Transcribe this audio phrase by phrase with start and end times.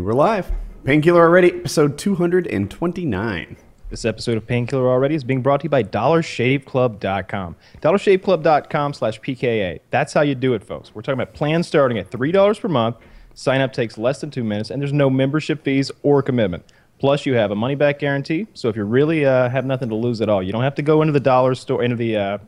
[0.00, 0.50] And we're live.
[0.84, 3.56] Painkiller Already, episode 229.
[3.90, 7.56] This episode of Painkiller Already is being brought to you by DollarShaveClub.com.
[7.82, 9.80] DollarShaveClub.com slash PKA.
[9.90, 10.94] That's how you do it, folks.
[10.94, 12.96] We're talking about plans starting at $3 per month.
[13.34, 16.64] Sign up takes less than two minutes, and there's no membership fees or commitment.
[16.98, 18.46] Plus, you have a money back guarantee.
[18.54, 20.82] So if you really uh, have nothing to lose at all, you don't have to
[20.82, 22.38] go into the dollar store, into the uh,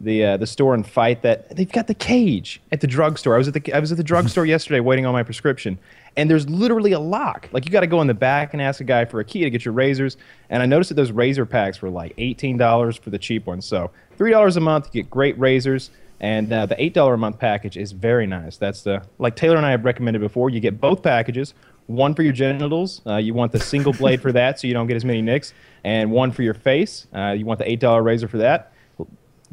[0.00, 1.54] the uh, the store and fight that.
[1.56, 3.34] They've got the cage at the drugstore.
[3.34, 5.78] I was at the I was at the drugstore yesterday waiting on my prescription,
[6.16, 7.48] and there's literally a lock.
[7.52, 9.44] Like you got to go in the back and ask a guy for a key
[9.44, 10.16] to get your razors.
[10.50, 13.66] And I noticed that those razor packs were like eighteen dollars for the cheap ones.
[13.66, 15.90] So three dollars a month, you get great razors.
[16.18, 18.56] And uh, the eight dollar a month package is very nice.
[18.56, 20.48] That's the like Taylor and I have recommended before.
[20.48, 21.52] You get both packages
[21.86, 23.00] one for your genitals.
[23.06, 25.54] Uh, you want the single blade for that, so you don't get as many nicks,
[25.84, 27.06] and one for your face.
[27.14, 28.72] Uh, you want the eight dollar razor for that.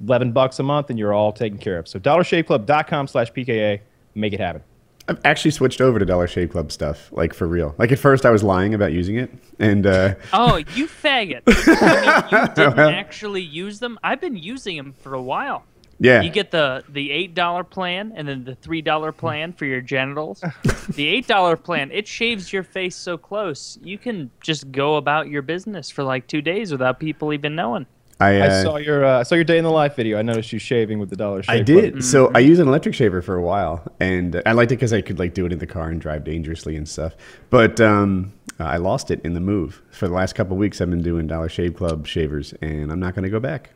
[0.01, 1.87] Eleven bucks a month, and you're all taken care of.
[1.87, 3.79] So DollarShaveClub.com/pka.
[4.15, 4.61] Make it happen.
[5.07, 7.75] I've actually switched over to Dollar Shave Club stuff, like for real.
[7.77, 11.41] Like at first, I was lying about using it, and uh, oh, you faggot!
[11.47, 13.99] I mean, you didn't actually use them.
[14.03, 15.65] I've been using them for a while.
[15.99, 16.21] Yeah.
[16.21, 19.81] You get the the eight dollar plan and then the three dollar plan for your
[19.81, 20.43] genitals.
[20.89, 25.29] the eight dollar plan it shaves your face so close you can just go about
[25.29, 27.85] your business for like two days without people even knowing.
[28.23, 30.17] I, uh, I saw your uh, I saw your day in the life video.
[30.17, 31.55] I noticed you shaving with the dollar shave.
[31.55, 31.93] I did.
[31.93, 32.03] Club.
[32.03, 35.01] So I used an electric shaver for a while, and I liked it because I
[35.01, 37.15] could like do it in the car and drive dangerously and stuff.
[37.49, 39.81] But um, I lost it in the move.
[39.91, 43.15] For the last couple weeks, I've been doing Dollar Shave Club shavers, and I'm not
[43.15, 43.71] going to go back.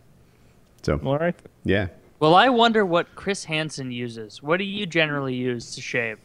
[0.83, 1.35] So all right.
[1.63, 1.87] Yeah.
[2.19, 4.41] Well, I wonder what Chris Hansen uses.
[4.41, 6.17] What do you generally use to shave?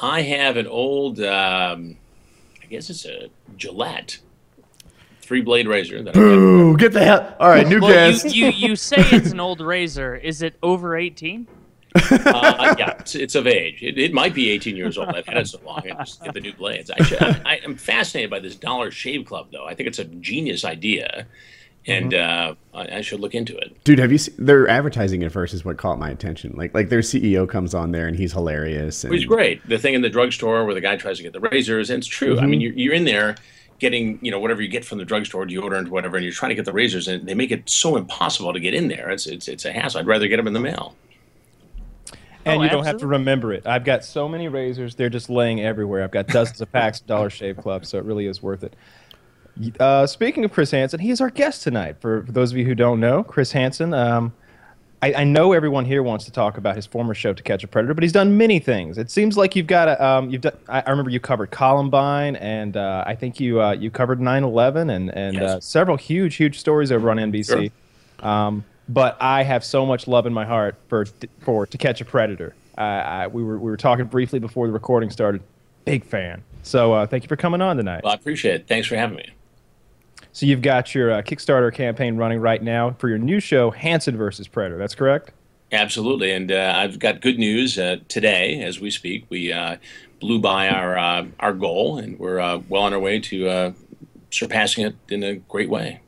[0.00, 1.96] I have an old, um,
[2.62, 4.18] I guess it's a Gillette
[5.22, 6.02] three blade razor.
[6.02, 6.76] That Boo!
[6.76, 7.34] Get the hell.
[7.40, 8.34] All right, new well, guest.
[8.34, 10.14] You, you, you say it's an old razor.
[10.16, 11.46] Is it over 18?
[11.94, 13.82] uh, yeah, it's, it's, of age.
[13.82, 15.10] It, it, might be 18 years old.
[15.10, 15.82] I've had it so long.
[15.84, 16.90] I just get the new blades.
[16.90, 19.66] I, should, I, am fascinated by this Dollar Shave Club, though.
[19.66, 21.26] I think it's a genius idea,
[21.86, 22.76] and mm-hmm.
[22.76, 23.84] uh, I, I, should look into it.
[23.84, 24.18] Dude, have you?
[24.18, 26.54] Seen, their advertising at first is what caught my attention.
[26.56, 29.04] Like, like their CEO comes on there and he's hilarious.
[29.04, 29.12] And...
[29.12, 29.66] He's great.
[29.68, 32.06] The thing in the drugstore where the guy tries to get the razors, and it's
[32.06, 32.36] true.
[32.36, 32.44] Mm-hmm.
[32.44, 33.36] I mean, you're, you're in there
[33.82, 36.54] getting you know whatever you get from the drugstore, deodorant, whatever, and you're trying to
[36.54, 39.10] get the razors, and they make it so impossible to get in there.
[39.10, 40.00] It's it's it's a hassle.
[40.00, 40.94] I'd rather get them in the mail.
[42.44, 43.66] And oh, you don't have to remember it.
[43.66, 46.02] I've got so many razors; they're just laying everywhere.
[46.02, 48.74] I've got dozens of packs of Dollar Shave Club, so it really is worth it.
[49.78, 52.00] Uh, speaking of Chris Hansen, he is our guest tonight.
[52.00, 54.32] For, for those of you who don't know, Chris Hansen, um,
[55.02, 57.68] I, I, know everyone here wants to talk about his former show, To Catch a
[57.68, 58.98] Predator, but he's done many things.
[58.98, 60.56] It seems like you've got a, um, you've done.
[60.68, 64.94] I, I, remember you covered Columbine, and uh, I think you uh, you covered 9/11
[64.94, 65.42] and and yes.
[65.42, 67.72] uh, several huge huge stories over on NBC.
[68.20, 68.28] Sure.
[68.28, 71.06] Um, but I have so much love in my heart for
[71.40, 72.54] for To Catch a Predator.
[72.78, 75.42] I, we were we were talking briefly before the recording started.
[75.84, 76.42] Big fan.
[76.62, 78.04] So uh, thank you for coming on tonight.
[78.04, 78.68] Well, I appreciate it.
[78.68, 79.30] Thanks for having me.
[80.32, 84.16] So you've got your uh, Kickstarter campaign running right now for your new show, Hansen
[84.16, 84.78] versus Predator.
[84.78, 85.32] That's correct.
[85.70, 89.26] Absolutely, and uh, I've got good news uh, today as we speak.
[89.28, 89.76] We uh,
[90.20, 93.74] blew by our uh, our goal, and we're uh, well on our way to
[94.30, 96.00] surpassing it in a great way.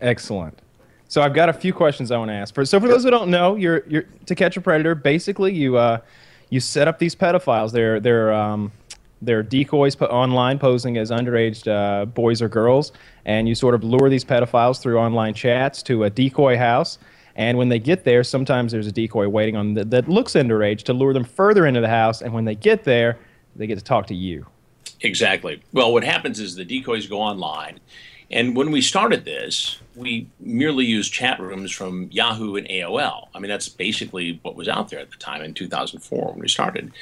[0.00, 0.60] Excellent.
[1.08, 2.54] So I've got a few questions I want to ask.
[2.54, 4.94] For, so for those who don't know, you're, you're to catch a predator.
[4.94, 5.78] Basically, you
[6.50, 7.72] you set up these pedophiles.
[7.72, 8.72] They're they're um,
[9.22, 12.92] they're decoys put online posing as underage uh, boys or girls,
[13.24, 16.98] and you sort of lure these pedophiles through online chats to a decoy house.
[17.34, 20.92] And when they get there, sometimes there's a decoy waiting on that looks underage to
[20.92, 22.20] lure them further into the house.
[22.20, 23.18] And when they get there,
[23.56, 24.46] they get to talk to you.
[25.00, 25.62] Exactly.
[25.72, 27.80] Well, what happens is the decoys go online.
[28.30, 33.28] And when we started this, we merely used chat rooms from Yahoo and AOL.
[33.34, 36.48] I mean, that's basically what was out there at the time in 2004 when we
[36.48, 36.92] started.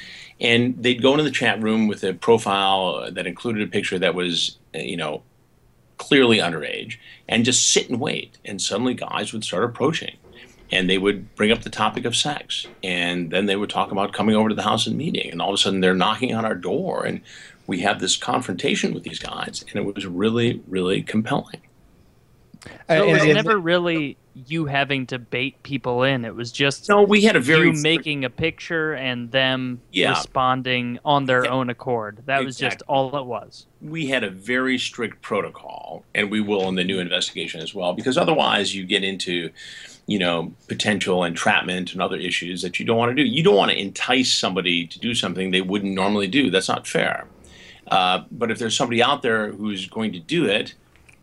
[0.41, 4.13] And they'd go into the chat room with a profile that included a picture that
[4.13, 5.23] was, you know,
[6.01, 6.97] clearly underage
[7.29, 8.39] and just sit and wait.
[8.43, 10.17] And suddenly guys would start approaching
[10.71, 12.65] and they would bring up the topic of sex.
[12.83, 15.29] And then they would talk about coming over to the house and meeting.
[15.31, 17.05] And all of a sudden they're knocking on our door.
[17.05, 17.21] And
[17.67, 19.63] we have this confrontation with these guys.
[19.69, 21.61] And it was really, really compelling.
[22.65, 26.25] So it was never really you having to bait people in.
[26.25, 27.03] It was just no.
[27.03, 30.09] We had a very you making a picture and them yeah.
[30.09, 31.51] responding on their yeah.
[31.51, 32.23] own accord.
[32.25, 32.45] That exactly.
[32.45, 33.65] was just all it was.
[33.81, 37.93] We had a very strict protocol, and we will in the new investigation as well,
[37.93, 39.49] because otherwise you get into,
[40.05, 43.27] you know, potential entrapment and other issues that you don't want to do.
[43.27, 46.49] You don't want to entice somebody to do something they wouldn't normally do.
[46.49, 47.27] That's not fair.
[47.87, 50.75] Uh, but if there's somebody out there who's going to do it,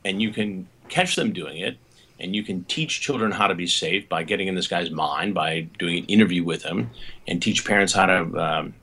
[0.05, 1.76] and you can catch them doing it,
[2.20, 5.35] and you can teach children how to be safe by getting in this guy's mind
[5.35, 6.91] by doing an interview with him,
[7.26, 8.75] and teach parents how to um,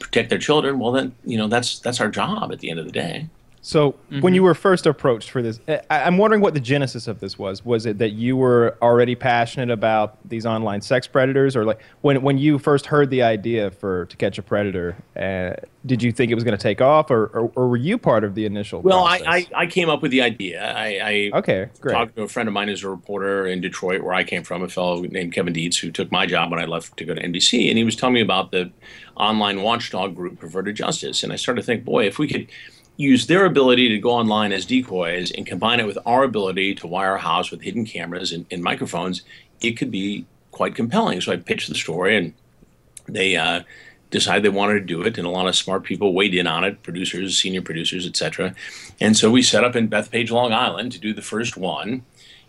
[0.00, 2.86] protect their children, well then you know that's that's our job at the end of
[2.86, 3.28] the day.
[3.64, 4.20] So Mm-hmm.
[4.20, 7.36] when you were first approached for this, I, I'm wondering what the genesis of this
[7.36, 7.64] was.
[7.64, 12.22] Was it that you were already passionate about these online sex predators, or like when
[12.22, 16.30] when you first heard the idea for to catch a predator, uh, did you think
[16.30, 18.82] it was going to take off, or, or or were you part of the initial?
[18.82, 19.22] Well, I.
[19.26, 20.62] I, I came up with the idea.
[20.62, 21.94] I, I okay, great.
[21.94, 24.62] talked to a friend of mine who's a reporter in Detroit, where I came from,
[24.62, 27.20] a fellow named Kevin Dietz, who took my job when I left to go to
[27.22, 28.70] NBC, and he was telling me about the
[29.16, 32.46] online watchdog group Perverted Justice, and I started to think, boy, if we could
[32.96, 36.86] use their ability to go online as decoys and combine it with our ability to
[36.86, 39.22] wire a house with hidden cameras and, and microphones,
[39.60, 41.20] it could be quite compelling.
[41.20, 42.32] So I pitched the story, and
[43.08, 43.62] they uh,
[44.10, 46.62] decided they wanted to do it, and a lot of smart people weighed in on
[46.62, 48.54] it, producers, senior producers, etc.
[49.00, 52.04] And so we set up in Bethpage, Long Island, to do the first one,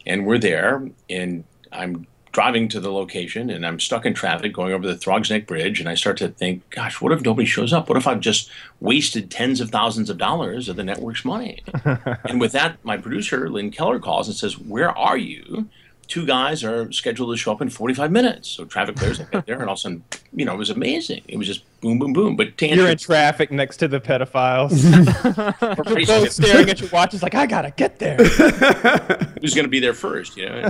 [0.05, 4.73] and we're there, and I'm driving to the location, and I'm stuck in traffic going
[4.73, 7.71] over the Throgs Neck Bridge, and I start to think, gosh, what if nobody shows
[7.71, 7.87] up?
[7.87, 8.51] What if I've just
[8.81, 11.63] wasted tens of thousands of dollars of the network's money?
[12.25, 15.69] and with that, my producer, Lynn Keller, calls and says, Where are you?
[16.09, 18.49] Two guys are scheduled to show up in 45 minutes.
[18.49, 20.03] So traffic clears, I get there, and all of a sudden,
[20.33, 21.21] you know, it was amazing.
[21.29, 22.35] It was just boom, boom, boom.
[22.35, 24.73] But to You're in traffic next to the pedophiles.
[25.87, 28.17] You're both staring at your watches, like I gotta get there.
[28.17, 30.69] who's going to be there first, you know?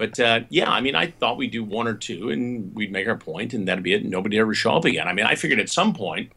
[0.00, 3.06] But uh, yeah, I mean, I thought we'd do one or two and we'd make
[3.06, 4.02] our point and that'd be it.
[4.02, 5.06] Nobody ever show up again.
[5.06, 6.32] I mean, I figured at some point,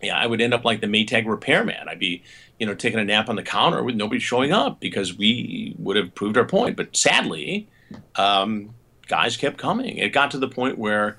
[0.00, 1.86] yeah, I would end up like the Maytag repairman.
[1.86, 2.22] I'd be,
[2.58, 5.96] you know, taking a nap on the counter with nobody showing up because we would
[5.96, 6.78] have proved our point.
[6.78, 7.68] But sadly,
[8.16, 8.74] um,
[9.06, 9.98] guys kept coming.
[9.98, 11.18] It got to the point where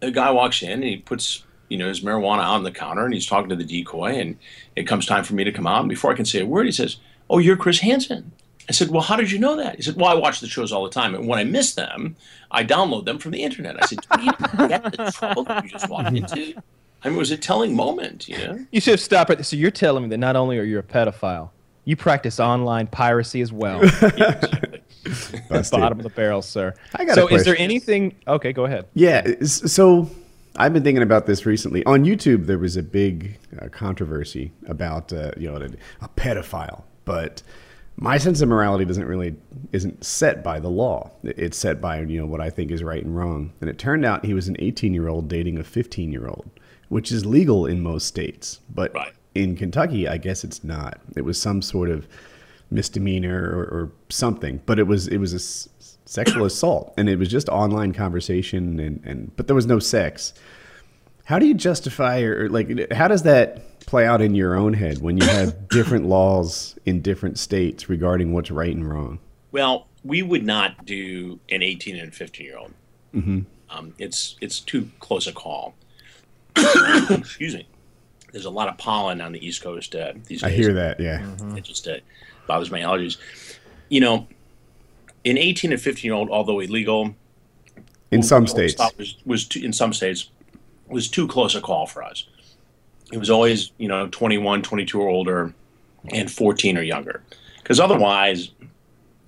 [0.00, 3.12] a guy walks in and he puts, you know, his marijuana on the counter and
[3.12, 4.36] he's talking to the decoy and
[4.76, 5.80] it comes time for me to come out.
[5.80, 6.98] And before I can say a word, he says,
[7.28, 8.30] "Oh, you're Chris Hansen."
[8.68, 10.72] I said, "Well, how did you know that?" He said, "Well, I watch the shows
[10.72, 12.16] all the time, and when I miss them,
[12.50, 15.70] I download them from the internet." I said, "Do you get the trouble that you
[15.70, 16.54] just walked into?"
[17.02, 18.66] I mean, it was a telling moment, you know.
[18.72, 19.44] You should stop it.
[19.46, 21.50] So you're telling me that not only are you a pedophile,
[21.84, 23.80] you practice online piracy as well.
[25.48, 25.80] Busted.
[25.80, 26.74] Bottom of the barrel, sir.
[26.94, 28.16] I got a so is there anything?
[28.26, 28.86] Okay, go ahead.
[28.94, 29.26] Yeah.
[29.42, 30.10] So
[30.56, 31.84] I've been thinking about this recently.
[31.86, 35.68] On YouTube, there was a big uh, controversy about uh, you know a,
[36.04, 37.42] a pedophile, but
[38.00, 39.34] my sense of morality doesn't really
[39.72, 41.10] isn't set by the law.
[41.24, 43.52] It's set by you know what I think is right and wrong.
[43.60, 46.48] And it turned out he was an 18 year old dating a 15 year old,
[46.88, 49.12] which is legal in most states, but Right.
[49.34, 51.00] in Kentucky, I guess it's not.
[51.16, 52.06] It was some sort of
[52.70, 55.68] misdemeanor or, or something, but it was it was a s-
[56.04, 60.34] sexual assault, and it was just online conversation, and, and but there was no sex.
[61.24, 64.74] How do you justify or, or like how does that play out in your own
[64.74, 69.18] head when you have different laws in different states regarding what's right and wrong?
[69.50, 72.72] Well, we would not do an 18 and 15 year old.
[73.70, 75.74] Um, it's it's too close a call.
[77.10, 77.66] Excuse me.
[78.30, 81.26] There's a lot of pollen on the East Coast uh, these I hear that, yeah.
[81.56, 81.96] It just uh,
[82.46, 83.16] bothers my allergies.
[83.88, 84.26] You know,
[85.24, 87.14] an 18 and 15 year old, although illegal,
[88.10, 90.30] In some states, was, was too, in some states
[90.88, 92.26] was too close a call for us.
[93.12, 95.54] It was always you know 21, 22 or older,
[96.12, 97.22] and 14 or younger,
[97.62, 98.50] because otherwise,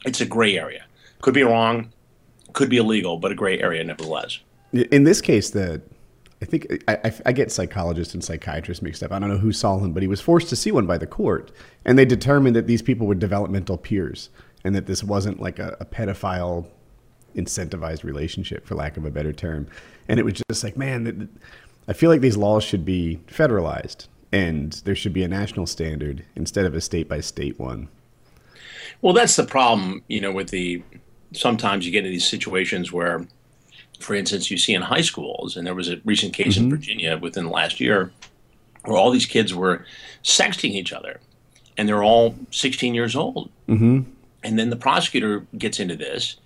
[0.05, 0.85] it's a gray area.
[1.21, 1.93] Could be wrong,
[2.53, 4.41] could be illegal, but a gray area nevertheless.
[4.73, 5.81] in this case, the
[6.43, 9.13] I think I, I, get psychologists and psychiatrists mixed up.
[9.13, 11.07] I don't know who saw him, but he was forced to see one by the
[11.07, 11.53] court,
[11.85, 14.31] and they determined that these people were developmental peers,
[14.65, 16.67] and that this wasn't like a, a pedophile
[17.37, 19.67] incentivized relationship, for lack of a better term.
[20.09, 21.29] And it was just like, man,
[21.89, 26.25] I feel like these laws should be federalized, and there should be a national standard
[26.37, 27.89] instead of a state by state one.
[29.03, 30.83] Well, that's the problem, you know, with the
[31.33, 33.27] sometimes you get into these situations where,
[33.99, 37.17] for instance, you see in high schools, and there was a recent case in Virginia
[37.17, 38.13] within the last year
[38.85, 39.85] where all these kids were
[40.23, 41.21] sexting each other,
[41.77, 43.51] and they're all 16 years old.
[43.69, 44.11] Mm-hmm.
[44.43, 46.37] And then the prosecutor gets into this,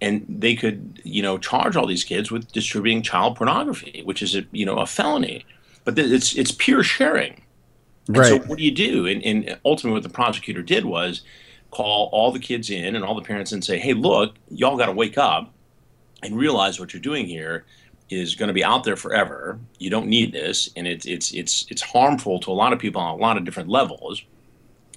[0.00, 4.36] and they could, you know, charge all these kids with distributing child pornography, which is
[4.36, 5.44] a, you know, a felony.
[5.84, 7.42] But th- it's it's pure sharing.
[8.32, 9.06] And so what do you do?
[9.06, 11.22] And, and ultimately, what the prosecutor did was
[11.70, 14.86] call all the kids in and all the parents and say, "Hey, look, y'all got
[14.86, 15.52] to wake up
[16.22, 17.64] and realize what you're doing here
[18.10, 19.58] is going to be out there forever.
[19.78, 23.00] You don't need this, and it's it's it's it's harmful to a lot of people
[23.00, 24.22] on a lot of different levels,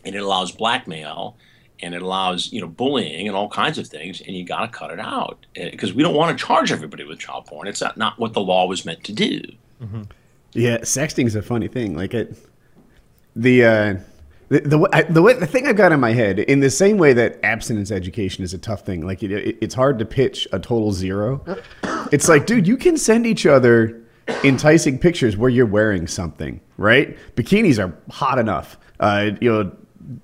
[0.05, 1.35] and it allows blackmail."
[1.81, 4.67] And it allows, you know, bullying and all kinds of things, and you got to
[4.67, 7.67] cut it out because we don't want to charge everybody with child porn.
[7.67, 9.41] It's not, not what the law was meant to do.
[10.53, 11.95] Yeah, sexting is a funny thing.
[11.95, 12.37] Like it,
[13.35, 13.95] the uh,
[14.49, 17.13] the the, I- the the thing I've got in my head, in the same way
[17.13, 19.05] that abstinence education is a tough thing.
[19.05, 21.43] Like it, it, it's hard to pitch a total zero.
[22.11, 24.01] It's like, dude, you can send each other
[24.43, 27.17] enticing pictures where you're wearing something, right?
[27.35, 28.77] Bikinis are hot enough.
[28.99, 29.71] Uh, you know,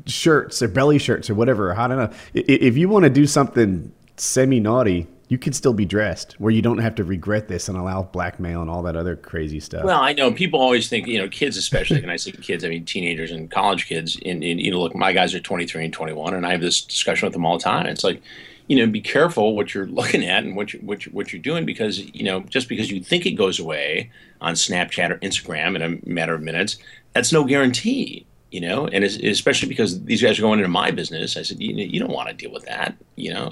[0.06, 2.30] shirts or belly shirts or whatever are hot enough.
[2.36, 6.52] I- If you want to do something semi naughty, you can still be dressed where
[6.52, 9.84] you don't have to regret this and allow blackmail and all that other crazy stuff.
[9.84, 12.00] Well, I know people always think, you know, kids especially.
[12.00, 14.18] When I say kids, I mean teenagers and college kids.
[14.26, 16.82] And, and you know, look, my guys are 23 and 21, and I have this
[16.82, 17.88] discussion with them all the time.
[17.88, 18.22] It's like,
[18.68, 21.42] you know, be careful what you're looking at and what you, what you, what you're
[21.42, 25.76] doing because you know, just because you think it goes away on Snapchat or Instagram
[25.76, 26.78] in a matter of minutes,
[27.14, 28.26] that's no guarantee.
[28.52, 31.36] You know, and especially because these guys are going into my business.
[31.36, 32.96] I said, you, you don't want to deal with that.
[33.16, 33.52] You know,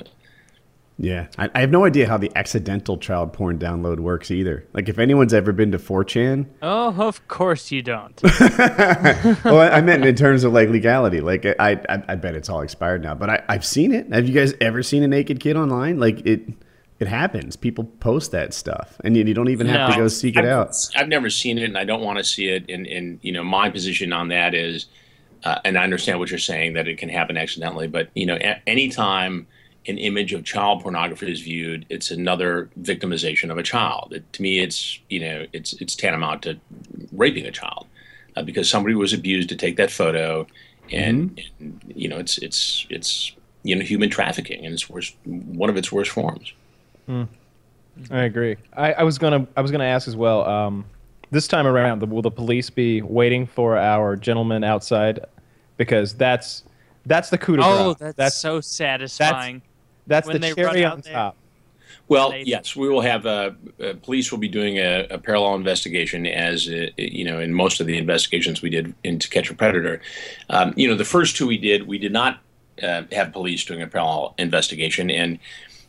[0.97, 4.65] Yeah, I, I have no idea how the accidental child porn download works either.
[4.71, 8.21] Like, if anyone's ever been to 4chan, Oh, of course you don't.
[9.43, 11.19] well, I I meant in terms of like legality.
[11.19, 14.11] Like, I, I, I bet it's all expired now, but I, I've seen it.
[14.13, 15.99] Have you guys ever seen a naked kid online?
[15.99, 16.41] Like, it,
[16.99, 17.55] it happens.
[17.55, 20.03] People post that stuff, and you, you don't even have to No.
[20.03, 20.75] go seek it I've, out.
[20.95, 22.69] I've never seen it, and I don't want to see it.
[22.69, 24.85] And, and you know, my position on that is,
[25.43, 28.35] uh, and I understand what you're saying that it can happen accidentally, but you know,
[28.35, 29.47] a- anytime
[29.87, 34.13] an image of child pornography is viewed, it's another victimization of a child.
[34.15, 36.59] It, to me, it's you know, it's it's tantamount to
[37.11, 37.85] raping a child
[38.35, 40.47] uh, because somebody was abused to take that photo,
[40.91, 43.33] and, and you know, it's it's it's
[43.63, 46.53] you know, human trafficking, and it's worst one of its worst forms.
[47.07, 48.57] I agree.
[48.73, 50.45] I, I was gonna I was gonna ask as well.
[50.45, 50.85] Um,
[51.31, 55.19] this time around, the, will the police be waiting for our gentleman outside?
[55.77, 56.63] Because that's
[57.05, 58.13] that's the coup de Oh, grace.
[58.15, 59.61] that's, so satisfying.
[60.07, 61.13] that's when the cherry out on there.
[61.13, 61.37] top.
[62.07, 63.25] Well, They- yes, we will have.
[63.25, 63.51] Uh,
[63.83, 67.79] uh, police will be doing a, a parallel investigation, as uh, you know, in most
[67.79, 70.01] of the investigations we did in To Catch a Predator.
[70.49, 72.41] Um, you know, the first two we did, we did not
[72.83, 75.39] uh, have police doing a parallel investigation, and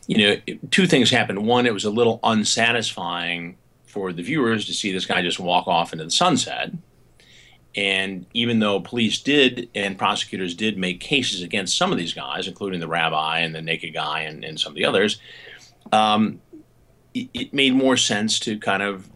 [0.07, 1.45] you know, two things happened.
[1.45, 5.67] One, it was a little unsatisfying for the viewers to see this guy just walk
[5.67, 6.71] off into the sunset.
[7.75, 12.47] And even though police did and prosecutors did make cases against some of these guys,
[12.47, 15.19] including the rabbi and the naked guy and, and some of the others,
[15.91, 16.41] um,
[17.13, 19.09] it, it made more sense to kind of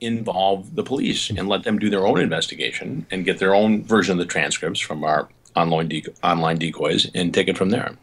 [0.00, 4.12] involve the police and let them do their own investigation and get their own version
[4.12, 5.90] of the transcripts from our online
[6.22, 7.94] online decoys and take it from there.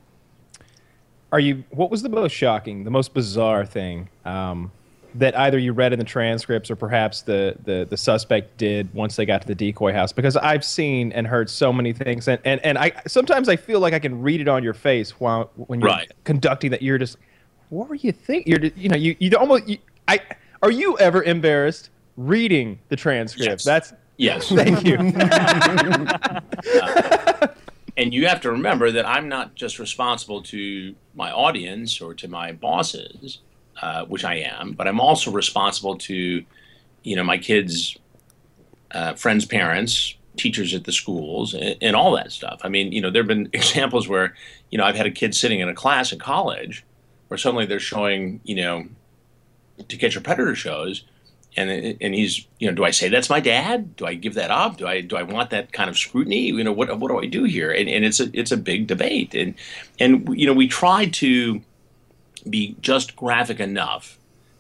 [1.32, 1.64] Are you?
[1.72, 4.72] What was the most shocking, the most bizarre thing um,
[5.16, 9.18] that either you read in the transcripts or perhaps the, the the suspect did once
[9.18, 10.14] they got to the decoy house?
[10.14, 13.82] Because I've seen and heard so many things, and and, and I sometimes I feel
[13.82, 16.10] like I can read it on your face while when you're Right.
[16.24, 16.82] conducting that.
[16.82, 17.18] You're just,
[17.70, 18.54] what were you thinking?
[18.54, 20.22] You're you know you you almost you, I
[20.64, 23.66] are you ever embarrassed reading the transcripts?
[23.66, 23.68] Yes.
[23.92, 24.48] That's Yes.
[24.50, 24.98] thank you.
[27.98, 32.28] and you have to remember that I'm not just responsible to my audience or to
[32.28, 33.40] my bosses,
[33.82, 36.46] uh, which I am, but I'm also responsible to,
[37.04, 37.98] you know, my kids'
[38.92, 42.62] uh, friends' parents, teachers at the schools, and, and all that stuff.
[42.64, 44.36] I mean, you know, there have been examples where,
[44.70, 46.86] you know, I've had a kid sitting in a class in college
[47.30, 48.86] where suddenly they're showing, you know,
[49.88, 51.04] To Catch a Predator shows,
[51.56, 53.96] and and he's you know do I say that's my dad?
[53.96, 54.78] Do I give that up?
[54.78, 56.48] Do I do I want that kind of scrutiny?
[56.48, 57.72] You know what what do I do here?
[57.72, 59.56] And, and it's a it's a big debate, and
[60.00, 61.62] and you know we tried to
[62.50, 64.18] be just graphic enough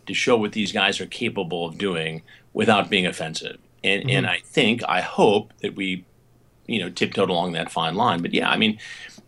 [0.08, 3.58] to show what these guys are capable of doing without being offensive.
[3.84, 4.36] And and mm-hmm.
[4.36, 6.06] I think I hope that we
[6.66, 8.22] you know tiptoed along that fine line.
[8.22, 8.80] But yeah, I mean,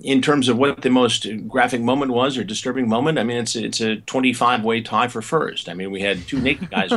[0.01, 3.55] in terms of what the most graphic moment was or disturbing moment, I mean, it's
[3.55, 5.67] it's a 25 way tie for first.
[5.67, 6.91] I mean, we had two naked guys,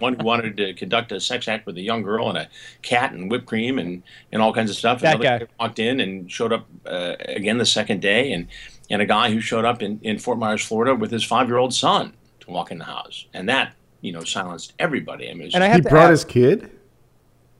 [0.00, 2.48] one who wanted to conduct a sex act with a young girl and a
[2.82, 5.00] cat and whipped cream and, and all kinds of stuff.
[5.02, 5.46] That Another guy.
[5.60, 8.48] walked in and showed up uh, again the second day, and
[8.90, 11.58] and a guy who showed up in, in Fort Myers, Florida, with his five year
[11.58, 15.30] old son to walk in the house, and that you know silenced everybody.
[15.30, 16.70] I mean, it And I He brought ask, his kid.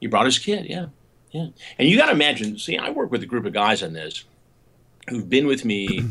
[0.01, 0.87] he brought his kid, yeah,
[1.31, 1.49] yeah.
[1.79, 2.59] And you got to imagine.
[2.59, 4.25] See, I work with a group of guys on this
[5.09, 6.05] who've been with me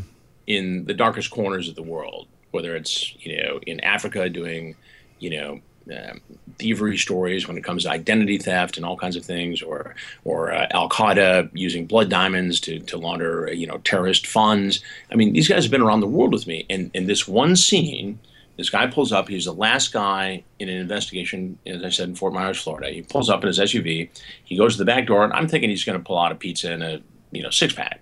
[0.48, 4.75] in the darkest corners of the world, whether it's you know in Africa doing
[5.20, 5.60] you know
[5.96, 6.22] um,
[6.58, 10.51] thievery stories when it comes to identity theft and all kinds of things, or or
[10.51, 14.82] uh, Al Qaeda using blood diamonds to to launder you know terrorist funds.
[15.12, 17.56] I mean, these guys have been around the world with me, and in this one
[17.56, 18.20] scene.
[18.58, 19.27] This guy pulls up.
[19.27, 22.89] He's the last guy in an investigation, as I said, in Fort Myers, Florida.
[22.89, 24.10] He pulls up in his SUV.
[24.46, 26.36] He goes to the back door, and I'm thinking he's going to pull out a
[26.36, 27.00] pizza and a
[27.32, 28.01] you know six pack.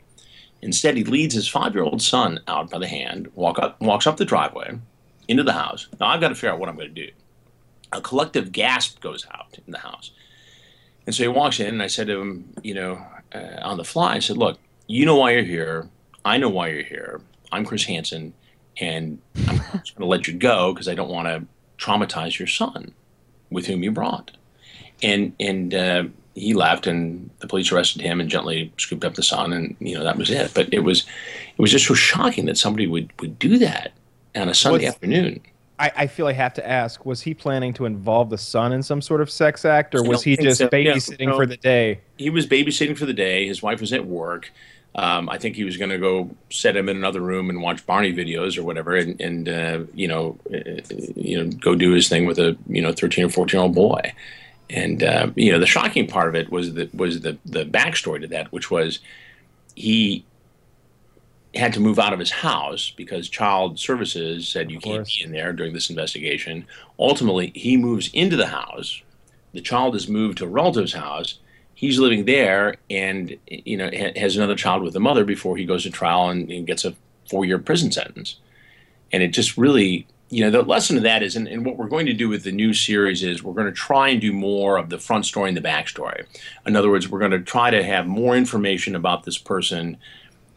[0.65, 4.25] Instead, he leads his five-year-old son out by the hand, walk up, walks up the
[4.25, 4.77] driveway,
[5.27, 5.87] into the house.
[5.99, 7.11] Now I've got to figure out what I'm going to do.
[7.93, 10.09] A collective gasp goes out in the house,
[11.05, 13.83] and so he walks in, and I said to him, you know, uh, on the
[13.83, 14.57] fly, I said, "Look,
[14.87, 15.87] you know why you're here.
[16.25, 17.21] I know why you're here.
[17.51, 18.33] I'm Chris Hansen,
[18.81, 21.45] and I'm just going to let you go because I don't want to
[21.77, 22.93] traumatize your son."
[23.49, 24.31] with whom you brought.
[25.03, 26.03] And and uh,
[26.35, 29.97] he left, and the police arrested him and gently scooped up the son, and you
[29.97, 30.53] know that was it.
[30.53, 30.99] But it was
[31.57, 33.93] it was just so shocking that somebody would would do that
[34.35, 35.41] on a Sunday What's- afternoon.
[35.77, 38.81] I, I feel I have to ask: Was he planning to involve the son in
[38.81, 40.69] some sort of sex act, or was he just so.
[40.71, 41.35] Yeah, babysitting no.
[41.35, 41.99] for the day?
[42.17, 43.45] he was babysitting for the day.
[43.47, 44.51] His wife was at work.
[44.95, 47.85] Um, I think he was going to go set him in another room and watch
[47.85, 50.81] Barney videos or whatever, and, and uh, you know, uh,
[51.17, 53.75] you know, go do his thing with a you know thirteen or fourteen year old
[53.75, 54.13] boy.
[54.69, 58.21] And uh, you know, the shocking part of it was the was the the backstory
[58.21, 58.99] to that, which was
[59.75, 60.25] he
[61.53, 65.31] had to move out of his house because child services said you can't be in
[65.31, 66.65] there during this investigation.
[66.99, 69.01] Ultimately, he moves into the house.
[69.53, 71.39] The child is moved to a relative's house.
[71.73, 75.65] He's living there, and you know ha- has another child with the mother before he
[75.65, 76.95] goes to trial and, and gets a
[77.29, 78.37] four-year prison sentence.
[79.11, 81.87] And it just really, you know, the lesson of that is, and, and what we're
[81.87, 84.77] going to do with the new series is we're going to try and do more
[84.77, 86.25] of the front story and the backstory.
[86.65, 89.97] In other words, we're going to try to have more information about this person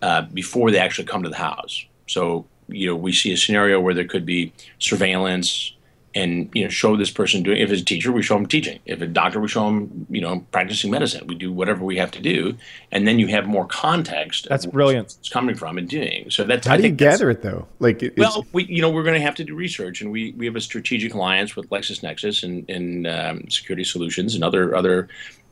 [0.00, 1.84] uh, before they actually come to the house.
[2.06, 5.75] So, you know, we see a scenario where there could be surveillance
[6.18, 8.78] and, you know, show this person doing, if it's a teacher, we show them teaching.
[8.87, 11.26] If it's a doctor, we show them, you know, practicing medicine.
[11.26, 12.56] We do whatever we have to do.
[12.90, 14.46] And then you have more context.
[14.48, 15.16] That's brilliant.
[15.20, 16.30] It's coming from and doing.
[16.30, 17.66] So that's, How I do you think that's- gather it though?
[17.78, 20.32] Like, it- well, we you know we're going to have to do research, and we,
[20.32, 25.08] we have a strategic alliance with LexisNexis and, and um, Security Solutions and other other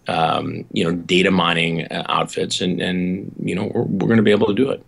[0.08, 4.22] um, you know data mining uh, outfits, and and you know we're, we're going to
[4.22, 4.82] be able to do it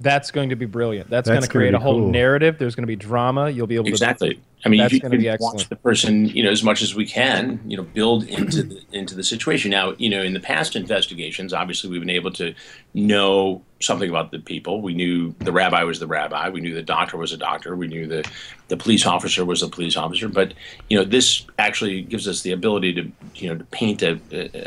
[0.00, 1.08] That's going to be brilliant.
[1.10, 2.10] That's, That's going to create a whole cool.
[2.10, 2.58] narrative.
[2.58, 3.50] There's going to be drama.
[3.50, 4.40] You'll be able to exactly.
[4.64, 7.04] I mean, That's you can be watch the person, you know, as much as we
[7.04, 9.72] can, you know, build into the into the situation.
[9.72, 12.54] Now, you know, in the past investigations, obviously, we've been able to
[12.94, 14.80] know something about the people.
[14.80, 16.48] We knew the rabbi was the rabbi.
[16.48, 17.74] We knew the doctor was a doctor.
[17.74, 18.28] We knew the
[18.68, 20.28] the police officer was a police officer.
[20.28, 20.54] But
[20.88, 24.20] you know, this actually gives us the ability to, you know, to paint a,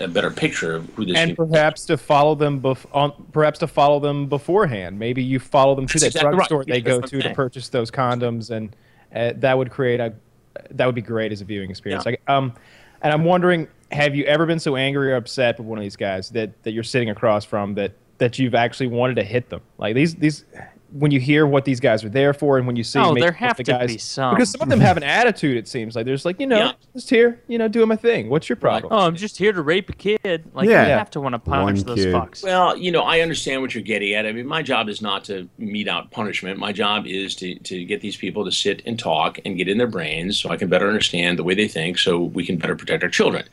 [0.04, 1.16] a, better picture of who this.
[1.16, 5.00] and perhaps to follow them bef- on, perhaps to follow them beforehand.
[5.00, 7.24] Maybe you follow them to That's that exactly drugstore Yeah, they go that's to I'm
[7.29, 8.75] to purchase those condoms, and
[9.16, 10.14] uh, that would create a
[10.72, 12.06] that would be great as a viewing experience.
[12.06, 12.12] Yeah.
[12.12, 12.54] Like, um,
[13.01, 15.96] and I'm wondering, have you ever been so angry or upset with one of these
[15.96, 19.62] guys that that you're sitting across from that that you've actually wanted to hit them?
[19.78, 20.46] Like these these.
[20.98, 23.34] When you hear what these guys are there for, and when you see Oh, there
[23.34, 24.34] have the to guys, be some.
[24.34, 25.58] because some of them have an attitude.
[25.58, 26.72] It seems like there's like you know Yeah.
[26.94, 28.29] just here, you know, doing my thing.
[28.29, 28.94] What's your problem?
[28.94, 30.46] Oh, I'm just here to rape a kid.
[30.53, 30.84] Like Yeah.
[30.88, 32.14] you have to want to punish One those kid.
[32.14, 32.44] fucks.
[32.44, 34.25] Well, you know, I understand what you're getting at.
[34.25, 36.60] I mean, my job is not to mete out punishment.
[36.60, 39.77] My job is to, to get these people to sit and talk and get in
[39.77, 42.75] their brains so I can better understand the way they think so we can better
[42.75, 43.44] protect our children.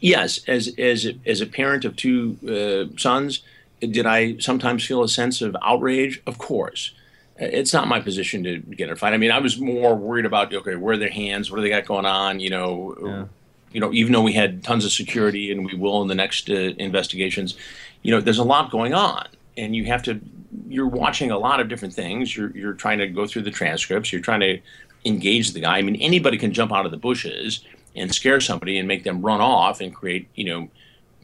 [0.00, 3.42] Yes, as, as, a, as a parent of two uh, sons,
[3.80, 6.22] did I sometimes feel a sense of outrage?
[6.26, 6.92] Of course.
[7.38, 9.12] It's not my position to get in a fight.
[9.12, 11.50] I mean, I was more worried about, okay, where are their hands?
[11.50, 12.40] What do they got going on?
[12.40, 13.28] You know,
[13.72, 16.48] you know, even though we had tons of security and we will in the next
[16.48, 17.54] uh, investigations,
[18.02, 20.18] you know, there's a lot going on, and you have to.
[20.66, 22.34] You're watching a lot of different things.
[22.34, 24.12] You're you're trying to go through the transcripts.
[24.12, 24.58] You're trying to
[25.04, 25.76] engage the guy.
[25.76, 27.60] I mean, anybody can jump out of the bushes
[27.94, 30.68] and scare somebody and make them run off and create, you know,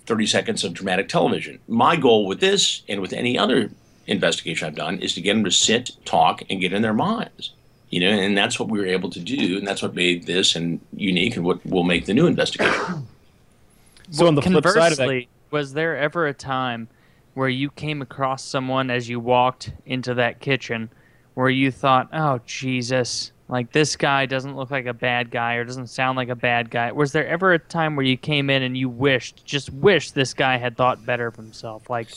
[0.07, 1.59] 30 seconds of dramatic television.
[1.69, 3.71] My goal with this and with any other
[4.07, 7.53] investigation I've done is to get them to sit, talk, and get in their minds.
[7.91, 10.57] You know, and that's what we were able to do, and that's what made this
[10.57, 13.07] and unique, and what will make the new investigation.
[14.11, 16.89] So on the flip side of that, Conversely, was there ever a time
[17.33, 20.91] where you came across someone as you walked into that kitchen
[21.33, 25.65] where you thought, "Oh Jesus, like this guy doesn't look like a bad guy or
[25.65, 28.63] doesn't sound like a bad guy." Was there ever a time where you came in
[28.63, 31.89] and you wished, just wished this guy had thought better of himself?
[31.89, 32.09] Like,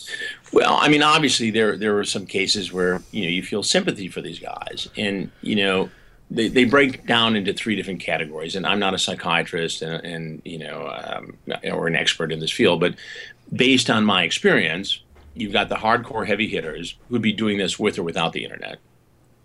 [0.51, 4.07] Well, I mean, obviously there there were some cases where you know you feel sympathy
[4.07, 5.89] for these guys, and you know
[6.31, 8.55] they, they break down into three different categories.
[8.55, 11.37] And I'm not a psychiatrist, and, and you know, um,
[11.71, 12.95] or an expert in this field, but
[13.53, 15.01] based on my experience,
[15.33, 18.79] you've got the hardcore heavy hitters who'd be doing this with or without the internet.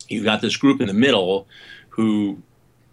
[0.08, 1.46] You've got this group in the middle
[1.90, 2.42] who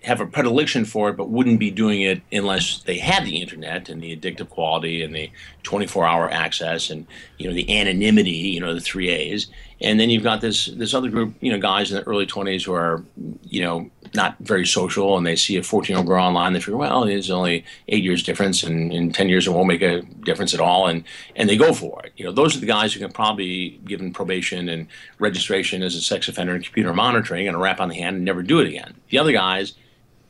[0.03, 3.89] have a predilection for it, but wouldn't be doing it unless they had the internet
[3.89, 5.29] and the addictive quality and the
[5.63, 7.07] 24-hour access and
[7.37, 9.47] you know the anonymity, you know the three A's.
[9.79, 12.65] And then you've got this this other group, you know, guys in the early 20s
[12.65, 13.03] who are,
[13.43, 17.03] you know, not very social, and they see a 14-year-old girl online, they figure, well,
[17.03, 20.59] it's only eight years difference, and in 10 years it won't make a difference at
[20.59, 21.03] all, and
[21.35, 22.13] and they go for it.
[22.17, 24.87] You know, those are the guys who can probably given probation and
[25.19, 28.25] registration as a sex offender and computer monitoring and a rap on the hand and
[28.25, 28.95] never do it again.
[29.09, 29.73] The other guys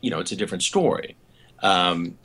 [0.01, 1.15] you know, it's a different story.
[1.61, 2.17] Um,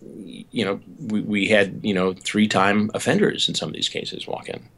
[0.00, 4.48] you know, we, we had you know three-time offenders in some of these cases walk
[4.48, 4.68] in.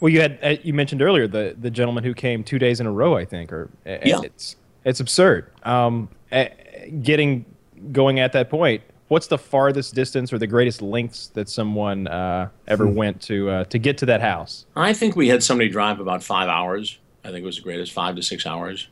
[0.00, 2.86] Well, you had uh, you mentioned earlier the the gentleman who came two days in
[2.86, 4.20] a row, I think, or uh, Yeah.
[4.22, 5.50] it's it's absurd.
[5.64, 6.46] Um, uh,
[7.02, 7.44] getting
[7.92, 12.48] going at that point, what's the farthest distance or the greatest lengths that someone uh,
[12.66, 12.94] ever Hmm.
[12.94, 14.64] went to uh, to get to that house?
[14.74, 16.98] I think we had somebody drive about five hours.
[17.22, 18.88] I think it was the greatest, five to six hours.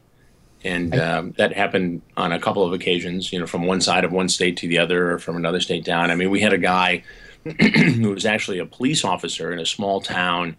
[0.64, 4.10] And um, that happened on a couple of occasions, you know, from one side of
[4.12, 6.10] one state to the other or from another state down.
[6.10, 7.04] I mean, we had a guy
[7.60, 10.56] who was actually a police officer in a small town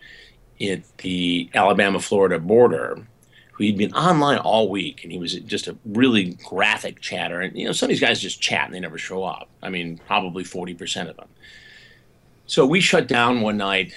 [0.62, 3.08] at the Alabama Florida border
[3.54, 7.41] who he'd been online all week and he was just a really graphic chatter.
[7.41, 9.50] And, you know, some of these guys just chat and they never show up.
[9.62, 11.28] I mean, probably 40% of them.
[12.48, 13.93] So we shut down one night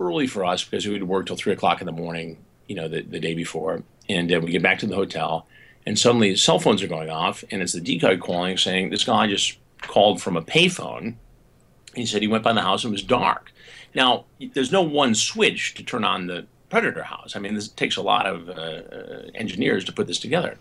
[0.00, 2.38] early for us because we would work till three o'clock in the morning,
[2.68, 3.82] you know, the, the day before.
[4.08, 5.46] And uh, we get back to the hotel,
[5.86, 9.26] and suddenly cell phones are going off, and it's the decoy calling saying this guy
[9.26, 11.14] just called from a payphone.
[11.94, 13.52] He said he went by the house and it was dark.
[13.94, 17.36] Now, there's no one switch to turn on the predator house.
[17.36, 20.58] I mean, this takes a lot of uh, uh, engineers to put this together.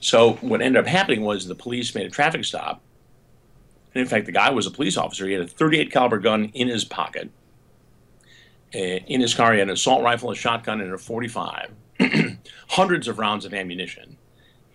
[0.00, 2.80] So what ended up happening was the police made a traffic stop.
[3.94, 5.26] And in fact, the guy was a police officer.
[5.26, 7.30] He had a 38 caliber gun in his pocket.
[8.74, 11.72] Uh, in his car, he had an assault rifle, a shotgun, and a 45.
[12.68, 14.16] Hundreds of rounds of ammunition,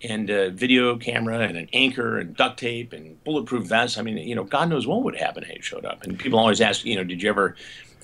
[0.02, 3.96] and a video camera, and an anchor, and duct tape, and bulletproof vests.
[3.96, 6.02] I mean, you know, God knows what would happen if he showed up.
[6.02, 7.54] And people always ask, you know, did you ever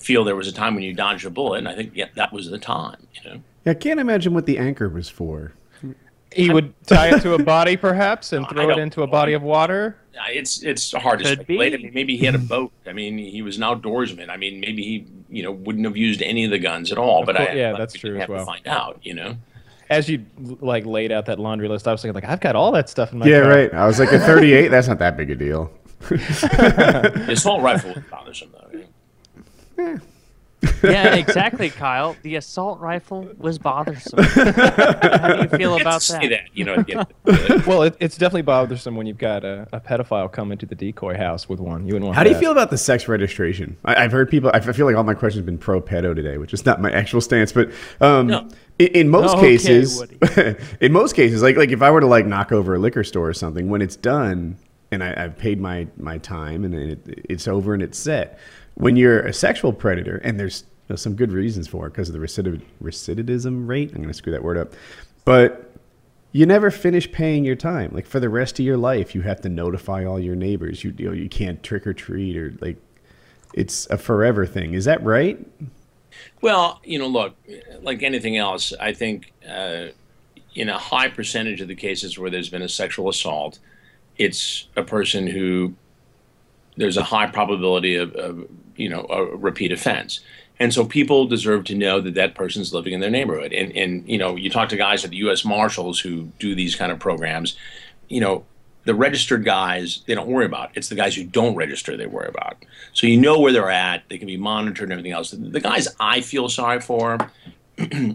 [0.01, 1.59] feel there was a time when you dodged a bullet?
[1.59, 3.07] And I think yeah, that was the time.
[3.13, 3.41] You know.
[3.65, 5.53] Yeah, I can't imagine what the anchor was for.
[6.33, 9.41] He would tie it to a body, perhaps, and throw it into a body of
[9.43, 9.97] water.
[10.29, 11.73] It's it's hard to Could speculate.
[11.73, 12.71] I mean, maybe he had a boat.
[12.87, 14.29] I mean, he was an outdoorsman.
[14.29, 17.25] I mean, maybe he you know wouldn't have used any of the guns at all.
[17.25, 18.39] But course- I yeah, but that's true as have well.
[18.39, 18.99] to find out.
[19.03, 19.35] You know.
[19.89, 20.25] As you
[20.61, 23.11] like laid out that laundry list, I was thinking like, I've got all that stuff
[23.11, 23.49] in my Yeah, car.
[23.49, 23.73] right.
[23.73, 25.69] I was like, a 38, that's not that big a deal.
[26.09, 28.60] The assault rifle was bothersome though.
[29.81, 29.97] Yeah.
[30.83, 32.15] yeah, exactly, Kyle.
[32.21, 34.23] The assault rifle was bothersome.
[34.23, 36.29] How do you feel about Say that?
[36.29, 36.75] that, you know.
[36.75, 37.05] Again,
[37.65, 41.17] Well, it, it's definitely bothersome when you've got a, a pedophile come into the decoy
[41.17, 41.87] house with one.
[41.87, 42.15] You wouldn't want.
[42.15, 42.39] How do you that.
[42.39, 43.75] feel about the sex registration?
[43.85, 44.51] I, I've heard people.
[44.53, 46.91] I feel like all my questions have been pro pedo today, which is not my
[46.91, 47.51] actual stance.
[47.51, 48.47] But um, No.
[48.77, 50.03] in, in most Okay, cases,
[50.79, 53.29] in most cases, like like if I were to like knock over a liquor store
[53.29, 54.57] or something, when it's done
[54.91, 58.37] and I, I've paid my my time and it, it's over and it's set.
[58.75, 62.09] When you're a sexual predator, and there's you know, some good reasons for it because
[62.09, 63.89] of the recidiv- recidivism rate.
[63.89, 64.73] I'm going to screw that word up,
[65.25, 65.71] but
[66.31, 67.91] you never finish paying your time.
[67.93, 70.83] Like for the rest of your life, you have to notify all your neighbors.
[70.83, 72.77] You, you know, you can't trick or treat or like
[73.53, 74.73] it's a forever thing.
[74.73, 75.45] Is that right?
[76.41, 77.35] Well, you know, look,
[77.81, 79.87] like anything else, I think uh,
[80.55, 83.59] in a high percentage of the cases where there's been a sexual assault,
[84.17, 85.73] it's a person who
[86.77, 88.47] there's a high probability of, of
[88.81, 90.19] you know a repeat offense.
[90.59, 93.51] And so people deserve to know that that person's living in their neighborhood.
[93.51, 95.43] And, and you know, you talk to guys at the U.S.
[95.43, 97.57] Marshals who do these kind of programs,
[98.09, 98.45] you know,
[98.83, 100.71] the registered guys they don't worry about.
[100.75, 102.63] It's the guys who don't register they worry about.
[102.93, 104.03] So you know where they're at.
[104.09, 105.31] They can be monitored and everything else.
[105.31, 107.17] The guys I feel sorry for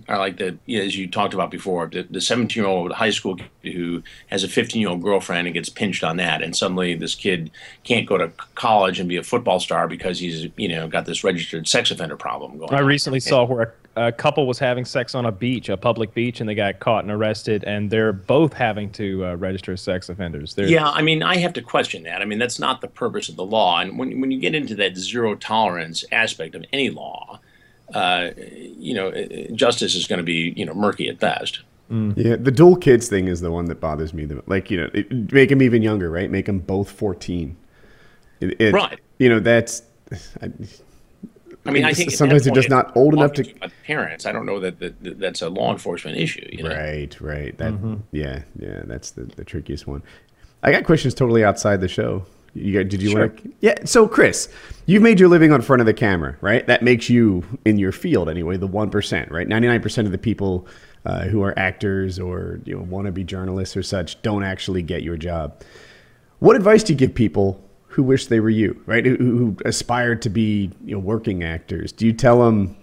[0.08, 2.92] are like the you know, as you talked about before the, the 17 year old
[2.92, 6.42] high school kid who has a 15 year old girlfriend and gets pinched on that
[6.42, 7.50] and suddenly this kid
[7.84, 11.24] can't go to college and be a football star because he's you know got this
[11.24, 12.76] registered sex offender problem going on.
[12.76, 12.86] I on.
[12.86, 16.40] recently saw where a, a couple was having sex on a beach, a public beach,
[16.40, 20.08] and they got caught and arrested, and they're both having to uh, register as sex
[20.08, 20.54] offenders.
[20.54, 22.20] They're, Yeah, I mean, I have to question that.
[22.20, 23.80] I mean, that's not the purpose of the law.
[23.80, 27.40] And when, when you get into that zero tolerance aspect of any law,
[27.94, 29.12] uh, you know,
[29.54, 31.60] justice is going to be, you know, murky at best.
[31.88, 34.24] Yeah, the dual kids thing is the one that bothers me.
[34.24, 36.28] The, like you know, it, make them even younger, right?
[36.28, 37.56] Make them both 14.
[38.40, 38.98] It, it- Right.
[39.18, 39.82] You know, that's.
[40.42, 40.50] I,
[41.64, 44.26] I mean, I think sometimes they're just not old enough to- parents.
[44.26, 46.46] I don't know that, that, that that's a law enforcement issue.
[46.52, 46.70] You know?
[46.76, 47.56] Right, right.
[47.58, 48.82] That yeah, yeah.
[48.84, 50.02] That's the, the trickiest one.
[50.62, 52.24] I got questions totally outside the show.
[52.56, 53.20] You got, did you Sure.
[53.20, 53.52] want to?
[53.60, 53.74] Yeah.
[53.84, 54.48] So, Chris,
[54.86, 56.66] you've made your living on front of the camera, right?
[56.66, 59.46] That makes you in your field anyway, the one percent, right?
[59.46, 60.66] Ninety nine percent of the people
[61.04, 64.82] uh, who are actors or you know want to be journalists or such don't actually
[64.82, 65.62] get your job.
[66.38, 69.04] What advice do you give people who wish they were you, right?
[69.06, 71.92] Who, who aspire to be you know working actors?
[71.92, 72.76] Do you tell them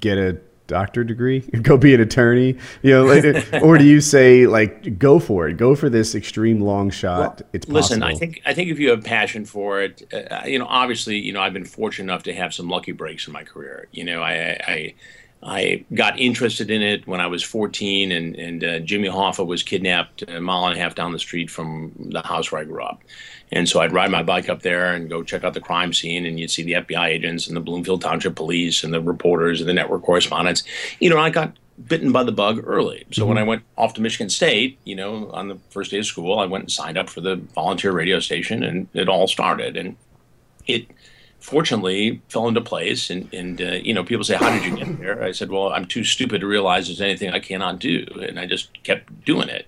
[0.00, 4.46] get a doctor degree, go be an attorney, you know, like, or do you say
[4.46, 7.42] like go for it, go for this extreme long shot?
[7.52, 7.80] it's possible.
[7.80, 11.18] Listen, I think I think if you have passion for it, uh, you know, obviously,
[11.18, 13.88] you know, I've been fortunate enough to have some lucky breaks in my career.
[13.92, 14.94] You know, I I,
[15.42, 19.62] I got interested in it when I was 14, and and uh, Jimmy Hoffa was
[19.62, 22.82] kidnapped a mile and a half down the street from the house where I grew
[22.82, 23.02] up.
[23.52, 26.26] And so I'd ride my bike up there and go check out the crime scene,
[26.26, 29.68] and you'd see the FBI agents and the Bloomfield Township Police and the reporters and
[29.68, 30.64] the network correspondents.
[30.98, 31.56] You know, I got
[31.86, 33.04] bitten by the bug early.
[33.12, 36.06] So when I went off to Michigan State, you know, on the first day of
[36.06, 39.76] school, I went and signed up for the volunteer radio station, and it all started.
[39.76, 39.96] And
[40.66, 40.88] it
[41.38, 43.10] fortunately fell into place.
[43.10, 45.68] And, and uh, you know, people say, "How did you get there?" I said, "Well,
[45.68, 49.48] I'm too stupid to realize there's anything I cannot do," and I just kept doing
[49.48, 49.66] it.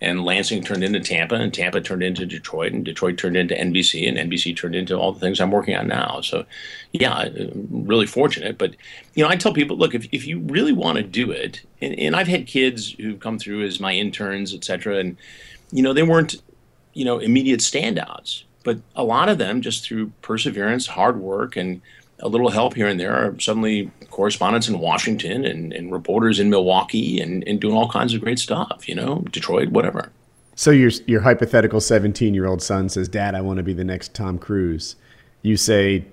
[0.00, 4.06] And Lansing turned into Tampa, and Tampa turned into Detroit, and Detroit turned into NBC,
[4.06, 6.20] and NBC turned into all the things I'm working on now.
[6.20, 6.44] So,
[6.92, 7.30] yeah, uh,
[7.70, 8.58] really fortunate.
[8.58, 8.76] But,
[9.14, 11.98] you know, I tell people, look, if, if you really want to do it, and,
[11.98, 15.16] and I've had kids who've come through as my interns, et cetera, and,
[15.72, 16.42] you know, they weren't,
[16.92, 18.42] you know, immediate standouts.
[18.64, 21.80] But a lot of them, just through perseverance, hard work, and
[22.20, 26.48] a little help here and there, are suddenly correspondents in Washington and, and reporters in
[26.48, 30.10] Milwaukee and, and doing all kinds of great stuff, you know, Detroit, whatever.
[30.54, 33.84] So your your hypothetical 17 year old son says, "Dad, I want to be the
[33.84, 34.96] next Tom Cruise."
[35.42, 36.04] You say, "I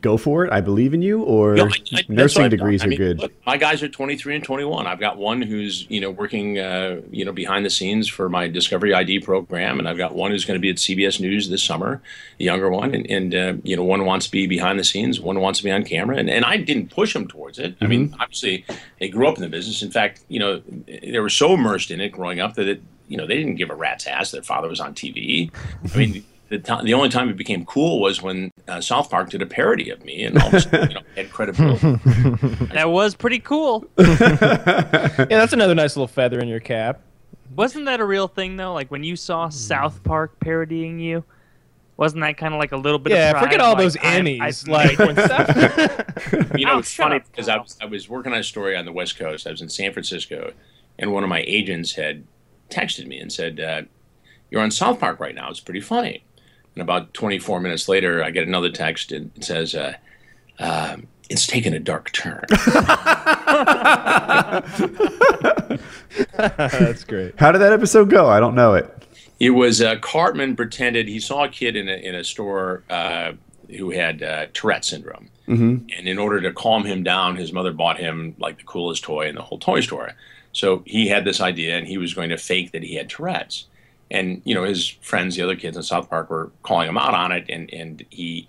[0.00, 0.52] go for it.
[0.52, 3.18] I believe in you." Or No, I- I- nursing what I've degrees are good.
[3.18, 4.86] look, my guys are 23 and 21.
[4.86, 8.48] I've got one who's you know working uh, you know behind the scenes for my
[8.48, 11.62] Discovery ID program, and I've got one who's going to be at CBS News this
[11.62, 12.00] summer,
[12.38, 15.20] the younger one, and, and uh, you know one wants to be behind the scenes,
[15.20, 17.74] one wants to be on camera, and, and I didn't push them towards it.
[17.80, 17.88] I Mm-hmm.
[17.90, 18.64] mean, obviously
[19.00, 19.82] they grew up in the business.
[19.82, 20.62] In fact, you know
[21.02, 23.70] they were so immersed in it growing up that it, you know they didn't give
[23.70, 25.50] a rat's ass Their father was on TV.
[25.92, 26.24] I mean.
[26.50, 29.46] The, time, the only time it became cool was when uh, South Park did a
[29.46, 31.98] parody of me, and all of a sudden, you know, had credibility.
[32.74, 33.86] That was pretty cool.
[33.98, 37.00] Yeah, that's another nice little feather in your cap.
[37.56, 38.72] Wasn't that a real thing though?
[38.74, 41.24] Like when you saw South Park parodying you,
[41.96, 43.12] wasn't that kind of like a little bit?
[43.12, 43.44] Yeah, of pride?
[43.44, 44.68] forget all like, those I'm- Emmys.
[44.68, 48.32] Like when Seth, You know, Oh, it's funny up, because I was I was working
[48.32, 49.46] on a story on the West Coast.
[49.46, 50.52] I was in San Francisco,
[50.98, 52.24] and one of my agents had
[52.70, 53.82] texted me and said, uh,
[54.50, 55.48] "You're on South Park right now.
[55.50, 56.24] It's pretty funny."
[56.74, 59.94] And about 24 minutes later, I get another text and it says, uh,
[60.58, 62.44] um, "It's taken a dark turn."
[66.36, 67.38] that's great.
[67.38, 68.28] How did that episode go?
[68.28, 68.90] I don't know it.
[69.40, 73.32] It was uh, Cartman pretended he saw a kid in a, in a store uh,
[73.76, 75.28] who had uh, Tourette syndrome.
[75.48, 75.86] Mm-hmm.
[75.96, 79.28] And in order to calm him down, his mother bought him like the coolest toy
[79.28, 80.12] in the whole toy store.
[80.52, 83.66] So he had this idea and he was going to fake that he had Tourette's.
[84.10, 87.14] And, you know, his friends, the other kids in South Park, were calling him out
[87.14, 87.46] on it.
[87.48, 88.48] And, and he,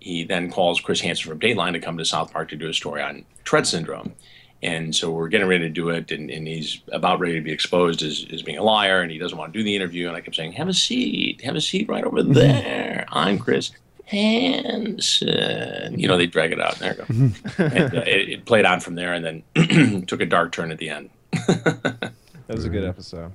[0.00, 2.74] he then calls Chris Hansen from Dateline to come to South Park to do a
[2.74, 4.14] story on Tourette syndrome.
[4.62, 7.52] And so we're getting ready to do it, and, and he's about ready to be
[7.52, 10.08] exposed as, as being a liar, and he doesn't want to do the interview.
[10.08, 12.32] And I kept saying, Have a seat, have a seat right over mm-hmm.
[12.32, 13.04] there.
[13.10, 13.70] I'm Chris
[14.06, 15.98] Hansen.
[15.98, 16.78] You know, they drag it out.
[16.78, 17.04] There you go.
[17.04, 17.62] Mm-hmm.
[17.62, 20.78] and, uh, it, it played on from there, and then took a dark turn at
[20.78, 21.10] the end.
[22.46, 22.90] That was a good mm-hmm.
[22.90, 23.32] episode.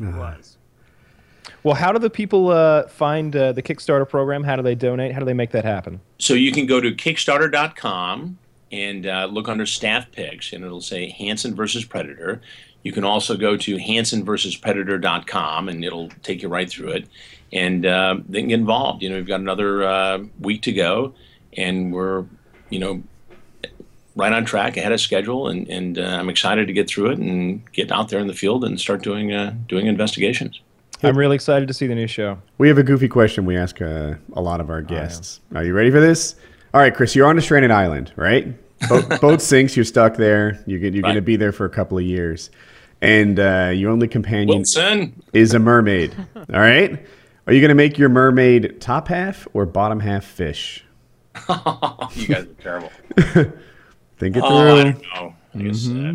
[0.00, 0.56] It was.
[1.62, 4.44] Well, how do the people uh, find uh, the Kickstarter program?
[4.44, 5.12] How do they donate?
[5.12, 6.00] How do they make that happen?
[6.18, 8.38] So you can go to Kickstarter.com
[8.72, 12.40] and uh, look under staff picks, and it'll say Hansen versus Predator.
[12.82, 17.06] You can also go to HansenversusPredator.com, and it'll take you right through it.
[17.52, 19.02] And uh, they can get involved.
[19.02, 21.12] You know, we've got another uh, week to go,
[21.56, 22.24] and we're,
[22.70, 23.02] you know,
[24.16, 27.18] right on track, ahead of schedule, and, and uh, I'm excited to get through it
[27.18, 29.28] and get out there in the field and start doing
[29.66, 30.60] doing investigations.
[31.02, 32.38] I'm really excited to see the new show.
[32.58, 35.40] We have a goofy question we ask uh, a lot of our guests.
[35.54, 36.36] Are you ready for this?
[36.74, 38.54] All right, Chris, you're on a stranded island, right?
[38.88, 40.62] Boat, boat sinks, you're stuck there.
[40.66, 42.50] You're, you're going to be there for a couple of years.
[43.00, 46.14] And uh, your only companion Wilson, is a mermaid.
[46.36, 47.04] All right?
[47.46, 50.84] Are you going to make your mermaid top half or bottom half fish?
[51.48, 52.90] you guys are terrible.
[54.18, 54.92] Think it Oh, I through.
[54.92, 55.34] don't know.
[55.54, 56.12] I guess, uh,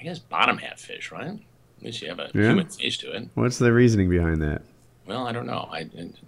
[0.00, 1.38] I guess bottom half fish, right?
[1.82, 2.42] At least you have a Yeah.
[2.50, 3.28] human face to it.
[3.34, 4.62] What's the reasoning behind that?
[5.04, 5.68] Well, I don't know.
[5.72, 5.82] I, I,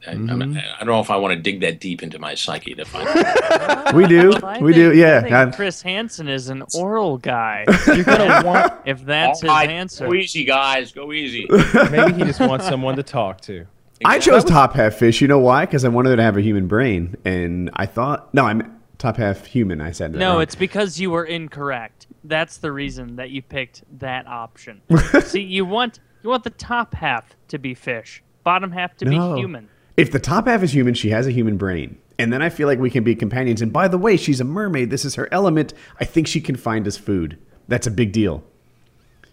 [0.08, 0.58] I'm, mm-hmm.
[0.58, 3.06] I don't know if I want to dig that deep into my psyche to find.
[3.94, 4.30] We do.
[4.30, 4.98] Well, we think- do.
[4.98, 5.22] Yeah.
[5.24, 7.64] I think Chris Hansen is an oral guy.
[7.86, 8.72] You're gonna want.
[8.84, 10.06] if that's his All right, answer.
[10.06, 10.90] Go easy, guys.
[10.90, 11.46] Go easy.
[11.90, 13.66] Maybe he just wants someone to talk to.
[14.04, 15.20] I chose top half fish.
[15.20, 15.64] You know why?
[15.66, 17.14] Because I wanted her to have a human brain.
[17.24, 19.80] And I thought, no, I'm top half human.
[19.80, 20.42] I said that No, wrong.
[20.42, 22.08] it's because you were incorrect.
[22.24, 24.80] That's the reason that you picked that option.
[25.24, 29.34] See, you want you want the top half to be fish, bottom half to No.
[29.34, 29.68] be human.
[29.96, 31.98] If the top half is human, she has a human brain.
[32.18, 33.60] And then I feel like we can be companions.
[33.60, 34.88] And by the way, she's a mermaid.
[34.90, 35.74] This is her element.
[36.00, 37.38] I think she can find us food.
[37.68, 38.42] That's a big deal.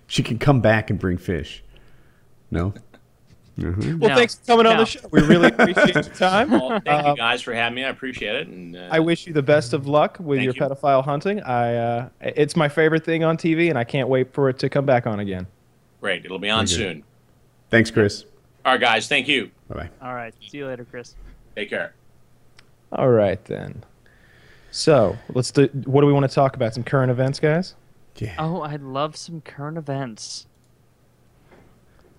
[0.07, 1.63] She can come back and bring fish.
[2.49, 2.73] No?
[3.61, 4.15] Well, No.
[4.15, 4.99] thanks for coming on the show.
[5.11, 6.51] We really appreciate your time.
[6.51, 7.83] Well, thank Uh, you guys for having me.
[7.85, 8.47] I appreciate it.
[8.47, 10.59] And uh, I wish you the best of luck with your you.
[10.61, 11.41] pedophile hunting.
[11.41, 14.69] I uh, it's my favorite thing on TV, and I can't wait for it to
[14.69, 15.47] come back on again.
[15.99, 16.25] great.
[16.25, 17.03] It'll be on soon.
[17.69, 18.25] Thanks, Chris.
[18.65, 19.07] All right, guys.
[19.07, 19.49] Thank you.
[19.69, 19.89] Bye bye.
[20.07, 20.33] All right.
[20.47, 21.15] See you later, Chris.
[21.55, 21.93] Take care.
[22.91, 23.83] All right then.
[24.71, 25.67] So let's do.
[25.85, 26.73] What do we want to talk about?
[26.73, 27.75] Some current events, guys.
[28.17, 28.35] Yeah.
[28.37, 30.45] Oh, I love some current events.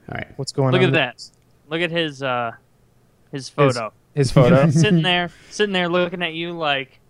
[0.08, 0.28] All right.
[0.36, 0.90] What's going Look on?
[0.90, 1.30] Look at that.
[1.68, 2.52] Look at his uh
[3.30, 3.92] his photo.
[4.14, 4.70] His photo.
[4.70, 7.00] sitting there, sitting there looking at you like,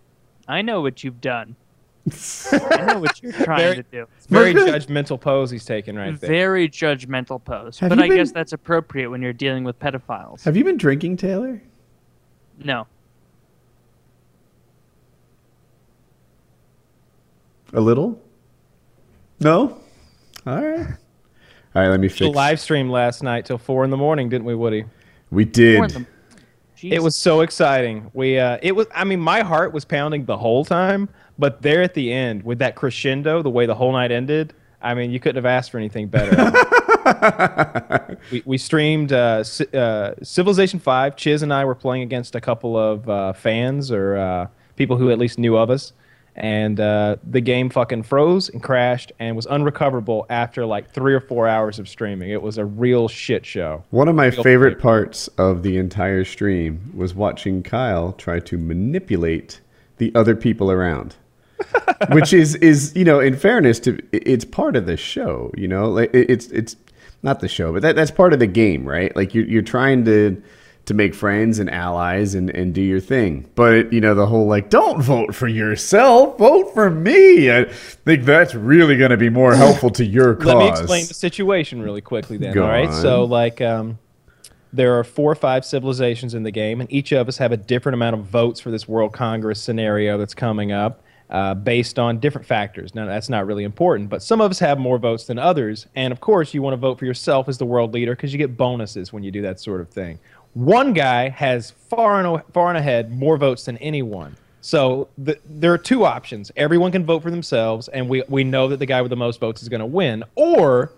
[0.46, 1.56] I know what you've done.
[2.10, 4.06] I know what you're trying Very- to do.
[4.28, 6.30] Very judgmental pose he's taking right there.
[6.30, 7.78] Very judgmental pose.
[7.78, 10.42] Have but you I guess that's appropriate when you're dealing with pedophiles.
[10.44, 11.62] Have you been drinking, Taylor?
[12.58, 12.86] No.
[17.72, 18.20] A little?
[19.40, 19.80] No?
[20.46, 20.88] All right.
[21.74, 22.34] All right, let me The fix.
[22.36, 24.84] live stream last night till four in the morning, didn't we, Woody?
[25.30, 25.90] We did.
[25.90, 26.06] than-
[26.82, 28.10] It was so exciting.
[28.12, 31.08] We uh it was I mean my heart was pounding the whole time,
[31.38, 34.92] but there at the end with that crescendo, the way the whole night ended, I
[34.94, 36.34] mean you couldn't have asked for anything better.
[38.32, 41.16] we we streamed uh, Ci- uh Civilization 5.
[41.16, 45.10] Chiz and I were playing against a couple of uh, fans or uh, people who
[45.10, 45.92] at least knew of us.
[46.34, 51.20] And uh, the game fucking froze and crashed and was unrecoverable after like three or
[51.20, 52.30] four hours of streaming.
[52.30, 53.84] It was a real shit show.
[53.90, 54.82] One of my favorite free.
[54.82, 59.60] parts of the entire stream was watching Kyle try to manipulate
[59.98, 61.16] the other people around.
[62.10, 65.88] Which is is you know, in fairness to it's part of the show, you know,
[65.90, 66.76] like it's it's
[67.22, 69.14] not the show, but that, that's part of the game, right?
[69.14, 70.42] Like you're you're trying to
[70.86, 73.48] to make friends and allies and, and do your thing.
[73.54, 77.50] But you know, the whole like, don't vote for yourself, vote for me.
[77.50, 80.46] I think that's really gonna be more helpful to your cause.
[80.46, 82.52] Let me explain the situation really quickly then.
[82.52, 82.88] Go all right.
[82.88, 83.00] on.
[83.00, 83.98] So like um
[84.72, 87.56] there are four or five civilizations in the game, and each of us have a
[87.56, 92.18] different amount of votes for this World Congress scenario that's coming up, uh, based on
[92.18, 92.94] different factors.
[92.94, 96.12] Now that's not really important, but some of us have more votes than others, and
[96.12, 98.56] of course you want to vote for yourself as the world leader because you get
[98.56, 100.18] bonuses when you do that sort of thing.
[100.54, 104.36] One guy has far and far and ahead more votes than anyone.
[104.60, 106.52] So the, there are two options.
[106.56, 109.40] Everyone can vote for themselves, and we, we know that the guy with the most
[109.40, 110.22] votes is going to win.
[110.36, 110.92] Or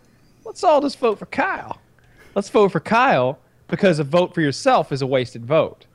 [0.45, 1.81] let's all just vote for Kyle.
[2.35, 3.39] Let's vote for Kyle
[3.69, 5.87] because a vote for yourself is a wasted vote.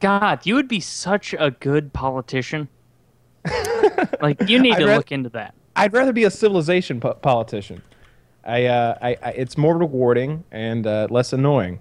[0.00, 2.68] God, you would be such a good politician.
[4.20, 5.54] like you need to rather- look into that.
[5.76, 7.82] I'd rather be a civilization po- politician.
[8.44, 11.80] I, uh, I, I, it's more rewarding and uh, less annoying.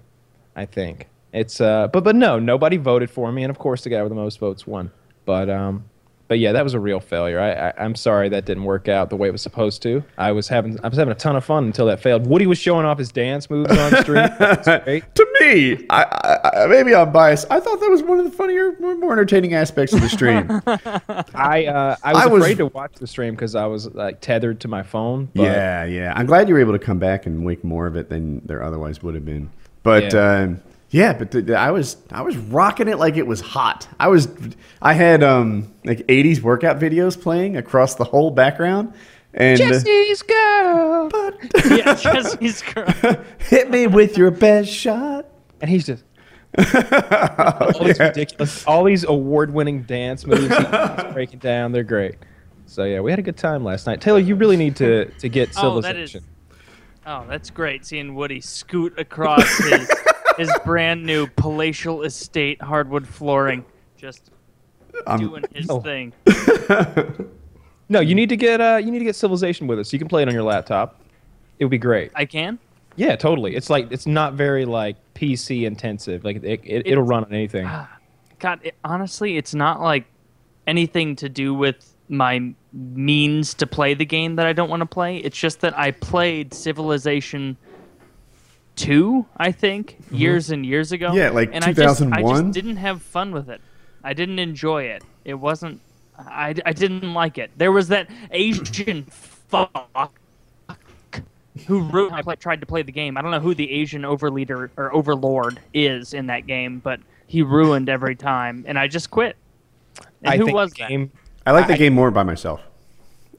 [0.55, 3.89] I think it's, uh, but but no, nobody voted for me, and of course the
[3.89, 4.91] guy with the most votes won.
[5.25, 5.85] But um,
[6.29, 7.39] but yeah, that was a real failure.
[7.39, 10.03] I, I I'm sorry that didn't work out the way it was supposed to.
[10.17, 12.27] I was having I was having a ton of fun until that failed.
[12.27, 14.29] Woody was showing off his dance moves on stream.
[15.15, 17.47] To me, I, I, maybe I'm biased.
[17.51, 20.47] I thought that was one of the funnier, more, entertaining aspects of the stream.
[21.35, 24.21] I uh, I was I was- afraid to watch the stream because I was like
[24.21, 25.29] tethered to my phone.
[25.35, 26.13] But yeah, yeah.
[26.15, 28.63] I'm glad you were able to come back and make more of it than there
[28.63, 29.49] otherwise would have been.
[29.83, 30.41] But Yeah.
[30.43, 30.61] um,
[30.93, 33.87] yeah, but the, the- I was I was rocking it like it was hot.
[33.99, 34.29] I was
[34.81, 38.93] I had um like 80s workout videos playing across the whole background.
[39.33, 41.09] And uh, Jesse's girl.
[41.71, 42.85] yeah, Jesse's girl.
[43.39, 45.25] hit me with your best shot.
[45.59, 46.03] And he's just
[47.73, 50.53] all these ridiculous, all these award-winning dance moves
[51.13, 51.71] breaking down.
[51.71, 52.17] They're great.
[52.67, 53.99] So yeah, we had a good time last night.
[54.01, 56.15] Taylor, you really need to to get Oh, that is.
[57.07, 59.89] Oh, that's great seeing Woody scoot across his
[60.37, 63.65] his brand new palatial estate hardwood flooring,
[63.97, 64.31] just
[65.07, 65.79] I'm, doing his Oh.
[65.81, 66.13] thing.
[67.89, 69.91] No, you need to get uh, you need to get civilization with us.
[69.93, 71.01] You can play it on your laptop.
[71.59, 72.11] It would be great.
[72.15, 72.57] I can.
[72.95, 73.55] Yeah, totally.
[73.55, 76.23] It's like it's not very like PC intensive.
[76.23, 77.69] Like it, it, it'll run on anything.
[78.39, 80.05] God, it, honestly, it's not like
[80.65, 84.85] anything to do with my means to play the game that I don't want to
[84.87, 85.17] play.
[85.17, 87.57] It's just that I played Civilization
[88.75, 91.13] 2, I think, years and years ago.
[91.13, 93.61] Yeah, like and I just, I just didn't have fun with it.
[94.03, 95.03] I didn't enjoy it.
[95.25, 95.79] It wasn't.
[96.17, 97.51] I, I didn't like it.
[97.57, 100.11] There was that Asian fuck
[101.67, 103.17] who ru- I play, tried to play the game.
[103.17, 107.41] I don't know who the Asian overleader or overlord is in that game, but he
[107.41, 109.37] ruined every time, and I just quit.
[110.23, 110.89] And I who think was the that?
[110.89, 111.11] game.
[111.45, 112.61] I like the I- game more by myself.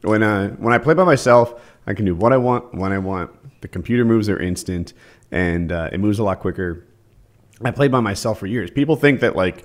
[0.03, 2.99] When uh, when I play by myself, I can do what I want when I
[2.99, 3.31] want.
[3.63, 4.93] The computer moves are instant,
[5.31, 6.85] and uh, it moves a lot quicker.
[7.65, 8.71] I played by myself for years.
[8.71, 9.65] People think that like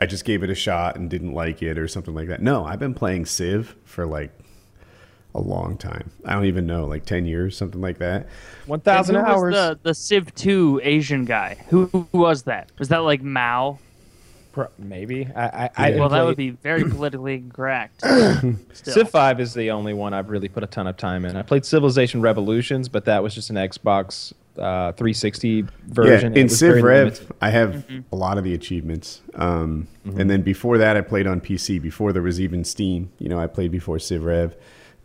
[0.00, 2.42] I just gave it a shot and didn't like it or something like that.
[2.42, 4.30] No, I've been playing Civ for like
[5.34, 6.10] a long time.
[6.24, 8.26] I don't even know, like ten years, something like that.
[8.82, 9.54] Thousand who was hours.
[9.54, 11.56] the the Civ 2 Asian guy?
[11.68, 12.70] Who, who was that?
[12.78, 13.78] Was that like Mao?
[14.52, 15.28] Pro- maybe.
[15.36, 15.44] I.
[15.46, 16.00] I, I Yeah.
[16.00, 18.02] Well, that would be very politically incorrect.
[18.72, 21.36] Civ 5 is the only one I've really put a ton of time in.
[21.36, 26.32] I played Civilization Revolutions, but that was just an Xbox uh, 360 version.
[26.32, 27.26] Yeah, in It was very Civ Rev, limited.
[27.40, 29.22] I have a lot of the achievements.
[29.34, 31.80] Um, And then before that, I played on PC.
[31.82, 34.54] Before there was even Steam, you know, I played before Civ Rev,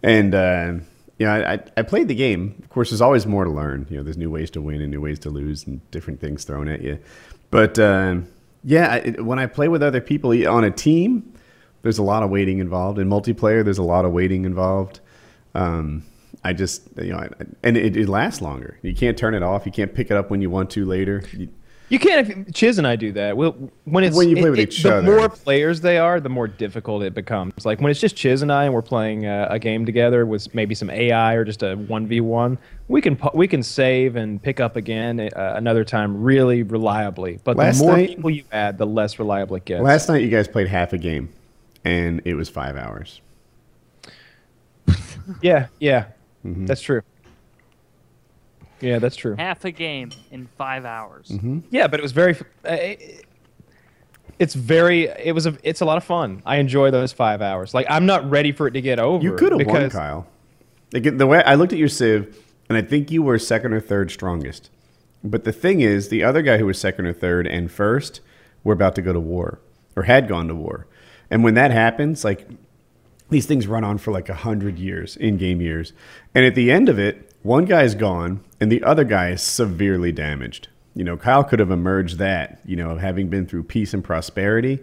[0.03, 0.73] and uh,
[1.17, 2.55] you know, I, I, I played the game.
[2.63, 3.87] Of course, there's always more to learn.
[3.89, 6.43] You know, there's new ways to win and new ways to lose, and different things
[6.43, 6.99] thrown at you.
[7.49, 8.27] But um
[8.63, 11.33] yeah, I, when I play with other people on a team,
[11.81, 12.99] there's a lot of waiting involved.
[12.99, 14.99] In multiplayer, there's a lot of waiting involved.
[15.55, 16.03] Um,
[16.43, 17.29] I just, you know, I,
[17.63, 18.77] and it, it lasts longer.
[18.81, 19.65] You can't turn it off.
[19.65, 21.23] You can't pick it up when you want to later.
[21.33, 21.49] You,
[21.89, 23.37] You can if Chiz and I do that.
[23.37, 23.51] We'll,
[23.83, 25.15] when it's When you play it- with it- each the other.
[25.17, 27.63] more players they are, the more difficult it becomes.
[27.63, 30.51] Like when it's just Chiz and I and we're playing uh, a game together with
[30.55, 34.41] maybe some AI or just a one v one, we can we can save and
[34.41, 37.39] pick up again uh, another time really reliably.
[37.43, 39.83] But Last the more night- people you add, the less reliable it gets.
[39.83, 41.29] Last night, you guys played half a game,
[41.85, 43.21] and it was five hours.
[45.41, 46.05] yeah, yeah,
[46.45, 46.65] Mm-hmm.
[46.65, 47.01] that's true.
[48.79, 49.35] Yeah, that's true.
[49.37, 51.29] Half a game in five hours.
[51.29, 51.59] Mm-hmm.
[51.69, 52.35] Yeah, but it was very.
[52.67, 53.25] Uh, it-
[54.39, 55.03] it's very.
[55.07, 55.55] It was a.
[55.61, 56.41] It's a lot of fun.
[56.47, 57.75] I enjoy those five hours.
[57.75, 59.23] Like I'm not ready for it to get over.
[59.23, 60.25] You could have won, Kyle.
[60.93, 62.35] Like, the way I looked at your Civ,
[62.67, 64.71] and I think you were second or third strongest.
[65.23, 68.21] But the thing is, the other guy who was second or third and first
[68.63, 69.59] were about to go to war
[69.95, 70.87] or had gone to war.
[71.29, 72.47] And when that happens, like
[73.31, 75.93] these things run on for like a hundred years, in-game years,
[76.35, 79.41] and at the end of it, one guy is gone and the other guy is
[79.41, 80.67] severely damaged.
[80.93, 84.79] You know, Kyle could have emerged that, you know, having been through peace and prosperity,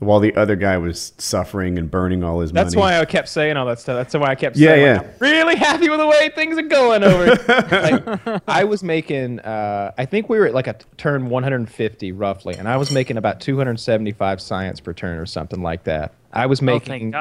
[0.00, 2.84] while the other guy was suffering and burning all his That's money.
[2.88, 3.96] That's why I kept saying all that stuff.
[3.96, 4.96] That's why I kept Yeah, saying, yeah.
[4.98, 7.26] like, I'm really happy with the way things are going over.
[8.26, 12.56] like, I was making, uh, I think we were at like a turn 150 roughly,
[12.56, 16.12] and I was making about 275 science per turn or something like that.
[16.32, 17.14] I was Oh, making thank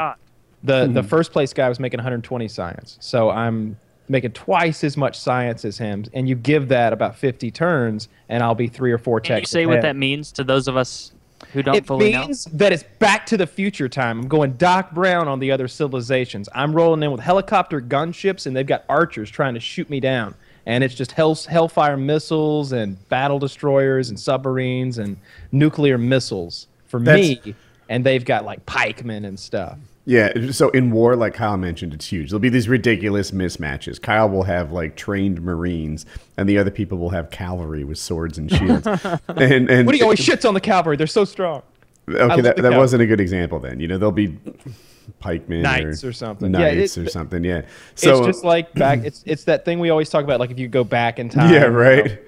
[0.65, 0.89] God.
[0.89, 1.07] the the hmm.
[1.07, 3.77] first place guy was making 120 science, so I'm
[4.09, 6.05] making twice as much science as him.
[6.13, 9.41] And you give that about 50 turns, and I'll be three or four Can you
[9.41, 9.51] checks.
[9.51, 11.11] say what that means to those of us
[11.51, 11.83] who don't believe?
[11.83, 14.19] it fully means that it's back to the future time.
[14.19, 16.49] I'm going Doc Brown on the other civilizations.
[16.53, 20.35] I'm rolling in with helicopter gunships, and they've got archers trying to shoot me down.
[20.65, 25.17] And it's just hell, Hellfire missiles and battle destroyers and submarines and
[25.51, 27.55] nuclear missiles for That's- me.
[27.89, 29.77] And they've got like pikemen and stuff.
[30.05, 32.29] Yeah, so in war, like Kyle mentioned, it's huge.
[32.29, 34.01] There'll be these ridiculous mismatches.
[34.01, 38.37] Kyle will have like trained Marines, and the other people will have cavalry with swords
[38.37, 38.85] and shields.
[39.27, 40.97] and, and What do you always shits on the cavalry?
[40.97, 41.61] They're so strong.
[42.09, 43.59] Okay, that, that wasn't a good example.
[43.59, 44.37] Then you know there'll be
[45.19, 46.53] pikemen, Knights or something.
[46.53, 47.41] Yeah, knights it- or something.
[47.43, 47.61] Yeah,
[47.95, 48.99] so it's just like back.
[49.05, 50.41] It's it's that thing we always talk about.
[50.41, 51.53] Like if you go back in time.
[51.53, 52.19] yeah, you know, right.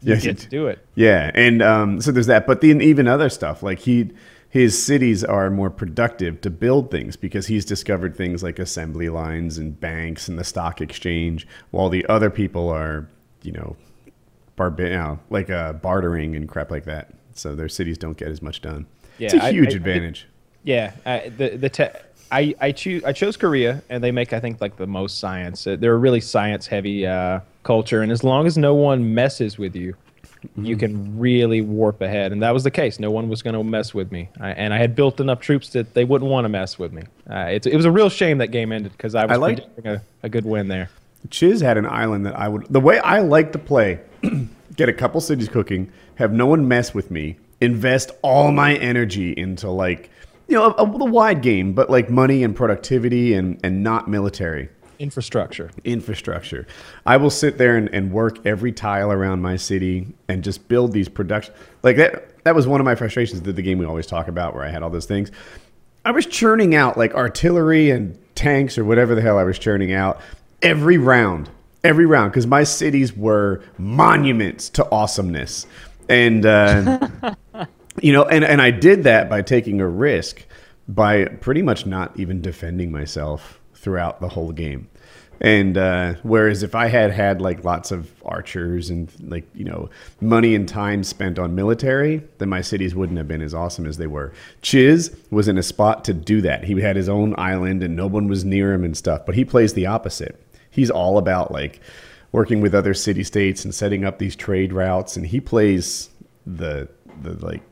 [0.00, 0.78] You Yes, get to do it.
[0.94, 2.46] Yeah, and um, so there's that.
[2.46, 4.10] But then even other stuff like he,
[4.50, 9.58] his cities are more productive to build things because he's discovered things like assembly lines
[9.58, 13.06] and banks and the stock exchange, while the other people are,
[13.42, 13.76] you know,
[14.56, 17.10] barba- you know, like uh, bartering and crap like that.
[17.34, 18.86] So their cities don't get as much done.
[19.18, 20.26] it's a huge I- I- advantage.
[20.64, 21.98] Yeah, I, the the te-
[22.32, 25.64] I I choose I chose Korea, and they make I think like the most science.
[25.64, 29.76] They're a really science heavy uh, culture, and as long as no one messes with
[29.76, 29.94] you,
[30.56, 30.78] you Mm-hmm.
[30.80, 32.32] can really warp ahead.
[32.32, 32.98] And that was the case.
[32.98, 35.70] No one was going to mess with me, I, and I had built enough troops
[35.70, 37.02] that they wouldn't want to mess with me.
[37.28, 39.56] Uh, it's, it was a real shame that game ended because I was I like-
[39.56, 40.90] predicting a, a good win there.
[41.30, 42.66] Chiz had an island that I would.
[42.70, 43.98] The way I like to play,
[44.76, 49.32] get a couple cities cooking, have no one mess with me, invest all my energy
[49.36, 50.10] into like,
[50.46, 54.68] you know, a, a, wide game, but like money and productivity and and not military
[54.98, 55.70] Infrastructure.
[55.84, 56.66] infrastructure.
[57.06, 60.92] I will sit there and, and work every tile around my city and just build
[60.92, 61.54] these production.
[61.82, 62.44] Like that.
[62.44, 64.70] That was one of my frustrations with the game we always talk about, where I
[64.70, 65.30] had all those things.
[66.04, 69.92] I was churning out like artillery and tanks or whatever the hell I was churning
[69.92, 70.20] out
[70.62, 71.50] every round,
[71.84, 75.66] every round, because my cities were monuments to awesomeness,
[76.08, 77.08] and uh,
[78.00, 80.44] you know, and and I did that by taking a risk
[80.88, 84.88] by pretty much not even defending myself throughout the whole game.
[85.40, 89.88] And uh, whereas if I had had like lots of archers and like you know
[90.20, 93.98] money and time spent on military, then my cities wouldn't have been as awesome as
[93.98, 94.32] they were.
[94.62, 96.64] Chiz was in a spot to do that.
[96.64, 99.24] He had his own island and no one was near him and stuff.
[99.26, 100.40] But he plays the opposite.
[100.70, 101.80] He's all about like
[102.32, 106.10] working with other city states and setting up these trade routes, and he plays
[106.46, 106.88] the
[107.22, 107.62] the like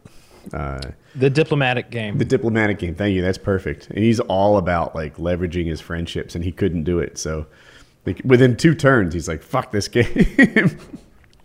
[0.52, 0.80] uh,
[1.14, 2.18] The diplomatic game.
[2.18, 2.94] the diplomatic game.
[2.94, 3.22] Thank you.
[3.22, 3.88] That's perfect.
[3.90, 7.18] And he's all about like leveraging his friendships, and he couldn't do it.
[7.18, 7.46] So,
[8.04, 10.78] like within two turns, he's like, "Fuck this game."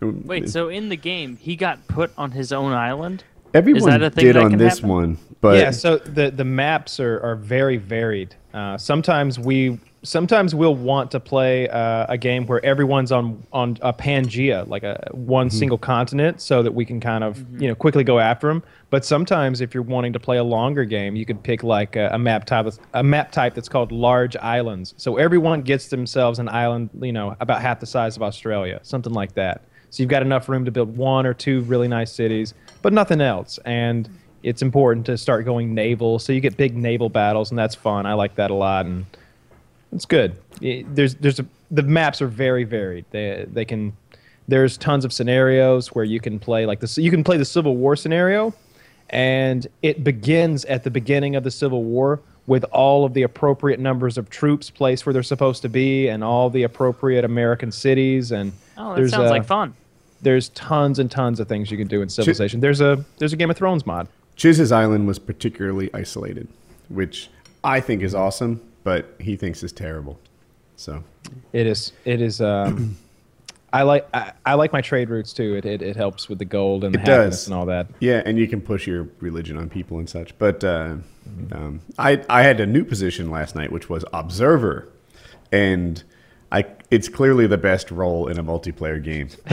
[0.00, 3.24] Wait, so in the game, he got put on his own island?
[3.54, 4.88] everyone that a thing did that on this happen?
[4.88, 8.34] one, but yeah, so the the maps are, are very varied.
[8.52, 13.78] Uh, sometimes we sometimes we'll want to play uh, a game where everyone's on on
[13.80, 17.74] a Pangea, like a one single continent, so that we can kind of you know
[17.74, 18.62] quickly go after them.
[18.90, 22.10] But sometimes, if you're wanting to play a longer game, you could pick like a,
[22.12, 24.94] a map type a map type that's called large islands.
[24.98, 29.12] So everyone gets themselves an island, you know, about half the size of Australia, something
[29.12, 29.62] like that.
[29.90, 33.20] So you've got enough room to build one or two really nice cities, but nothing
[33.20, 33.58] else.
[33.66, 34.08] And
[34.42, 38.06] it's important to start going naval, so you get big naval battles, and that's fun.
[38.06, 39.06] I like that a lot, and
[39.92, 40.36] it's good.
[40.60, 43.04] It- there's there's a, the maps are very varied.
[43.10, 43.92] They they can
[44.48, 46.98] there's tons of scenarios where you can play like this.
[46.98, 48.52] You can play the Civil War scenario,
[49.10, 53.78] and it begins at the beginning of the Civil War with all of the appropriate
[53.78, 58.32] numbers of troops placed where they're supposed to be, and all the appropriate American cities.
[58.32, 59.74] And Oh, that sounds uh, like fun.
[60.22, 62.58] there's tons and tons of things you can do in Civilization.
[62.60, 64.08] There's a there's a Game of Thrones mod.
[64.36, 66.48] Chiz's island was particularly isolated,
[66.88, 67.28] which
[67.64, 70.18] I think is awesome, but he thinks is terrible.
[70.76, 71.04] So
[71.52, 71.92] It is.
[72.04, 72.40] It is.
[72.40, 72.96] Um,
[73.74, 74.06] I like.
[74.12, 75.54] I, I like my trade routes too.
[75.56, 77.46] It, it it helps with the gold and the It happiness does.
[77.46, 77.86] and all that.
[78.00, 80.36] yeah, and you can push your religion on people and such.
[80.38, 80.96] But uh,
[81.52, 84.88] um, I I had a new position last night, which was observer,
[85.50, 86.02] and
[86.92, 89.28] it's clearly the best role in a multiplayer game.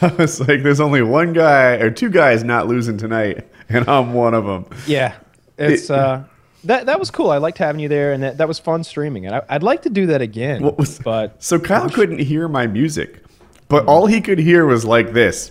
[0.00, 4.12] I was like, there's only one guy or two guys not losing tonight, and I'm
[4.14, 4.66] one of them.
[4.86, 5.14] Yeah,
[5.58, 6.22] it's It- uh,
[6.64, 7.30] that that was cool.
[7.30, 9.26] I liked having you there, and that, that was fun streaming.
[9.26, 10.62] And I, I'd like to do that again.
[10.62, 13.22] What was- but So Kyle couldn't hear my music,
[13.68, 15.50] but all he could hear was like this.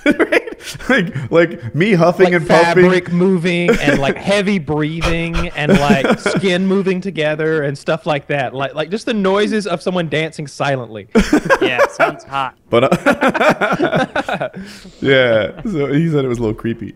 [0.18, 0.40] right?
[0.88, 2.84] Like like me huffing like and puffing.
[2.84, 8.54] fabric moving and like heavy breathing and like skin moving together and stuff like that.
[8.54, 11.08] Like like just the noises of someone dancing silently.
[11.60, 12.56] Yeah, it sounds hot.
[12.68, 14.48] But uh,
[15.00, 16.94] yeah, so he said it was a little creepy.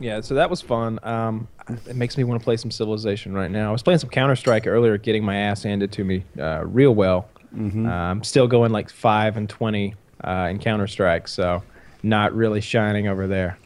[0.00, 0.98] Yeah, so that was fun.
[1.02, 1.48] Um,
[1.86, 3.68] it makes me want to play some Civilization right now.
[3.68, 6.94] I was playing some Counter Strike earlier, getting my ass handed to me uh, real
[6.94, 7.28] well.
[7.54, 11.62] Uh, I'm still going like five and twenty uh, in Counter Strike, so
[12.02, 13.58] not really shining over there.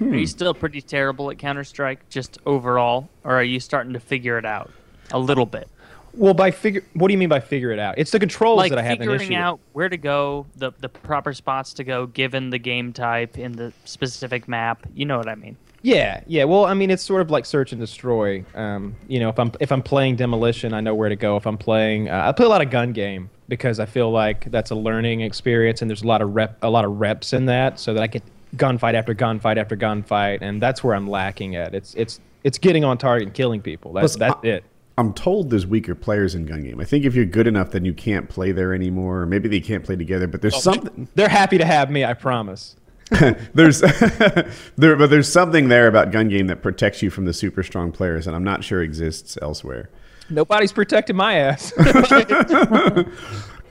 [0.00, 4.00] Are you still pretty terrible at Counter Strike, just overall, or are you starting to
[4.00, 4.70] figure it out
[5.10, 5.68] a little bit?
[6.12, 7.94] Well, by figure, what do you mean by figure it out?
[7.98, 9.30] It's the controls Like that I have an figuring issue.
[9.32, 9.38] with.
[9.38, 13.52] out where to go, the the proper spots to go, given the game type in
[13.52, 14.86] the specific map.
[14.94, 15.56] You know what I mean?
[15.82, 16.44] Yeah, yeah.
[16.44, 18.44] Well, I mean, it's sort of like search and destroy.
[18.54, 21.36] Um, you know, if I'm if I'm playing demolition, I know where to go.
[21.36, 24.50] If I'm playing, uh, I play a lot of gun game because I feel like
[24.50, 27.46] that's a learning experience, and there's a lot of rep, a lot of reps in
[27.46, 28.22] that, so that I get
[28.56, 31.74] gunfight after gunfight after gunfight, and that's where I'm lacking at.
[31.74, 33.92] It's it's it's getting on target and killing people.
[33.92, 34.64] That's Plus, that's I- it.
[34.98, 36.80] I'm told there's weaker players in gun game.
[36.80, 39.60] I think if you're good enough, then you can't play there anymore, or maybe they
[39.60, 40.26] can't play together.
[40.26, 41.06] But Oh, there's something.
[41.14, 42.02] They're happy to have me.
[42.02, 42.76] I promise.
[43.54, 43.80] there's
[44.76, 47.92] there, but there's something there about gun game that protects you from the super strong
[47.92, 49.90] players, and I'm not sure exists elsewhere.
[50.30, 51.72] Nobody's protecting my ass.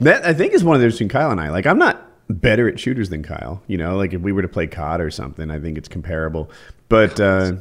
[0.00, 1.48] That I think is one of the between Kyle and I.
[1.48, 3.62] Like I'm not better at shooters than Kyle.
[3.66, 6.50] You know, like if we were to play COD or something, I think it's comparable.
[6.90, 7.52] But uh,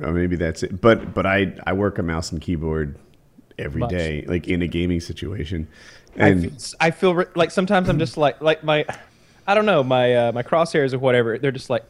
[0.00, 0.80] or maybe that's it.
[0.80, 2.98] But but I I work a mouse and keyboard
[3.58, 3.90] every Much.
[3.90, 5.66] day, like in a gaming situation.
[6.18, 8.84] I And feel, I feel re- like sometimes I'm just like like my,
[9.46, 11.38] I don't know my uh, my crosshairs or whatever.
[11.38, 11.84] They're just like,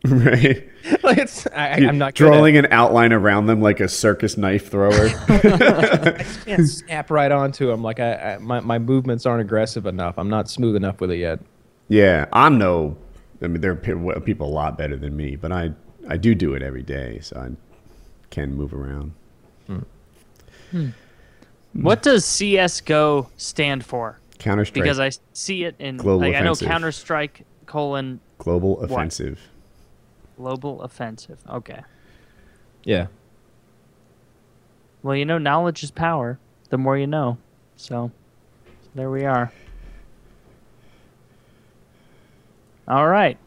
[0.06, 0.68] right,
[1.02, 3.88] like it's I, I- I'm not good at- drawing an outline around them like a
[3.88, 4.92] circus knife thrower.
[5.28, 7.82] I can't snap right onto them.
[7.82, 10.18] Like I, I my my movements aren't aggressive enough.
[10.18, 11.40] I'm not smooth enough with it yet.
[11.88, 12.96] yeah, I'm no.
[13.42, 15.70] I mean, there are people a lot better than me, but I
[16.08, 17.48] I do do it every day, so I
[18.30, 19.12] can move around.
[19.66, 19.78] Hmm.
[20.70, 20.86] Hmm.
[21.72, 21.82] Hmm.
[21.82, 24.18] What does CS:GO stand for?
[24.38, 24.84] Counter Strike.
[24.84, 26.54] Because I see it in Global like I know.
[26.54, 29.40] Counter Strike colon Global offensive.
[30.36, 31.38] Global offensive.
[31.48, 31.82] Okay.
[32.84, 33.06] Yeah.
[35.02, 36.38] Well, you know, knowledge is power.
[36.70, 37.38] The more you know.
[37.76, 38.10] So,
[38.94, 39.52] there we are.
[42.88, 43.38] All right.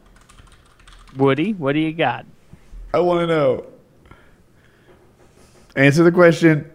[1.17, 2.25] Woody, what do you got?
[2.93, 3.65] I want to know.
[5.75, 6.69] Answer the question.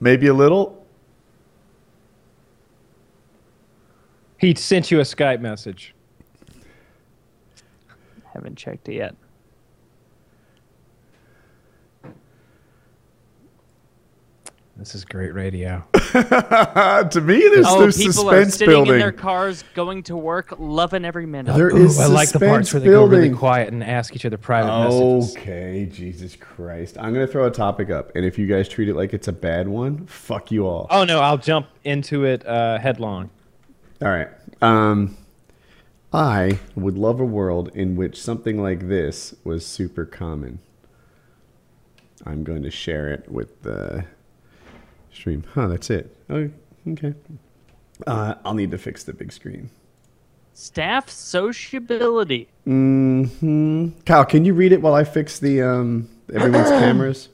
[0.00, 0.86] Maybe a little.
[4.38, 5.93] He sent you a Skype message.
[8.34, 9.14] Haven't checked it yet.
[14.76, 15.84] This is great radio.
[15.94, 18.94] to me, there's, Oh, there's people are sitting building.
[18.94, 21.54] in their cars, going to work, loving every minute.
[21.54, 24.26] There Ooh, is I like the parts where they go really quiet and ask each
[24.26, 25.36] other private messages.
[25.36, 26.98] Okay, Jesus Christ.
[26.98, 29.28] I'm going to throw a topic up, and if you guys treat it like it's
[29.28, 30.88] a bad one, fuck you all.
[30.90, 33.30] Oh no, I'll jump into it uh, headlong.
[34.02, 34.28] All right.
[34.60, 35.16] Um,
[36.14, 40.60] I would love a world in which something like this was super common.
[42.24, 44.04] I'm going to share it with the
[45.12, 45.42] stream.
[45.54, 46.16] Huh, that's it.
[46.30, 46.50] Oh,
[46.88, 47.14] okay.
[48.06, 49.70] Uh, I'll need to fix the big screen.
[50.52, 52.48] Staff sociability.
[52.64, 57.28] Mm hmm Kyle, can you read it while I fix the um, everyone's cameras?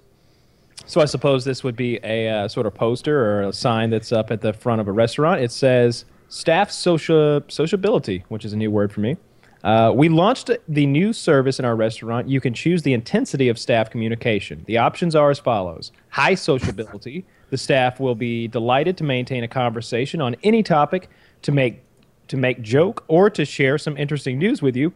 [0.86, 4.10] So I suppose this would be a uh, sort of poster or a sign that's
[4.10, 5.42] up at the front of a restaurant.
[5.42, 9.18] It says staff social sociability, which is a new word for me.
[9.62, 12.26] Uh, we launched the new service in our restaurant.
[12.28, 14.64] You can choose the intensity of staff communication.
[14.66, 17.26] The options are as follows: high sociability.
[17.50, 21.10] The staff will be delighted to maintain a conversation on any topic,
[21.42, 21.82] to make
[22.28, 24.94] to make joke or to share some interesting news with you.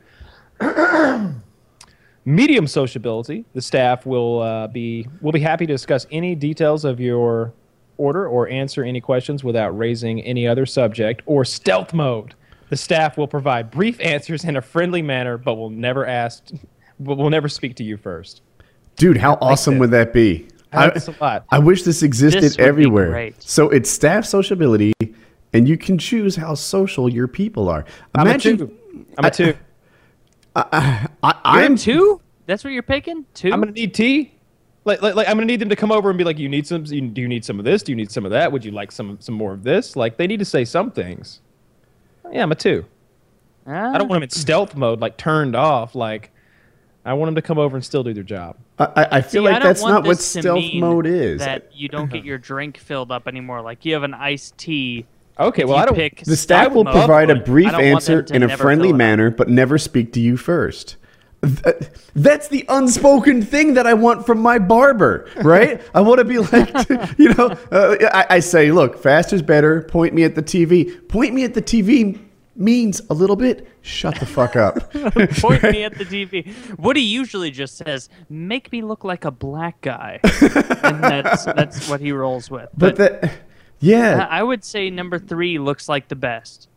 [2.24, 3.44] Medium sociability.
[3.52, 7.52] The staff will uh, be will be happy to discuss any details of your
[7.96, 11.22] order or answer any questions without raising any other subject.
[11.26, 12.34] Or stealth mode.
[12.70, 16.44] The staff will provide brief answers in a friendly manner, but will never ask,
[16.98, 18.42] but will never speak to you first.
[18.96, 19.80] Dude, how awesome that.
[19.80, 20.48] would that be?
[20.72, 21.44] I a lot.
[21.50, 23.32] I wish this existed This everywhere.
[23.38, 24.92] So it's staff sociability,
[25.52, 27.84] and you can choose how social your people are.
[28.14, 28.76] I'm a two.
[29.18, 29.54] I'm a two.
[30.56, 32.20] I, You're I'm two?
[32.46, 33.24] That's what you're picking?
[33.34, 33.52] Two?
[33.52, 34.33] I'm gonna need tea.
[34.84, 36.66] Like, like, like, I'm gonna need them to come over and be like, "You need
[36.66, 36.84] some?
[36.84, 37.82] Do you need some of this?
[37.82, 38.52] Do you need some of that?
[38.52, 41.40] Would you like some, some more of this?" Like, they need to say some things.
[42.24, 42.84] Oh, yeah, I'm a two.
[43.66, 44.36] I don't want them in ah.
[44.36, 45.94] stealth mode, like turned off.
[45.94, 46.30] Like,
[47.04, 48.56] I want them to come over and still do their job.
[48.78, 51.40] I, I- I feel See, like don't that's not what stealth mode is.
[51.40, 53.62] That you don't get your drink filled up anymore.
[53.62, 55.06] Like you have an iced tea.
[55.38, 55.94] Okay, well, I don't.
[55.94, 58.88] pick The staff will mode, provide a brief don't want them answer in a friendly
[58.88, 58.98] fill up.
[58.98, 60.96] manner, but never speak to you first.
[61.44, 61.76] Th-
[62.14, 65.80] That's the unspoken thing that I want from my barber, right?
[65.94, 66.70] I want to be like,
[67.18, 69.82] you know, uh, I, I say, look, fast is better.
[69.82, 71.08] Point me at the TV.
[71.08, 72.20] Point me at the TV
[72.56, 73.68] means a little bit.
[73.82, 74.92] Shut the fuck up.
[74.92, 76.78] Point me at the TV.
[76.78, 82.00] Woody usually just says, "Make me look like a black guy," and that's that's what
[82.00, 82.70] he rolls with.
[82.76, 83.32] But that,
[83.80, 86.68] yeah, I I would say number three looks like the best.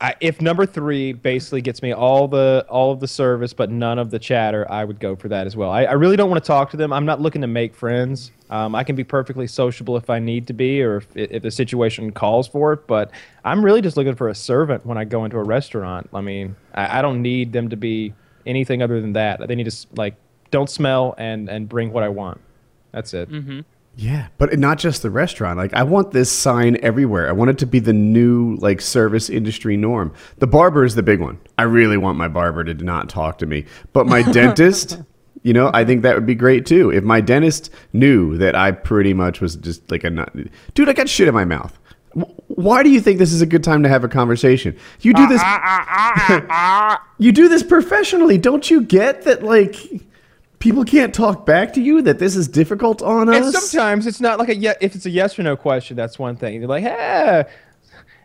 [0.00, 3.98] I, if number three basically gets me all the all of the service but none
[3.98, 5.70] of the chatter, I would go for that as well.
[5.70, 6.92] I, I really don't want to talk to them.
[6.92, 8.30] I'm not looking to make friends.
[8.50, 11.50] Um, I can be perfectly sociable if I need to be or if, if the
[11.50, 12.86] situation calls for it.
[12.86, 13.10] But
[13.44, 16.08] I'm really just looking for a servant when I go into a restaurant.
[16.14, 18.14] I mean, I, I don't need them to be
[18.46, 19.46] anything other than that.
[19.48, 20.14] They need to like
[20.52, 22.40] don't smell and and bring what I want.
[22.92, 23.28] That's it.
[24.00, 25.58] Yeah, but not just the restaurant.
[25.58, 27.28] Like I want this sign everywhere.
[27.28, 30.14] I want it to be the new like service industry norm.
[30.36, 31.40] The barber is the big one.
[31.58, 33.64] I really want my barber to not talk to me.
[33.92, 35.00] But my dentist,
[35.42, 36.90] you know, I think that would be great too.
[36.90, 40.32] If my dentist knew that I pretty much was just like a nut-
[40.74, 41.76] dude, I got shit in my mouth.
[42.46, 44.76] Why do you think this is a good time to have a conversation?
[45.00, 45.58] You do uh, this uh,
[46.48, 48.38] uh, You do this professionally.
[48.38, 50.07] Don't you get that like
[50.58, 53.70] people can't talk back to you that this is difficult on And us?
[53.70, 56.36] sometimes it's not like a ye- if it's a yes or no question, that's one
[56.36, 56.54] thing.
[56.60, 57.44] You're like, hey,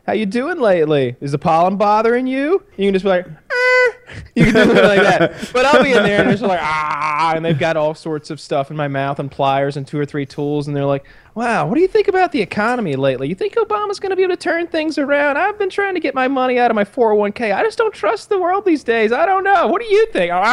[0.06, 1.16] how you doing lately?
[1.22, 2.62] Is the pollen bothering you?
[2.76, 3.92] You can just be like, eh.
[4.36, 5.50] you can do something like that.
[5.54, 8.30] But I'll be in there and they're just like, ah, and they've got all sorts
[8.30, 11.06] of stuff in my mouth and pliers and two or three tools, and they're like,
[11.36, 13.30] wow, what do you think about the economy lately?
[13.30, 15.38] You think Obama's going to be able to turn things around?
[15.38, 17.56] I've been trying to get my money out of my 401k.
[17.56, 19.14] I just don't trust the world these days.
[19.14, 19.68] I don't know.
[19.68, 20.32] What do you think?
[20.32, 20.44] like,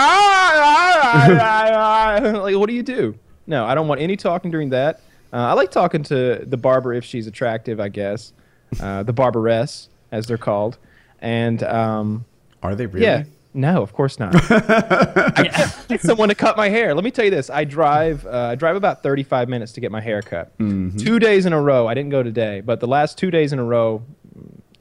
[2.55, 3.19] what do you do?
[3.49, 5.01] No, I don't want any talking during that.
[5.33, 8.33] Uh, I like talking to the barber if she's attractive, I guess.
[8.81, 10.79] Uh, the barberess, as they're called.
[11.21, 12.25] And um,
[12.63, 13.05] Are they really?
[13.05, 14.33] yeah, no, of course not.
[14.51, 16.95] I need someone to cut my hair.
[16.95, 19.91] Let me tell you this: I drive, uh, I drive about 35 minutes to get
[19.91, 20.53] my hair cut.
[20.59, 21.87] Two days in a row.
[21.87, 24.03] I didn't go today, but the last two days in a row,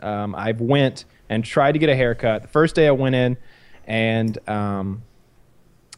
[0.01, 2.43] um, I've went and tried to get a haircut.
[2.43, 3.37] The first day I went in,
[3.85, 5.03] and um,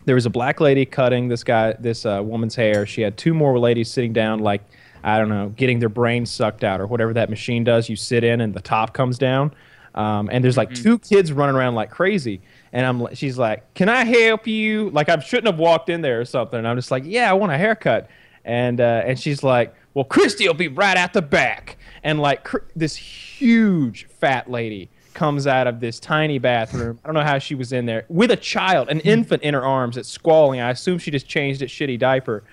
[0.06, 2.86] there was a black lady cutting this guy, this uh, woman's hair.
[2.86, 4.62] She had two more ladies sitting down, like
[5.04, 7.90] I don't know, getting their brains sucked out or whatever that machine does.
[7.90, 9.54] You sit in and the top comes down.
[9.94, 12.42] Um, and there's like two kids running around like crazy.
[12.72, 16.22] And I'm, she's like, "Can I help you?" Like I shouldn't have walked in there
[16.22, 16.58] or something.
[16.58, 18.10] And I'm just like, "Yeah, I want a haircut."
[18.46, 22.46] And uh, and she's like, "Well, Christy will be right out the back." And like
[22.46, 26.98] cr- this huge fat lady comes out of this tiny bathroom.
[27.04, 29.64] I don't know how she was in there with a child, an infant in her
[29.64, 30.62] arms that's squalling.
[30.62, 32.44] I assume she just changed its shitty diaper.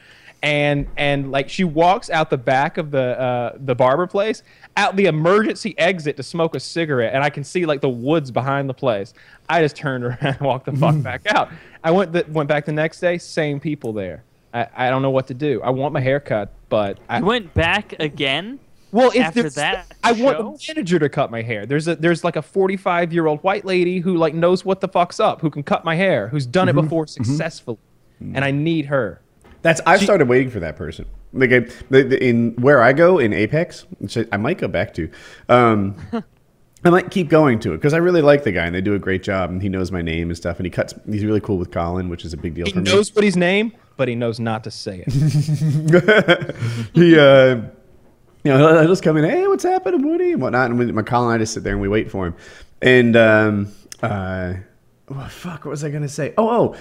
[0.43, 4.45] And and like she walks out the back of the uh, the barber place,
[4.77, 8.31] out the emergency exit to smoke a cigarette, and I can see like the woods
[8.31, 9.15] behind the place.
[9.49, 11.51] I just turned around and walked the fuck back out.
[11.83, 14.23] I went the, went back the next day, same people there.
[14.55, 15.61] I, I don't know what to do.
[15.61, 18.61] I want my hair cut, but I You went back again.
[18.93, 20.57] Well, if after that I want show?
[20.57, 21.67] the manager to cut my hair.
[21.67, 24.89] There's a there's like a 45 year old white lady who like knows what the
[24.89, 26.79] fuck's up, who can cut my hair, who's done Mm-hmm.
[26.79, 27.79] it before successfully,
[28.21, 29.21] and I need her.
[29.63, 31.07] That's I've started waiting for that person.
[31.33, 31.59] Like I,
[31.91, 35.11] the, the, in where I go in Apex, which I, I might go back to.
[35.49, 35.97] Um,
[36.85, 38.95] I might keep going to it because I really like the guy and they do
[38.95, 40.95] a great job and he knows my name and stuff and he cuts.
[41.11, 43.37] He's really cool with Colin, which is a big deal He for knows what his
[43.37, 45.13] name, but he knows not to say it.
[45.13, 46.01] me.
[46.95, 47.57] he, uh,
[48.45, 49.25] you know, he'll- he'll just come in.
[49.25, 50.71] Hey, what's happening, Woody, and whatnot.
[50.71, 52.37] And we, my Colin and I just sit there and we wait for him.
[52.81, 54.55] And um, uh,
[55.09, 56.33] oh, fuck, what was I gonna say?
[56.39, 56.77] Oh, oh,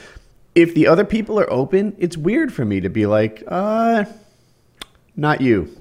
[0.58, 4.06] if the other people are open, it's weird for me to be like, uh,
[5.16, 5.76] not you,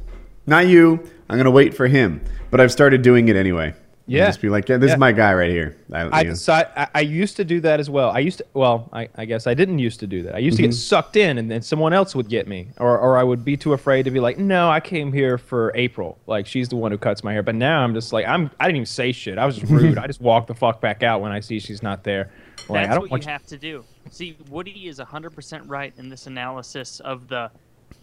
[0.47, 1.03] not you.
[1.29, 2.20] I'm gonna wait for him.
[2.51, 3.74] But I've started doing it anyway.
[4.09, 4.27] Yeah.
[4.27, 4.95] just be like, yeah, this Yeah.
[4.95, 5.77] is my guy right here.
[5.93, 6.31] I, I you know.
[6.35, 6.68] decide.
[6.77, 8.11] I, I used to do that as well.
[8.11, 8.47] I used to.
[8.55, 10.37] Well, I, I guess I didn't used to do that.
[10.37, 10.70] I used to Mm-hmm.
[10.70, 13.57] get sucked in, and then someone else would get me, or or I would be
[13.57, 16.18] too afraid to be like, no, I came here for April.
[16.29, 17.43] Like she's the one who cuts my hair.
[17.43, 18.49] But now I'm just like, I'm.
[18.61, 19.39] I didn't even say shit.
[19.39, 19.99] I was just rude.
[19.99, 22.31] I just walk the fuck back out when I see she's not there.
[22.68, 23.85] Like, I That's don't what want you have to do.
[24.11, 27.51] See, Woody is 100% right in this analysis of the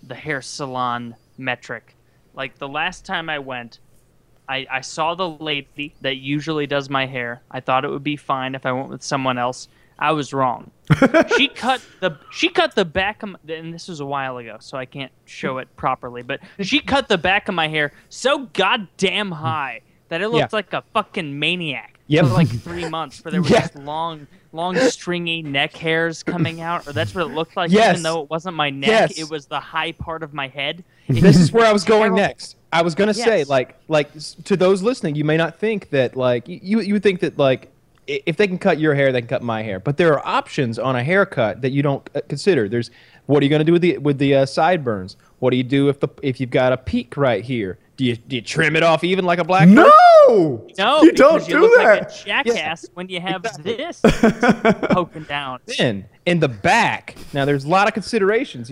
[0.08, 1.96] the hair salon metric.
[2.34, 3.80] Like the last time I went,
[4.48, 7.42] I, I saw the lady that usually does my hair.
[7.52, 9.68] I thought it would be fine if I went with someone else.
[10.00, 10.72] I was wrong.
[11.38, 14.58] she cut the she cut the back of my, and this was a while ago,
[14.60, 16.22] so I can't show it properly.
[16.22, 20.58] But she cut the back of my hair so goddamn high that it looked Yeah.
[20.58, 22.26] like a fucking maniac Yep.
[22.26, 23.62] for like three months, where there were Yeah.
[23.62, 27.72] just long, long stringy neck hairs coming out, or that's what it looked like.
[27.72, 27.92] Yes.
[27.94, 29.20] Even though it wasn't my neck, Yes.
[29.20, 30.84] it was the high part of my head.
[31.08, 32.56] It this is where I was going next.
[32.72, 34.10] I was gonna say like like
[34.46, 37.72] to those listening, you may not think that like you you would think that like
[38.08, 39.80] if they can cut your hair, they can cut my hair.
[39.80, 42.68] But there are options on a haircut that you don't uh, consider.
[42.68, 42.92] There's
[43.26, 45.18] what are you gonna do with the with the uh, sideburns?
[45.44, 47.78] What do you do if the if you've got a peak right here?
[47.98, 49.68] Do you do you trim it off even like a black?
[49.68, 49.76] person?
[49.76, 51.84] No, No, you don't you do look that.
[51.84, 53.76] like a jackass when you have Exactly.
[53.76, 54.00] this
[54.92, 55.60] poking down.
[55.80, 57.18] in in the back.
[57.34, 58.72] Now there's a lot of considerations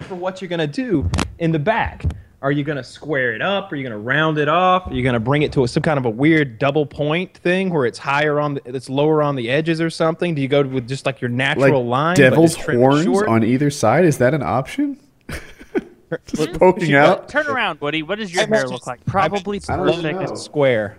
[0.00, 1.08] for what you're gonna do
[1.38, 2.04] in the back.
[2.42, 3.70] Are you gonna square it up?
[3.70, 4.88] Are you gonna round it off?
[4.88, 7.70] Are you gonna bring it to a, some kind of a weird double point thing
[7.70, 10.34] where it's higher on the, it's lower on the edges or something?
[10.34, 12.80] Do you go with just like your Like natural line, but devil's just trim it
[12.82, 13.28] horns short?
[13.28, 14.04] on either side.
[14.04, 14.98] Is that an option?
[16.26, 17.28] Just poking you out.
[17.28, 18.02] Turn around, Woody.
[18.02, 19.04] What does your I hair bet- look like?
[19.06, 20.20] Probably perfect.
[20.30, 20.34] know.
[20.36, 20.96] square.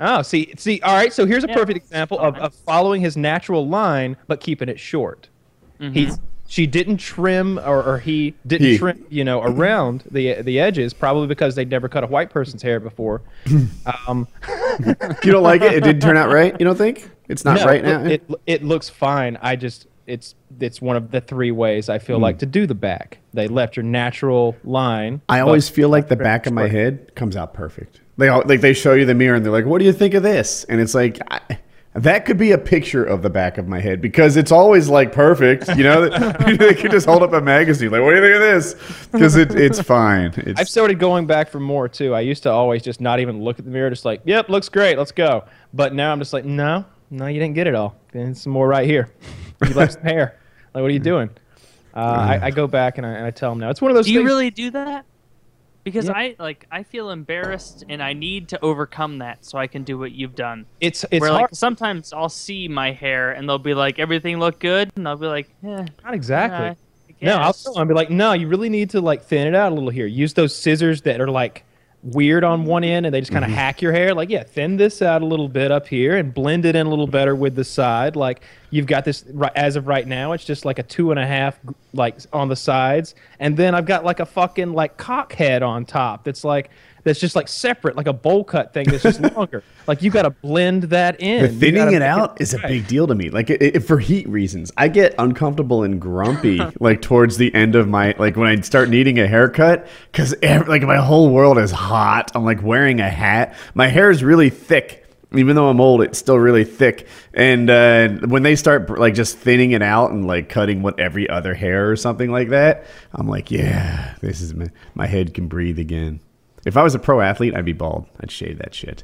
[0.00, 0.80] Oh, see, see.
[0.82, 4.40] All right, so here's a Yeah, perfect example of, of following his natural line but
[4.40, 5.28] keeping it short.
[5.80, 5.94] Mm-hmm.
[5.94, 6.18] He's
[6.50, 8.78] she didn't trim or, or he didn't He.
[8.78, 12.62] trim, you know, around the the edges, probably because they'd never cut a white person's
[12.62, 13.22] hair before.
[14.06, 14.26] Um,
[15.22, 15.72] You don't like it?
[15.74, 16.54] It didn't turn out right.
[16.58, 18.04] You don't think it's not no, right it, now?
[18.04, 19.36] It, it looks fine.
[19.42, 22.22] I just it's it's one of the three ways I feel Hmm.
[22.24, 23.18] like to do the back.
[23.34, 25.20] They left your natural line.
[25.28, 26.70] I always feel like the back of my short.
[26.72, 28.00] head comes out perfect.
[28.16, 30.14] They all, like they show you the mirror and they're like, "What do you think
[30.14, 31.58] of this?" And it's like I,
[31.94, 35.12] that could be a picture of the back of my head because it's always like
[35.12, 35.68] perfect.
[35.76, 36.08] You know,
[36.56, 39.36] they could just hold up a magazine like, "What do you think of this?" Because
[39.36, 40.32] it, it's fine.
[40.36, 42.14] It's, I've started going back for more too.
[42.14, 44.68] I used to always just not even look at the mirror, just like, "Yep, looks
[44.68, 45.44] great, let's go."
[45.74, 47.94] But now I'm just like, "No, no, you didn't get it all.
[48.12, 49.10] There's some more right here.
[49.66, 50.38] You left some hair.
[50.74, 51.30] Like, what are you doing?"
[51.94, 53.70] Uh, I, I go back and I, and I tell them now.
[53.70, 54.06] It's one of those.
[54.06, 55.04] Do you really do that?
[55.84, 56.12] Because Yeah.
[56.12, 59.98] I like I feel embarrassed and I need to overcome that so I can do
[59.98, 60.66] what you've done.
[60.80, 61.42] It's it's Where hard.
[61.42, 65.16] like sometimes I'll see my hair and they'll be like everything look good and I'll
[65.16, 66.66] be like, eh, not exactly.
[66.66, 66.76] I
[67.22, 67.80] No, I'll guess." tell them.
[67.80, 70.06] I'll be like, no, you really need to like thin it out a little here.
[70.06, 71.64] Use those scissors that are like
[72.02, 72.90] weird on one mm-hmm.
[72.90, 73.58] end and they just kind of mm-hmm.
[73.58, 74.14] hack your hair.
[74.14, 76.90] Like, yeah, thin this out a little bit up here and blend it in a
[76.90, 78.16] little better with the side.
[78.16, 79.24] Like, you've got this
[79.56, 80.32] as of right now.
[80.32, 81.58] It's just like a two and a half,
[81.92, 85.84] like on the sides, and then I've got like a fucking like cock head on
[85.84, 86.24] top.
[86.24, 86.70] That's like
[87.08, 89.64] that's just like separate, like a bowl cut thing that's just longer.
[89.86, 91.42] Like you got to blend that in.
[91.42, 93.30] the thinning it out is a big deal to me.
[93.30, 97.74] Like it, it, for heat reasons, I get uncomfortable and grumpy like towards the end
[97.74, 101.70] of my like when I start needing a haircut because like my whole world is
[101.70, 102.30] hot.
[102.34, 103.56] I'm like wearing a hat.
[103.74, 105.06] My hair is really thick.
[105.34, 107.06] Even though I'm old, it's still really thick.
[107.34, 111.28] And uh, when they start like just thinning it out and like cutting what every
[111.28, 115.46] other hair or something like that, I'm like, yeah, this is my, my head can
[115.46, 116.20] breathe again.
[116.68, 118.06] If I was a pro athlete, I'd be bald.
[118.20, 119.02] I'd shave that shit.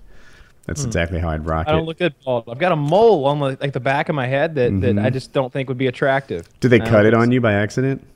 [0.67, 1.71] That's exactly how I'd rock Hmm.
[1.71, 1.77] I it.
[1.77, 2.45] don't look good bald.
[2.49, 5.11] I've got a mole on the, like the back of my head that, that I
[5.11, 6.49] just don't think would be attractive.
[6.61, 8.07] Did they cut it on you by accident?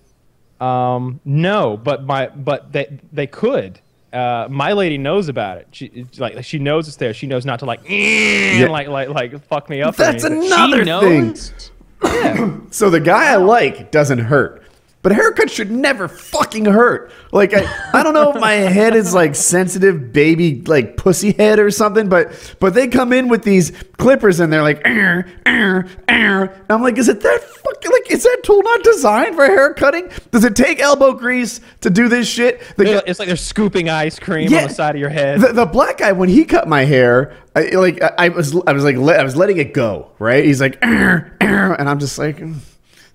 [0.60, 3.80] Um, no, but my but they they could.
[4.12, 5.68] Uh, my lady knows about it.
[5.72, 7.12] She like she knows it's there.
[7.12, 9.96] She knows not to like like like like fuck me up.
[9.96, 10.46] That's anything.
[10.52, 11.26] another she thing.
[11.26, 11.70] knows.
[12.70, 14.62] So the guy I like doesn't hurt.
[15.00, 17.12] But a haircut should never fucking hurt.
[17.32, 21.60] Like I, I don't know if my head is like sensitive baby like pussy head
[21.60, 24.82] or something, but but they come in with these clippers and they're like.
[24.84, 29.72] And I'm like, is it that fucking like is that tool not designed for hair
[29.74, 30.08] cutting?
[30.30, 32.60] Does it take elbow grease to do this shit?
[32.76, 34.62] The It's like they're scooping ice cream Yeah.
[34.62, 35.40] on the side of your head.
[35.40, 38.72] the, the black guy when he cut my hair, I, like I, I was, I
[38.72, 40.44] was like, I was letting it go, right?
[40.44, 41.30] He's like, and
[41.88, 42.52] I'm just like, eh,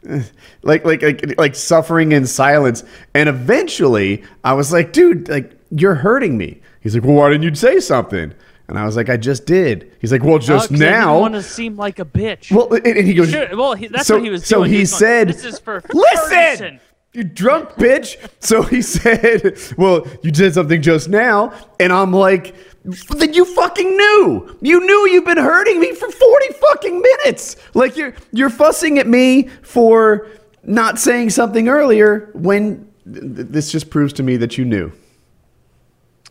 [0.64, 2.84] like, like, like, like suffering in silence.
[3.14, 6.62] And eventually, I was like, dude, like you're hurting me.
[6.82, 8.34] He's like, well, why didn't you say something?
[8.68, 9.92] And I was like, I just did.
[10.00, 11.20] He's like, well, just oh, I now.
[11.20, 12.52] want to seem like a bitch.
[12.52, 14.72] well, and, and he goes, Sure, well, he, that's so, what he was so doing.
[14.72, 16.80] he was going, said, "This is for listen, Ferguson."
[17.14, 18.18] You drunk bitch.
[18.40, 21.54] So he said, well, you did something just now.
[21.80, 24.58] And I'm like, then you fucking knew.
[24.62, 27.56] You knew you've been hurting me for 40 fucking minutes.
[27.74, 30.28] Like you're, you're fussing at me for
[30.64, 34.92] not saying something earlier when th- this just proves to me that you knew.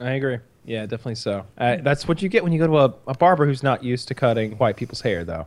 [0.00, 0.38] I agree.
[0.64, 1.44] Yeah, definitely so.
[1.58, 4.08] Uh, that's what you get when you go to a, a barber who's not used
[4.08, 5.46] to cutting white people's hair, though.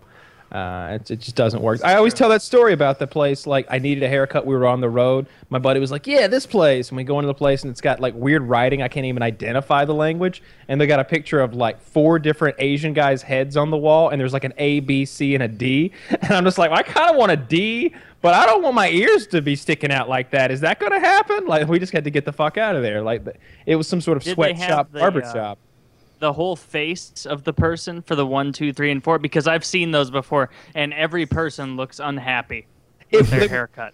[0.51, 1.83] Uh, it, it just doesn't work.
[1.83, 3.45] I always tell that story about the place.
[3.47, 4.45] Like, I needed a haircut.
[4.45, 5.27] We were on the road.
[5.49, 7.81] My buddy was like, "Yeah, this place." And we go into the place, and it's
[7.81, 8.81] got like weird writing.
[8.81, 10.41] I can't even identify the language.
[10.67, 14.09] And they got a picture of like four different Asian guys' heads on the wall,
[14.09, 15.91] and there's like an A, B, C, and a D.
[16.25, 18.89] And I'm just like, I kind of want a D, but I don't want my
[18.89, 20.49] ears to be sticking out like that.
[20.49, 21.45] Is that going to happen?
[21.45, 23.01] Like, we just had to get the fuck out of there.
[23.01, 23.23] Like,
[23.67, 25.59] it was some sort of Did they have sweatshop, barber uh, shop.
[26.25, 29.63] The whole face of the person for the one, two, three, and four because I've
[29.63, 32.65] seen those before, and every person looks unhappy
[33.11, 33.93] with their they- haircut.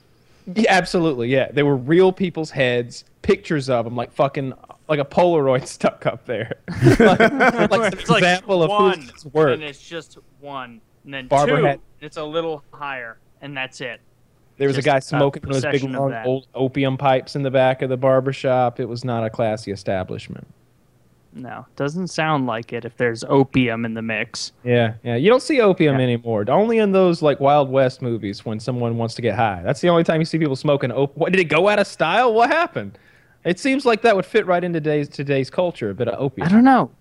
[0.56, 1.28] Yeah, absolutely.
[1.28, 4.54] Yeah, they were real people's heads, pictures of them, like fucking
[4.88, 6.54] like a Polaroid stuck up there.
[7.00, 9.54] like, like an It's like of one, whose work.
[9.56, 11.80] and it's just one, and then Barber two, hat.
[12.00, 14.00] it's a little higher, and that's it.
[14.58, 17.90] There was a guy smoking those big long old opium pipes in the back of
[17.90, 18.80] the barber shop.
[18.80, 20.48] It was not a classy establishment.
[21.34, 24.52] No, doesn't sound like it if there's opium in the mix.
[24.66, 25.16] Yeah, yeah.
[25.16, 26.04] You don't see opium Yeah.
[26.04, 26.44] anymore.
[26.50, 29.62] Only in those like Wild West movies when someone wants to get high.
[29.64, 30.92] That's the only time you see people smoking.
[30.92, 32.34] Op- what did it go out of style?
[32.34, 32.98] What happened?
[33.46, 35.90] It seems like that would fit right into today's today's culture.
[35.90, 36.48] A bit of opium.
[36.48, 36.92] I don't know.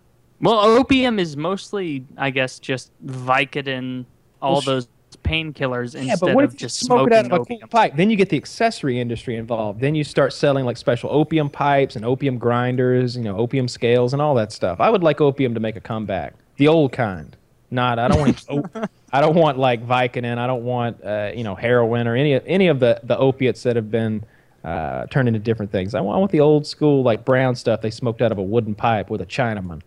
[0.41, 4.07] Well, opium is mostly, I guess, just Vicodin,
[4.41, 4.85] all Well, sh-
[5.25, 7.33] those painkillers Yeah, instead but what of if you just smoke it smoking out of
[7.33, 7.69] a cool opium.
[7.69, 7.97] pipe?
[7.97, 9.81] Then you get the accessory industry involved.
[9.81, 14.13] Then you start selling like special opium pipes and opium grinders, you know, opium scales
[14.13, 14.81] and all that stuff.
[14.81, 17.37] I would like opium to make a comeback, the old kind.
[17.71, 20.39] Not, I don't want, op- I don't want like Vicodin.
[20.39, 23.77] I don't want, uh, you know, heroin or any any of the the opiates that
[23.77, 24.25] have been
[24.65, 25.95] uh, turned into different things.
[25.95, 28.43] I want, I want the old school like brown stuff they smoked out of a
[28.43, 29.83] wooden pipe with a Chinaman.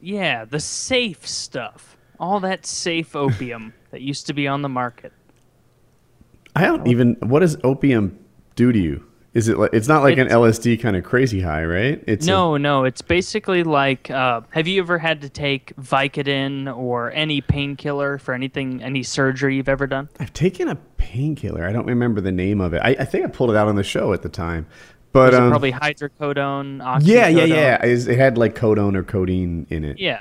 [0.00, 1.96] Yeah, the safe stuff.
[2.18, 5.10] All that safe opium that used to be on the market.
[6.54, 7.14] I don't even.
[7.20, 8.18] What does opium
[8.56, 9.02] do to you?
[9.32, 12.02] Is it like it's not like an LSD kind of crazy high, right?
[12.06, 16.74] It's a- No, no, it's basically like uh, have you ever had to take Vicodin
[16.76, 20.10] or any painkiller for anything, any surgery you've ever done?
[20.20, 21.66] I've taken a painkiller.
[21.66, 22.80] I don't remember the name of it.
[22.82, 24.66] I, I think I pulled it out on the show at the time.
[25.12, 27.00] But um, probably hydrocodone, oxycodone?
[27.06, 27.84] yeah, yeah, yeah.
[27.84, 29.98] It it had like codone or codeine in it.
[29.98, 30.20] Yeah.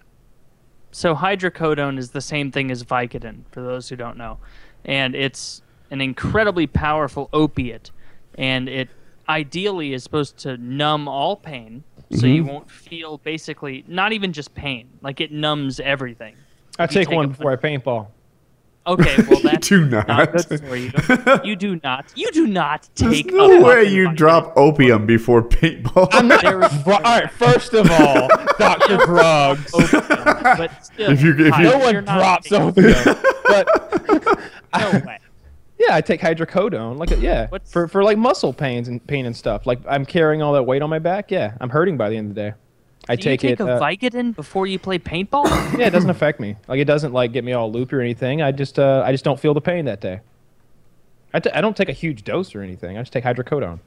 [0.95, 4.37] So hydrocodone is the same thing as Vicodin, for those who don't know,
[4.85, 7.91] and it's an incredibly powerful opiate,
[8.37, 8.87] and it
[9.27, 12.27] ideally is supposed to numb all pain, so mm-hmm.
[12.27, 16.33] you won't feel basically not even just pain, like it numbs everything.
[16.79, 18.07] I If take take one a- before I paintball.
[18.87, 20.31] Okay, well You that's do not.
[20.47, 20.91] good for you.
[21.43, 22.05] You do not.
[22.15, 23.33] You do not There's take.
[23.33, 24.15] no a way you Vicodin.
[24.15, 26.11] drop opium before paintball.
[26.41, 28.27] There is All right, first of all,
[28.59, 28.97] Dr.
[29.05, 29.73] Drugs.
[29.73, 33.17] opium, but still, If you- if you- No one drops taking- opium.
[33.47, 33.67] But
[34.77, 35.17] No way.
[35.79, 36.97] yeah, I take hydrocodone.
[36.97, 39.65] Like yeah, What's- for for like muscle pains and pain and stuff.
[39.65, 41.31] Like I'm carrying all that weight on my back.
[41.31, 42.53] Yeah, I'm hurting by the end of the day.
[43.07, 43.63] I Do take, you take it.
[43.63, 45.45] a uh, Vicodin before you play paintball?
[45.77, 46.55] yeah, it doesn't affect me.
[46.67, 48.41] Like it doesn't like get me all loopy or anything.
[48.41, 50.21] I just uh, I just don't feel the pain that day.
[51.33, 52.97] I t- I don't take a huge dose or anything.
[52.97, 53.79] I just take hydrocodone.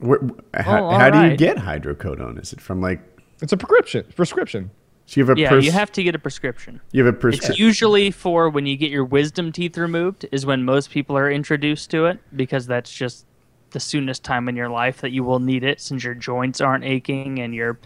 [0.00, 0.18] Where,
[0.54, 2.40] how Oh, how do you get hydrocodone?
[2.40, 3.00] Is it from like?
[3.40, 4.04] It's a prescription.
[4.16, 4.70] Prescription.
[5.06, 6.80] So you have a yeah, pers- you have to get a prescription.
[6.92, 7.52] you have a prescription.
[7.52, 11.30] It's usually for when you get your wisdom teeth removed is when most people are
[11.30, 13.26] introduced to it because that's just
[13.72, 16.84] the soonest time in your life that you will need it since your joints aren't
[16.84, 17.78] aching and your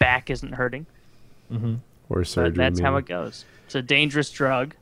[0.00, 0.86] back isn't hurting.
[1.52, 1.74] Mm-hmm.
[2.08, 2.50] or surgery.
[2.50, 3.44] But that's how it goes.
[3.66, 4.74] It's a dangerous drug,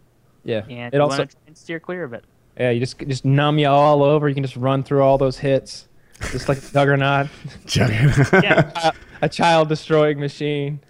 [0.44, 0.64] Yeah.
[0.70, 2.24] and it you also want to try and steer clear of it.
[2.58, 4.28] yeah you just just numb you all over.
[4.28, 5.88] You can just run through all those hits,
[6.32, 7.28] just like Juggernaut.
[7.66, 8.32] Juggernaut.
[8.42, 8.90] Yeah,
[9.22, 10.80] a child destroying machine.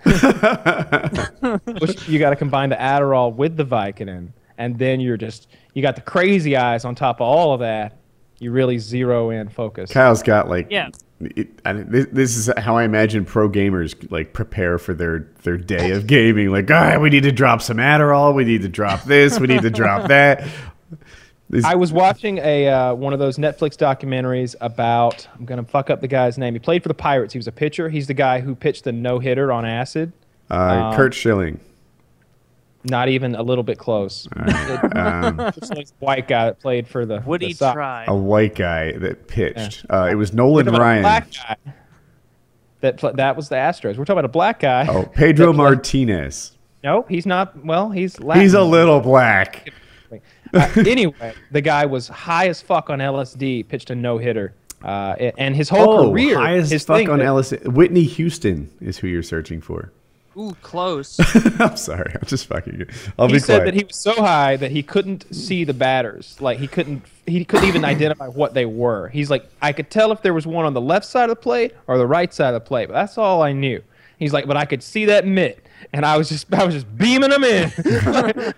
[1.80, 5.82] Which you got to combine the Adderall with the Vicodin, and then you're just you
[5.82, 7.96] got the crazy eyes on top of all of that.
[8.40, 9.90] You really zero in focus.
[9.92, 10.88] Kyle's got like Yeah.
[11.20, 15.56] It, I, this, this is how I imagine pro gamers like prepare for their their
[15.56, 16.50] day of gaming.
[16.50, 18.34] Like, right, we need to drop some Adderall.
[18.34, 19.40] We need to drop this.
[19.40, 20.46] We need to drop that.
[21.50, 25.88] This- I was watching a uh, one of those Netflix documentaries about I'm gonna fuck
[25.90, 26.52] up the guy's name.
[26.54, 27.32] He played for the Pirates.
[27.32, 27.88] He was a pitcher.
[27.88, 30.12] He's the guy who pitched the no hitter on acid.
[30.50, 30.54] uh,
[30.90, 31.58] um, Curt Schilling.
[32.88, 34.26] Not even a little bit close.
[34.36, 37.20] Um, Just like a white guy that played for the.
[37.26, 37.74] Would the he Sox.
[37.74, 38.04] try?
[38.06, 39.84] a white guy that pitched.
[39.90, 41.02] Uh, it was Nolan Talking a Ryan.
[41.02, 41.56] Black guy.
[42.80, 43.96] That pl- that was the Astros.
[43.96, 44.86] We're talking about a black guy.
[44.88, 46.52] Oh, Pedro Martinez.
[46.84, 47.64] No, he's not.
[47.64, 48.42] Well, he's Latin.
[48.42, 49.68] He's a little black.
[50.54, 53.66] Uh, anyway, the guy was high as fuck on LSD.
[53.68, 56.38] Pitched a no hitter, uh, and his whole Oh, career.
[56.38, 57.50] high as his fuck on that- Ellis.
[57.64, 59.92] Whitney Houston is who you're searching for.
[60.38, 61.18] Ooh, close.
[61.60, 62.12] I'm sorry.
[62.14, 62.86] I'm just fucking you.
[63.18, 63.64] I'll He be said quiet.
[63.64, 66.36] that he was so high that he couldn't see the batters.
[66.40, 69.08] Like he couldn't, he couldn't even identify what they were.
[69.08, 71.36] He's like, I could tell if there was one on the left side of the
[71.42, 73.82] plate or the right side of the plate, but that's all I knew.
[74.18, 76.96] He's like, but I could see that mitt, and I was just, I was just
[76.98, 77.70] beaming them in.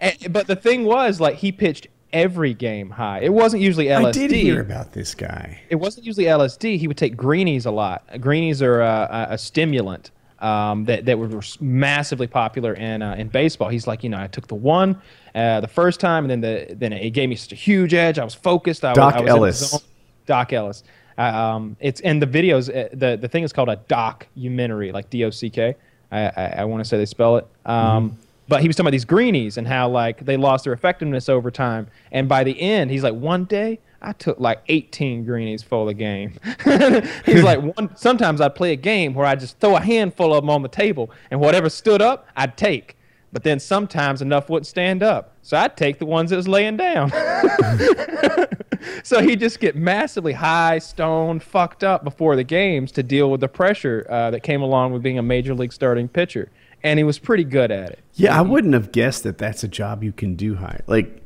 [0.00, 3.20] And- but the thing was, like, he pitched every game high.
[3.20, 4.06] It wasn't usually LSD.
[4.06, 5.60] I did hear about this guy.
[5.70, 6.78] it wasn't usually LSD.
[6.78, 8.04] He would take greenies a lot.
[8.20, 10.10] Greenies are uh, a, a stimulant
[10.40, 13.68] um, that that were massively popular in uh, in baseball.
[13.68, 15.00] He's like, you know, I took the one
[15.34, 18.18] uh, the first time, and then the then it gave me such a huge edge.
[18.18, 18.84] I was focused.
[18.84, 19.84] I, Doc I was Ellis.
[20.26, 20.84] Doc Ellis.
[21.16, 22.68] Uh, um, it's and the videos.
[22.68, 25.74] Uh, the the thing is called a documentary, like D O C K.
[26.12, 27.46] I I, I want to say they spell it.
[27.64, 28.18] Um,
[28.50, 31.50] But he was talking about these greenies and how like they lost their effectiveness over
[31.50, 31.86] time.
[32.12, 35.94] And by the end, he's like, one day I took like 18 greenies for the
[35.94, 36.34] game.
[37.26, 37.96] he's like, one.
[37.96, 40.68] Sometimes I'd play a game where I just throw a handful of them on the
[40.68, 42.96] table, and whatever stood up, I'd take.
[43.32, 46.76] But then sometimes enough wouldn't stand up, so I'd take the ones that was laying
[46.76, 47.10] down.
[49.02, 53.40] so he'd just get massively high, stoned, fucked up before the games to deal with
[53.40, 56.50] the pressure uh, that came along with being a major league starting pitcher.
[56.82, 57.98] And he was pretty good at it.
[58.14, 60.80] Yeah, I wouldn't have guessed that that's a job you can do high.
[60.86, 61.22] Like,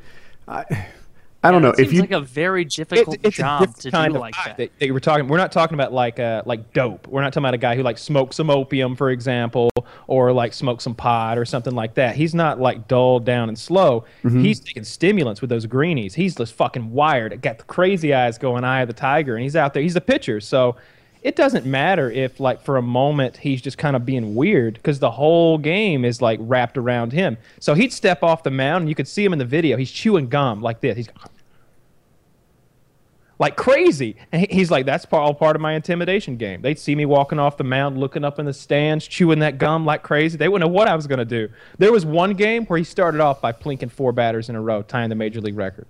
[0.48, 0.86] I,
[1.44, 2.00] I don't know It if seems you.
[2.02, 4.56] like a very difficult It's- it's job different to kind do of like that.
[4.58, 4.78] that.
[4.78, 5.26] that we're talking.
[5.26, 7.08] We're not talking about like uh, like dope.
[7.08, 9.70] We're not talking about a guy who like smokes some opium, for example,
[10.06, 12.14] or like smokes some pot or something like that.
[12.14, 14.04] He's not like dulled down and slow.
[14.22, 14.42] Mm-hmm.
[14.42, 16.14] He's taking stimulants with those greenies.
[16.14, 17.40] He's just fucking wired.
[17.42, 19.82] Got the crazy eyes going, eye of the tiger, and he's out there.
[19.82, 20.76] He's a pitcher, so
[21.22, 24.98] it doesn't matter if like for a moment he's just kind of being weird because
[24.98, 27.38] the whole game is like wrapped around him.
[27.60, 29.76] So he'd step off the mound, and you could see him in the video.
[29.76, 30.96] He's chewing gum like this.
[30.96, 31.08] He's
[33.38, 34.16] like crazy.
[34.30, 36.62] And he's like, that's all part of my intimidation game.
[36.62, 39.84] They'd see me walking off the mound, looking up in the stands, chewing that gum
[39.84, 40.36] like crazy.
[40.36, 41.48] They wouldn't know what I was going to do.
[41.78, 44.82] There was one game where he started off by plinking four batters in a row,
[44.82, 45.86] tying the major league record.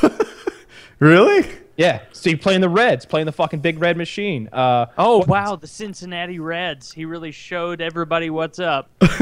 [0.98, 1.46] really?
[1.76, 4.48] Yeah, see, playing the Reds, playing the fucking big red machine.
[4.52, 6.92] Uh, Oh wow, the Cincinnati Reds.
[6.92, 8.90] He really showed everybody what's up.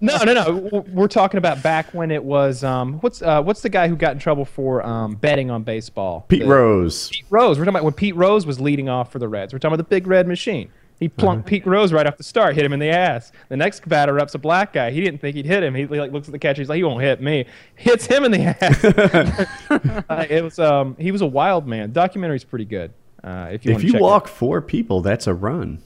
[0.00, 0.44] no, no, no.
[0.60, 3.96] W- We're talking about back when it was um, what's uh, what's the guy who
[3.96, 6.24] got in trouble for um, betting on baseball?
[6.28, 7.08] Pete The- Rose.
[7.10, 7.58] Pete Rose.
[7.58, 9.52] We're talking about when Pete Rose was leading off for the Reds.
[9.52, 10.70] We're talking about the big red machine.
[11.02, 13.32] He plunked Pete Rose right off the start, hit him in the ass.
[13.48, 14.92] The next batter up's a black guy.
[14.92, 15.74] He didn't think he'd hit him.
[15.74, 16.62] He like looks at the catcher.
[16.62, 17.44] He's like, he won't hit me.
[17.74, 18.42] Hits him in the
[19.68, 20.04] ass.
[20.08, 21.92] Uh, it was um, he was a wild man.
[21.92, 22.92] Documentary's pretty good.
[23.24, 25.82] Uh, if you If you check it walk four people, that's a run.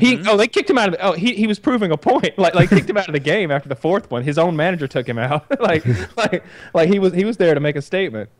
[0.00, 2.38] he oh they kicked him out of the, oh he, he was proving a point
[2.38, 4.88] like like kicked him out of the game after the fourth one his own manager
[4.88, 5.84] took him out like
[6.16, 8.30] like like he was he was there to make a statement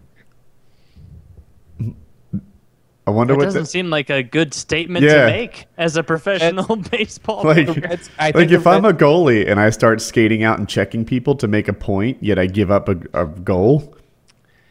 [3.06, 3.44] I wonder It what.
[3.44, 5.26] doesn't The, seem like a good statement Yeah.
[5.26, 7.98] to make as a professional baseball like, player.
[8.18, 11.34] I like think if I'm a goalie and I start skating out and checking people
[11.36, 13.96] to make a point, yet I give up a, a goal,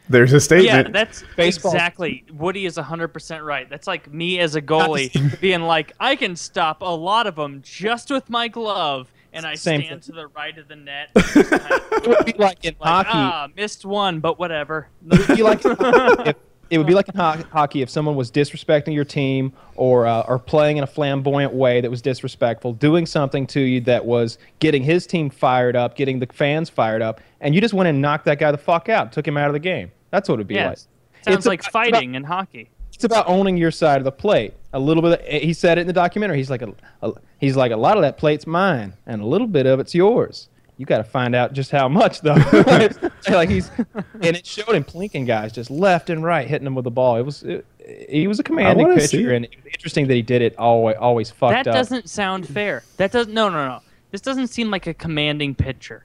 [0.08, 0.88] there's a statement.
[0.88, 2.24] Yeah, that's Baseball- exactly.
[2.32, 3.68] Woody is 100% right.
[3.68, 7.60] That's like me as a goalie being like, I can stop a lot of them
[7.62, 10.14] just with my glove, and I Same stand thing.
[10.14, 11.10] to the right of the net.
[11.16, 14.88] just kind of it would be like in like, hockey ah, missed one, but whatever.
[15.10, 16.36] it would be like if,
[16.72, 20.22] it would be like in ho- hockey if someone was disrespecting your team or uh,
[20.26, 24.38] or playing in a flamboyant way that was disrespectful, doing something to you that was
[24.58, 28.00] getting his team fired up, getting the fans fired up, and you just went and
[28.00, 29.92] knocked that guy the fuck out, took him out of the game.
[30.10, 30.66] That's what it'd be yes.
[30.66, 31.24] like.
[31.24, 32.70] Sounds It's like about- it's about- fighting in hockey.
[32.94, 34.54] it's about owning your side of the plate.
[34.72, 35.20] A little bit.
[35.20, 36.38] Of, he said it in the documentary.
[36.38, 39.46] He's like a, a he's like a lot of that plate's mine, and a little
[39.46, 40.48] bit of it's yours.
[40.82, 42.34] You got to find out just how much though.
[43.30, 43.70] like he's
[44.14, 47.14] and it showed him plinking guys just left and right, hitting them with the ball.
[47.18, 47.64] It was it,
[48.08, 49.36] he was a commanding pitcher, it.
[49.36, 51.74] and it was interesting that he did it always always fucked That up.
[51.76, 52.82] doesn't sound fair.
[52.96, 53.32] That doesn't.
[53.32, 53.78] No, no, no.
[54.10, 56.04] This doesn't seem like a commanding pitcher.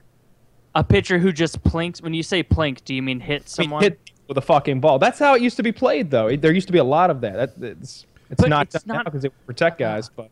[0.76, 2.00] A pitcher who just plinks.
[2.00, 3.82] When you say plink, do you mean hit I mean, someone?
[3.82, 3.98] hit,
[4.28, 5.00] with a fucking ball.
[5.00, 6.36] That's how it used to be played, though.
[6.36, 7.58] There used to be a lot of that.
[7.58, 10.30] that it's it's But not it's done now not- because they protect guys, but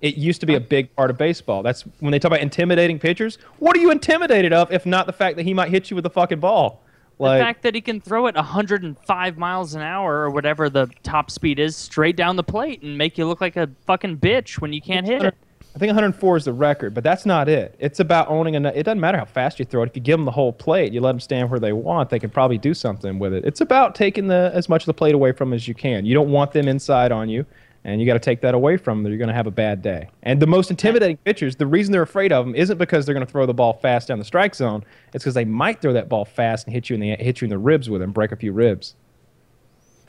[0.00, 1.62] it used to be a big part of baseball.
[1.62, 3.38] That's when they talk about intimidating pitchers.
[3.58, 6.06] What are you intimidated of if not the fact that he might hit you with
[6.06, 6.82] a fucking ball?
[7.18, 10.88] Like, the fact that he can throw it 105 miles an hour or whatever the
[11.02, 14.60] top speed is straight down the plate and make you look like a fucking bitch
[14.60, 15.34] when you can't hit it.
[15.74, 17.74] I think 104 is the record, but that's not it.
[17.78, 18.68] It's about owning a.
[18.70, 19.90] It doesn't matter how fast you throw it.
[19.90, 22.18] If you give them the whole plate, you let them stand where they want, they
[22.18, 23.44] can probably do something with it.
[23.44, 26.06] It's about taking the as much of the plate away from as you can.
[26.06, 27.44] You don't want them inside on you,
[27.86, 29.12] and you got to take that away from them.
[29.12, 30.08] You're going to have a bad day.
[30.24, 33.24] And the most intimidating pitchers, the reason they're afraid of them isn't because they're going
[33.24, 34.84] to throw the ball fast down the strike zone.
[35.14, 37.44] It's because they might throw that ball fast and hit you in the hit you
[37.46, 38.96] in the ribs with them, break a few ribs.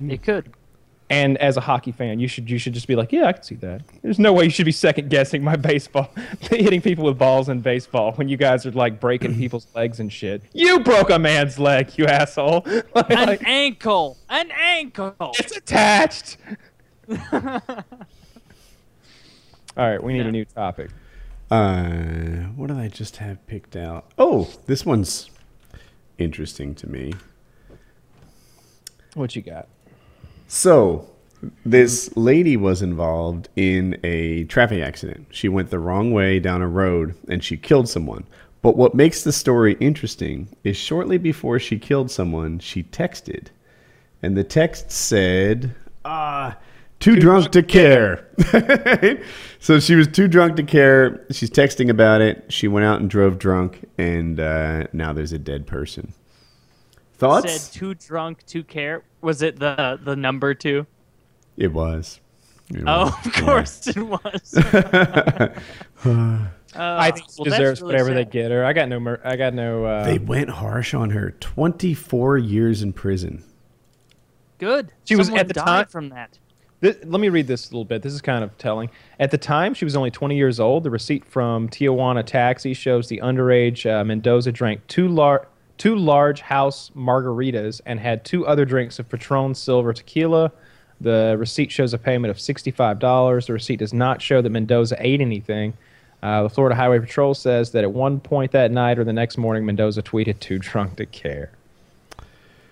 [0.01, 0.51] It could.
[1.09, 3.43] And as a hockey fan, you should you should just be like, yeah, I can
[3.43, 3.81] see that.
[4.01, 6.09] There's no way you should be second guessing my baseball,
[6.41, 10.11] hitting people with balls in baseball when you guys are like breaking people's legs and
[10.11, 10.41] shit.
[10.51, 12.63] You broke a man's leg, you asshole.
[12.93, 14.17] Like, An like, ankle.
[14.29, 15.15] An ankle.
[15.37, 16.37] it's attached.
[17.09, 17.21] All
[19.77, 20.27] right, we need Yeah.
[20.27, 20.89] a new topic.
[21.49, 24.11] Uh, what did I just have picked out?
[24.17, 25.29] Oh, this one's
[26.17, 27.13] interesting to me.
[29.13, 29.67] What you got?
[30.47, 31.07] So,
[31.65, 35.27] this lady was involved in a traffic accident.
[35.31, 38.25] She went the wrong way down a road and she killed someone.
[38.61, 43.47] But what makes the story interesting is shortly before she killed someone, she texted.
[44.23, 46.57] And the text said, ah,
[46.99, 48.27] too, drunk, to care.
[49.59, 51.25] so she was too drunk to care.
[51.31, 52.45] She's texting about it.
[52.49, 56.13] She went out and drove drunk, and uh, now there's a dead person.
[57.17, 57.51] Thoughts?
[57.51, 59.03] Said too drunk to care.
[59.21, 60.85] Was it the the number two?
[61.57, 62.19] It was.
[62.69, 63.25] It Oh, was.
[63.25, 64.53] of course it was.
[66.75, 68.63] I think she well, deserves really whatever they get her.
[68.65, 68.99] I got no.
[68.99, 69.85] Mer- I got no.
[69.85, 71.31] Uh, They went harsh on her.
[71.31, 73.43] 24 years in prison.
[74.59, 74.91] Good.
[75.05, 76.37] She was at the died time- from that.
[76.79, 78.03] This, let me read this a little bit.
[78.03, 78.89] This is kind of telling.
[79.19, 80.83] At the time, she was only 20 years old.
[80.83, 85.47] The receipt from Tijuana Taxi shows the underage uh, Mendoza drank two, lar-
[85.79, 90.51] two large house margaritas and had two other drinks of Patron Silver tequila.
[91.01, 93.45] The receipt shows a payment of $65.
[93.47, 95.73] The receipt does not show that Mendoza ate anything.
[96.21, 99.37] Uh, the Florida Highway Patrol says that at one point that night or the next
[99.37, 101.51] morning, Mendoza tweeted, too drunk to care.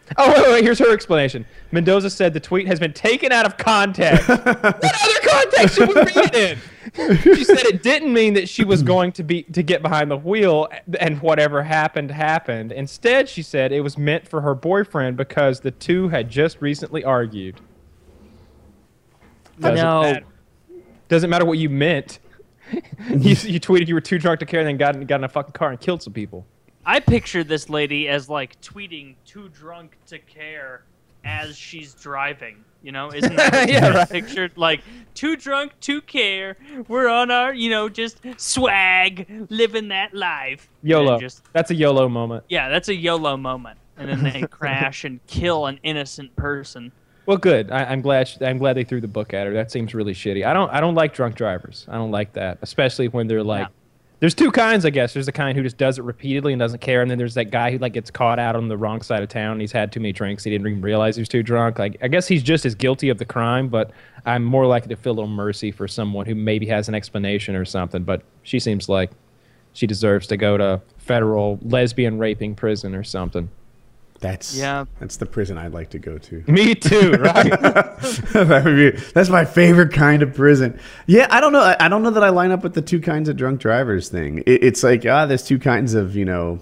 [0.17, 1.45] Oh, wait, wait, here's her explanation.
[1.71, 4.27] Mendoza said the tweet has been taken out of context.
[4.29, 7.23] what other context should we read it in?
[7.35, 10.17] She said it didn't mean that she was going to be to get behind the
[10.17, 10.67] wheel
[10.99, 12.71] and whatever happened happened.
[12.71, 17.03] Instead, she said it was meant for her boyfriend because the two had just recently
[17.03, 17.59] argued.
[19.59, 20.01] Doesn't No.
[20.01, 20.25] matter.
[21.07, 22.19] Doesn't matter what you meant.
[22.71, 25.23] you, you tweeted you were too drunk to care, and then got, in- got in
[25.23, 26.45] a fucking car and killed some people.
[26.85, 30.83] I pictured this lady as like tweeting too drunk to care
[31.23, 32.63] as she's driving.
[32.83, 34.09] You know, isn't that Yeah, right.
[34.09, 34.51] pictured?
[34.57, 34.81] Like
[35.15, 36.57] too drunk to care.
[36.87, 40.69] We're on our, you know, just swag, living that life.
[40.83, 41.19] YOLO.
[41.19, 42.43] Just That's a YOLO moment.
[42.49, 43.79] yeah, that's a YOLO moment.
[43.97, 46.91] And then they crash and kill an innocent person.
[47.25, 47.71] Well, good.
[47.71, 48.27] I, I'm glad.
[48.27, 49.53] sh- I'm glad they threw the book at her.
[49.53, 50.45] That seems really shitty.
[50.45, 50.69] I don't.
[50.69, 51.87] I don't like drunk drivers.
[51.89, 53.61] I don't like that, especially when they're like.
[53.67, 53.73] Yeah.
[54.25, 55.13] There's two kinds, I guess.
[55.13, 57.51] There's the kind who just does it repeatedly and doesn't care, and then there's that
[57.51, 59.59] guy who like gets caught out on the wrong side of town.
[59.59, 60.43] He's had too many drinks.
[60.43, 61.77] He didn't even realize he was too drunk.
[61.77, 63.91] Like I guess he's just as guilty of the crime, but
[64.25, 67.55] I'm more likely to feel a little mercy for someone who maybe has an explanation
[67.55, 68.03] or something.
[68.03, 69.11] But she seems like
[69.73, 73.47] she deserves to go to federal lesbian raping prison or something.
[74.25, 74.85] That's Yeah.
[74.99, 76.43] That's the prison I'd like to go to.
[76.47, 77.49] Me too, right?
[77.61, 80.79] that would be, that's my favorite kind of prison.
[81.05, 81.61] Yeah, I don't know.
[81.61, 84.09] I, I don't know that I line up with the two kinds of drunk drivers
[84.09, 84.39] thing.
[84.45, 86.59] It, it's like ah, there's two kinds of you know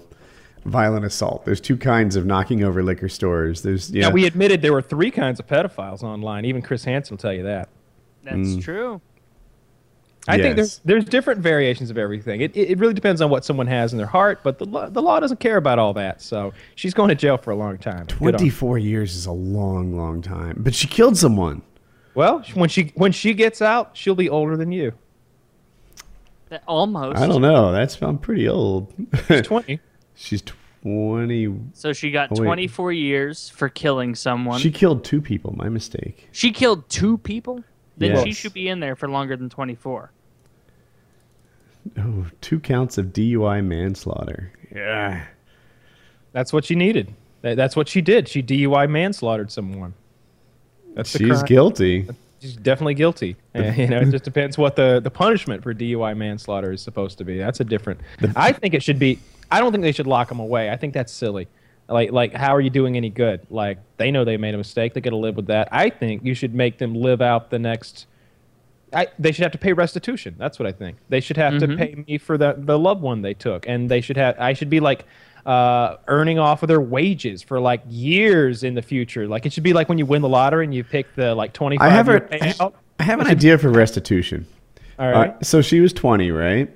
[0.64, 1.44] violent assault.
[1.44, 3.62] There's two kinds of knocking over liquor stores.
[3.62, 4.08] There's yeah.
[4.08, 6.44] Now, we admitted there were three kinds of pedophiles online.
[6.44, 7.68] Even Chris Hansen will tell you that.
[8.24, 8.62] That's Mm.
[8.62, 9.00] true.
[10.26, 12.40] I think there's there's different variations of everything.
[12.40, 14.88] It, it it really depends on what someone has in their heart, but the law,
[14.88, 16.22] the law doesn't care about all that.
[16.22, 18.06] So she's going to jail for a long time.
[18.06, 18.38] Good on her.
[18.38, 20.56] 24 years is a long, long time.
[20.60, 21.62] But she killed someone.
[22.14, 24.92] Well, when she when she gets out, she'll be older than you.
[26.48, 27.18] That almost.
[27.18, 27.72] I don't know.
[27.72, 28.92] That's I'm pretty old.
[29.28, 29.80] She's twenty.
[30.16, 30.42] She's
[30.84, 31.52] 20.
[31.72, 32.44] So she got Oh, wait.
[32.44, 34.58] 24 years for killing someone.
[34.60, 35.52] She She, killed two people.
[35.56, 36.28] My mistake.
[36.30, 37.64] She killed two people?
[37.96, 40.10] Then she should be in there for longer than 24.
[41.98, 44.52] Oh, two counts of DUI manslaughter.
[44.74, 45.26] Yeah.
[46.32, 47.14] That's what she needed.
[47.42, 48.26] That's what she did.
[48.26, 49.94] She DUI manslaughtered someone.
[50.94, 51.44] That's She's crime.
[51.44, 52.08] guilty.
[52.40, 53.36] She's definitely guilty.
[53.52, 57.18] And, you know, it just depends what the, the punishment for DUI manslaughter is supposed
[57.18, 57.36] to be.
[57.38, 58.00] That's a different.
[58.34, 59.18] I think it should be.
[59.50, 60.70] I don't think they should lock them away.
[60.70, 61.48] I think that's silly.
[61.88, 63.46] Like, like, how are you doing any good?
[63.50, 64.94] Like, they know they made a mistake.
[64.94, 65.68] They got to live with that.
[65.70, 68.06] I think you should make them live out the next.
[68.92, 70.36] I, they should have to pay restitution.
[70.38, 70.98] That's what I think.
[71.08, 74.00] They should have to pay me for the the loved one they took, and they
[74.00, 74.38] should have.
[74.38, 75.04] I should be like
[75.44, 79.26] uh, earning off of their wages for like years in the future.
[79.26, 81.52] Like it should be like when you win the lottery and you pick the like
[81.52, 82.74] twenty I have year a, payout.
[83.00, 84.46] I have an idea for restitution.
[84.98, 85.30] All right.
[85.30, 86.70] Uh, so she was 20, right?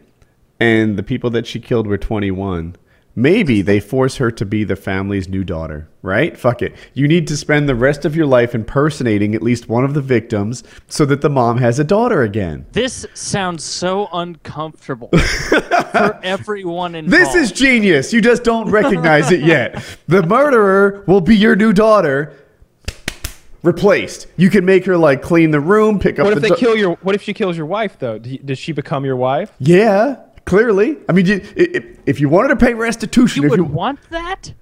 [0.60, 2.76] And the people that she killed were 21.
[3.18, 6.38] Maybe they force her to be the family's new daughter, right?
[6.38, 6.76] Fuck it.
[6.94, 10.00] You need to spend the rest of your life impersonating at least one of the
[10.00, 12.64] victims so that the mom has a daughter again.
[12.70, 17.12] This sounds so uncomfortable for everyone involved.
[17.12, 18.12] This is genius.
[18.12, 19.84] You just don't recognize it yet.
[20.06, 22.36] The murderer will be your new daughter.
[23.64, 24.28] Replaced.
[24.36, 26.54] You can make her like clean the room, pick up What the if they do-
[26.54, 26.94] kill your?
[27.02, 28.16] What if she kills your wife though?
[28.20, 29.50] Does she become your wife?
[29.58, 30.18] Yeah,
[30.48, 30.96] clearly.
[31.08, 34.00] I mean, you, if, if you wanted to pay restitution, You if would you want
[34.10, 34.52] that?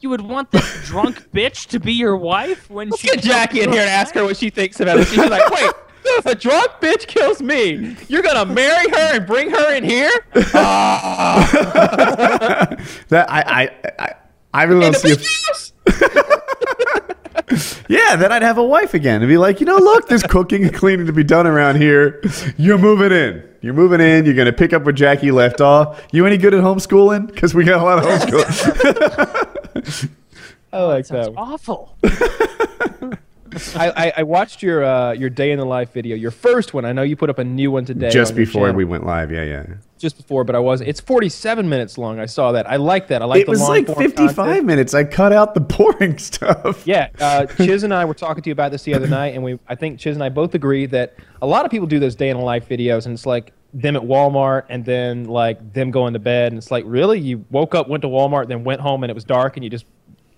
[0.00, 3.72] You would want this drunk bitch to be your wife when she Get Jackie in
[3.72, 5.08] here and ask her what she thinks about it.
[5.08, 5.70] She's like, wait.
[6.08, 10.10] If a drunk bitch kills me, you're gonna marry her and bring her in here?
[10.34, 10.54] that
[13.28, 14.14] I I I,
[14.54, 15.12] I really don't see.
[15.12, 15.72] A, Yes!
[17.88, 20.64] yeah, then I'd have a wife again and be like, you know, look, there's cooking
[20.64, 22.22] and cleaning to be done around here.
[22.56, 23.48] You're moving in.
[23.66, 24.24] You're moving in.
[24.24, 26.00] You're gonna pick up where Jackie left off.
[26.12, 27.26] You any good at homeschooling?
[27.26, 30.10] Because we got a lot of homeschooling.
[30.72, 31.34] I like Sounds that.
[31.34, 31.48] one.
[31.52, 31.96] awful.
[33.76, 36.84] I, I, I watched your uh, your day in the life video, your first one.
[36.84, 38.10] I know you put up a new one today.
[38.10, 39.30] Just on before we went live.
[39.32, 39.66] Yeah, yeah.
[39.98, 40.80] just before, but I was.
[40.80, 42.18] It's 47 minutes long.
[42.20, 42.68] I saw that.
[42.68, 43.22] I like that.
[43.22, 44.66] I like It the was like 55 content.
[44.66, 44.94] minutes.
[44.94, 46.86] I cut out the boring stuff.
[46.86, 49.42] Yeah, uh, Chiz and I were talking to you about this the other night, and
[49.42, 52.14] we I think Chiz and I both agree that a lot of people do those
[52.14, 55.90] day in the life videos, and it's like them at Walmart, and then like them
[55.90, 58.80] going to bed, and it's like really you woke up, went to Walmart, then went
[58.80, 59.86] home, and it was dark, and you just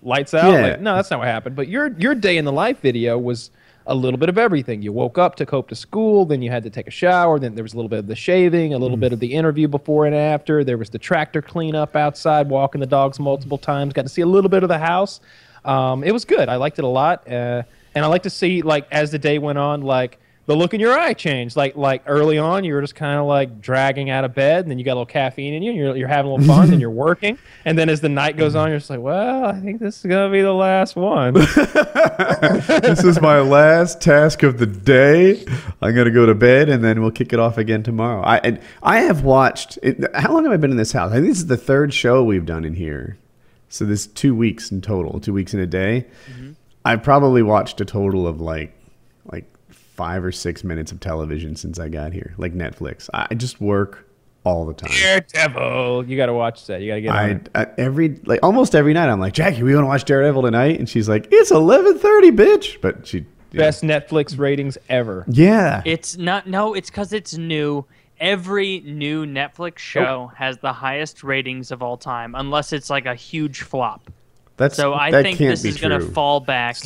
[0.01, 0.51] lights out.
[0.51, 0.61] Yeah.
[0.61, 1.55] Like, no, that's not what happened.
[1.55, 3.51] But your your day in the life video was
[3.87, 4.81] a little bit of everything.
[4.83, 7.55] You woke up, took Hope to school, then you had to take a shower, then
[7.55, 10.05] there was a little bit of the shaving, a little bit of the interview before
[10.05, 10.63] and after.
[10.63, 13.93] There was the tractor cleanup outside, walking the dogs multiple times.
[13.93, 15.21] Got to see a little bit of the house.
[15.65, 16.49] Um, it was good.
[16.49, 17.63] I liked it a lot, uh,
[17.95, 20.19] and I like to see like as the day went on, like
[20.49, 21.55] the look in your eye changed.
[21.55, 24.71] Like like early on, you were just kind of like dragging out of bed, and
[24.71, 26.71] then you got a little caffeine in you, and you're, you're having a little fun,
[26.71, 27.37] and you're working.
[27.65, 30.05] And then as the night goes on, you're just like, well, I think this is
[30.09, 31.33] gonna be the last one.
[32.81, 35.45] this is my last task of the day.
[35.83, 38.23] I'm gonna go to bed and then we'll kick it off again tomorrow.
[38.23, 39.77] I and I have watched.
[39.83, 41.11] It, how long have I been in this house?
[41.11, 43.19] I think this is the third show we've done in here.
[43.69, 46.07] So this two weeks in total, two weeks in a day.
[46.27, 46.53] Mm-hmm.
[46.83, 48.73] I've probably watched a total of like
[49.31, 49.45] like
[49.99, 53.09] five or six minutes of television since I got here, like Netflix.
[53.13, 54.07] I just work
[54.45, 54.93] all the time.
[54.93, 56.05] Daredevil.
[56.07, 56.81] You got to watch that.
[56.81, 57.49] You got to get I, it.
[57.53, 60.79] I every like almost every night I'm like Jackie, we want to watch Daredevil tonight,
[60.79, 62.79] and she's like, it's 11:30, bitch.
[62.79, 63.57] But she, yeah.
[63.59, 65.25] Best Netflix ratings ever.
[65.27, 66.47] yeah, It's not.
[66.47, 67.83] No, it's because it's new.
[68.21, 73.15] Every new Netflix show has the highest ratings of all time, unless it's like a
[73.15, 74.09] huge flop.
[74.55, 76.77] that's So I that think this is going to fall back,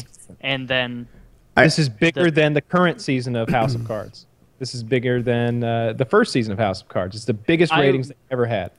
[0.42, 1.08] and then
[1.56, 4.26] I- This is bigger The- than the current season of House of Cards.
[4.60, 7.18] This is bigger than uh, the first season of House of Cards.
[7.18, 8.72] It's the biggest I- ratings they've ever had.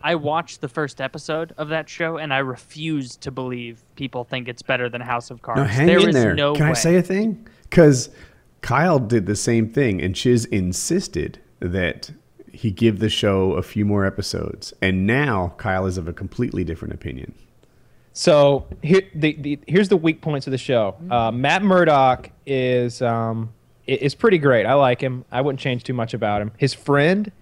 [0.00, 4.46] I watched the first episode of that show, and I refuse to believe people think
[4.46, 5.58] it's better than House of Cards.
[5.60, 6.34] No, hang There in is there.
[6.34, 6.70] no Can way.
[6.70, 7.44] I say a thing?
[7.68, 8.10] Because
[8.60, 12.12] Kyle did the same thing, and Chiz insisted that
[12.52, 16.62] he give the show a few more episodes, and now Kyle is of a completely
[16.62, 17.34] different opinion.
[18.12, 20.96] So here, the, the here's the weak points of the show.
[21.10, 23.52] Uh, Matt Murdock is um,
[23.86, 24.66] is pretty great.
[24.66, 25.24] I like him.
[25.32, 26.52] I wouldn't change too much about him.
[26.58, 27.32] His friend,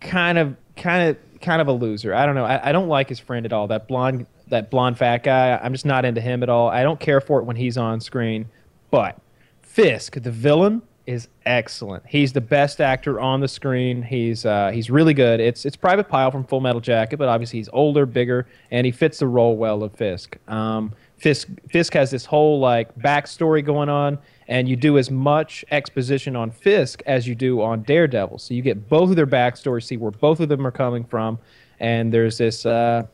[0.00, 2.14] kind of, kind of, kind of a loser.
[2.14, 2.44] I don't know.
[2.44, 3.66] I, I don't like his friend at all.
[3.66, 5.58] That blonde, that blonde fat guy.
[5.62, 6.68] I'm just not into him at all.
[6.68, 8.48] I don't care for it when he's on screen.
[8.90, 9.18] But
[9.62, 12.04] Fisk, the villain, is excellent.
[12.06, 14.02] He's the best actor on the screen.
[14.02, 15.40] He's uh, he's really good.
[15.40, 18.92] It's it's Private Pile from Full Metal Jacket, but obviously he's older, bigger, and he
[18.92, 20.38] fits the role well of Fisk.
[20.48, 24.18] Um, Fisk Fisk has this whole like backstory going on,
[24.48, 28.38] and you do as much exposition on Fisk as you do on Daredevil.
[28.38, 31.38] So you get both of their backstories, see where both of them are coming from,
[31.80, 32.64] and there's this.
[32.64, 33.06] Uh,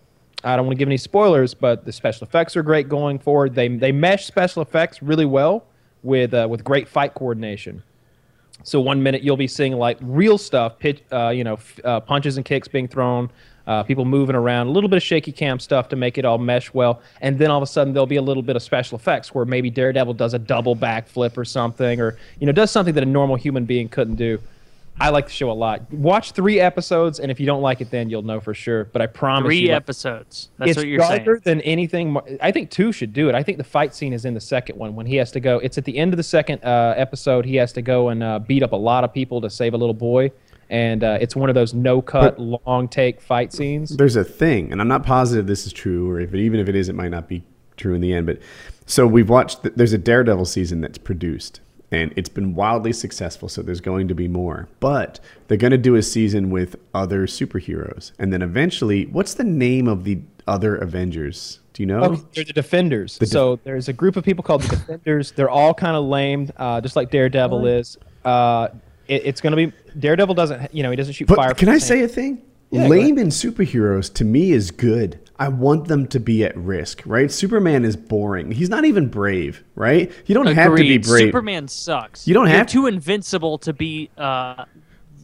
[0.43, 3.55] I don't want to give any spoilers, but the special effects are great going forward.
[3.55, 5.67] They they mesh special effects really well
[6.03, 7.83] with uh, with great fight coordination.
[8.63, 12.01] So one minute you'll be seeing like real stuff, pitch, uh, you know, f- uh,
[12.01, 13.31] punches and kicks being thrown,
[13.67, 16.39] uh, people moving around, a little bit of shaky cam stuff to make it all
[16.39, 18.99] mesh well, and then all of a sudden there'll be a little bit of special
[18.99, 22.95] effects where maybe Daredevil does a double backflip or something, or you know does something
[22.95, 24.39] that a normal human being couldn't do.
[24.99, 25.91] I like the show a lot.
[25.93, 28.85] Watch three episodes, and if you don't like it, then you'll know for sure.
[28.85, 30.51] But I promise Three you, like, episodes.
[30.59, 31.41] That's it's what you're darker saying.
[31.45, 32.17] than anything.
[32.43, 33.35] I think two should do it.
[33.35, 35.59] I think the fight scene is in the second one when he has to go.
[35.59, 37.47] It's at the end of the second uh, episode.
[37.47, 39.79] He has to go and uh, beat up a lot of people to save a
[39.79, 40.33] little boy,
[40.69, 43.97] and uh, it's one of those no cut, long take fight scenes.
[43.97, 46.69] There's a thing, and I'm not positive this is true, or if it, even if
[46.69, 47.43] it is, it might not be
[47.79, 48.27] true in the end.
[48.27, 48.39] But
[48.85, 49.63] so we've watched.
[49.63, 51.61] th- There's a Daredevil season that's produced,
[51.91, 53.49] and it's been wildly successful.
[53.49, 57.27] So there's going to be more, but they're going to do a season with other
[57.27, 61.61] superheroes, and then eventually, what's the name of the other Avengers?
[61.73, 62.03] Do you know?
[62.03, 63.19] Okay, they're the Defenders.
[63.25, 65.33] so there's a group of people called the Defenders.
[65.33, 67.97] They're all kind of lame, uh, just like Daredevil is.
[68.25, 68.69] Uh,
[69.07, 71.49] it, it's going to be Daredevil doesn't, you know, he doesn't shoot fire.
[71.49, 72.43] But can I say a thing?
[72.71, 75.19] Yeah, Lame in superheroes to me is good.
[75.41, 77.33] I want them to be at risk, right?
[77.33, 78.51] Superman is boring.
[78.53, 80.13] He's not even brave, right?
[80.27, 81.29] You don't have to be brave.
[81.29, 82.29] Superman sucks.
[82.29, 84.67] You don't have to You're have- too invincible to be uh,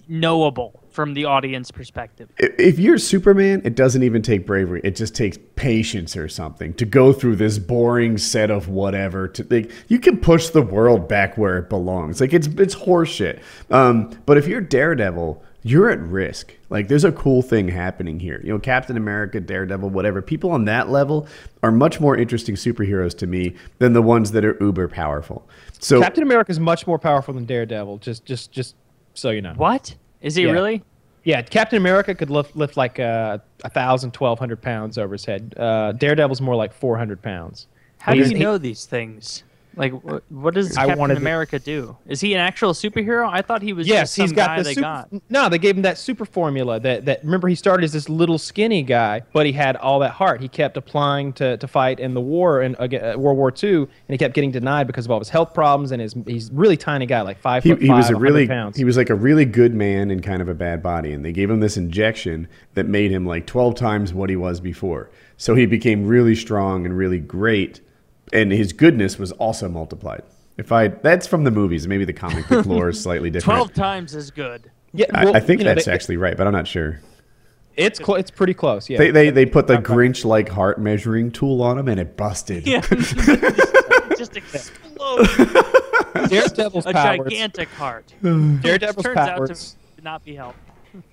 [0.09, 2.31] knowable from the audience perspective.
[2.39, 4.81] If you're Superman, it doesn't even take bravery.
[4.83, 9.29] It just takes patience or something to go through this boring set of whatever.
[9.29, 12.23] To like, you can push the world back where it belongs.
[12.23, 13.43] Like it's it's horseshit.
[13.71, 16.55] Um, but if you're Daredevil, you're at risk.
[16.71, 18.41] Like there's a cool thing happening here.
[18.45, 20.23] You know, Captain America, Daredevil, whatever.
[20.23, 21.27] People on that level
[21.65, 25.49] are much more interesting superheroes to me than the ones that are uber powerful.
[25.81, 27.99] So Captain America is much more powerful than Daredevil.
[27.99, 28.77] Just, just, just
[29.15, 29.55] so you know.
[29.57, 29.97] What?
[30.21, 30.53] Is he Yeah.
[30.53, 30.85] really?
[31.25, 35.25] Yeah, Captain America could lift lift like uh, a thousand, twelve hundred pounds over his
[35.25, 35.55] head.
[35.57, 37.67] Uh, Daredevil's more like four hundred pounds.
[37.99, 39.43] How do you know these things?
[39.77, 41.97] Like, what, what does I Captain wanted to- America do?
[42.07, 43.29] Is he an actual superhero?
[43.31, 45.13] I thought he was Yes, just some he's got guy the they super, got.
[45.29, 46.81] No, they gave him that super formula.
[46.81, 50.13] That that remember he started as this little skinny guy, but he had all that
[50.13, 50.41] heart.
[50.41, 53.89] He kept applying to, to fight in the war and uh, World War II, and
[54.09, 57.05] he kept getting denied because of all his health problems and his he's really tiny
[57.07, 58.77] guy, like five he, foot he was a really pounds.
[58.77, 61.33] he was like a really good man in kind of a bad body and they
[61.33, 65.55] gave him this injection that made him like 12 times what he was before so
[65.55, 67.81] he became really strong and really great
[68.33, 70.23] and his goodness was also multiplied
[70.57, 73.73] if i that's from the movies maybe the comic book lore is slightly different Twelve
[73.75, 74.71] times as good.
[74.93, 77.01] yeah, I, well, I think you know, that's they- actually right but i'm not sure
[77.77, 78.89] it's clo- it's pretty close.
[78.89, 82.17] Yeah, they, they, they put the grinch like heart measuring tool on him and it
[82.17, 82.81] busted Yeah,
[84.17, 85.29] just exploded.
[86.31, 87.19] Daredevil's a powers.
[87.31, 88.15] gigantic heart.
[88.23, 89.77] Daredevil's Turns out powers.
[89.99, 90.59] to not be helped.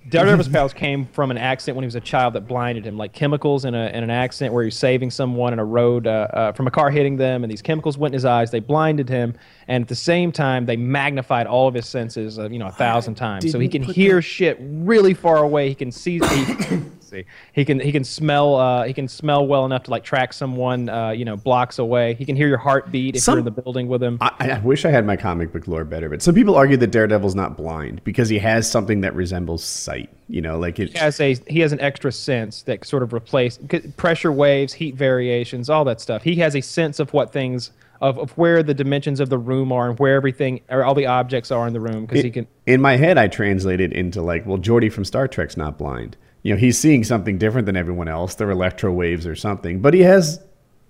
[0.08, 3.12] Daredevil's powers came from an accident when he was a child that blinded him, like
[3.12, 6.28] chemicals in, a, in an accident where he was saving someone in a road uh,
[6.32, 8.50] uh, from a car hitting them, and these chemicals went in his eyes.
[8.50, 9.34] They blinded him,
[9.68, 12.72] and at the same time, they magnified all of his senses, uh, you know, a
[12.72, 15.68] thousand times, so he can hear shit really far away.
[15.68, 16.20] He can see.
[16.34, 16.80] He,
[17.14, 18.56] see, he can he can smell.
[18.56, 22.14] Uh, he can smell well enough to like track someone, uh, you know, blocks away.
[22.14, 24.18] He can hear your heartbeat if Some- you're in the building with him.
[24.20, 26.90] I, I wish I had my comic book lore better, but some people argue that
[26.90, 30.10] Daredevil's not blind because he has something that resembles sight.
[30.28, 30.90] You know, like it.
[30.90, 33.58] He has a he has an extra sense that sort of replace
[33.96, 36.22] pressure waves, heat variations, all that stuff.
[36.22, 37.70] He has a sense of what things
[38.00, 41.06] of, of where the dimensions of the room are and where everything or all the
[41.06, 42.46] objects are in the room because he can.
[42.66, 46.16] in my head, I translated into like, well, Geordi from Star Trek's not blind.
[46.44, 48.36] You know, he's seeing something different than everyone else.
[48.36, 50.40] They're electro waves or something, but he has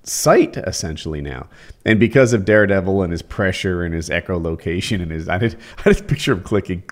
[0.03, 1.49] sight essentially now.
[1.87, 5.91] And because of Daredevil and his pressure and his echolocation and his, I did, I
[5.93, 6.83] just picture him clicking,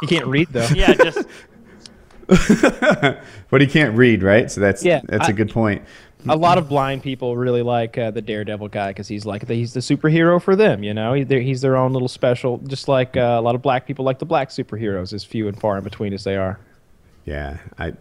[0.00, 0.66] He can't read though.
[0.74, 1.28] Yeah, just
[3.50, 4.50] but he can't read, right?
[4.50, 5.82] So that's Yeah, that's a I- good point.
[6.26, 9.54] a lot of blind people really like uh, the Daredevil guy because he's like the,
[9.54, 10.82] he's the superhero for them.
[10.82, 12.58] You know, He- he's their own little special.
[12.66, 15.60] Just like uh, a lot of black people like the black superheroes, as few and
[15.60, 16.58] far in between as they are.
[17.24, 17.92] Yeah, I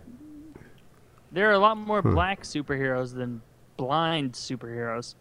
[1.31, 2.13] there are a lot more Hmm.
[2.13, 3.41] black superheroes than
[3.77, 5.15] blind superheroes.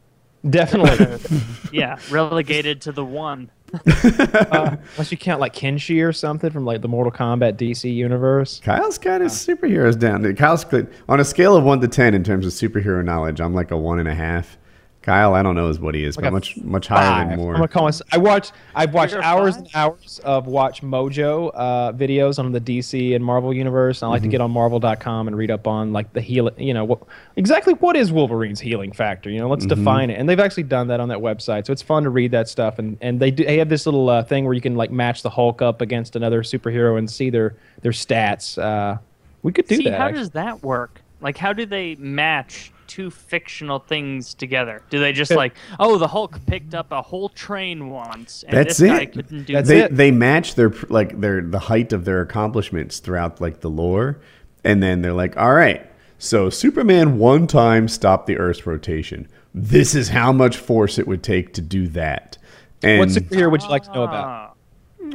[0.48, 1.18] Definitely,
[1.72, 3.50] Yeah, relegated to the one.
[3.86, 8.60] uh, unless you count like Kenshi or something from like the Mortal Kombat DC universe.
[8.62, 10.34] Kyle's got his superheroes down.
[10.34, 13.40] Kyle's good on a scale of one to ten in terms of superhero knowledge.
[13.40, 14.58] I'm like a one and a half.
[15.02, 17.28] Kyle, I don't know is what he is, Like but much much higher Five.
[17.30, 17.52] than more.
[17.54, 18.50] I'm gonna call myself, I watch.
[18.74, 19.64] I've watched hours five?
[19.64, 24.00] and hours of Watch Mojo uh, videos on the DC and Marvel universe.
[24.02, 24.28] And I like Mm-hmm.
[24.30, 26.54] to get on Marvel.com and read up on like the healing.
[26.58, 27.00] You know, what,
[27.36, 29.28] exactly what is Wolverine's healing factor?
[29.28, 29.80] You know, let's Mm-hmm.
[29.84, 30.18] define it.
[30.18, 32.78] And they've actually done that on that website, so it's fun to read that stuff.
[32.78, 33.44] And and they do.
[33.44, 36.16] They have this little uh, thing where you can like match the Hulk up against
[36.16, 38.56] another superhero and see their their stats.
[38.56, 38.98] Uh,
[39.42, 39.98] we could do See, that.
[39.98, 40.18] how actually.
[40.20, 41.00] does that work?
[41.20, 44.82] Like, how do they match two fictional things together?
[44.90, 48.76] Do they just like, oh, the Hulk picked up a whole train once, and That's
[48.76, 49.12] this guy it.
[49.12, 49.74] couldn't do That's that?
[49.74, 49.96] they it.
[49.96, 54.20] they match their like their the height of their accomplishments throughout like the lore,
[54.64, 55.86] and then they're like, all right,
[56.18, 59.26] so Superman one time stopped the Earth's rotation.
[59.54, 62.38] This is how much force it would take to do that.
[62.82, 64.26] And what superhero would you like to know about?
[64.26, 64.48] Ah.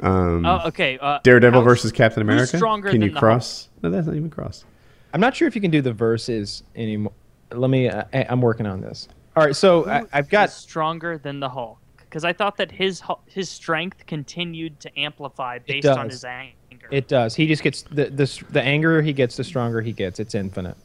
[0.03, 0.97] Um, Oh, okay.
[1.01, 2.41] Uh, Daredevil how- versus Captain America.
[2.41, 2.57] who's America.
[2.57, 3.69] stronger Can than you the cross?
[3.81, 4.63] No, that's not even cross.
[5.13, 7.13] I'm not sure if you can do the verses anymore.
[7.51, 7.89] Let me.
[7.89, 9.07] Uh, I'm working on this.
[9.35, 10.49] All right, so I, I've got.
[10.49, 15.87] stronger than the Hulk because I thought that his his strength continued to amplify based
[15.87, 16.87] on his anger.
[16.91, 17.35] It does.
[17.35, 20.19] He just gets the the the angrier he gets, the stronger he gets.
[20.19, 20.77] It's infinite.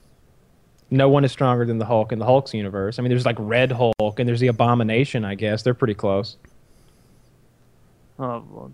[0.90, 2.98] No one is stronger than the Hulk in the Hulk's universe.
[2.98, 5.24] I mean, there's like Red Hulk and there's the Abomination.
[5.24, 6.36] I guess they're pretty close.
[8.18, 8.72] oh, well,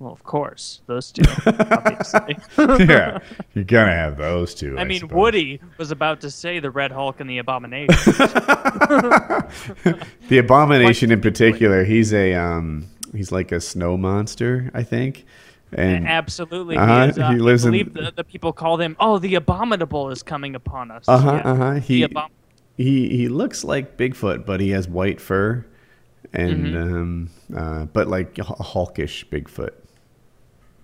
[0.00, 1.22] well, of course, those two.
[1.46, 2.36] obviously.
[2.86, 3.18] yeah,
[3.54, 4.78] you're gonna have those two.
[4.78, 5.16] I mean, suppose.
[5.16, 7.96] Woody was about to say the Red Hulk and the Abomination.
[10.28, 15.24] The Abomination in particular, he's a um, he's like a snow monster, I think.
[15.72, 18.78] And Absolutely, Uh-huh, he, is, uh, he lives I in- believe the, the people call
[18.78, 18.96] him.
[19.00, 21.04] Oh, the Abominable is coming upon us.
[21.08, 21.50] uh huh, Yeah.
[21.50, 21.74] uh huh.
[21.74, 22.28] He Abom-
[22.76, 25.64] he he looks like Bigfoot, but he has white fur,
[26.32, 26.94] and Mm-hmm.
[26.94, 29.70] um, uh, but like a hawkish Bigfoot.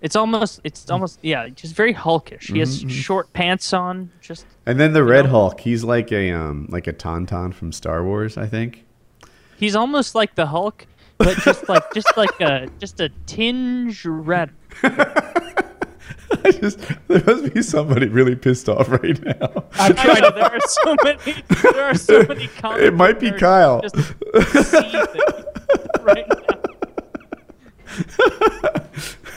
[0.05, 2.43] It's almost, it's almost, yeah, just very hulkish.
[2.43, 4.11] He Mm-hmm, has short pants on.
[4.21, 5.31] Just And then the Red know?
[5.31, 8.85] Hulk, he's like a um like a tauntaun from Star Wars, I think.
[9.57, 10.85] he's almost like the Hulk,
[11.17, 14.51] but just like just like a just a tinge red.
[14.83, 16.77] I just
[17.07, 19.63] there must be somebody really pissed off right now.
[19.73, 21.43] I know there are so many.
[21.63, 22.47] There are so many.
[22.85, 23.81] It might be Kyle.
[26.03, 26.61] Right now.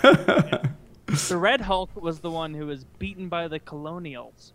[1.06, 4.52] the Red Hulk was the one who was beaten by the Colonials,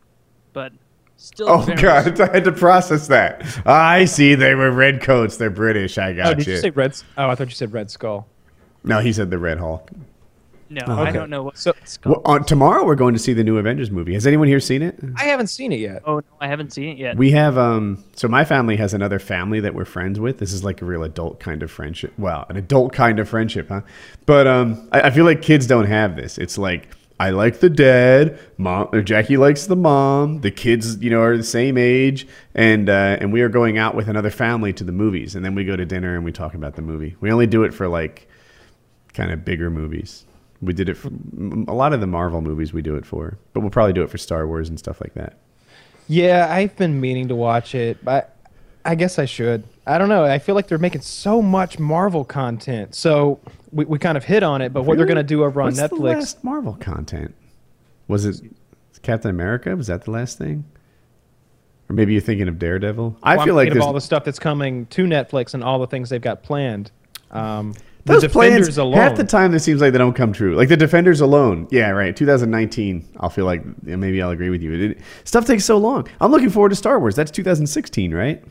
[0.54, 0.74] but
[1.18, 1.50] still.
[1.50, 3.44] Oh god, I had to process that.
[3.66, 5.38] I see they were red coats.
[5.38, 5.98] They're British.
[5.98, 6.96] I got Oh, did you say Red?
[7.18, 8.28] Oh, I thought you said Red Skull.
[8.84, 9.90] No, he said the Red Hulk.
[10.74, 11.58] No, Oh, I don't know what.
[11.58, 12.00] So- it's.
[12.06, 14.14] Well, on, tomorrow we're going to see the new Avengers movie.
[14.14, 15.00] Has anyone here seen it?
[15.16, 16.02] I haven't seen it yet.
[16.06, 17.18] oh no, I haven't seen it yet.
[17.18, 20.40] We have um so my family has another family that we're friends with.
[20.40, 22.14] This is like a real adult kind of friendship.
[22.18, 23.82] Well, an adult kind of friendship, huh?
[24.26, 26.38] But um I, I feel like kids don't have this.
[26.38, 26.90] It's like
[27.20, 31.38] I like the dad, mom or Jackie likes the mom, the kids, you know, are
[31.38, 34.92] the same age, and uh, and we are going out with another family to the
[34.92, 37.16] movies, and then we go to dinner and we talk about the movie.
[37.22, 38.28] We only do it for like
[39.14, 40.26] kind of bigger movies.
[40.64, 43.60] We did it for a lot of the Marvel movies we do it for, but
[43.62, 45.38] we'll probably do it for Star Wars and stuff like that.
[46.08, 48.38] Yeah, I've been meaning to watch it, but
[48.86, 49.64] I guess I should.
[49.88, 50.24] I don't know.
[50.26, 52.96] I feel like they're making so much Marvel content.
[52.96, 53.40] So
[53.72, 55.68] we, we kind of hit on it, but what they're going to do over on
[55.68, 56.00] What's the Netflix.
[56.16, 57.34] last Marvel content?
[58.08, 58.42] Was it
[59.02, 59.76] Captain America?
[59.76, 60.66] Was that the last thing?
[61.90, 63.18] Or maybe you're thinking of Daredevil?
[63.24, 65.80] I Well, I'm feel like of all the stuff that's coming to Netflix and all
[65.80, 66.92] the things they've got planned.
[67.32, 67.74] Um,
[68.06, 68.78] those the plans.
[68.78, 68.98] Alone.
[68.98, 70.56] Half the time, it seems like they don't come true.
[70.56, 71.68] Like the Defenders alone.
[71.72, 72.16] Yeah, right.
[72.16, 73.08] 2019.
[73.20, 74.92] I'll feel like yeah, maybe I'll agree with you.
[74.92, 76.08] It, stuff takes so long.
[76.20, 77.16] I'm looking forward to Star Wars.
[77.16, 78.44] That's 2016, right?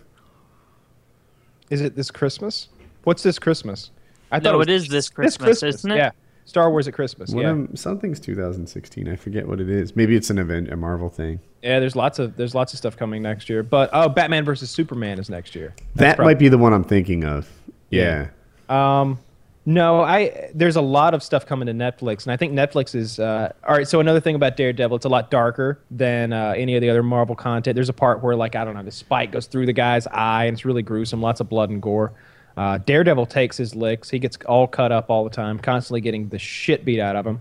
[1.71, 2.69] Is it this Christmas?
[3.05, 3.91] What's this Christmas?
[4.31, 5.97] I No, was it is this this Christmas, isn't it?
[5.97, 6.11] Yeah,
[6.45, 7.31] Star Wars at Christmas.
[7.31, 9.09] What yeah, am- something's 2016.
[9.09, 9.95] I forget what it is.
[9.95, 11.41] Maybe it's an event, a Marvel thing.
[11.63, 11.79] yeah.
[11.81, 13.63] There's lots of there's lots of stuff coming next year.
[13.63, 15.75] But oh, Batman versus Superman is next year.
[15.97, 17.49] that might be the one I'm thinking of.
[17.91, 18.29] Yeah.
[18.71, 19.01] yeah.
[19.01, 19.19] Um,
[19.65, 23.19] no, I there's a lot of stuff coming to Netflix, and I think Netflix is
[23.21, 23.87] uh, all right.
[23.87, 27.03] So another thing about Daredevil, it's a lot darker than uh, any of the other
[27.03, 27.75] Marvel content.
[27.77, 30.47] There's a part where like I don't know, the spike goes through the guy's eye,
[30.47, 31.23] and it's really gruesome.
[31.23, 32.13] Lots of blood and gore.
[32.57, 34.11] Uh, Daredevil takes his licks.
[34.11, 37.27] He gets all cut up all the time, constantly getting the shit beat out of
[37.27, 37.41] him.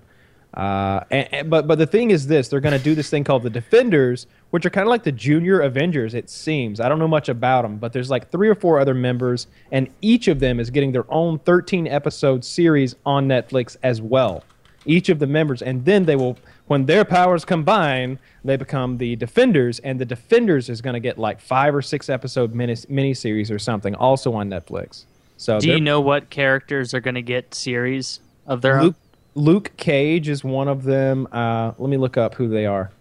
[0.53, 3.23] Uh, and, and- but but the thing is this: they're going to do this thing
[3.23, 6.14] called the Defenders, which are kind of like the junior Avengers.
[6.14, 8.94] It seems I don't know much about them, but there's like three or four other
[8.94, 14.02] members, and each of them is getting their own 13 episode series on Netflix as
[14.02, 14.44] well.
[14.86, 16.38] Each of the members, and then they will,
[16.68, 21.18] when their powers combine, they become the Defenders, and the Defenders is going to get
[21.18, 25.06] like five or six episode mini miniseries or something, also on Netflix.
[25.38, 28.95] So Do you know what characters are going to get series of their Luke,
[29.36, 29.44] own?
[29.44, 31.28] Luke Cage is one of them.
[31.32, 32.91] Uh, let me look up who they are.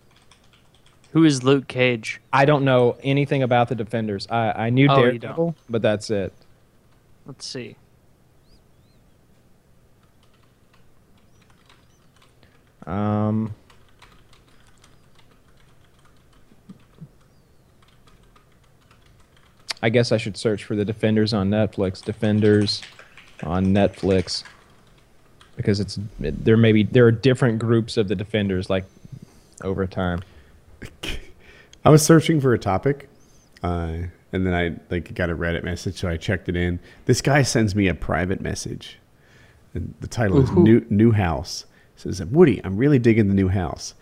[1.13, 2.21] Who is Luke Cage?
[2.33, 4.29] I don't know anything about the Defenders.
[4.31, 6.33] I, I knew Oh, Daredevil, but that's it.
[7.27, 7.77] Let's see.
[12.87, 13.55] Um,
[19.83, 22.05] I guess I should search for the Defenders on Netflix.
[22.05, 22.83] Defenders
[23.43, 24.45] on Netflix
[25.57, 28.85] because it's there may be there are different groups of the Defenders like
[29.63, 30.23] over time.
[31.85, 33.09] I was searching for a topic,
[33.63, 33.97] uh,
[34.33, 36.81] and then I like got a Reddit message, so I checked it in.
[37.07, 38.99] This guy sends me a private message.
[39.73, 40.63] And the title is Ooh.
[40.63, 41.65] "New New House."
[41.97, 43.95] It says, "Woody, I'm really digging the new house.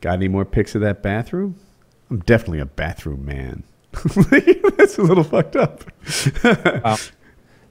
[0.00, 1.56] Got any more pics of that bathroom?
[2.10, 3.64] I'm definitely a bathroom man."
[4.76, 5.84] That's a little fucked up.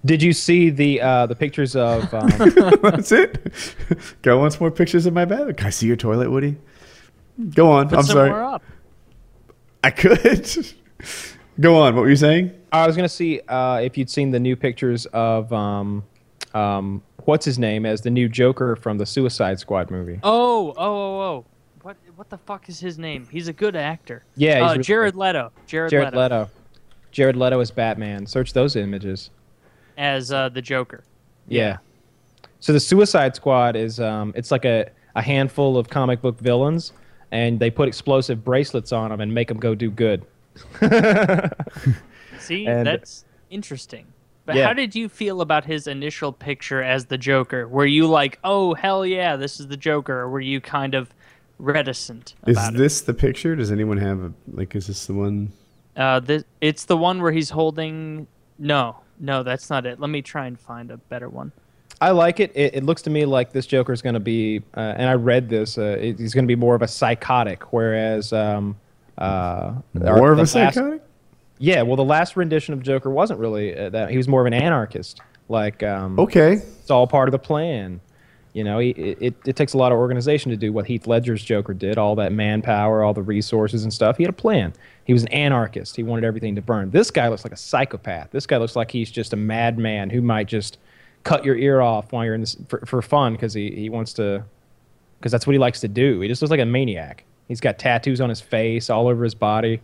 [0.06, 2.14] Did you see the uh, the pictures of?
[2.14, 2.30] Um,
[2.82, 3.54] That's it.
[4.22, 5.56] Go on, some more pictures of my bathroom.
[5.56, 6.58] Can I see your toilet, Woody?
[7.54, 7.90] Go on.
[7.90, 8.32] Put I'm sorry.
[8.32, 8.64] up.
[9.84, 10.48] I could.
[11.60, 11.96] Go on.
[11.96, 12.52] What were you saying?
[12.72, 16.04] I was gonna see uh, if you'd seen the new pictures of um,
[16.54, 20.20] um, what's his name as the new Joker from the Suicide Squad movie.
[20.24, 21.46] Oh, oh, oh, oh.
[21.82, 23.28] What what the fuck is his name?
[23.30, 24.24] He's a good actor.
[24.36, 25.16] Yeah, he's uh, really Jared.
[25.16, 25.52] Leto.
[25.68, 26.50] Jared, Jared Leto, Leto.
[27.12, 28.26] Jared Leto as Batman.
[28.26, 29.30] Search those images.
[29.98, 31.04] as uh, the Joker.
[31.48, 31.78] Yeah.
[32.60, 36.94] So the Suicide Squad is um, it's like a, a handful of comic book villains,
[37.34, 40.24] and they put explosive bracelets on them and make them go do good.
[42.40, 44.06] See, And- that's interesting.
[44.46, 44.68] But Yeah.
[44.68, 47.66] how did you feel about his initial picture as the Joker?
[47.68, 51.10] Were you like, "Oh hell yeah, this is the Joker," or were you kind of
[51.60, 53.56] reticent Is about this the picture?
[53.56, 54.76] Does anyone have a like?
[54.76, 55.54] Is this the one?
[55.96, 58.28] Uh, this, it's the one where he's holding.
[58.60, 60.02] No, no, that's not it.
[60.02, 61.54] Let me try and find a better one.
[62.02, 62.52] I like it.
[62.56, 65.14] It, it looks to me like this Joker is going to be, uh, and I
[65.14, 65.78] read this.
[65.78, 68.76] Uh, it- he's going to be more of a psychotic, whereas um,
[69.18, 71.02] uh, More of a last- psychotic?
[71.60, 74.10] Yeah, well, the last rendition of Joker wasn't really uh, that.
[74.10, 75.22] He was more of an anarchist.
[75.48, 76.54] Like, um, Okay.
[76.54, 78.02] it's all part of the plan.
[78.54, 81.44] You know, he, it, it takes a lot of organization to do what Heath Ledger's
[81.44, 84.18] Joker did, all that manpower, all the resources and stuff.
[84.18, 84.74] He had a plan.
[85.06, 85.96] He was an anarchist.
[85.96, 86.92] He wanted everything to burn.
[86.92, 88.30] This guy looks like a psychopath.
[88.32, 90.78] This guy looks like he's just a madman who might just
[91.24, 94.14] cut your ear off while you're in this for, for fun because he, he wants
[94.14, 94.44] to,
[95.20, 96.20] because that's what he likes to do.
[96.22, 97.24] He just looks like a maniac.
[97.48, 99.82] He's got tattoos on his face, all over his body,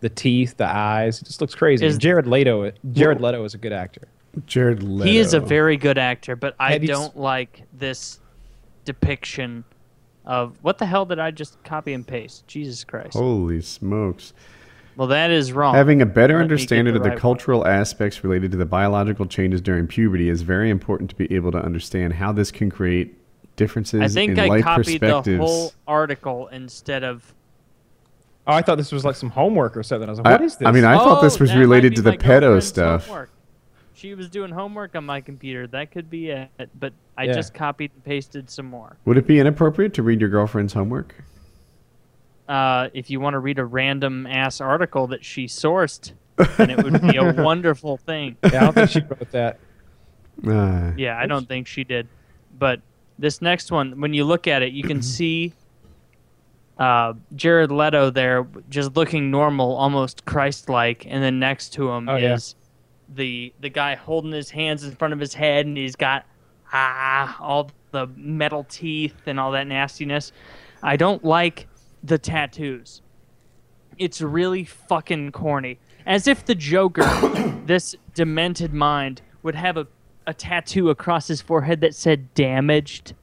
[0.00, 1.20] the teeth, the eyes.
[1.20, 1.86] It just looks crazy.
[1.86, 4.08] Is- Jared Leto, Jared Leto is a good actor.
[4.46, 5.10] Jared Leto.
[5.10, 8.20] He is a very good actor, but I Have don't like this
[8.84, 9.64] depiction
[10.24, 12.46] of what the hell did I just copy and paste?
[12.46, 13.14] Jesus Christ.
[13.14, 14.32] Holy smokes.
[15.00, 15.74] Well, that is wrong.
[15.74, 17.20] Having a better Let understanding the of the right one.
[17.22, 21.50] cultural aspects related to the biological changes during puberty is very important to be able
[21.52, 23.16] to understand how this can create
[23.56, 24.10] differences in the world.
[24.10, 27.32] I think in I life copied the whole article instead of.
[28.46, 30.06] Oh, I thought this was like some homework or something.
[30.06, 30.68] I was like, I- what is this?
[30.68, 33.06] I mean, I thought this Oh, was related to the pedo stuff.
[33.06, 33.30] homework.
[33.94, 35.66] She was doing homework on my computer.
[35.66, 37.32] That could be it, but I Yeah.
[37.32, 38.98] just copied and pasted some more.
[39.06, 41.14] Would it be inappropriate to read your girlfriend's homework?
[42.50, 46.12] Uh, if you want to read a random ass article that she sourced,
[46.56, 48.36] then it would be a wonderful thing.
[48.42, 49.58] yeah, I don't think she wrote that.
[50.46, 52.08] Uh, Yeah, I don't think she did.
[52.58, 52.80] But
[53.18, 55.52] this next one, when you look at it, you can see
[56.78, 62.16] uh, Jared Leto there just looking normal, almost Christ-like, and then next to him Oh,
[62.16, 62.34] yeah.
[62.34, 62.54] is
[63.12, 66.24] the the guy holding his hands in front of his head, and he's got
[66.72, 70.32] ah all the metal teeth and all that nastiness.
[70.82, 71.66] I don't like
[72.02, 73.02] the tattoos.
[73.98, 75.78] It's really fucking corny.
[76.06, 77.02] As if the Joker,
[77.66, 79.86] this demented mind, would have a,
[80.26, 83.14] a tattoo across his forehead that said damaged.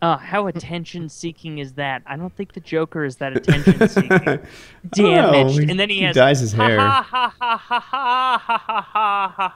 [0.00, 2.02] Uh, how attention seeking is that?
[2.06, 4.08] I don't think the Joker is that attention seeking.
[4.90, 5.60] Damaged.
[5.60, 6.78] Oh, and then he, has, he dyes his hair.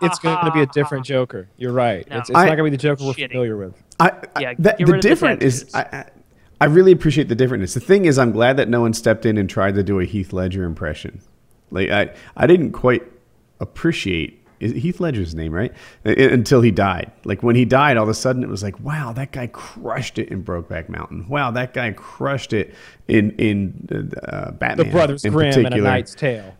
[0.00, 1.48] it's going to be a different Joker.
[1.56, 2.08] You're right.
[2.08, 2.18] No.
[2.18, 3.74] It's, it's I, not going to be the Joker we're familiar with.
[4.00, 6.06] I, I, yeah, the, the different the is I,
[6.60, 7.74] I really appreciate the differentness.
[7.74, 10.04] The thing is, I'm glad that no one stepped in and tried to do a
[10.04, 11.20] Heath Ledger impression.
[11.70, 13.02] Like I I didn't quite
[13.60, 15.72] appreciate is it Heath Ledger's name right
[16.04, 17.12] I- until he died.
[17.24, 20.18] Like when he died, all of a sudden it was like, wow, that guy crushed
[20.18, 21.28] it in Brokeback Mountain.
[21.28, 22.74] Wow, that guy crushed it
[23.06, 25.78] in in uh, uh The Brothers in Grimm and A.
[25.78, 26.56] Knight's Tale.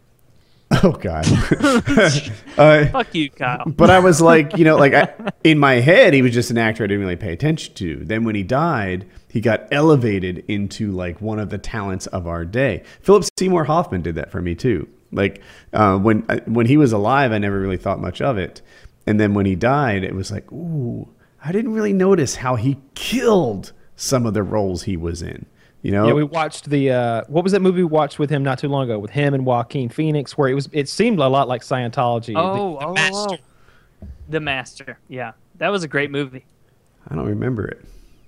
[0.83, 1.27] Oh God.
[2.59, 3.65] uh, Fuck you, Kyle.
[3.67, 5.09] but I was like, you know, like I,
[5.45, 8.05] in my head, he was just an actor I didn't really pay attention to.
[8.05, 12.45] Then when he died, he got elevated into like one of the talents of our
[12.45, 12.83] day.
[13.01, 14.89] Philip Seymour Hoffman did that for me too.
[15.11, 15.41] Like
[15.73, 18.61] uh, when I- when he was alive, I never really thought much of it,
[19.07, 21.09] and then when he died, it was like, ooh,
[21.43, 25.47] I didn't really notice how he killed some of the roles he was in.
[25.83, 28.43] You know, Yeah, we watched the uh, what was that movie we watched with him
[28.43, 31.29] not too long ago with him and Joaquin Phoenix where it was it seemed a
[31.29, 32.35] lot like Scientology.
[32.37, 32.95] Oh, The- oh,
[33.33, 33.37] oh.
[34.29, 34.99] The Master.
[35.09, 35.33] Yeah.
[35.57, 36.45] That was a great movie.
[37.09, 37.85] I don't remember it.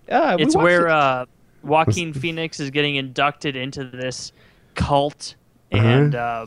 [0.09, 0.93] Yeah, it's where it.
[0.93, 1.27] uh,
[1.63, 4.33] Joaquin Phoenix is getting inducted into this
[4.75, 5.35] cult,
[5.73, 5.85] Uh-huh.
[5.87, 6.47] and uh,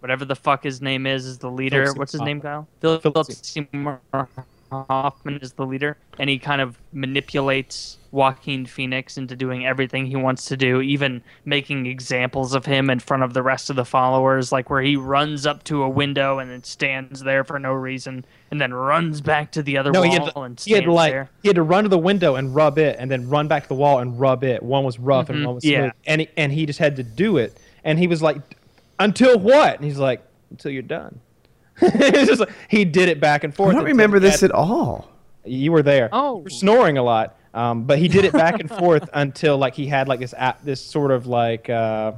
[0.00, 1.84] whatever the fuck his name is is the leader.
[1.84, 2.68] Philip What's his Seymour name, Kyle?
[2.80, 4.00] Philip, Philip Philip Seymour
[4.70, 10.16] Hoffman is the leader, and he kind of manipulates Joaquin Phoenix into doing everything he
[10.16, 13.84] wants to do, even making examples of him in front of the rest of the
[13.84, 17.72] followers, like where he runs up to a window and then stands there for no
[17.72, 20.72] reason, and then runs back to the other no, wall he had, to, and he
[20.72, 21.30] had to like there.
[21.42, 23.68] he had to run to the window and rub it, and then run back to
[23.68, 24.62] the wall and rub it.
[24.62, 25.90] One was rough and Mhm, one was smooth, yeah.
[26.06, 27.58] and he, and he just had to do it.
[27.84, 28.36] And he was like,
[28.98, 31.20] "Until what?" And he's like, "Until you're done."
[31.82, 33.70] it's just like, he did it back and forth.
[33.70, 35.10] I don't remember this at all.
[35.44, 36.08] You were there.
[36.12, 36.38] Oh.
[36.38, 37.36] You were snoring a lot.
[37.54, 40.62] Um, but he did it back and forth until like he had like this app,
[40.62, 42.12] this sort of like uh,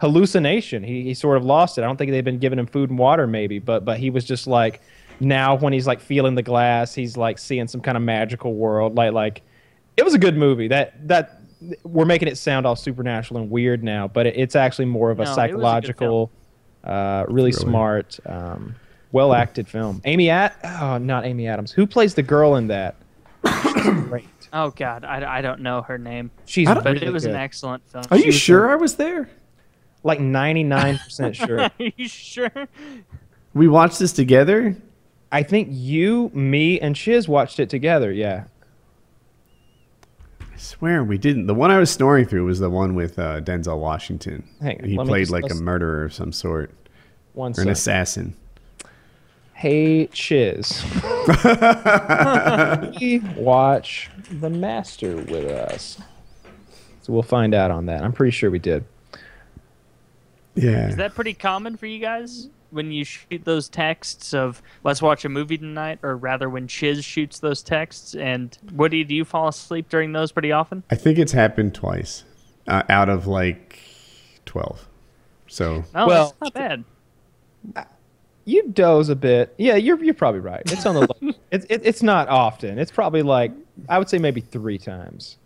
[0.00, 0.82] hallucination.
[0.82, 1.82] He he sort of lost it.
[1.82, 4.24] I don't think they'd been giving him food and water maybe, but but he was
[4.24, 4.80] just like
[5.20, 8.96] now when he's like feeling the glass, he's like seeing some kind of magical world.
[8.96, 9.42] Like like
[9.96, 10.68] it was a good movie.
[10.68, 11.42] That that
[11.82, 15.20] we're making it sound all supernatural and weird now, but it, it's actually more of
[15.20, 16.30] a No, it was a good psychological,
[16.88, 18.74] uh, really smart, um,
[19.12, 20.00] well acted film.
[20.04, 21.70] Amy At oh not Amy Adams.
[21.72, 22.96] Who plays the girl in that?
[23.42, 24.24] Great.
[24.52, 27.34] Oh God, I, I don't know her name, She's but really it was good.
[27.34, 28.04] an excellent film.
[28.10, 29.28] Are you was sure I was there?
[30.04, 31.60] like ninety nine percent sure.
[31.60, 32.50] Are you sure?
[33.54, 34.76] We watched this together.
[35.30, 38.10] I think you, me, and Chiz watched it together.
[38.10, 38.44] Yeah.
[40.40, 41.46] I swear we didn't.
[41.46, 44.48] The one I was snoring through was the one with uh, Denzel Washington.
[44.62, 46.70] Hang on, he played just- like a murderer of some sort
[47.38, 48.34] One or an assassin.
[49.54, 50.84] Hey Chiz.
[53.36, 56.00] watch The Master with us.
[57.02, 58.02] So we'll find out on that.
[58.02, 58.84] I'm pretty sure we did.
[60.56, 60.88] Yeah.
[60.88, 65.24] Is that pretty common for you guys when you shoot those texts of "Let's watch
[65.24, 68.16] a movie tonight," or rather, when Chiz shoots those texts?
[68.16, 70.82] And Woody, do you fall asleep during those pretty often?
[70.90, 72.24] I think it's happened twice
[72.66, 73.78] uh, out of like
[74.44, 74.88] 12.
[75.46, 76.84] So No, Well- that's not bad.
[78.44, 79.54] You doze a bit.
[79.58, 80.62] Yeah, you're you're probably right.
[80.64, 82.78] It's on the it's it, it's not often.
[82.78, 83.52] It's probably like
[83.88, 85.36] I would say maybe three times.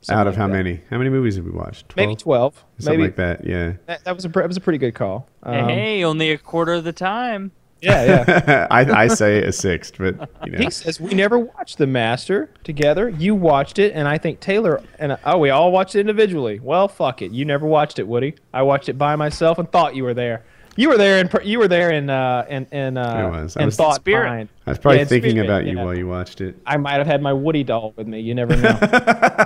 [0.00, 0.52] Something out of like how that.
[0.52, 0.80] many?
[0.90, 1.88] How many movies have we watched?
[1.90, 1.96] 12?
[1.96, 2.64] Maybe twelve.
[2.78, 3.46] Something maybe like that.
[3.46, 3.74] Yeah.
[3.86, 5.28] That, that was a that was a pretty good call.
[5.44, 7.52] Um, hey, only a quarter of the time.
[7.80, 8.66] Yeah, yeah.
[8.70, 10.58] I, I say a sixth, but you know.
[10.58, 13.08] He says we never watched The Master together.
[13.08, 16.60] You watched it, and I think Taylor and oh, we all watched it individually.
[16.60, 17.30] Well, fuck it.
[17.30, 18.34] You never watched it, Woody.
[18.52, 20.44] I watched it by myself and thought you were there.
[20.76, 23.56] You were there, and you were there in uh, in in I uh, was.
[23.56, 24.26] I in was- thought Spirit.
[24.28, 24.48] mind.
[24.66, 25.84] I was probably Yeah, thinking spirit, about you yeah.
[25.84, 26.56] while you watched it.
[26.66, 28.20] I might have had my Woody doll with me.
[28.20, 28.78] You never know.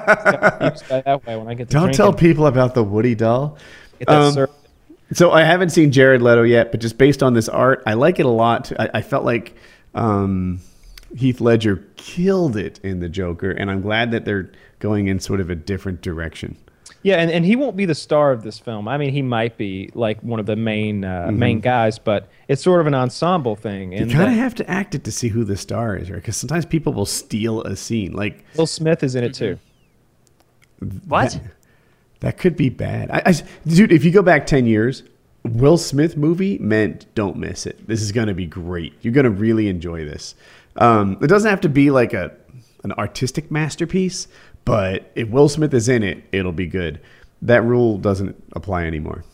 [0.08, 3.58] That that way when I get to Don't tell people about the Woody doll.
[4.06, 4.46] Um.
[5.12, 8.20] So I haven't seen Jared Leto yet, but just based on this art, I like
[8.20, 8.70] it a lot.
[8.78, 9.54] I, I felt like
[9.94, 10.60] um,
[11.16, 14.50] Heath Ledger killed it in the Joker, and I'm glad that they're
[14.80, 16.56] going in sort of a different direction.
[17.08, 18.86] Yeah, and, and he won't be the star of this film.
[18.86, 22.62] I mean, he might be like one of the main uh, main guys, but it's
[22.62, 23.92] sort of an ensemble thing.
[23.92, 26.16] You And kind of have to act it to see who the star is, right?
[26.16, 28.12] Because sometimes people will steal a scene.
[28.12, 29.58] Like Will Smith is in it too.
[31.06, 31.32] What?
[31.32, 31.42] That,
[32.20, 33.10] that could be bad.
[33.10, 35.02] I, I- dude, if you go back 10 years,
[35.44, 37.88] Will Smith movie meant don't miss it.
[37.88, 38.92] This is going to be great.
[39.00, 40.34] You're going to really enjoy this.
[40.76, 42.32] Um, it doesn't have to be like a
[42.84, 44.28] an artistic masterpiece,
[44.68, 47.00] but if Will Smith is in it, it'll be good.
[47.42, 49.24] That rule doesn't apply anymore.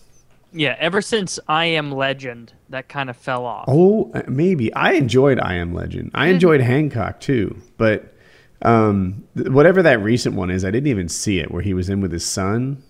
[0.53, 3.65] Yeah, ever since I Am Legend, that kind of fell off.
[3.67, 4.73] Oh, uh, maybe.
[4.75, 6.11] I enjoyed I Am Legend.
[6.15, 8.15] I enjoyed Hancock too, but
[8.63, 11.89] um, th- whatever that recent one is, I didn't even see it where he was
[11.91, 12.83] in with his son.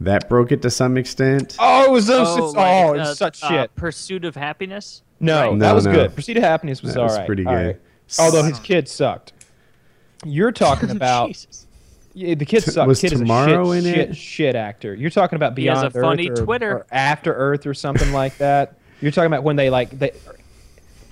[0.00, 1.56] That broke it to some extent.
[1.58, 2.28] Oh, it was those.
[2.28, 3.76] Oh, Oh, like, oh it's uh, such uh, shit.
[3.76, 5.02] Pursuit of Happiness.
[5.20, 5.92] No, No, that was no.
[5.92, 6.14] good.
[6.14, 7.26] Pursuit of Happiness was That was all right.
[7.26, 7.50] pretty good.
[7.50, 7.80] right.
[8.18, 9.32] Although his kid sucked.
[10.24, 11.65] You're talking about Jesus.
[12.16, 12.88] Yeah, the kid sucked.
[12.88, 14.16] was kid is a shit, in shit, it?
[14.16, 14.94] shit actor.
[14.94, 16.72] You're talking about He has Beyond a funny Earth or, Twitter.
[16.78, 18.78] or After Earth or something like that.
[19.02, 20.12] You're talking about when they like they.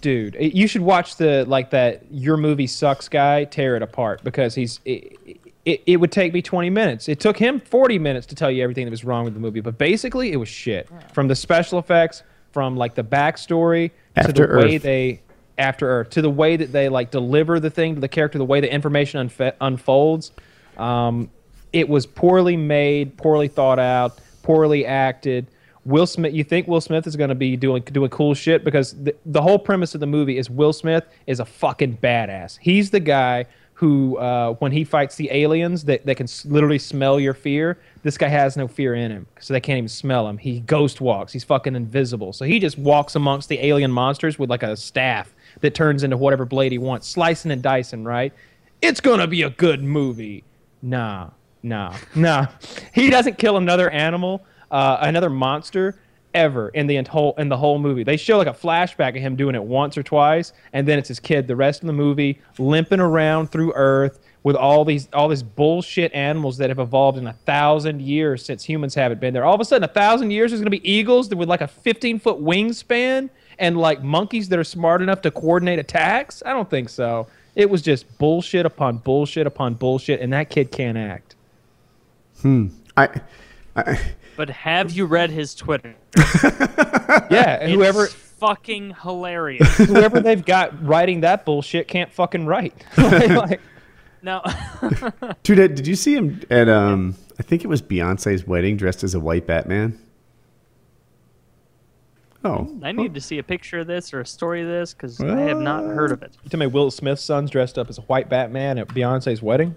[0.01, 4.55] Dude, you should watch the like that your movie sucks guy tear it apart because
[4.55, 7.09] he's it, it, it would take me 20 minutes.
[7.09, 9.60] It took him 40 minutes to tell you everything that was wrong with the movie,
[9.60, 10.89] but basically it was shit.
[11.12, 12.22] From the special effects,
[12.52, 15.20] from like the backstory to After the way they
[15.56, 18.44] after Earth to the way that they like deliver the thing to the character, the
[18.44, 20.32] way the information unfe- unfolds.
[20.79, 21.31] Um,
[21.73, 25.47] it was poorly made, poorly thought out, poorly acted.
[25.85, 28.95] Will Smith, you think Will Smith is going to be doing doing cool shit because
[29.03, 32.59] the, the whole premise of the movie is Will Smith is a fucking badass.
[32.61, 36.79] He's the guy who, uh, when he fights the aliens that, that can s- literally
[36.79, 40.29] smell your fear, this guy has no fear in him, so they can't even smell
[40.29, 40.39] him.
[40.39, 41.33] He ghost walks.
[41.33, 42.33] He's fucking invisible.
[42.33, 46.17] So he just walks amongst the alien monsters with like a staff that turns into
[46.17, 48.05] whatever blade he wants, slicing and dicing.
[48.05, 48.33] Right?
[48.81, 50.45] It's gonna be a good movie.
[50.85, 51.31] Nah,
[51.62, 52.48] nah, nah.
[52.93, 55.98] He doesn't kill another animal, uh, another monster
[56.35, 58.05] ever in the whole in the whole movie.
[58.05, 61.09] They show like a flashback of him doing it once or twice, and then it's
[61.09, 65.27] his kid the rest of the movie limping around through Earth with all these all
[65.27, 69.47] these bullshit animals that have evolved in a thousand years since humans haven't been there.
[69.47, 72.19] All of a sudden, a thousand years there's gonna be eagles with like a 15
[72.19, 76.43] foot wingspan and like monkeys that are smart enough to coordinate attacks.
[76.44, 77.27] I don't think so.
[77.55, 81.36] It was just bullshit upon bullshit upon bullshit, and that kid can't act.
[82.97, 83.09] I,
[83.76, 84.01] I
[84.36, 85.94] But have you read his Twitter?
[87.31, 89.76] Yeah, and whoever It's fucking hilarious.
[89.78, 92.74] Whoever they've got writing that bullshit can't fucking write.
[92.98, 93.60] Like- like-
[94.22, 94.43] no,
[95.43, 97.14] Dude, did you see him at um?
[97.39, 99.98] I think it was Beyonce's wedding, dressed as a white Batman.
[102.45, 105.19] Oh, I need to see a picture of this or a story of this because
[105.21, 106.37] I have not heard of it.
[106.43, 109.75] you tell me Will Smith's son's dressed up as a white Batman at Beyonce's wedding?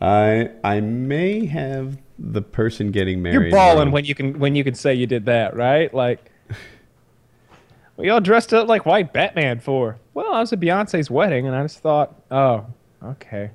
[0.00, 3.34] I I may have the person getting married.
[3.34, 3.90] You're balling wrong.
[3.92, 5.92] when you can when you can say you did that, right?
[5.92, 6.30] Like,
[7.96, 9.98] we all dressed up like white Batman for.
[10.14, 12.66] Well, I was at Beyonce's wedding, and I just thought, oh,
[13.04, 13.50] okay.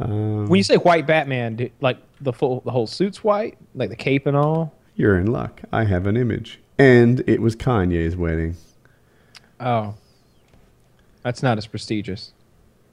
[0.00, 3.90] Um, When you say white Batman, do, like the full the whole suit's white, like
[3.90, 4.74] the cape and all.
[4.96, 5.60] you're in luck.
[5.72, 8.56] I have an image, and it was Kanye's wedding.
[9.60, 9.94] Oh,
[11.22, 12.32] that's not as prestigious.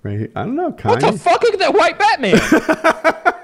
[0.03, 0.31] Right?
[0.35, 0.71] I don't know.
[0.71, 1.01] Kanye.
[1.01, 1.41] What the fuck?
[1.43, 2.39] Look at that white Batman.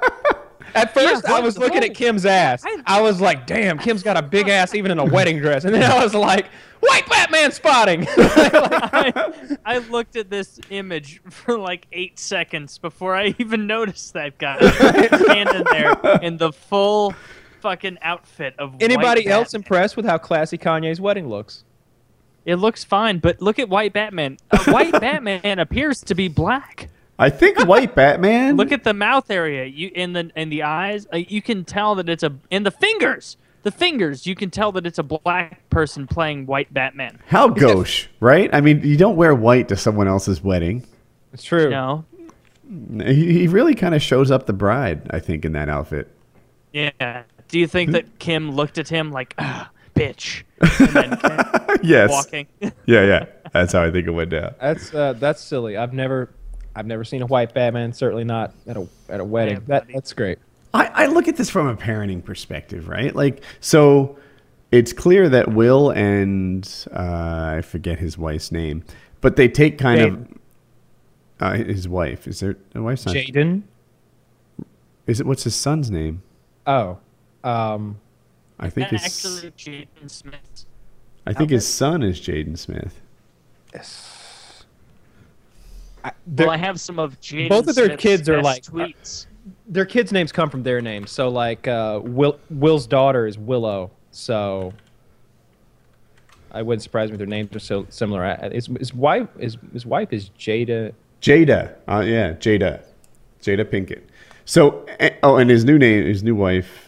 [0.75, 1.89] At first, I was looking fuck?
[1.91, 2.61] at Kim's ass.
[2.65, 5.63] I- I was like, "Damn, Kim's got a big ass even in a wedding dress."
[5.63, 6.47] And then I was like,
[6.81, 13.33] "White Batman spotting." I, I looked at this image for like eight seconds before I
[13.39, 14.57] even noticed that guy
[15.07, 17.13] standing there in the full
[17.65, 18.73] fucking outfit of.
[18.73, 19.59] white Anybody else Batman.
[19.61, 21.63] impressed with how classy Kanye's wedding looks?
[22.45, 24.37] It looks fine, but look at White Batman.
[24.51, 26.89] Uh, White Batman appears to be black.
[27.17, 28.55] I think white Batman.
[28.55, 29.65] Look at the mouth area.
[29.65, 31.07] You in the in the eyes.
[31.11, 33.37] Uh, you can tell that it's a in the fingers.
[33.63, 34.27] The fingers.
[34.27, 37.17] You can tell that it's a black person playing White Batman.
[37.25, 38.47] how gauche, right?
[38.53, 40.83] I mean, you don't wear white to someone else's wedding.
[41.33, 41.71] It's true.
[41.71, 42.05] No.
[43.03, 46.11] He, he really kind of shows up the bride, I think, in that outfit.
[46.73, 47.23] Yeah.
[47.55, 52.11] Do you think that Kim looked at him like, ah, bitch, and then yes.
[52.11, 52.47] walking?
[52.85, 53.25] Yeah, yeah.
[53.53, 54.55] That's how I think it went down.
[54.59, 55.77] That's uh, that's silly.
[55.77, 56.31] I've never,
[56.75, 57.93] I've never seen a white Batman.
[57.93, 59.53] Certainly not at a at a wedding.
[59.53, 59.93] Yeah, that buddy.
[59.93, 60.39] that's great.
[60.73, 63.15] I, I look at this from a parenting perspective, right?
[63.15, 64.17] Like, so
[64.73, 68.83] it's clear that Will and uh, I forget his wife's name,
[69.21, 70.27] but they take kind of
[71.39, 72.27] uh, his wife.
[72.27, 73.15] Is there a wife's not?
[73.15, 73.61] Jaden.
[75.07, 76.21] Is it what's his son's name?
[76.67, 76.97] Oh,
[77.45, 77.97] um,
[78.59, 80.65] I think his Actually, Jaden Smith.
[81.27, 83.01] I think his son is Jaden Smith.
[86.03, 89.27] I, Well, I have some of Jaden Both of their Smith's kids are like- tweets.
[89.67, 91.11] their kids' names come from their names.
[91.11, 93.91] So like, uh, Will Will's daughter is Willow.
[94.11, 94.73] So
[96.51, 98.23] I wouldn't surprise me if their names are so similar.
[98.23, 100.93] I- His, his wife is his wife is Jada.
[101.21, 101.73] Jada.
[101.87, 102.83] Uh, yeah, Jada.
[103.41, 104.01] Jada Pinkett.
[104.45, 106.84] So, eh, oh, and his new name, his new wife.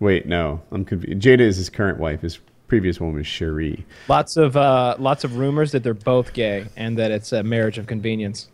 [0.00, 1.20] Wait, no, I'm confused.
[1.20, 2.22] Jada is his current wife.
[2.22, 3.84] His previous one was Sheree.
[4.08, 7.78] Lots of uh, lots of rumors that they're both gay and that it's a marriage
[7.78, 8.48] of convenience.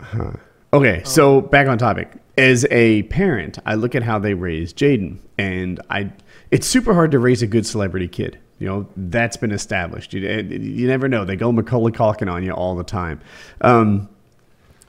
[0.00, 0.32] Huh.
[0.72, 2.12] Okay, so back on topic.
[2.36, 6.12] As a parent, I look at how they raise Jaden, and I,
[6.50, 8.38] it's super hard to raise a good celebrity kid.
[8.58, 10.12] You know, that's been established.
[10.14, 11.24] You, you never know.
[11.24, 13.20] They go Macaulay Culkin on you all the time.
[13.60, 14.08] Um,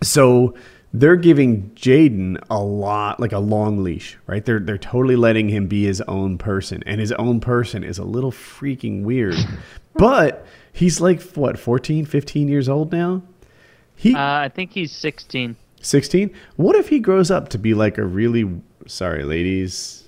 [0.02, 0.56] so
[1.00, 4.44] they're giving Jaden a lot, like a long leash, right?
[4.44, 8.04] They're they're totally letting him be his own person, and his own person is a
[8.04, 9.36] little freaking weird.
[9.96, 13.24] but he's like what, 14, 15 years old now?
[13.96, 15.56] He Uh, I think he's 16.
[15.82, 18.50] 16 what if he grows up to be like a really
[18.88, 20.05] sorry ladies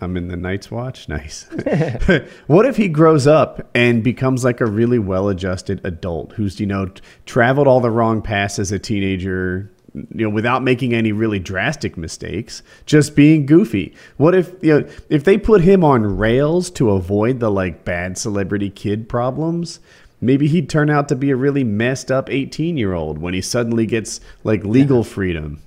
[0.00, 1.08] i'm in the night's watch?
[1.14, 1.46] Nice.
[2.46, 6.86] What if he grows up and becomes like a really well-adjusted adult who's you know
[6.86, 11.38] t- traveled all the wrong paths as a teenager you know without making any really
[11.38, 13.94] drastic mistakes just being goofy?
[14.16, 18.18] What if you know if they put him on rails to avoid the like bad
[18.18, 19.80] celebrity kid problems
[20.20, 23.40] maybe he'd turn out to be a really messed up 18 year old when he
[23.40, 25.60] suddenly gets like legal freedom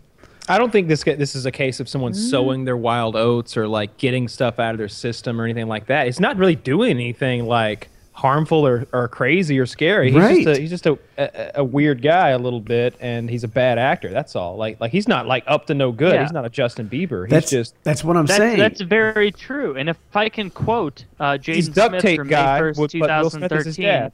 [0.49, 3.68] I don't think this this is a case of someone sowing their wild oats or
[3.68, 6.07] like getting stuff out of their system or anything like that.
[6.07, 10.11] It's not really doing anything like harmful or, or crazy or scary.
[10.11, 10.44] He's Right.
[10.44, 13.48] just, a, he's just a, a, a weird guy a little bit, and he's a
[13.48, 14.10] bad actor.
[14.10, 14.56] That's all.
[14.57, 16.14] Like like he's not like up to no good.
[16.15, 16.24] Yeah.
[16.24, 17.26] He's not a Justin Bieber.
[17.26, 19.76] He's that's just that's what i'm That's, saying that's very true.
[19.76, 22.60] And if I can quote uh, Jaden he's duct Smith from guy.
[22.61, 24.11] May 1st, with- but Will Smith is his 2013.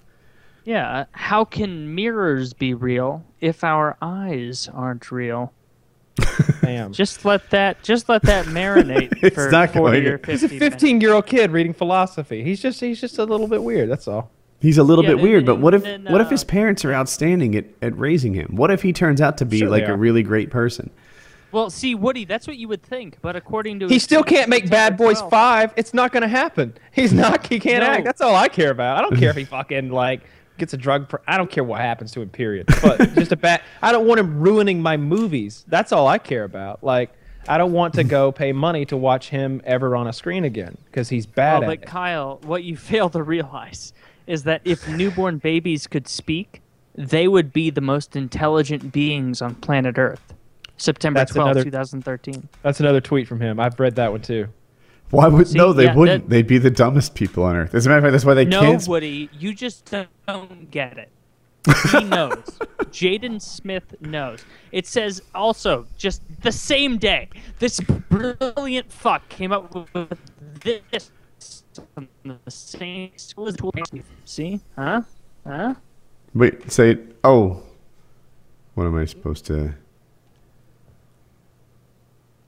[0.65, 1.05] Yeah.
[1.11, 5.53] How can mirrors be real if our eyes aren't real?
[6.63, 6.93] Damn.
[6.93, 10.43] Just let that just let that marinate It's for not 40 going or 50 He's
[10.43, 12.43] a 15 year old kid reading philosophy.
[12.43, 13.89] He's just he's just a little bit weird.
[13.89, 14.31] That's all.
[14.61, 16.43] he's a little Yeah, bit weird and- but what if and, what if uh, his
[16.43, 19.69] parents are outstanding at, at raising him what if he turns out to be Sure
[19.69, 20.89] like a really great person
[21.51, 24.37] Well, see, Woody, that's what you would think, but according to He his still tweet,
[24.37, 25.73] can't make Bad Boys 12th, Five.
[25.75, 26.73] It's not gonna happen.
[26.93, 27.45] He's not.
[27.45, 27.89] He can't No.
[27.91, 28.05] act.
[28.05, 28.97] That's all I care about.
[28.97, 30.21] I don't care if he fucking like
[30.57, 31.09] gets a drug.
[31.09, 32.29] Pr- I don't care what happens to him.
[32.29, 32.67] Period.
[32.81, 33.61] But just a bad.
[33.81, 35.65] I don't want him ruining my movies.
[35.67, 36.83] That's all I care about.
[36.83, 37.11] Like
[37.47, 40.77] I don't want to go pay money to watch him ever on a screen again
[40.85, 41.85] because he's bad at but it.
[41.85, 43.93] Kyle, what you fail to realize
[44.27, 46.61] is that if newborn babies could speak,
[46.95, 50.33] they would be the most intelligent beings on planet Earth.
[50.77, 52.47] September twelfth, another- 2013.
[52.61, 53.59] That's another tweet from him.
[53.59, 54.47] I've read that one too.
[55.13, 55.73] Why would See, no?
[55.73, 56.23] They yeah, wouldn't.
[56.25, 57.75] that- They'd be the dumbest people on earth.
[57.75, 58.87] As a matter of fact, that's why they No, can't.
[58.87, 61.09] Woody, you just don't get it.
[61.91, 62.43] He knows.
[62.91, 64.43] Jaden Smith knows.
[64.71, 67.29] It says also just the same day.
[67.59, 70.17] This brilliant fuck came up with
[70.61, 71.11] this.
[71.95, 73.11] on The same.
[74.25, 74.59] See?
[74.75, 75.01] Huh?
[75.45, 75.75] Huh?
[76.33, 77.15] Wait, say it.
[77.23, 77.61] Oh,
[78.73, 79.75] what am I supposed to?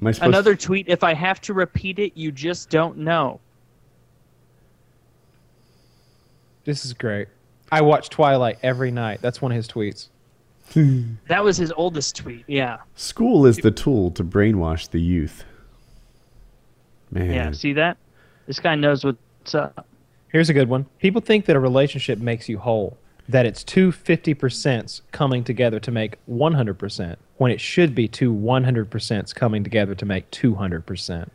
[0.02, 0.88] Am I supposed Another tweet.
[0.90, 3.40] If I have to repeat it, you just don't know.
[6.66, 7.28] This is great.
[7.72, 9.20] I watch Twilight every night.
[9.22, 10.10] That's one of his tweets.
[11.28, 12.44] That was his oldest tweet.
[12.48, 12.78] Yeah.
[12.96, 15.44] School is the tool to brainwash the youth.
[17.12, 17.52] Man, Yeah.
[17.52, 17.98] See that?
[18.48, 19.88] This guy knows what's up.
[20.30, 20.86] Here's a good one.
[21.00, 22.98] People think that a relationship makes you whole,
[23.28, 29.36] that it's two 50% coming together to make 100%, when it should be two 100%
[29.36, 31.30] coming together to make 200%.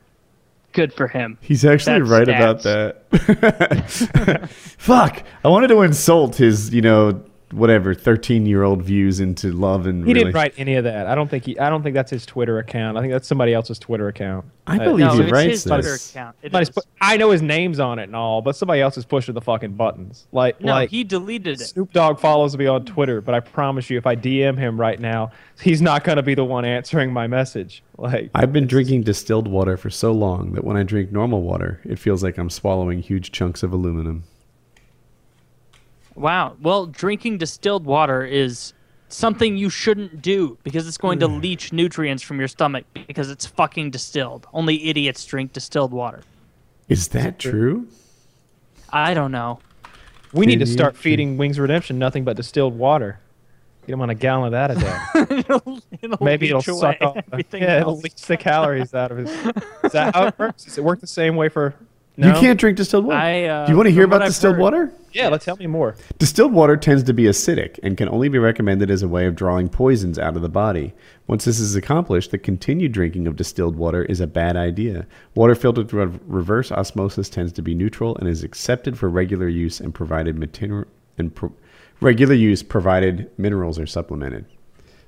[0.73, 1.37] Good for him.
[1.41, 4.49] he's actually That's right about that.
[4.51, 5.25] Fuck!
[5.45, 10.07] I wanted to insult his, you know, whatever, thirteen-year-old views into love and.
[10.07, 11.07] He didn't write any of that.
[11.07, 11.59] I don't think he.
[11.59, 12.97] I don't think that's his Twitter account.
[12.97, 14.45] I think that's somebody else's Twitter account.
[14.67, 16.37] I Uh, believe No, he it's writes his Twitter account.
[16.43, 19.35] It pu- I know his name's on it and all, but somebody else is pushing
[19.35, 20.27] the fucking buttons.
[20.33, 21.65] Like, No, like he deleted it.
[21.65, 25.01] Snoop Dogg follows me on Twitter, but I promise you, if I DM him right
[25.01, 27.83] now, he's not going to be the one answering my message.
[27.99, 31.81] Like, I've been drinking distilled water for so long that when I drink normal water,
[31.85, 34.23] it feels like I'm swallowing huge chunks of aluminum.
[36.21, 36.57] Wow.
[36.61, 38.75] Well, drinking distilled water is
[39.09, 41.41] something you shouldn't do because it's going to mm.
[41.41, 44.47] leach nutrients from your stomach because it's fucking distilled.
[44.53, 46.23] Only idiots drink distilled water.
[46.89, 47.89] Is that true?
[48.91, 49.61] I don't know.
[50.33, 53.19] we need to start feeding Wings of Redemption nothing but distilled water.
[53.87, 55.37] Get them on a gallon of that a day.
[55.39, 57.15] it'll, it'll Maybe it'll suck off.
[57.15, 59.31] The, everything yeah, it'll leach the calories out of his.
[59.85, 60.65] Is that how it works?
[60.65, 61.75] Does it work the same way for?
[62.21, 62.29] No?
[62.29, 63.19] You can't drink distilled water.
[63.19, 64.93] I, uh, Do you want to hear about distilled heard- water?
[65.13, 65.97] Yeah, let's tell me more.
[66.19, 69.35] Distilled water tends to be acidic and can only be recommended as a way of
[69.35, 70.93] drawing poisons out of the body.
[71.27, 75.07] Once this is accomplished, the continued drinking of distilled water is a bad idea.
[75.35, 79.81] Water filtered through reverse osmosis tends to be neutral and is accepted for regular use
[79.81, 80.87] and provided mater-
[81.17, 81.53] and pro-
[82.03, 84.45] regular use provided minerals are supplemented.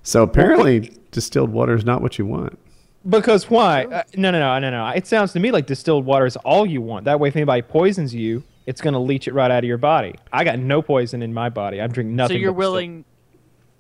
[0.03, 2.59] So apparently, distilled water is not what you want.
[3.09, 3.85] Because why?
[3.85, 4.89] Uh, no, no, no, no, no.
[4.89, 7.05] It sounds to me like distilled water is all you want.
[7.05, 9.79] That way, if anybody poisons you, it's going to leach it right out of your
[9.79, 10.15] body.
[10.33, 11.81] I got no poison in my body.
[11.81, 12.37] I'm drinking nothing.
[12.37, 13.05] So you're willing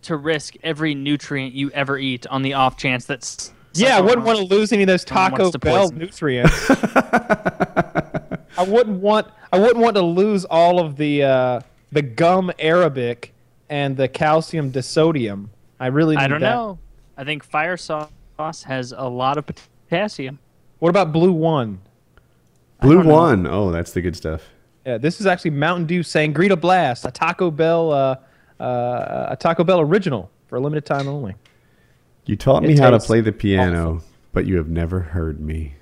[0.03, 3.53] to risk every nutrient you ever eat on the off chance that's.
[3.75, 6.53] Yeah, I wouldn't want to lose any of those Taco Bell nutrients.
[6.71, 9.29] I wouldn't want.
[9.53, 13.33] I wouldn't want to lose all of the uh, the gum Arabic
[13.71, 15.49] and the calcium disodium.
[15.81, 16.17] I really.
[16.17, 16.55] Need I don't that.
[16.55, 16.79] know.
[17.17, 20.39] I think fire sauce has a lot of potassium.
[20.79, 21.81] What about Blue One?
[22.81, 23.15] Blue don't know.
[23.15, 23.47] One.
[23.47, 24.43] Oh, that's the good stuff.
[24.85, 28.17] Yeah, this is actually Mountain Dew Sangrita Blast, a Taco Bell, uh,
[28.61, 31.37] uh, a Taco Bell original for a limited time only.
[32.27, 34.03] You taught It me how to play the piano,
[34.33, 35.75] but you have never heard me.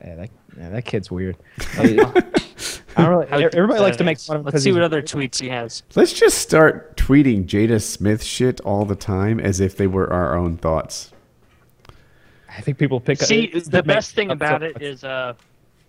[0.00, 1.36] Yeah, that, yeah, that kid's weird.
[2.96, 4.46] I, I don't really, How everybody likes to make fun of him.
[4.52, 5.82] Let's see what other tweets he has.
[5.94, 10.36] Let's just start tweeting Jada Smith shit all the time as if they were our
[10.36, 11.12] own thoughts.
[12.48, 13.28] I think people pick up.
[13.28, 14.82] See, the best thing up so about it much.
[14.82, 15.34] is, uh,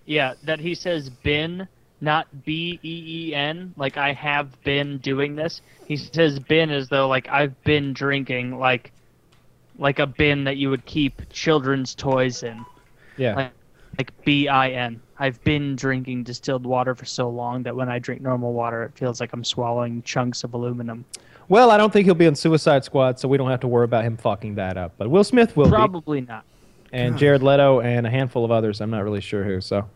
[0.05, 1.67] yeah, that he says bin,
[1.99, 3.73] not B E E N.
[3.75, 5.61] Like I have been doing this.
[5.85, 8.91] He says bin as though like I've been drinking, like,
[9.77, 12.63] like a bin that you would keep children's toys in,
[13.17, 13.35] yeah.
[13.35, 13.51] like,
[13.98, 15.02] like B I N.
[15.20, 18.91] I've been drinking distilled water for so long that when I drink normal water, it
[18.98, 21.06] feels like I'm swallowing chunks of aluminum.
[21.49, 23.86] Well, I don't think he'll be in Suicide Squad, so we don't have to worry
[23.86, 24.94] about him fucking that up.
[24.98, 26.45] But Will Smith will be, Probably not.
[26.91, 28.82] and Jared Leto, and a handful of others.
[28.82, 29.60] I'm not really sure who.
[29.61, 29.88] So,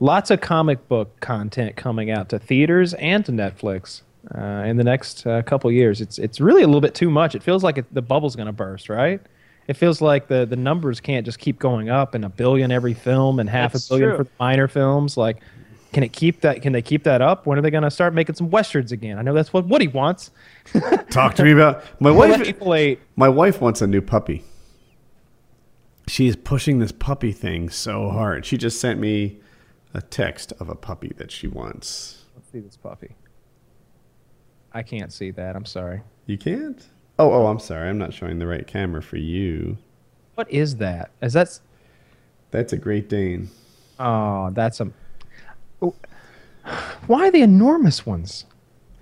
[0.00, 4.02] lots of comic book content coming out to theaters and to Netflix
[4.36, 6.00] uh, in the next uh, couple years.
[6.00, 7.34] It's it's really a little bit too much.
[7.34, 9.20] It feels like it, the bubble's going to burst, right?
[9.66, 12.94] It feels like the the numbers can't just keep going up, and a billion every
[12.94, 14.18] film, and half That's a billion true.
[14.18, 15.16] for the minor films.
[15.16, 15.38] Like,
[15.92, 16.60] can it keep that?
[16.60, 17.46] Can they keep that up?
[17.46, 19.18] When are they going to start making some westerns again?
[19.18, 20.30] I know that's what Woody wants.
[21.10, 22.56] Talk to me about my wife.
[23.16, 24.44] My wife wants a new puppy.
[26.06, 28.44] She is pushing this puppy thing so hard.
[28.44, 29.38] She just sent me
[29.94, 32.24] a text of a puppy that she wants.
[32.34, 33.14] Let's see this puppy.
[34.72, 35.54] I can't see that.
[35.54, 36.02] I'm sorry.
[36.26, 36.84] You can't.
[37.18, 37.88] Oh, oh, I'm sorry.
[37.88, 39.78] I'm not showing the right camera for you.
[40.34, 41.10] What is that?
[41.22, 41.60] Is that?
[42.50, 43.50] That's a Great Dane.
[43.98, 44.90] Oh, that's a.
[45.80, 45.94] Oh.
[47.06, 48.46] Why the enormous ones?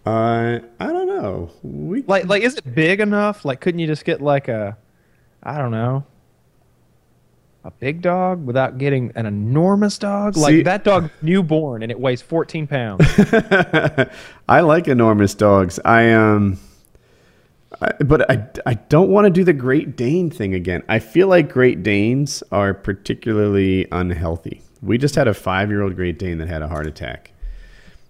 [0.05, 1.51] Uh, I don't know.
[1.63, 3.45] We Like, like, is it big enough?
[3.45, 4.77] Like, couldn't you just get like a,
[5.43, 6.05] I don't know,
[7.65, 10.37] a big dog without getting an enormous dog?
[10.37, 13.05] Like See- that dog newborn and it weighs 14 pounds.
[14.49, 15.79] I like enormous dogs.
[15.85, 16.59] I um,
[17.81, 20.83] I, but I I don't want to do the Great Dane thing again.
[20.89, 24.63] I feel like Great Danes are particularly unhealthy.
[24.83, 27.33] We just had a five year old Great Dane that had a heart attack.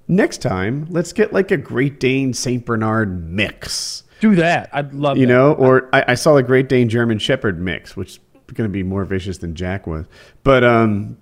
[0.09, 4.03] Next time, let's get like a Great Dane Saint Bernard mix.
[4.21, 4.71] Do that.
[4.73, 5.17] I'd love.
[5.17, 5.33] You that.
[5.33, 8.21] know, or I, I saw a Great Dane German Shepherd mix, which is
[8.55, 10.07] going to be more vicious than Jack was.
[10.43, 11.19] But um,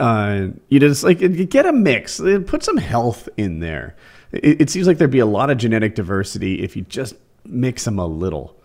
[0.00, 1.18] uh, you just like
[1.50, 3.96] get a mix, put some health in there.
[4.32, 7.14] It, it seems like there'd be a lot of genetic diversity if you just
[7.48, 8.56] mix them a little,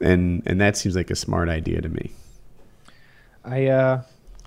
[0.00, 2.12] and and that seems like a smart idea to me.
[3.44, 4.02] I uh,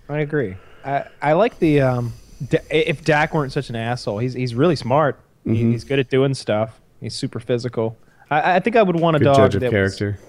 [0.09, 0.55] I agree.
[0.83, 2.13] I I like the um,
[2.49, 5.19] D- if Dak weren't such an asshole, he's he's really smart.
[5.19, 5.71] He- Mm-hmm.
[5.73, 6.79] he's good at doing stuff.
[6.99, 7.97] He's super physical.
[8.31, 10.19] I, I think I would want a Good dog judge of that was- character.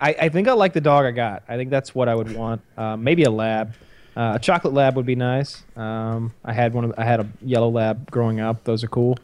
[0.00, 1.42] I, I think I like the dog I got.
[1.48, 2.60] I think that's what I would want.
[2.76, 3.72] Uh, maybe a lab.
[4.16, 5.62] Uh, a chocolate lab would be nice.
[5.76, 6.84] Um, I had one.
[6.84, 8.64] Of, I had a yellow lab growing up.
[8.64, 9.18] Those are cool.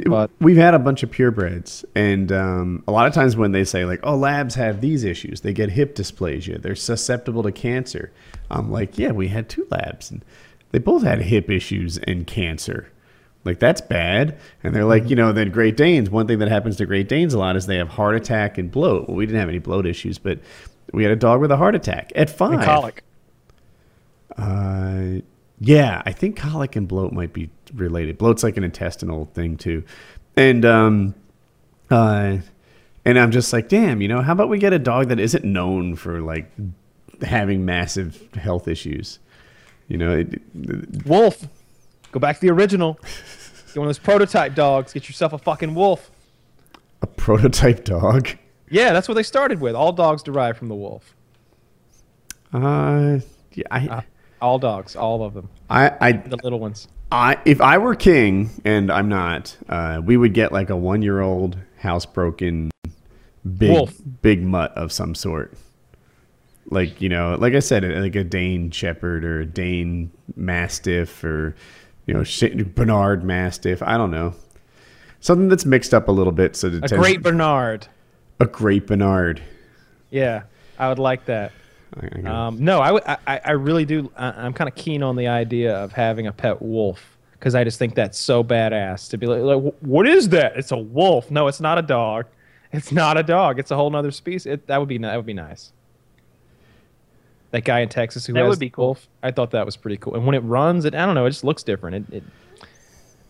[0.00, 3.64] But- We've had a bunch of purebreds, and um, a lot of times when they
[3.64, 5.40] say like, "Oh, labs have these issues.
[5.42, 6.60] They get hip dysplasia.
[6.60, 8.10] They're susceptible to cancer."
[8.50, 10.24] I'm like, "Yeah, we had two labs, and
[10.70, 12.90] they both had hip issues and cancer.
[13.44, 16.10] Like that's bad." And they're like, "You know, then Great Danes.
[16.10, 18.70] One thing that happens to Great Danes a lot is they have heart attack and
[18.70, 19.08] bloat.
[19.08, 20.38] Well, we didn't have any bloat issues, but
[20.92, 22.52] we had a dog with a heart attack at five.
[22.54, 23.02] And colic.
[24.36, 25.20] Uh,
[25.60, 28.18] yeah, I think colic and bloat might be related.
[28.18, 29.84] Bloat's like an intestinal thing too,
[30.36, 31.14] and um,
[31.90, 32.38] uh,
[33.04, 35.44] and I'm just like, damn, you know, how about we get a dog that isn't
[35.44, 36.50] known for like
[37.22, 39.18] having massive health issues?
[39.88, 40.40] You know, it,
[41.06, 41.46] Wolf.
[42.12, 42.98] Go back to the original.
[43.68, 44.92] Get one of those prototype dogs.
[44.92, 46.10] Get yourself a fucking wolf.
[47.00, 48.28] a prototype dog.
[48.68, 49.74] Yeah, that's what they started with.
[49.74, 51.14] All dogs derive from the wolf.
[52.52, 53.20] Uh,
[53.52, 54.00] yeah, I, Uh,
[54.42, 56.88] all dogs, all of them, I, I, the little ones.
[57.12, 61.58] I, if I were king, and I'm not, uh, we would get like a one-year-old
[61.82, 62.70] housebroken,
[63.58, 63.94] big, Wolf.
[64.22, 65.54] big mutt of some sort.
[66.70, 71.54] Like you know, like I said, like a Dane Shepherd or a Dane Mastiff or
[72.06, 72.24] you know
[72.74, 73.82] Bernard Mastiff.
[73.82, 74.34] I don't know,
[75.20, 76.56] something that's mixed up a little bit.
[76.56, 77.88] So A great Bernard.
[78.40, 79.42] a great Bernard.
[80.10, 80.44] Yeah,
[80.78, 81.52] I would like that.
[82.00, 84.10] I- I go, Um, no, I, I, I- I really do.
[84.16, 87.64] I, I'm kind of keen on the idea of having a pet wolf because I
[87.64, 90.56] just think that's so badass to be like, like, what is that?
[90.56, 91.30] It's a wolf.
[91.30, 92.26] No, it's not a dog.
[92.72, 93.58] It's not a dog.
[93.58, 94.46] It's a whole other species.
[94.46, 95.72] It, that would be that would be nice.
[97.50, 98.86] That guy in Texas who That has would be cool.
[98.86, 100.14] wolf, I thought that was pretty cool.
[100.14, 102.08] And when it runs, it I don't know, it just looks different.
[102.10, 102.22] It, it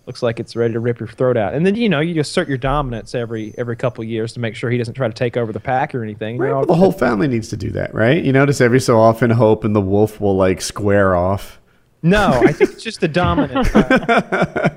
[0.07, 1.55] looks like it's ready to rip your throat out.
[1.55, 4.71] And then you know you assert your dominance every every couple years to make sure
[4.71, 6.39] he doesn't try to take over the pack or anything.
[6.39, 8.23] Right, You're all- well, the whole family needs to do that, right?
[8.23, 11.61] You notice every so often, Hope and the wolf will like square off.
[12.05, 13.75] No, I think it's just the dominant.
[13.77, 14.69] uh,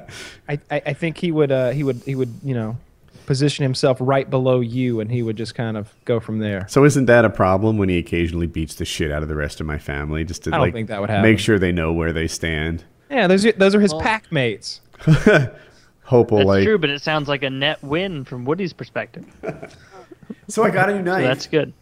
[0.48, 2.78] I, I I think he would uh, he would he would you know
[3.26, 6.68] position himself right below you, and he would just kind of go from there.
[6.70, 9.60] So isn't that a problem when he occasionally beats the shit out of the rest
[9.60, 11.24] of my family just to I don't like think that would happen.
[11.24, 12.84] make sure they know where they stand?
[13.10, 14.82] Yeah, those are, those are his Well- pack mates.
[16.04, 16.64] Hope will That's like.
[16.64, 19.26] true, but it sounds like a net win from Woody's perspective.
[20.48, 21.24] So I got a new So knife.
[21.24, 21.74] that's good.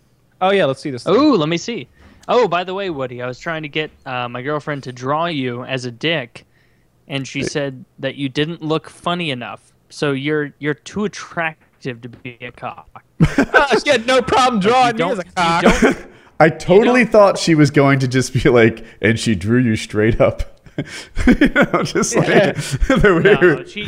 [0.42, 1.04] Oh yeah, let's see this.
[1.04, 1.14] thing.
[1.16, 1.88] Oh, let me see.
[2.30, 5.26] Oh, by the way, Woody, I was trying to get uh, my girlfriend to draw
[5.26, 6.46] you as a dick,
[7.08, 9.74] and she said that you didn't look funny enough.
[9.90, 13.04] So you're you're too attractive to be a cock.
[13.38, 15.98] Oh, she had no problem drawing me as a cock.
[16.40, 20.20] I totally thought she was going to just be like, and she drew you straight
[20.22, 20.53] up.
[20.78, 23.70] You know, just like the no, weird.
[23.70, 23.86] she,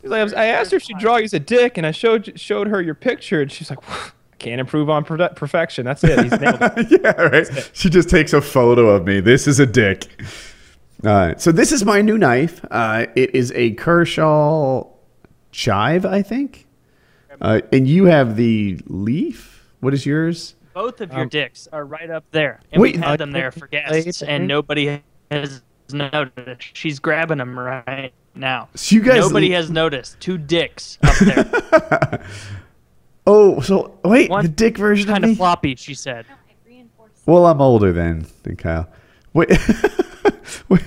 [0.00, 2.38] She's like, I, asked her if she'd draw you as a dick, and I showed
[2.38, 3.78] showed her your picture, and she's like,
[4.38, 5.84] "Can't improve on produ- perfection.
[5.86, 6.18] That's it.
[6.22, 7.70] He's nailed it." yeah, right.
[7.72, 9.20] She just takes a photo of me.
[9.20, 10.06] This is a dick.
[11.02, 12.62] Uh, so this is my new knife.
[12.70, 14.84] Uh, it is a Kershaw
[15.52, 16.66] Chive, I think.
[17.40, 19.70] Uh, and you have the leaf.
[19.80, 20.54] What is yours?
[20.74, 23.30] both of your Um, dicks are right up there, and wait, we uh, had them
[23.30, 25.62] there for guests, and nobody has
[25.92, 26.76] noticed.
[26.76, 28.68] She's grabbing them right now.
[28.74, 29.18] So you guys.
[29.20, 30.18] Nobody has noticed.
[30.20, 32.26] Two dicks up there.
[33.26, 36.26] Oh, so wait, One the dick version is kind of of floppy, she said.
[37.24, 38.86] Well, I'm older than than Kyle.
[39.32, 39.48] Wait,
[40.68, 40.82] wait.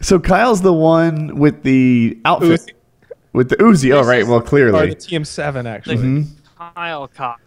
[0.00, 2.72] So Kyle's the one with the outfit Uzi.
[3.34, 3.94] with the Uzi.
[3.94, 4.20] Oh, right.
[4.22, 4.88] is- Well, Or clearly.
[4.88, 5.96] the TM7 The actually.
[5.96, 6.28] Mhm.
[6.56, 7.42] Kyle cock.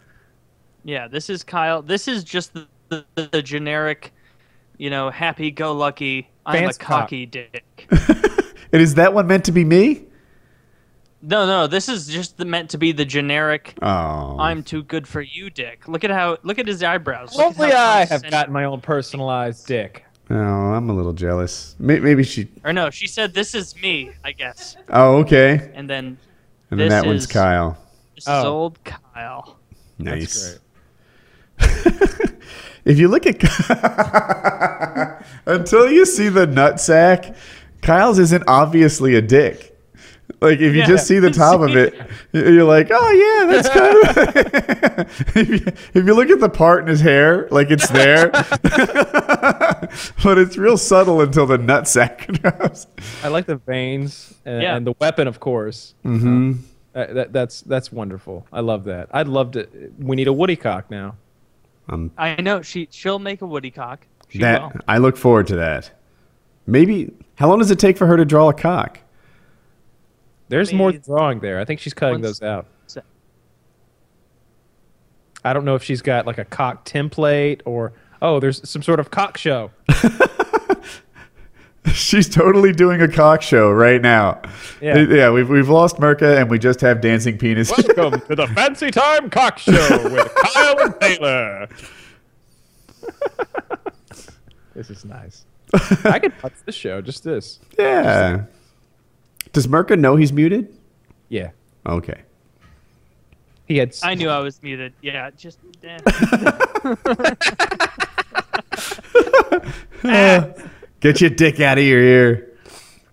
[0.84, 1.82] Yeah, this is Kyle.
[1.82, 4.14] This is just the, the, the generic,
[4.78, 6.20] you know, happy-go-lucky.
[6.20, 7.02] I'm a Fancy cock.
[7.02, 7.64] cocky dick.
[8.74, 10.04] And is that one meant to be me?
[11.22, 13.74] No, no, this is just the, meant to be the generic.
[13.82, 15.88] Oh, I'm too good for you, dick.
[15.88, 16.38] Look at how.
[16.44, 17.34] Look at his eyebrows.
[17.34, 20.04] Look Hopefully, I have condescending- gotten my own personalized dick.
[20.30, 21.78] oh, I'm a little jealous.
[21.80, 22.50] Maybe she.
[22.66, 24.76] Or no, she said, "This is me," I guess.
[24.90, 25.72] Oh, okay.
[25.74, 26.18] And then
[26.70, 27.78] And then This that one's Kyle.
[28.16, 28.48] this is Oh.
[28.48, 29.58] old Kyle.
[29.98, 30.60] Nice.
[32.88, 32.94] That's great.
[32.94, 37.36] If you look at until you see the nut sack,
[37.82, 39.74] Kyle's isn't obviously a dick.
[40.42, 40.86] Like if you Yeah.
[40.88, 41.96] just see the top of it,
[42.32, 45.36] you're like, oh yeah, that's kind of.
[45.36, 45.56] if, you,
[45.94, 48.30] if you look at the part in his hair, like it's there,
[50.24, 52.88] but it's real subtle until the nut sack drops.
[53.24, 54.76] I like the veins and, Yeah.
[54.76, 55.96] and the weapon, of course.
[56.06, 56.54] Mm-hmm.
[56.94, 58.46] Uh, that, that's that's wonderful.
[58.52, 59.08] I love that.
[59.12, 59.68] I'd love to.
[60.00, 61.16] We need a Woody cock now.
[61.90, 64.06] Um, I know she she'll make a woody cock.
[64.30, 64.82] She that will.
[64.88, 65.92] I look forward to that.
[66.66, 69.00] Maybe how long does it take for her to draw a cock?
[70.50, 71.60] There's mean, more drawing there.
[71.60, 72.68] I think she's cutting those out.
[72.88, 73.02] so-
[75.44, 79.00] I don't know if she's got like a cock template or oh, there's some sort
[79.00, 79.72] of cock show.
[81.94, 84.42] She's totally doing a cock show right now.
[84.82, 84.98] Yeah.
[85.00, 85.30] yeah.
[85.30, 87.72] We've we've lost Merca and we just have dancing penis.
[87.98, 89.72] Welcome to the Fancy Time Cock Show
[90.04, 91.68] with Kyle and Taylor.
[94.74, 95.46] this is nice.
[96.04, 97.60] I could watch this show, just this.
[97.78, 98.46] yeah.
[99.54, 100.76] Does Merca know he's muted?
[101.30, 101.52] Yeah.
[101.86, 102.22] Okay.
[103.66, 103.96] He had.
[104.04, 104.94] I knew I was muted.
[105.02, 105.60] Yeah, just.
[110.04, 110.54] Eh.
[111.08, 112.52] Get your dick out of your ear.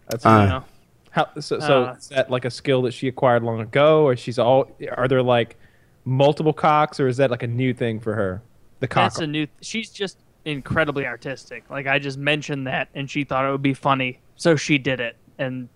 [0.09, 0.65] That's Uh, you know.
[1.11, 4.17] How, so, so Uh, is that like a skill that she acquired long ago, or
[4.17, 4.69] she's all?
[4.97, 5.57] Are there like
[6.05, 8.43] multiple cocks, or is that like a new thing for her?
[8.81, 9.13] The cock.
[9.13, 9.47] That's a new.
[9.61, 11.71] She's just incredibly artistic.
[11.71, 14.99] Like I just mentioned that, and she thought it would be funny, so she did
[14.99, 15.17] it.
[15.39, 15.69] And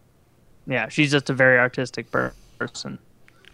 [0.67, 2.99] yeah, she's just a very artistic per- person.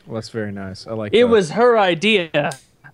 [0.07, 0.87] well, that's very nice.
[0.87, 1.13] I like.
[1.13, 1.27] It that.
[1.29, 2.31] was her idea.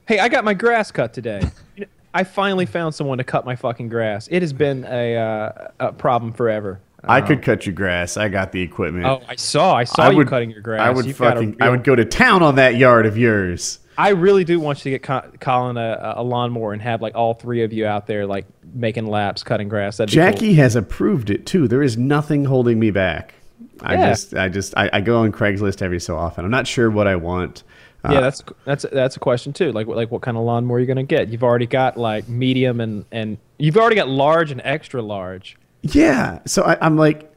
[0.09, 1.42] Hey, I got my grass cut today.
[2.12, 4.28] You know, I finally found someone to cut my fucking grass.
[4.30, 6.80] It has been a, uh, a problem forever.
[7.02, 8.16] I could cut your grass.
[8.18, 9.06] I got the equipment.
[9.06, 9.74] Oh, I saw.
[9.74, 10.80] I saw I you would cutting your grass.
[10.80, 11.56] I would You've got a fucking.
[11.62, 13.78] I would go to town on that yard of yours.
[13.96, 17.34] I really do want you to get Colin a, a lawnmower and have like all
[17.34, 19.96] three of you out there like making laps, cutting grass.
[19.96, 20.30] That'd be cool.
[20.30, 21.68] Jackie has approved it too.
[21.68, 23.34] There is nothing holding me back.
[23.80, 24.08] I Yeah.
[24.10, 26.44] just, I just, I, I go on Craigslist every so often.
[26.44, 27.62] I'm not sure what I want.
[28.05, 29.72] Uh, Yeah, that's that's that's a question too.
[29.72, 31.28] Like like what kind of lawnmower are you gonna get?
[31.28, 35.56] You've already got like medium and and you've already got large and extra large.
[35.82, 36.40] Yeah.
[36.47, 37.31] So I, I'm like,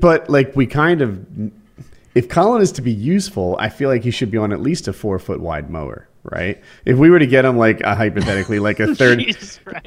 [0.00, 1.24] but like we kind of,
[2.14, 4.88] if Colin is to be useful, I feel like he should be on at least
[4.88, 6.60] a four foot wide mower, right?
[6.84, 9.18] If we were to get him like a hypothetically like a third,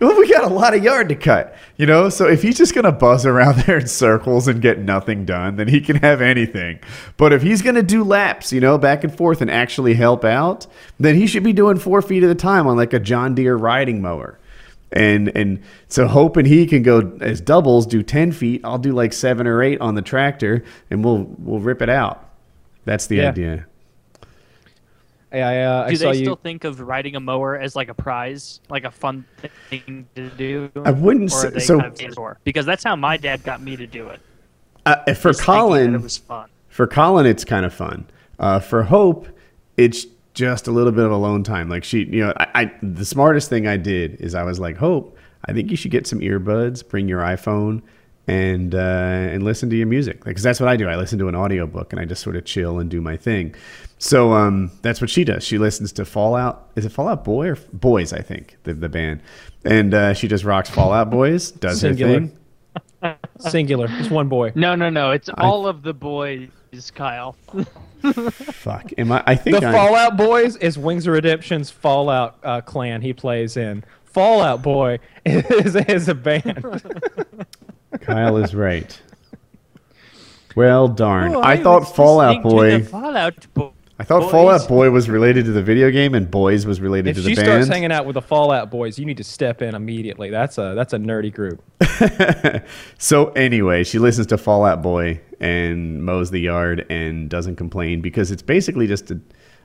[0.00, 2.08] well, we got a lot of yard to cut, you know.
[2.08, 5.68] So if he's just gonna buzz around there in circles and get nothing done, then
[5.68, 6.80] he can have anything.
[7.16, 10.66] But if he's gonna do laps, you know, back and forth and actually help out,
[10.98, 13.56] then he should be doing four feet at a time on like a John Deere
[13.56, 14.38] riding mower.
[14.92, 18.60] And and so hoping he can go as doubles, do ten feet.
[18.64, 22.28] I'll do like seven or eight on the tractor, and we'll we'll rip it out.
[22.86, 23.28] That's the Yeah.
[23.28, 23.66] idea.
[25.32, 26.24] Hey, I uh, I Do saw they you.
[26.24, 29.24] still think of riding a mower as like a prize, like a fun
[29.68, 30.70] thing to do?
[30.84, 32.36] I wouldn't say- so- kind of?
[32.44, 34.20] Because that's how my dad got me to do it.
[34.86, 36.48] Uh, for Just Colin, it was fun.
[36.68, 38.06] For Colin, it's kind of fun.
[38.38, 39.28] Uh, for Hope,
[39.76, 41.68] it's just a little bit of alone time.
[41.68, 44.76] Like she, you know, I, I the smartest thing I did is I was like,
[44.78, 47.82] Hope, I think you should get some earbuds, bring your iPhone,
[48.26, 50.24] and uh, and listen to your music.
[50.24, 50.88] Because that's what I do.
[50.88, 53.54] I listen to an audiobook and I just sort of chill and do my thing.
[53.98, 55.44] So um, that's what she does.
[55.44, 56.70] She listens to Fallout.
[56.74, 58.12] Is it Fallout Boy or Boys?
[58.12, 59.22] I think the the band,
[59.64, 61.50] and uh, she just rocks Fallout Boys.
[61.50, 62.12] Does Singular.
[62.12, 62.36] her thing.
[63.38, 64.52] Singular, just one boy.
[64.54, 65.10] No, no, no.
[65.10, 66.50] It's all of the boys,
[66.94, 67.32] Kyle.
[68.02, 68.92] Fuck.
[68.98, 69.22] Am I?
[69.26, 73.56] I think The I'm, Fallout Boys is Wings of Redemption's Fallout uh, clan he plays
[73.56, 73.84] in.
[74.04, 76.82] Fallout Boy is, is a band.
[78.00, 79.00] Kyle is right.
[80.56, 81.34] Well, darn.
[81.34, 82.82] Oh, I, was thought Fallout Boy.
[82.84, 83.70] Fallout Boy.
[84.00, 84.30] I thought Boys.
[84.30, 87.28] Fallout Boy was related to the video game, and Boys was related if to the
[87.28, 87.38] band.
[87.38, 90.30] If she starts hanging out with the Fallout Boys, you need to step in immediately.
[90.30, 91.62] That's a that's a nerdy group.
[92.98, 98.30] so anyway, she listens to Fallout Boy and mows the yard and doesn't complain because
[98.30, 99.20] it's basically just a.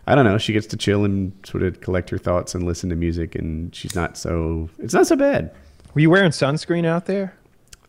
[0.06, 0.38] I don't know.
[0.38, 3.74] She gets to chill and sort of collect her thoughts and listen to music, and
[3.74, 4.70] she's not so.
[4.80, 5.56] It's not so bad.
[5.94, 7.36] Were you wearing sunscreen out there?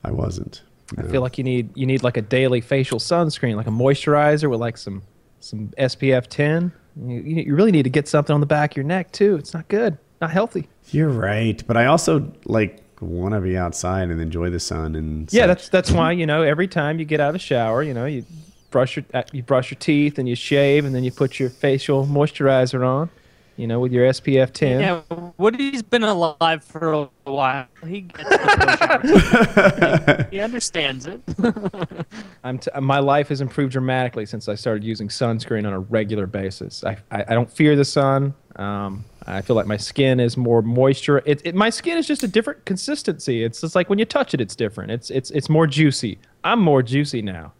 [0.05, 0.63] I wasn't.
[0.97, 4.49] I feel like you need you need like a daily facial sunscreen, like a moisturizer
[4.49, 5.03] with like some
[5.41, 6.73] some SPF 10.
[7.07, 9.35] You, you you really need to get something on the back of your neck too.
[9.37, 10.69] It's not good, not healthy.
[10.93, 15.31] You're right, but I also like want to be outside and enjoy the sun and
[15.33, 15.49] Yeah, such.
[15.49, 18.07] that's that's why you know every time you get out of the shower, you know
[18.07, 18.25] you
[18.71, 21.51] brush your uh, you brush your teeth and you shave and then you put your
[21.51, 23.11] facial moisturizer on,
[23.57, 24.81] you know, with your SPF 10.
[24.81, 25.01] Yeah,
[25.39, 27.67] Woody's been alive for a while.
[27.87, 30.27] He gets the push.
[30.31, 31.21] he understands it.
[32.45, 36.27] I'm t- my life has improved dramatically since I started using sunscreen on a regular
[36.27, 36.85] basis.
[36.85, 38.35] I, I, I don't fear the sun.
[38.57, 41.23] Um, I feel like my skin is more moisture.
[41.27, 43.43] It, it, my skin is just a different consistency.
[43.45, 44.91] It's just like when you touch it, it's different.
[44.93, 46.19] It's it's it's more juicy.
[46.45, 47.53] I'm more juicy now.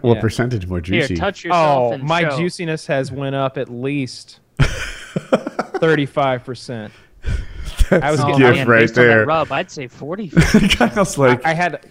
[0.00, 0.20] what yeah.
[0.20, 1.16] percentage more Here, juicy?
[1.16, 2.38] touch yourself Oh, and my show.
[2.38, 4.40] juiciness has went up at least
[5.80, 6.92] thirty-five percent.
[7.90, 9.26] I was Oh, getting, gift man, right based that there.
[9.26, 10.28] rub, I'd say 40.
[10.70, 11.84] Kyle's like, I had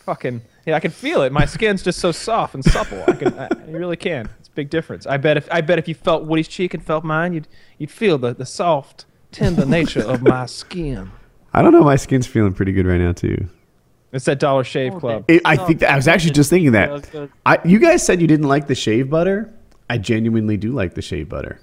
[0.00, 1.32] fucking yeah, I can feel it.
[1.32, 3.02] My skin's just so soft and supple.
[3.06, 4.28] I can, I, I really can.
[4.40, 5.06] It's a big difference.
[5.06, 7.48] I bet if I bet if you felt Woody's cheek and felt mine, you'd
[7.78, 11.10] you'd feel the the soft, tender nature of my skin.
[11.52, 11.82] I don't know.
[11.84, 13.48] My skin's feeling pretty good right now too.
[14.12, 15.24] It's that Dollar Shave Oh, Club.
[15.28, 17.28] It, I think that, I was actually just thinking that.
[17.44, 19.52] I, you guys said you didn't like the shave butter.
[19.90, 21.60] I genuinely do like the shave butter.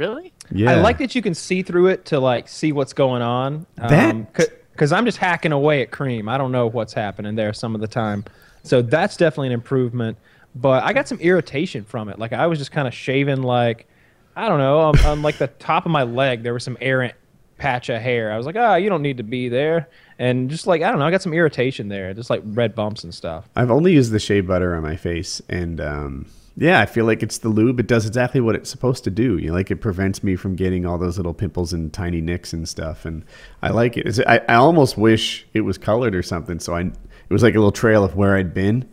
[0.00, 0.32] Really?
[0.50, 3.66] Yeah, I like that you can see through it to like see what's going on.
[3.76, 6.26] That- because I'm just hacking away at cream.
[6.26, 8.24] I don't know what's happening there some of the time.
[8.62, 10.16] So that's definitely an improvement.
[10.54, 12.18] But I got some irritation from it.
[12.18, 13.86] Like I was just kind of shaving like
[14.34, 16.42] I don't know on, on like the top of my leg.
[16.42, 17.14] There was some errant
[17.58, 18.32] patch of hair.
[18.32, 19.90] I was like, ah, you don't need to be there.
[20.18, 23.04] And just like I don't know, I got some irritation there, just like red bumps
[23.04, 23.50] and stuff.
[23.54, 27.22] I've only used the shave butter on my face, and um, yeah, I feel like
[27.22, 27.80] it's the lube.
[27.80, 29.38] It does exactly what it's supposed to do.
[29.38, 32.52] You know, like it prevents me from getting all those little pimples and tiny nicks
[32.52, 33.04] and stuff.
[33.04, 33.24] And
[33.62, 34.18] I like it.
[34.26, 37.58] I, I almost wish it was colored or something, so I it was like a
[37.58, 38.88] little trail of where I'd been.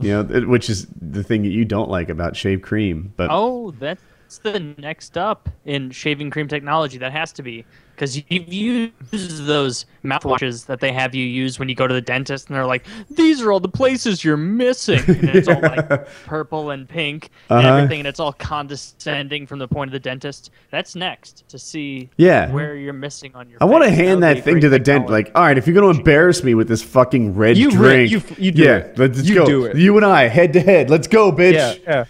[0.00, 3.12] You know, which is the thing that you don't like about shave cream.
[3.16, 4.02] But Oh, that's
[4.36, 6.98] the next up in shaving cream technology.
[6.98, 7.64] That has to be
[7.94, 12.00] because you've used those mouthwashes that they have you use when you go to the
[12.00, 16.06] dentist, and they're like, "These are all the places you're missing." And it's all like
[16.26, 17.76] purple and pink and Uh-huh.
[17.78, 20.50] everything, and it's all condescending from the point of the dentist.
[20.70, 22.52] That's next to see Yeah.
[22.52, 23.58] where you're missing on your.
[23.60, 25.04] I want to hand would that thing to the dent.
[25.06, 25.12] technology.
[25.24, 28.06] Like, all right, if you're going to embarrass me with this fucking red You re-
[28.08, 28.98] drink, you- you do yeah, it.
[28.98, 29.46] let's You go.
[29.46, 29.76] do it.
[29.76, 30.90] You and I, head to head.
[30.90, 31.54] Let's go, bitch.
[31.54, 32.04] Yeah, yeah,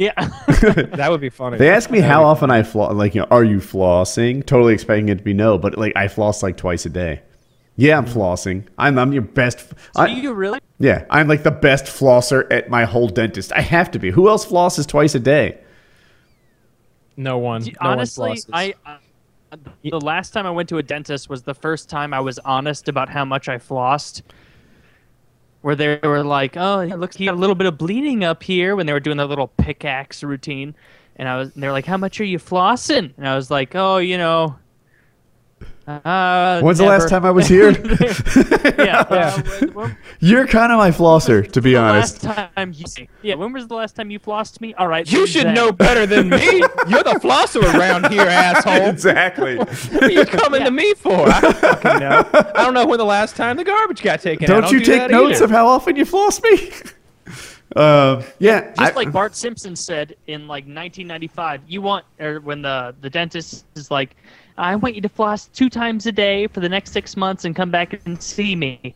[0.00, 0.14] yeah.
[0.94, 1.58] that would be funny.
[1.58, 2.94] They ask me how often I floss.
[2.94, 4.44] Like, you know, are you flossing?
[4.44, 7.20] Totally expecting it to be no, but like I floss like twice a day.
[7.76, 8.66] Yeah, I'm flossing.
[8.78, 9.68] I'm I'm your best.
[9.68, 10.58] Do I, you really?
[10.78, 13.52] yeah, I'm like the best flosser at my whole dentist.
[13.52, 14.10] I have to be.
[14.10, 15.58] Who else flosses twice a day?
[17.16, 17.62] no one.
[17.62, 18.50] Do- no one honestly, flosses.
[18.52, 22.20] I uh, the last time I went to a dentist was the first time I
[22.20, 24.22] was honest about how much I flossed.
[25.62, 28.42] Where they were like, "Oh, it looks you got a little bit of bleeding up
[28.42, 30.74] here," when they were doing their little pickaxe routine,
[31.16, 33.74] and I was, and they're like, "How much are you flossing?" And I was like,
[33.74, 34.56] "Oh, you know."
[35.86, 37.70] Uh, When's the last time I was here?
[38.78, 39.40] yeah, Yeah.
[39.60, 42.22] when- when- You're kind of my flosser, to be the honest.
[42.22, 42.84] last time you,
[43.22, 44.72] yeah, when was the last time you flossed me?
[44.74, 45.54] All right, You should then.
[45.54, 46.58] know better than me.
[46.88, 48.88] You're the flosser around here, asshole.
[48.88, 49.56] exactly.
[49.56, 51.24] What are you coming to me for?
[51.28, 51.40] I
[51.82, 52.28] don't know.
[52.54, 54.60] I don't know when the last time the garbage got taken out.
[54.62, 55.46] Don't you do take notes either.
[55.46, 56.70] of how often you floss me?
[57.76, 62.62] uh, yeah, just I- like Bart Simpson said in like 1995, you want or when
[62.62, 64.16] the the dentist is like,
[64.60, 67.56] I want you to floss two times a day for the next six months and
[67.56, 68.94] come back and see me.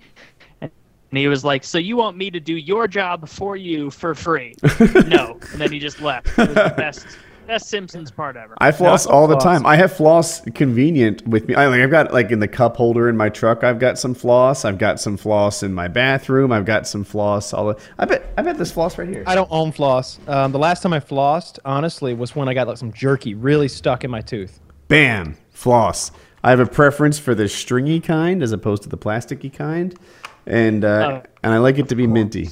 [0.60, 4.14] And he was like, "So you want me to do your job for you for
[4.14, 4.54] free?"
[5.06, 6.26] no, and then he just left.
[6.38, 7.06] It was the best
[7.46, 8.54] best Simpsons part ever.
[8.58, 9.44] I floss I all the floss.
[9.44, 9.66] time.
[9.66, 11.54] I have floss convenient with me.
[11.54, 13.64] I like I've got like in the cup holder in my truck.
[13.64, 14.64] I've got some floss.
[14.64, 16.52] I've got some floss in my bathroom.
[16.52, 17.54] I've got some floss.
[17.54, 19.24] All the, I bet I bet this floss right here.
[19.26, 20.18] I don't own floss.
[20.26, 23.68] Um, the last time I flossed, honestly, was when I got like some jerky really
[23.68, 24.60] stuck in my tooth.
[24.88, 26.10] Bam, floss.
[26.42, 29.98] I have a preference for the stringy kind as opposed to the plasticky kind,
[30.46, 31.28] and uh, Oh.
[31.42, 32.50] and I like it to be minty.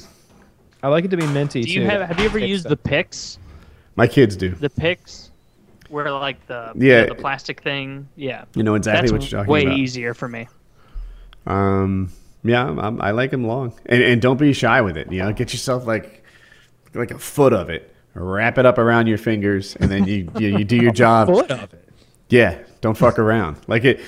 [0.81, 1.85] I like it to be minty do you too.
[1.85, 2.69] have have you ever Fix used it.
[2.69, 3.37] the picks?
[3.95, 4.49] My kids do.
[4.49, 5.29] The picks,
[5.89, 7.01] where like the Yeah.
[7.01, 8.07] you know, the plastic thing.
[8.15, 9.75] Yeah, You know exactly that's what you're talking way about.
[9.75, 10.47] Way easier for me.
[11.45, 12.11] Um,
[12.43, 15.11] yeah, I'm, I'm, I like them long, and and don't be shy with it.
[15.11, 16.23] You know, get yourself like
[16.95, 20.57] like a foot of it, wrap it up around your fingers, and then you you,
[20.57, 21.27] you do your job.
[21.27, 21.82] foot of it.
[22.33, 23.57] Yeah, don't fuck around.
[23.67, 24.01] Like it.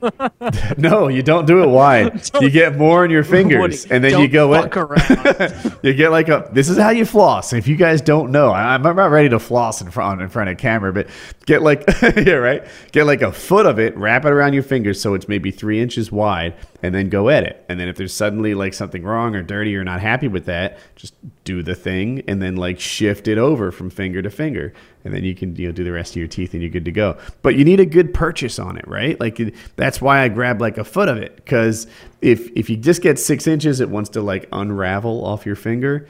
[0.78, 2.28] no, you don't do it wide.
[2.40, 4.52] you get more in your fingers, and then you go.
[4.52, 5.76] fuck around.
[5.82, 6.48] you get like a.
[6.52, 7.52] This is how you floss.
[7.52, 10.58] If you guys don't know, I'm not ready to floss in front in front of
[10.58, 11.08] camera, but
[11.46, 12.64] get like yeah, right.
[12.92, 15.80] Get like a foot of it, wrap it around your fingers so it's maybe three
[15.80, 17.64] inches wide, and then go at it.
[17.68, 20.78] And then if there's suddenly like something wrong or dirty or not happy with that,
[20.94, 21.14] just
[21.44, 24.72] do the thing and then like shift it over from finger to finger.
[25.04, 26.84] And then you can you know do the rest of your teeth and you're good
[26.84, 27.18] to go.
[27.42, 29.18] But you need a good purchase on it, right?
[29.18, 31.88] Like that's why I grab like a foot of it because
[32.22, 36.06] if if you just get six inches, it wants to like unravel off your finger.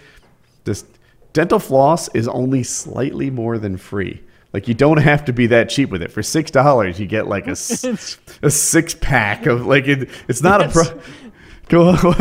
[0.67, 0.87] Just
[1.33, 4.23] dental floss is only slightly more than free.
[4.53, 6.11] Like you don't have to be that cheap with it.
[6.11, 7.53] For six dollars, you get like a,
[8.43, 10.85] a six pack of like it, it's not a pro.
[11.69, 12.17] Go on, what?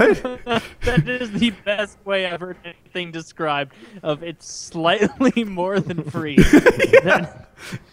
[0.82, 3.76] that is the best way I've heard anything described.
[4.04, 6.38] Of it's slightly more than free.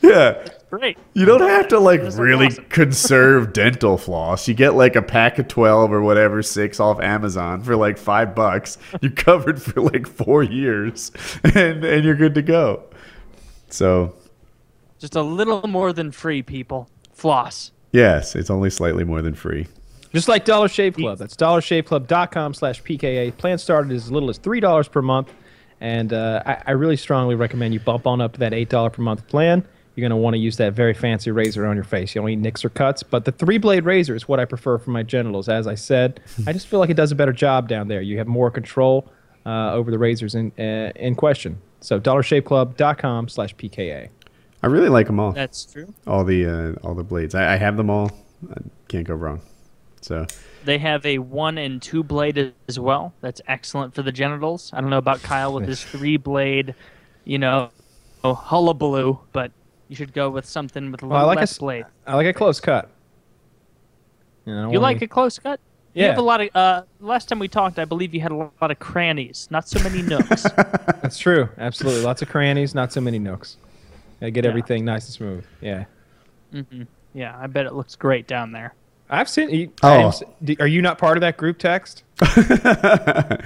[0.02, 0.98] Yeah, great.
[1.15, 2.65] you don't have to like That's really awesome.
[2.66, 4.48] conserve dental floss.
[4.48, 8.35] You get like a pack of twelve or whatever, six off Amazon for like five
[8.35, 8.77] bucks.
[9.01, 11.12] You're covered for like four years,
[11.44, 12.82] and and you're good to go.
[13.70, 14.15] So
[15.05, 16.89] Just a little more than free, people.
[17.12, 17.72] Floss.
[17.93, 19.66] yes, it's only slightly more than free.
[20.14, 21.18] Just like Dollar Shave Club.
[21.18, 23.36] That's dollarshaveclub.com slash PKA.
[23.36, 25.31] Plan started as little as $3 per month.
[25.78, 29.02] And uh, I, I really strongly recommend you bump on up to that $8 per
[29.02, 29.62] month plan.
[29.94, 32.14] You're going to want to use that very fancy razor on your face.
[32.14, 34.78] You don't need nicks or cuts, but the three blade razor is what I prefer
[34.78, 35.51] for my genitals.
[35.51, 38.01] As I said, I just feel like it does a better job down there.
[38.01, 39.12] You have more control
[39.44, 41.60] uh, over the razors in, uh, in question.
[41.81, 44.09] So dollarshaveclub.com slash PKA.
[44.65, 45.32] I really like them all.
[45.32, 45.93] That's true.
[46.07, 47.35] all the uh, all the blades.
[47.35, 48.11] I, I have them all.
[48.51, 48.55] I
[48.89, 49.43] can't go wrong.
[50.01, 50.27] So
[50.65, 53.12] They have a one and two blade as well.
[53.20, 54.70] That's excellent for the genitals.
[54.73, 56.74] I don't know about Kyle with his three blade,
[57.24, 57.70] you know,
[58.23, 59.53] oh, hullabaloo, but
[59.89, 61.85] you should go with something with a little Well, I like a less s- blade.
[62.07, 62.91] I like a close cut.
[64.47, 65.61] You, know, You wanna- like a close cut?
[65.95, 66.09] You Yeah.
[66.11, 66.49] have a lot of.
[66.55, 69.78] Uh, last time we talked, I believe you had a lot of crannies, not so
[69.82, 70.43] many nooks.
[71.03, 71.49] That's true.
[71.57, 72.03] Absolutely.
[72.03, 73.57] Lots of crannies, not so many nooks.
[74.24, 74.51] Gotta get Yeah.
[74.51, 75.44] everything nice and smooth.
[75.60, 75.84] Yeah.
[77.12, 78.72] yeah, I bet it looks great down there.
[79.10, 79.51] I've seen.
[79.51, 79.88] You, Oh.
[79.88, 80.02] I
[80.48, 82.05] am are you not part of that group text?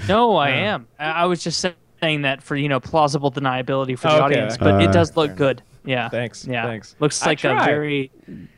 [0.09, 0.87] No, I am.
[1.01, 1.67] I, I was just
[2.01, 5.17] saying that for you know plausible deniability for the Okay, audience, but Uh, it does
[5.17, 5.63] look good.
[5.85, 6.09] Yeah.
[6.11, 6.65] Thanks, Yeah.
[6.65, 6.95] thanks.
[7.01, 8.13] Looks like a very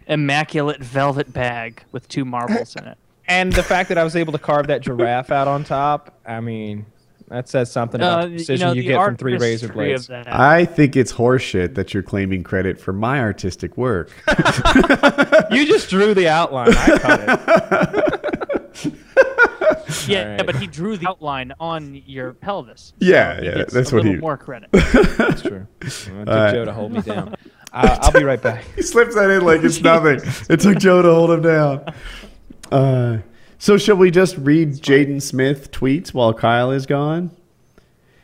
[0.07, 2.99] immaculate velvet bag with two marbles in it.
[3.29, 6.41] And the fact that I was able to carve that giraffe out on top, I
[6.41, 6.85] mean,
[7.31, 10.11] that says something about Uh, the precision you, the get from three razor blades.
[10.11, 14.11] I think it's horseshit that you're claiming credit for my artistic work.
[15.51, 16.69] You just drew the outline.
[16.77, 17.21] I cut
[18.85, 18.95] it.
[20.07, 20.47] yeah, Alright.
[20.47, 22.93] but he drew the outline on your pelvis.
[22.99, 24.71] Yeah, he yeah, gets that's a what little he- more credit.
[24.73, 25.67] That's true.
[25.81, 27.35] It took Uh, Joe to hold me down.
[27.73, 28.65] Uh, I'll be right back.
[28.77, 30.21] he slips that in like it's nothing.
[30.49, 31.95] It took Joe to hold him down.
[32.71, 33.19] Uh,
[33.61, 37.31] so shall we just read Jaden Smith tweets while Kyle is gone?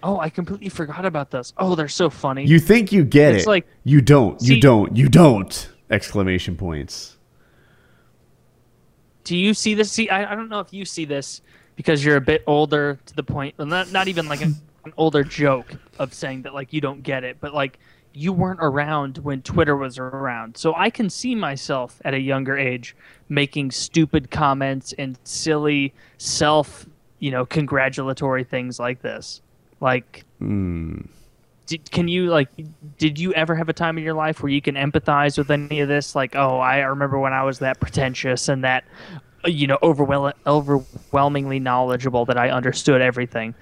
[0.02, 1.52] oh, I completely forgot about this.
[1.58, 2.44] Oh, they're so funny.
[2.46, 3.48] You think you get It's it?
[3.48, 4.40] like- you don't.
[4.40, 4.96] you don't.
[4.96, 5.68] You don't!
[5.90, 7.16] Exclamation points.
[9.24, 9.90] Do you see this?
[9.90, 11.40] See, I, I don't know if you see this
[11.74, 13.56] because you're a bit older to the point.
[13.58, 14.52] well, Not not even like a,
[14.84, 17.78] an older joke of saying that like you don't get it, but like
[18.16, 20.56] you weren't around when Twitter was around.
[20.56, 22.96] So I can see myself at a younger age
[23.28, 26.86] making stupid comments and silly self,
[27.18, 29.42] you know, congratulatory things like this.
[29.80, 31.02] Like hmm.
[31.66, 32.48] did, can you like
[32.96, 35.80] did you ever have a time in your life where you can empathize with any
[35.80, 38.84] of this like oh i remember when i was that pretentious and that
[39.44, 43.54] you know overwhel- overwhelmingly knowledgeable that i understood everything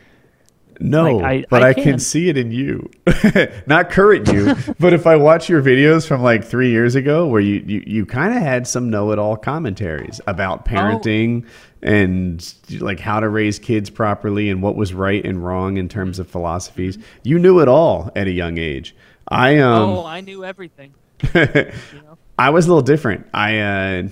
[0.81, 1.85] No, Like, I- but I I, can.
[1.85, 1.99] can.
[1.99, 2.91] see it in you.
[3.67, 7.41] Not current you, but if I watch your videos from like three years ago, where
[7.41, 11.47] you you, you kind of had some know-it-all commentaries about parenting
[11.83, 16.19] and like how to raise kids properly and what was right and wrong in terms
[16.19, 16.99] of philosophies.
[17.23, 18.95] You knew it all at a young age.
[19.29, 19.91] I um.
[19.91, 20.93] oh i knew everything
[22.39, 23.27] I was a little different.
[23.33, 24.03] I, uh,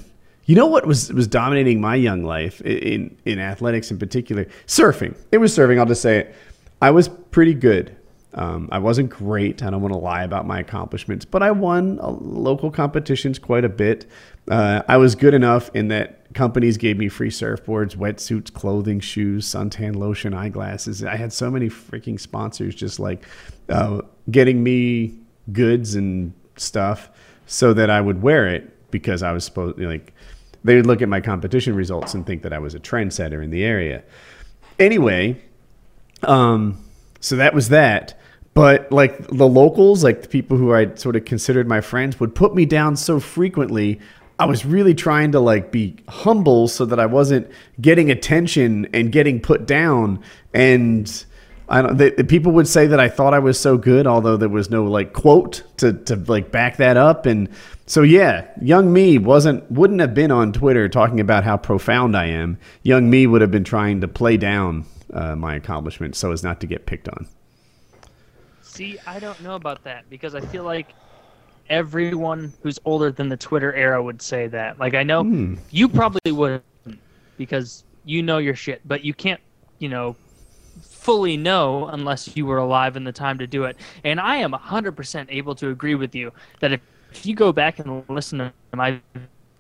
[0.45, 4.47] you know, what was was dominating my young life in in athletics in particular?
[4.67, 5.17] Surfing.
[5.33, 5.79] It was surfing.
[5.79, 6.35] I'll just say it.
[6.83, 7.97] I was pretty good.
[8.35, 9.63] Um, I wasn't great.
[9.63, 13.65] I don't want to lie about my accomplishments, but I won uh, local competitions quite
[13.65, 14.07] a bit.
[14.51, 19.47] Uh, I was good enough in that companies gave me free surfboards, wetsuits, clothing, shoes,
[19.47, 21.05] suntan lotion, eyeglasses.
[21.05, 23.25] I had so many freaking sponsors just like
[23.69, 24.01] uh,
[24.31, 25.15] getting me
[25.53, 27.11] goods and stuff
[27.47, 30.13] so that I would wear it because I was supposed like
[30.65, 33.51] they would look at my competition results and think that I was a trendsetter in
[33.51, 34.03] the area.
[34.79, 35.41] Anyway,
[36.23, 36.83] um,
[37.21, 38.19] so that was that.
[38.55, 42.35] But like the locals, like the people who I sort of considered my friends, would
[42.35, 44.01] put me down so frequently.
[44.39, 47.51] I was really trying to like be humble so that I wasn't
[47.81, 50.23] getting attention and getting put down.
[50.53, 51.25] And
[51.69, 51.97] I don't.
[51.97, 54.85] They, people would say that I thought I was so good, although there was no
[54.85, 57.25] like quote to to like back that up.
[57.25, 57.49] And
[57.87, 62.27] so yeah, young me wasn't wouldn't have been on Twitter talking about how profound I
[62.27, 62.59] am.
[62.83, 66.61] Young me would have been trying to play down uh, my accomplishment so as not
[66.61, 67.29] to get picked on.
[68.61, 70.95] See, I don't know about that because I feel like
[71.69, 74.79] everyone who's older than the Twitter era would say that.
[74.79, 75.55] Like I know Hmm.
[75.71, 76.65] you probably wouldn't
[77.39, 79.41] because you know your shit, but you can't,
[79.81, 80.17] you know,
[80.83, 83.79] fully know unless you were alive in the time to do it.
[84.05, 86.83] And I am 100% able to agree with you that if,
[87.13, 89.01] if you go back and listen to my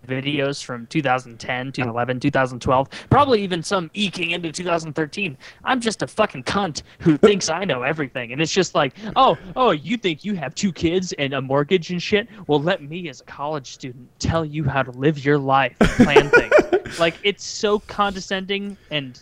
[0.07, 5.37] videos from 2010, 2011, 2012, probably even some eking into 2013.
[5.65, 8.33] I'm just a fucking cunt who thinks I know everything.
[8.33, 11.91] And it's just like, oh, oh, you think you have two kids and a mortgage
[11.91, 12.29] and shit?
[12.47, 15.91] Well, let me, as a college student, tell you how to live your life and
[15.91, 16.53] plan things.
[16.99, 19.19] Like, it's so condescending and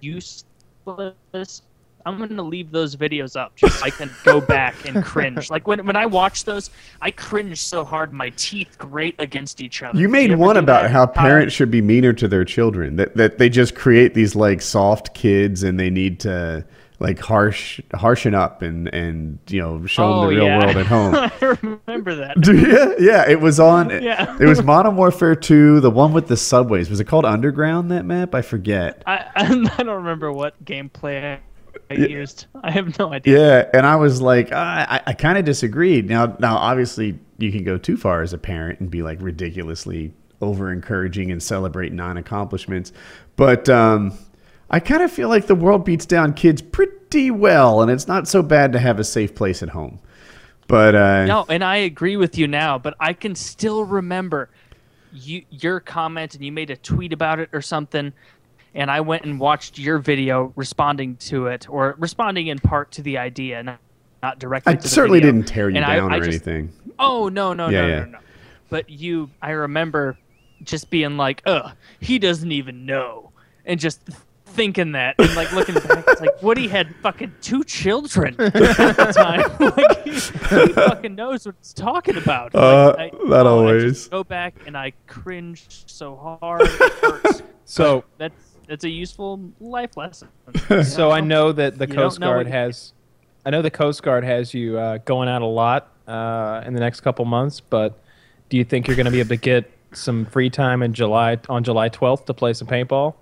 [0.00, 1.62] useless.
[2.06, 5.50] I'm gonna leave those videos up just so I can go back and cringe.
[5.50, 6.70] Like when when I watch those,
[7.00, 9.98] I cringe so hard my teeth grate against each other.
[9.98, 12.96] You made ever one about how uh, parents should be meaner to their children.
[12.96, 16.64] That that they just create these like soft kids and they need to
[17.00, 20.58] like harsh harshen up and and you know show oh, them the real yeah.
[20.58, 21.14] world at home.
[21.40, 22.36] I remember that.
[22.46, 23.90] yeah, yeah, it was on.
[23.90, 24.36] Yeah.
[24.40, 26.90] It was Modern Warfare 2, the one with the subways.
[26.90, 28.34] Was it called Underground that map?
[28.34, 29.02] I forget.
[29.06, 31.40] I I don't remember what gameplay
[31.90, 32.46] I used.
[32.62, 33.38] I have no idea.
[33.38, 36.08] Yeah, and I was like, I, I, I kind of disagreed.
[36.08, 40.12] Now, now, obviously, you can go too far as a parent and be like ridiculously
[40.40, 42.92] over encouraging and celebrate non accomplishments,
[43.36, 44.16] but um,
[44.70, 48.28] I kind of feel like the world beats down kids pretty well, and it's not
[48.28, 50.00] so bad to have a safe place at home.
[50.66, 54.48] But uh, No, and I agree with you now, but I can still remember
[55.12, 58.12] you your comment and you made a tweet about it or something
[58.74, 63.02] and I went and watched your video responding to it or responding in part to
[63.02, 63.78] the idea not,
[64.22, 65.32] not directly I to the certainly video.
[65.32, 66.72] didn't tear you And down I or just- anything.
[66.98, 67.98] Oh no no Yeah, no yeah.
[68.00, 68.18] no no.
[68.70, 70.16] But you I remember
[70.62, 73.30] just being like, "Ugh, he doesn't even know."
[73.66, 74.00] And just
[74.46, 79.12] thinking that and like looking back it's like Woody had fucking two children at the
[79.12, 79.40] time.
[79.76, 82.54] like he, he fucking knows what he's talking about.
[82.54, 83.82] Uh, Like, I- not oh, I always.
[83.98, 86.62] just go back and I cringed so hard.
[86.62, 87.42] It hurts.
[87.66, 90.28] So That's that's a useful life lesson.
[90.84, 92.92] so I know that the You Coast Guard has,
[93.44, 96.80] I know the Coast Guard has you uh, going out a lot uh, in the
[96.80, 97.60] next couple months.
[97.60, 97.98] But
[98.48, 101.38] do you think you're going to be able to get some free time in July
[101.48, 103.14] on July 12th to play some paintball?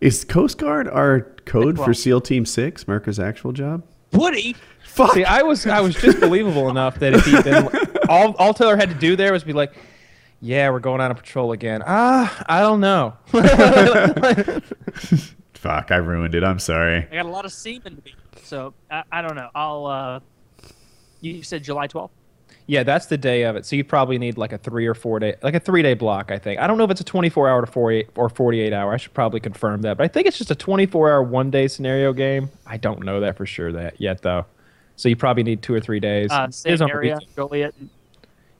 [0.00, 3.82] Is Coast Guard our code Well- for SEAL Team Six, Merca's actual job?
[4.12, 4.56] Woody,
[4.98, 5.12] Fuck.
[5.12, 7.68] See, I was I was just believable enough that if he then
[8.08, 9.72] all all Taylor had to do there was be like,
[10.40, 13.14] "Yeah, we're going on a patrol again." Ah, I don't know.
[15.54, 16.44] Fuck, I ruined it.
[16.44, 17.06] I'm sorry.
[17.10, 18.14] I got a lot of semen to be.
[18.42, 19.50] So I, I don't know.
[19.54, 19.86] I'll.
[19.86, 20.20] uh
[21.20, 22.14] You said July twelfth.
[22.66, 23.66] yeah, that's the day of it.
[23.66, 26.30] So you probably need like a three or four day, like a three day block.
[26.30, 26.60] I think.
[26.60, 28.92] I don't know if it's a 24 hour to 48 or 48 hour.
[28.92, 31.66] I should probably confirm that, but I think it's just a 24 hour one day
[31.66, 32.50] scenario game.
[32.66, 34.46] I don't know that for sure that yet though.
[34.96, 36.30] So you probably need two or three days.
[36.30, 37.18] Uh, same area.
[37.36, 37.74] Joliet.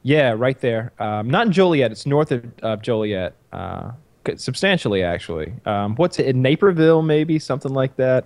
[0.08, 0.92] Yeah, right there.
[0.98, 1.92] Um, not in Joliet.
[1.92, 3.34] It's north of, of Joliet.
[3.52, 3.90] Uh,
[4.36, 5.52] substantially, actually.
[5.66, 7.02] Um, what's it in Naperville?
[7.02, 8.24] Maybe something like that.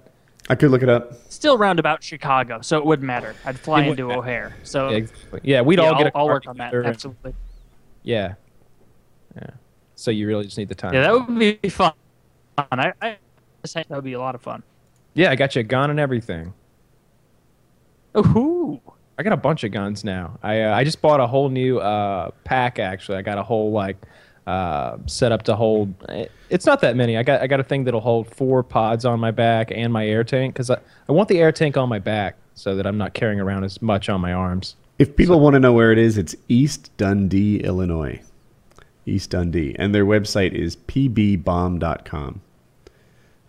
[0.48, 1.14] I could look it up.
[1.28, 3.34] Still roundabout Chicago, so it wouldn't matter.
[3.44, 4.54] I'd fly It into wouldn't O'Hare.
[4.62, 5.40] So Yeah, exactly.
[5.42, 6.12] Yeah, we'd yeah, all get.
[6.14, 6.66] I'll, a I'll work on that.
[6.66, 7.34] together and- Absolutely.
[8.04, 8.34] Yeah.
[9.34, 9.50] Yeah.
[9.96, 10.94] So you really just need the time.
[10.94, 11.94] Yeah, that would be fun.
[12.58, 13.16] I, I
[13.62, 14.62] just think that would be a lot of fun.
[15.14, 16.54] Yeah, I got you a gun and everything.
[18.16, 18.80] Ooh.
[19.22, 20.36] I got a bunch of guns now.
[20.42, 22.80] I uh, I just bought a whole new uh, pack.
[22.80, 23.96] Actually, I got a whole like
[24.48, 25.94] uh, set up to hold.
[26.08, 27.16] it- It's not that many.
[27.16, 30.04] I got I got a thing that'll hold four pods on my back and my
[30.08, 30.78] air tank because I,
[31.08, 33.80] I want the air tank on my back so that I'm not carrying around as
[33.80, 34.74] much on my arms.
[34.98, 38.20] If people want to know where it is, it's East Dundee, Illinois.
[39.06, 39.76] East Dundee.
[39.78, 42.40] And their website is pbbomb.com.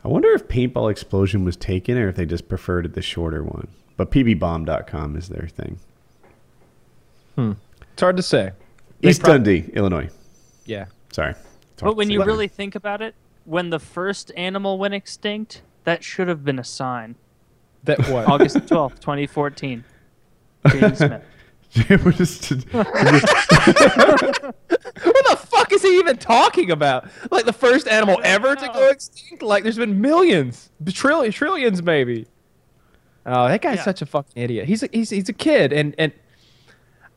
[0.03, 3.69] I wonder if Paintball Explosion was taken or if they just preferred the shorter one.
[3.97, 5.79] But pbbomb.com is their thing.
[7.35, 7.53] Hmm.
[7.93, 8.51] It's hard to say.
[9.01, 10.09] They East prob- Dundee, Illinois.
[10.65, 10.85] Yeah.
[11.11, 11.35] Sorry.
[11.77, 12.25] But when you that.
[12.25, 13.15] really think about it,
[13.45, 17.15] when the first animal went extinct, that should have been a sign.
[17.83, 18.27] That what?
[18.27, 19.83] August 12th, 2014.
[20.65, 21.23] Jaden Smith.
[22.05, 22.85] We're just- what
[25.29, 27.07] the fuck is he even talking about?
[27.31, 29.41] Like the first animal ever to go extinct?
[29.41, 32.27] Like there's been millions, trillions, trillions maybe.
[33.25, 33.83] Oh, that guy's Yeah.
[33.83, 34.67] such a fucking idiot.
[34.67, 36.11] He's a, he's he's a kid, and and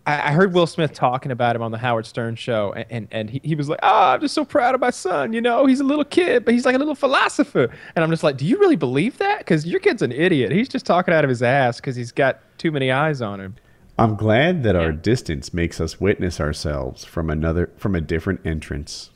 [0.07, 3.09] I I heard Will Smith talking about him on the Howard Stern show, and, and,
[3.11, 5.33] and he, he was like, Oh, I'm just so proud of my son.
[5.33, 7.69] You know, he's a little kid, but he's like a little philosopher.
[7.97, 9.39] And I'm just like, Do you really believe that?
[9.39, 10.53] Because your kid's an idiot.
[10.53, 13.57] He's just talking out of his ass because he's got too many eyes on him.
[13.99, 19.11] I'm glad that our distance makes us witness ourselves from another from a different entrance.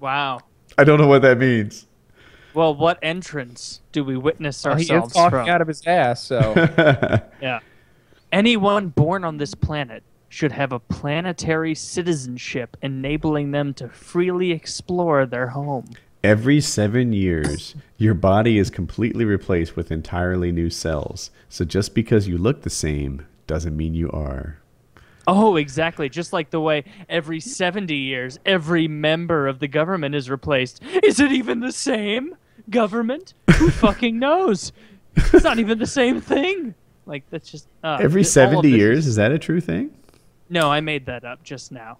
[0.00, 0.38] Wow.
[0.78, 1.86] I don't know what that means.
[2.58, 5.48] Well, what entrance do we witness Well, he is ourselves talking from?
[5.48, 6.54] out of his ass, so.
[7.40, 7.60] Yeah.
[8.32, 15.24] Anyone born on this planet should have a planetary citizenship enabling them to freely explore
[15.24, 15.90] their home.
[16.24, 21.30] Every seven years, your body is completely replaced with entirely new cells.
[21.48, 24.58] So just because you look the same doesn't mean you are.
[25.28, 26.08] Oh, exactly.
[26.08, 30.82] Just like the way every 70 years, every member of the government is replaced.
[31.04, 32.34] Is it even the same
[32.70, 33.34] government?
[33.56, 34.72] Who fucking knows?
[35.16, 36.74] It's not even the same thing.
[37.06, 37.66] Like, that's just.
[37.82, 39.90] Uh, Every th- all of 70 years, is- that a true thing?
[40.50, 41.98] No, I made that up just now.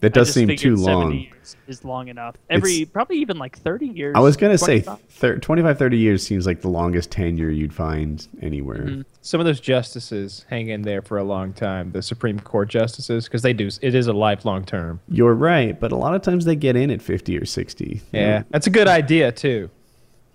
[0.00, 1.12] That I does just seem figured too 70 long.
[1.14, 2.36] years is long enough.
[2.50, 4.14] Every probably even like 30 years.
[4.14, 5.00] I was going to say 25.
[5.08, 8.84] thir- 25, 30 years seems like the longest tenure you'd find anywhere.
[8.84, 9.00] Mm-hmm.
[9.22, 13.24] Some of those justices hang in there for a long time, the Supreme Court justices,
[13.24, 13.70] because they do.
[13.80, 15.00] It is a lifelong term.
[15.08, 18.02] You're right, but a lot of times they get in at 50 or 60.
[18.12, 19.70] Yeah, that's a good idea too.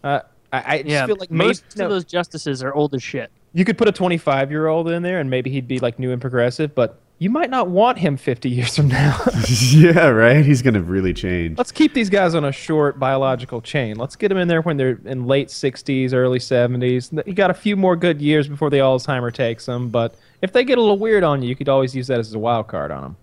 [0.04, 0.22] Uh,
[0.52, 3.04] I, I just Yeah, feel like most maybe, no, of those justices are old as
[3.04, 3.30] shit.
[3.54, 6.12] you could put a 25 year old in there and maybe he'd be like new
[6.12, 9.16] and progressive, but you might not want him 50 years from now.
[9.48, 10.44] yeah, right?
[10.44, 11.56] He's going to really change.
[11.56, 13.98] Let's keep these guys on a short biological chain.
[13.98, 17.28] Let's get them in there when they're in late 60s, early 70s.
[17.28, 20.64] You got a few more good years before the Alzheimer takes them, but if they
[20.64, 22.90] get a little weird on you, you could always use that as a wild card
[22.90, 23.18] on them.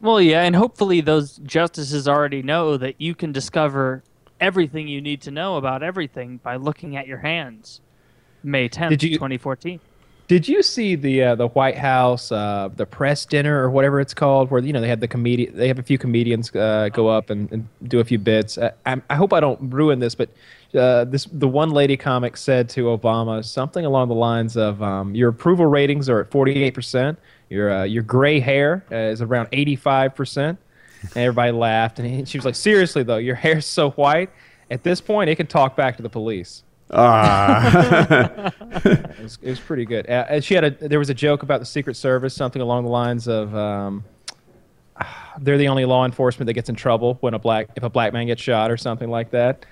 [0.00, 4.02] Well, yeah, and hopefully those justices already know that you can discover
[4.40, 7.80] everything you need to know about everything by looking at your hands.
[8.42, 9.78] May 10th, Did you- 2014.
[10.28, 14.14] Did you see the uh, the White House uh, the press dinner or whatever it's
[14.14, 17.06] called, where you know they had the comedian, they have a few comedians uh, go
[17.06, 18.58] up and, and do a few bits.
[18.58, 18.72] I,
[19.08, 20.28] I, hope I don't ruin this, but
[20.74, 25.14] uh, this the one lady comic said to Obama something along the lines of, um,
[25.14, 27.20] "Your approval ratings are at forty eight percent.
[27.48, 30.58] Your uh, your gray hair uh, is around eighty five percent."
[31.02, 34.30] And everybody laughed, and he, she was like, "Seriously though, your hair's so white.
[34.72, 38.52] At this point, it can talk back to the police." Ah.
[38.86, 40.08] It was, it was pretty good.
[40.08, 42.84] Uh, and she had a there was a joke about the Secret Service, something along
[42.84, 44.04] the lines of um,
[45.40, 48.12] they're the only law enforcement that gets in trouble when a black if a black
[48.12, 49.64] man gets shot or something like that.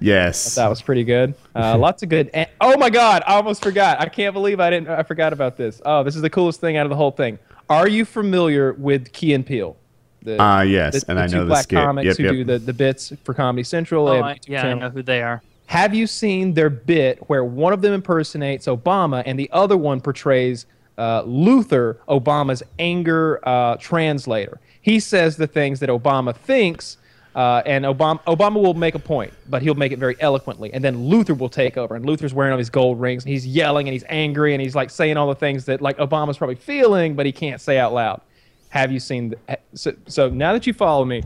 [0.00, 0.54] yes.
[0.54, 1.34] That was pretty good.
[1.54, 2.30] Uh, lots of good.
[2.32, 3.22] And, oh my God!
[3.26, 4.00] I almost forgot.
[4.00, 4.88] I can't believe I didn't.
[4.88, 5.82] I forgot about this.
[5.84, 7.38] Oh, this is the coolest thing out of the whole thing.
[7.68, 9.76] Are you familiar with Key and Peele?
[10.22, 11.78] The, Ah, yes, the, and the I two know the black skit.
[11.78, 14.06] comics Yep, who do the, the bits for Comedy Central.
[14.06, 15.42] They Oh, have a I, YouTube yeah, I know who they are.
[15.72, 20.02] Have you seen their bit where one of them impersonates Obama and the other one
[20.02, 20.66] portrays
[20.98, 24.60] uh, Luther, Obama's anger uh, translator?
[24.82, 26.98] He says the things that Obama thinks,
[27.34, 30.84] uh, and Obama Obama will make a point, but he'll make it very eloquently, and
[30.84, 33.88] then Luther will take over, and Luther's wearing all these gold rings, and he's yelling,
[33.88, 37.14] and he's angry, and he's like saying all the things that like Obama's probably feeling,
[37.14, 38.20] but he can't say out loud.
[38.68, 39.30] Have you seen?
[39.30, 41.22] The, so, so now that you follow me,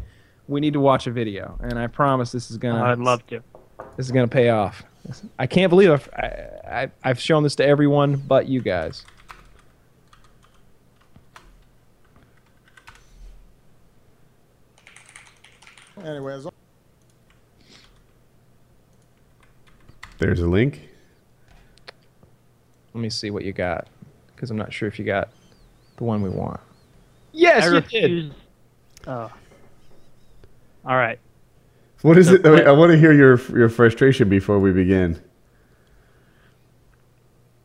[0.46, 2.84] we need to watch a video, and I promise this is gonna.
[2.84, 3.42] I'd love to.
[3.96, 4.82] This is gonna pay off.
[5.38, 9.04] I can't believe I've, I, I, I've shown this to everyone but you guys.
[16.04, 16.46] Anyways,
[20.18, 20.88] There's a link.
[22.94, 23.88] Let me see what you got,
[24.34, 25.30] because I'm not sure if you got
[25.96, 26.60] the one we want.
[27.32, 28.34] Yes, I you did.
[29.06, 29.30] Oh.
[30.84, 31.18] All right.
[32.02, 32.46] What is So it?
[32.46, 35.20] I, I want to hear your your frustration before we begin.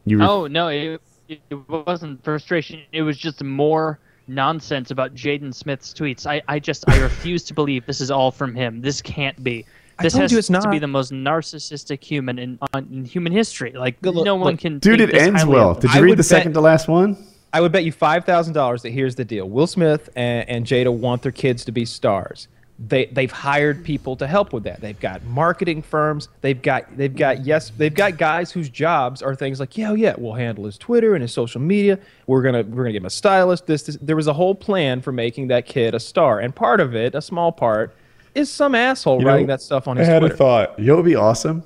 [0.06, 2.82] You re- Oh no, it, it wasn't frustration.
[2.92, 6.26] It was just more nonsense about Jaden Smith's tweets.
[6.26, 8.82] I, I just I refuse to believe this is all from him.
[8.82, 9.66] This can't be.
[10.00, 12.58] I This told has you it's to be the most narcissistic human in,
[12.90, 13.74] in human history.
[13.74, 14.80] Like Good look- no one look, can.
[14.80, 15.76] Dude, think it this ends well.
[15.76, 17.18] Did you I read the bet- second to last one?
[17.54, 20.66] I would bet you five thousand dollars that here's the deal: Will Smith and, and
[20.66, 22.48] Jada want their kids to be stars.
[22.88, 24.82] They they've hired people to help with that.
[24.82, 26.30] They've got marketing firms.
[26.42, 29.94] They've got they've got yes they've got guys whose jobs are things like yeah oh,
[29.94, 32.00] yeah we'll handle his Twitter and his social media.
[32.26, 33.68] We're gonna we're gonna give him a stylist.
[33.68, 36.80] This, this there was a whole plan for making that kid a star, and part
[36.80, 37.96] of it, a small part,
[38.34, 40.12] is some asshole You know, writing that stuff on his Twitter.
[40.12, 40.34] I had Twitter.
[40.34, 40.80] a thought.
[40.80, 41.64] You know would be awesome?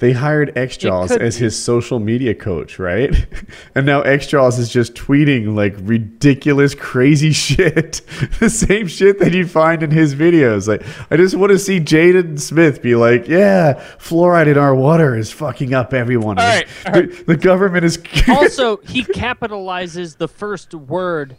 [0.00, 1.44] They hired X Jaws as be.
[1.44, 3.26] his social media coach, right?
[3.74, 8.00] and now X Jaws is just tweeting like ridiculous, crazy shit.
[8.40, 10.66] the same shit that you find in his videos.
[10.66, 15.16] Like, I just want to see Jaden Smith be like, yeah, fluoride in our water
[15.16, 16.38] is fucking up everyone.
[16.38, 18.02] All right, all the, the government is.
[18.28, 21.36] also, he capitalizes the first word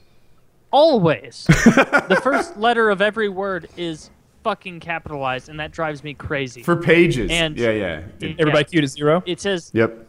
[0.70, 1.46] always.
[1.46, 4.12] the first letter of every word is
[4.44, 6.64] fucking capitalized, and that drives me crazy.
[6.64, 7.30] for pages.
[7.32, 8.02] And- yeah, yeah.
[8.20, 8.64] It- Everybody Yeah.
[8.64, 9.24] cue to zero.
[9.26, 10.08] It says, yep.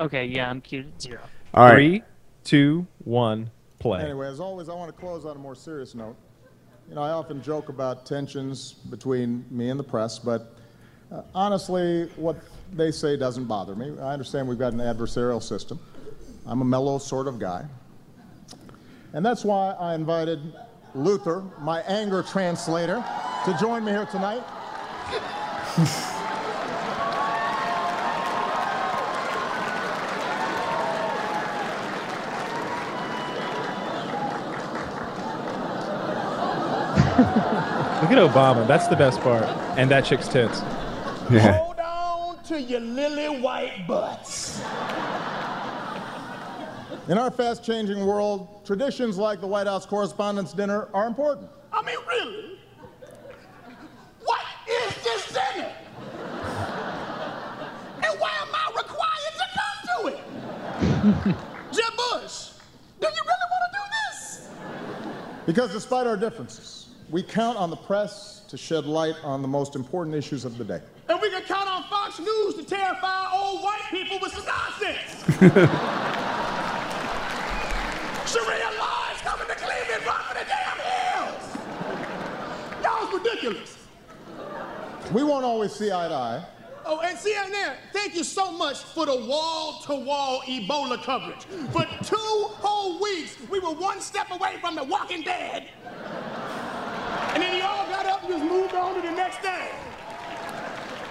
[0.00, 1.20] okay, yeah, I'm cute at zero.
[1.54, 1.74] All right.
[1.74, 2.02] Three,
[2.44, 4.02] two, one, play.
[4.02, 6.16] Anyway, as always, I want to close on a more serious note.
[6.88, 10.54] You know, I often joke about tensions between me and the press, but
[11.12, 12.36] uh, honestly, what
[12.72, 13.92] they say doesn't bother me.
[14.00, 15.78] I understand we've got an adversarial system.
[16.46, 17.64] I'm a mellow sort of guy.
[19.12, 20.40] And that's why I invited
[20.94, 23.04] Luther, my anger translator,
[23.44, 24.42] to join me here tonight.
[38.00, 38.66] Look at Obama.
[38.66, 39.44] That's the best part.
[39.76, 40.60] And that chick's tits.
[41.30, 41.58] Yeah.
[41.58, 44.62] Hold on to your lily white butts.
[47.08, 51.48] In our fast changing world, traditions like the White House Correspondents' Dinner are important.
[51.72, 52.58] I mean, really?
[54.22, 55.72] What is this dinner?
[58.04, 61.36] And why am I required to come to it?
[61.72, 62.50] Jeb Bush,
[63.00, 64.50] do you really want to do this?
[65.46, 69.76] Because despite our differences, we count on the press to shed light on the most
[69.76, 70.82] important issues of the day.
[71.08, 76.04] And we can count on Fox News to terrify old white people with some nonsense.
[78.28, 81.56] Sharia law is coming to Cleveland, run for the damn hills.
[82.84, 83.08] Y'all's
[83.42, 83.76] ridiculous.
[85.12, 86.44] We won't always see eye to eye,
[86.90, 91.44] Oh, and CNN, thank you so much for the wall-to-wall Ebola coverage.
[91.70, 95.68] For two whole weeks, we were one step away from the Walking Dead.
[97.34, 99.68] And then you all got up and just moved on to the next thing.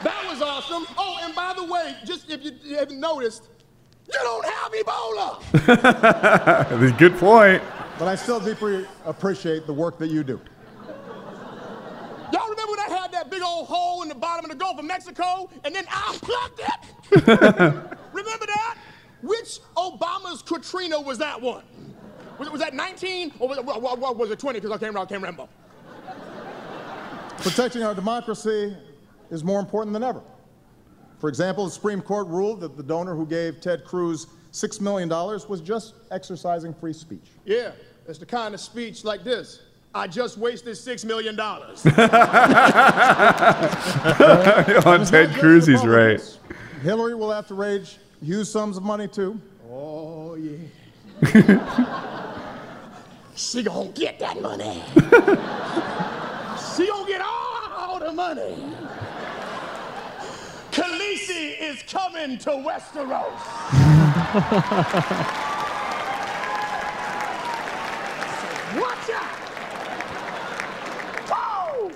[0.03, 0.87] That was awesome.
[0.97, 3.43] Oh, and by the way, just if you haven't noticed,
[4.07, 5.37] you don't have Ebola.
[6.97, 7.61] Good point.
[7.99, 10.41] but I still deeply appreciate the work that you do.
[12.87, 14.79] Y'all remember when I had that big old hole in the bottom of the Gulf
[14.79, 17.27] of Mexico and then I plugged it?
[18.13, 18.77] remember that?
[19.21, 21.63] Which Obama's Katrina was that one?
[22.39, 24.59] Was, was that 19 or was it, what, what- what was it 20?
[24.59, 25.47] Because I can't, I can't remember.
[27.39, 28.75] Protecting our democracy
[29.29, 30.21] is more important than ever.
[31.19, 35.09] For example, the Supreme Court ruled that the donor who gave Ted Cruz $6 million
[35.09, 37.25] was just exercising free speech.
[37.45, 37.71] Yeah,
[38.07, 39.61] it's the kind of speech like this.
[39.93, 41.39] I just wasted $6 million.
[44.85, 46.21] On Ted Cruz, he's right.
[46.81, 49.39] Hillary will have to raise huge sums of money too.
[49.71, 50.57] oh, yeah.
[53.35, 54.83] she gonna get that money.
[56.75, 58.55] she gonna get all the money.
[60.71, 63.33] Khaleesi is coming to Westeros.
[68.75, 69.23] Watch out!
[71.29, 71.91] Whoa!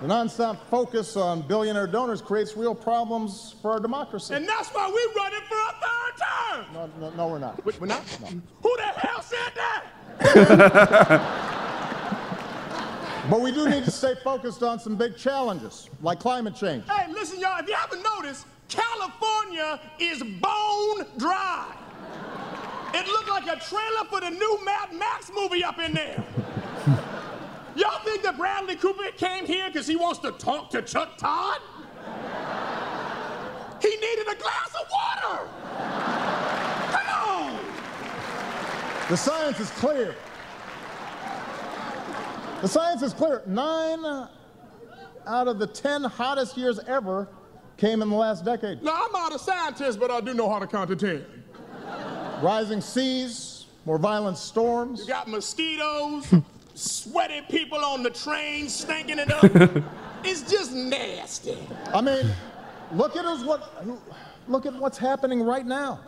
[0.00, 4.34] The nonstop focus on billionaire donors creates real problems for our democracy.
[4.34, 6.66] And that's why we're running for a third term.
[6.72, 7.80] no, no, no, we're not.
[7.80, 8.02] We're not?
[8.62, 11.46] Who the hell said that?
[13.28, 16.84] But we do need to stay focused on some big challenges, like climate change.
[16.90, 21.72] Hey, listen, y'all, if you haven't noticed, California is bone dry.
[22.92, 26.24] It looked like a trailer for the new Mad Max movie up in there.
[27.80, 31.60] Y'all think that Bradley Cooper came here because he wants to talk to Chuck Todd?
[33.80, 35.48] He needed a glass of water.
[36.92, 37.64] Come on.
[39.08, 40.14] The science is clear.
[42.60, 43.42] The science is clear.
[43.46, 44.04] Nine
[45.26, 47.28] out of the 10 hottest years ever
[47.78, 48.82] came in the last decade.
[48.82, 51.24] Now, I'm not a scientist, but I do know how to count to 10.
[52.42, 55.00] Rising seas, more violent storms.
[55.00, 56.34] You got mosquitoes,
[56.80, 59.44] sweaty people on the train stinking it up.
[60.24, 61.58] it's just nasty.
[61.92, 62.26] I mean,
[62.92, 63.84] look at us what
[64.48, 66.00] look at what's happening right now.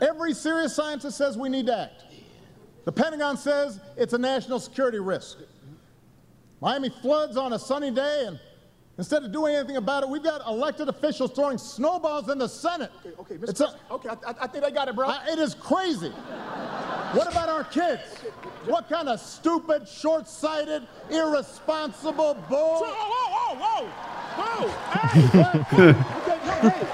[0.00, 2.04] Every serious scientist says we need to act.
[2.86, 5.38] The Pentagon says it's a national security risk.
[6.62, 8.40] Miami floods on a sunny day, and
[8.98, 12.90] instead of doing anything about it, we've got elected officials throwing snowballs in the Senate.
[13.04, 13.74] Okay, okay, Mr.
[13.90, 15.08] A- okay, I, I- I think I got it, bro.
[15.08, 16.12] I- it is crazy.
[17.12, 18.02] What about our kids?
[18.66, 22.84] What kind of stupid, short-sighted, irresponsible bull?
[22.84, 23.88] Whoa, whoa, whoa, whoa,
[24.36, 24.68] whoa!
[25.08, 25.88] Hey,
[26.62, 26.86] okay,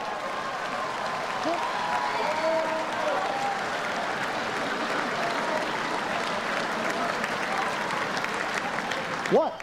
[9.36, 9.62] What?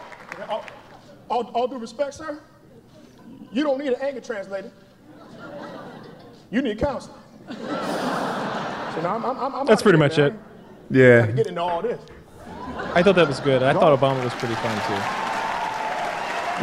[0.50, 0.66] All,
[1.30, 2.40] all, all due respect, sir,
[3.52, 4.72] you don't need an anger translator.
[6.52, 7.18] You need counseling.
[8.94, 10.28] So now I'm, I'm, I'm, I'm That's pretty here, much man.
[10.28, 10.34] it.
[10.92, 11.26] Yeah.
[11.26, 12.00] To get into all this.
[12.94, 13.64] I thought that was good.
[13.64, 14.94] I thought Obama was pretty fun too.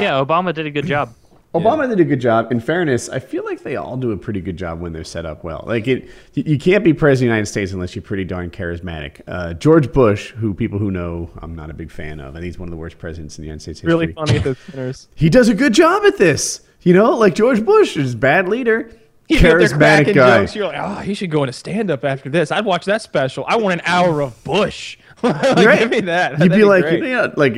[0.01, 1.13] Yeah, Obama did a good job.
[1.55, 2.53] Obama did a good job.
[2.53, 5.27] In fairness, I feel like they all do a pretty good job when they're set
[5.27, 5.65] up well.
[5.67, 9.23] Like it, you can't be president of the United States unless you're pretty darn charismatic.
[9.27, 12.45] Uh, George Bush, who people who know I'm not a big fan of, I think
[12.45, 13.93] he's one of the worst presidents in the United States history.
[13.93, 15.09] Really funny at the dinners.
[15.17, 16.61] He does a good job at this.
[16.83, 19.00] You know, like George Bush is a bad leader, He's up there
[19.39, 20.41] charismatic guy.
[20.41, 20.55] Jokes.
[20.57, 22.51] You're like, oh, he should go into stand up after this.
[22.51, 23.45] I'd watch that special.
[23.49, 24.97] I want an hour of Bush.
[25.23, 25.79] Like, Right.
[25.81, 26.31] Give me that.
[26.33, 27.05] You'd That'd be like, great.
[27.05, 27.55] yeah, like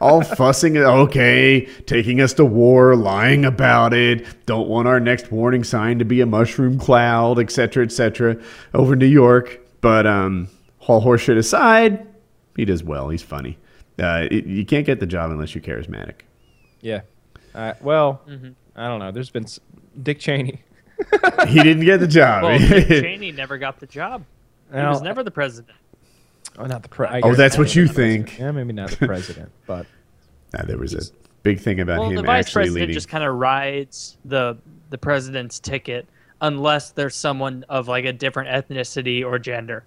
[0.00, 0.76] all fussing.
[0.76, 4.26] Okay, taking us to war, lying about it.
[4.46, 8.36] Don't want our next warning sign to be a mushroom cloud, etc., etc.
[8.74, 10.48] Over New York, but um,
[10.88, 12.04] all horseshit aside,
[12.56, 13.10] he does well.
[13.10, 13.58] He's funny.
[13.96, 16.22] Uh, it, you can't get the job unless you're charismatic.
[16.80, 17.02] Yeah.
[17.54, 18.50] Uh, well, Mm-hmm.
[18.74, 19.12] I don't know.
[19.12, 19.60] There's been s-
[20.02, 20.62] Dick Cheney.
[21.48, 22.42] He didn't get the job.
[22.44, 24.24] Well, Dick Cheney never got the job.
[24.72, 25.76] He was never the president.
[26.58, 28.28] Oh, not the pre- I Oh, that's what you not president.
[28.28, 28.38] think.
[28.40, 29.86] Yeah, maybe not the president, but
[30.52, 31.02] Nah, there was a
[31.42, 32.94] big thing about Well, him the vice actually president leading.
[32.94, 34.56] just kind of rides the
[34.90, 36.08] the president's ticket
[36.40, 39.84] unless there's someone of like a different ethnicity or gender.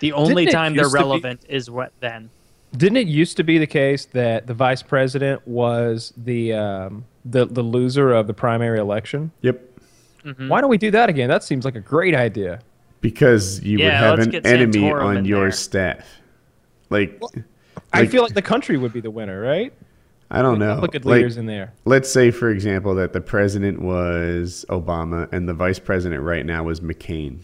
[0.00, 2.30] The only time they're used to be- relevant is what then.
[2.76, 7.46] didn't it used to be the case that the vice president was the um, the
[7.46, 9.30] the loser of the primary election?
[9.42, 9.68] yep.
[10.48, 11.28] Why don't we do that again?
[11.28, 12.60] That seems like a great idea.
[13.00, 15.50] Because you would have an enemy Santorum on your there.
[15.52, 16.06] staff.
[16.90, 17.20] Like,
[17.92, 19.72] I Like- feel like the country would be the winner, right?
[20.30, 20.78] I don't know.
[20.80, 21.72] Look at Like, leaders in there.
[21.84, 26.62] let's say, for example, that the president was Obama and the vice president right now
[26.64, 27.40] was McCain.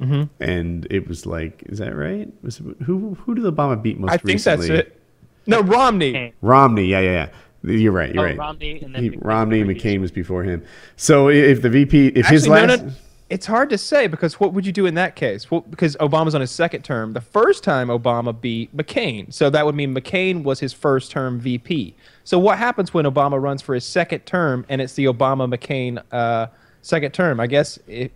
[0.00, 0.22] Mm-hmm.
[0.42, 2.28] And it was like, is that right?
[2.42, 4.68] Was it, who who did Obama beat most I think recently?
[4.68, 5.00] that's it.
[5.46, 6.32] No, Romney.
[6.42, 6.86] Romney.
[6.86, 7.28] Yeah, yeah, yeah.
[7.64, 8.14] You're right.
[8.14, 8.38] You're Oh, right.
[8.38, 9.70] Romney and then He- McCain Romney and.
[9.70, 10.62] McCain was before him.
[10.96, 12.92] So if the VP, if his Actually, no, last, no,
[13.30, 15.50] it's hard to say because what would you do in that case?
[15.50, 17.14] Well, because Obama's on his second term.
[17.14, 21.40] The first time Obama beat McCain, so that would mean McCain was his first term
[21.40, 21.94] VP.
[22.24, 26.02] So what happens when Obama runs for his second term and it's the Obama McCain
[26.12, 26.48] uh,
[26.82, 27.40] second term?
[27.40, 28.12] I guess it,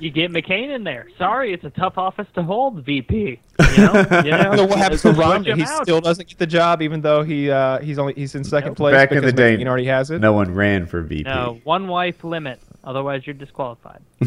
[0.00, 1.08] You get McCain in there.
[1.18, 3.14] Sorry, it's a tough office to hold, VP.
[3.14, 4.56] You know, you know.
[4.56, 5.52] so what happens to Romney?
[5.52, 5.82] He out.
[5.82, 8.94] still doesn't get the job, even though he uh, he's only he's in second place.
[8.94, 10.20] back in the day, McCain already has it.
[10.20, 11.24] no one ran for VP.
[11.24, 12.60] No, one wife limit.
[12.82, 14.00] Otherwise, you're disqualified.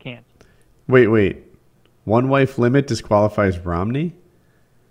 [0.00, 0.24] Can't.
[0.88, 1.44] Wait, wait.
[2.04, 4.14] One wife limit disqualifies Romney?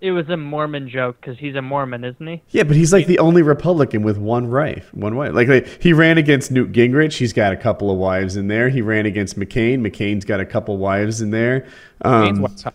[0.02, 2.42] It was a Mormon joke because he's a Mormon, isn't he?
[2.50, 4.92] Yeah, but he's like the only Republican with one wife.
[4.92, 5.32] One wife.
[5.32, 7.14] Like, like he ran against Newt Gingrich.
[7.16, 8.68] He's got a couple of wives in there.
[8.68, 9.78] He ran against McCain.
[9.80, 11.66] McCain's got a couple wives in there.
[12.04, 12.74] McCain's Um, wife's hot.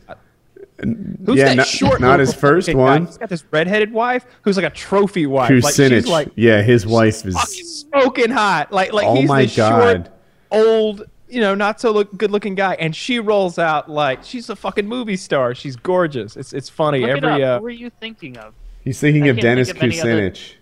[0.79, 1.99] Who's yeah, that not- short?
[1.99, 2.99] not his first Republican guy?
[2.99, 3.05] one.
[3.07, 5.49] He's got this redheaded wife who's like a trophy wife.
[5.49, 5.89] like Kucinich.
[5.89, 7.33] she's like yeah, his wife is.
[7.35, 8.71] fucking smoking hot.
[8.71, 10.09] Like like Oh he's my this short,
[10.51, 14.49] old, you know, not so look, good looking guy, and she rolls out like she's
[14.49, 15.53] a fucking movie star.
[15.55, 16.35] She's gorgeous.
[16.37, 17.01] It's it's funny.
[17.01, 17.55] Look Every it up.
[17.55, 18.53] uh, Who were you thinking of?
[18.83, 20.53] He's thinking I of Dennis think of any other- Kucinich.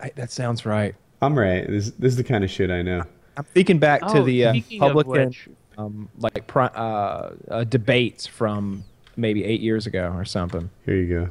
[0.00, 0.94] I, that sounds right.
[1.20, 1.66] I'm right.
[1.68, 3.02] This, this is the kind of shit I know.
[3.36, 7.64] I'm thinking back to Oh, the uh, speaking Republican which- um, like pri- uh, uh,
[7.64, 8.84] debates from
[9.16, 10.70] maybe eight years ago or something.
[10.86, 11.28] Here you go.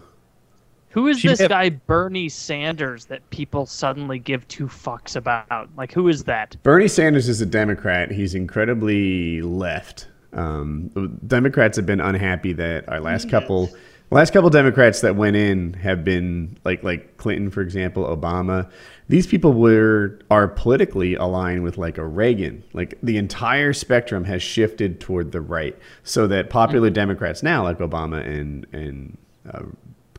[0.91, 5.69] Who is She this have- guy Bernie Sanders that people suddenly give two fucks about?
[5.77, 6.55] Like, who is that?
[6.63, 8.11] Bernie Sanders is a Democrat.
[8.11, 10.07] He's incredibly left.
[10.33, 13.69] Um, Democrats have been unhappy that our last couple,
[14.11, 18.69] last couple Democrats that went in have been like like Clinton, for example, Obama.
[19.07, 22.63] These people were are politically aligned with like a Reagan.
[22.73, 27.79] Like the entire spectrum has shifted toward the right, so that popular Democrats now, like
[27.79, 29.17] Obama and and
[29.51, 29.63] uh,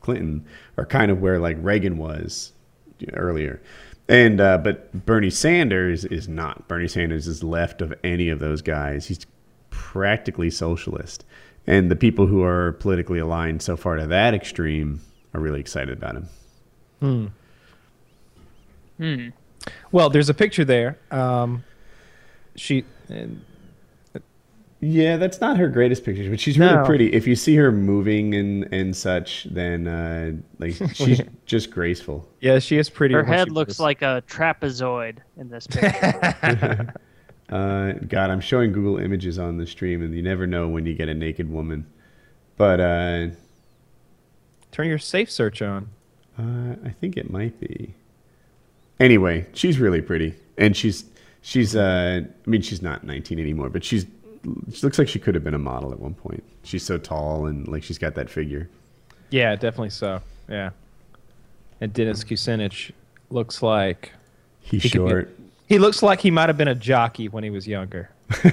[0.01, 0.45] Clinton,
[0.77, 2.53] are kind of where like Reagan was
[3.13, 3.61] earlier.
[4.09, 6.67] And uh, but Bernie Sanders is not.
[6.67, 9.07] Bernie Sanders is left of any of those guys.
[9.07, 9.25] He's
[9.71, 11.25] practically socialist.
[11.67, 15.01] And the people who are politically aligned so far to that extreme
[15.33, 16.29] are really excited about him.
[17.01, 17.27] Hmm.
[18.99, 19.29] Hmm.
[19.93, 20.99] Well, there's a picture there.
[21.11, 21.65] Um,
[22.57, 23.45] she and
[24.83, 26.85] Yeah, that's not her greatest picture, but she's really No.
[26.87, 27.13] pretty.
[27.13, 32.27] If you see her moving and and such, then uh, like she's just graceful.
[32.41, 33.13] yeah, she is pretty.
[33.15, 33.81] Her head looks moves.
[33.81, 36.95] like a trapezoid in this picture.
[37.51, 40.95] Uh, God, I'm showing Google images on the stream, and you never know when you
[40.95, 41.85] get a naked woman.
[42.57, 43.27] But uh,
[44.71, 45.89] Turn your safe search on.
[46.39, 47.95] Uh, I think it might be.
[49.01, 51.05] Anyway, she's really pretty, and she's
[51.43, 54.07] she's uh, I mean, she's not 19 anymore, but she's
[54.73, 56.43] she looks like she could have been a model at one point.
[56.63, 58.69] She's so tall and like she's got that figure.
[59.31, 60.21] Yeah, definitely so.
[60.49, 60.71] Yeah.
[61.81, 62.91] And Dennis Kucinich
[63.31, 64.13] looks like
[64.61, 65.39] He's He could be- short.
[65.67, 68.11] he looks like he might have been a jockey when he was younger.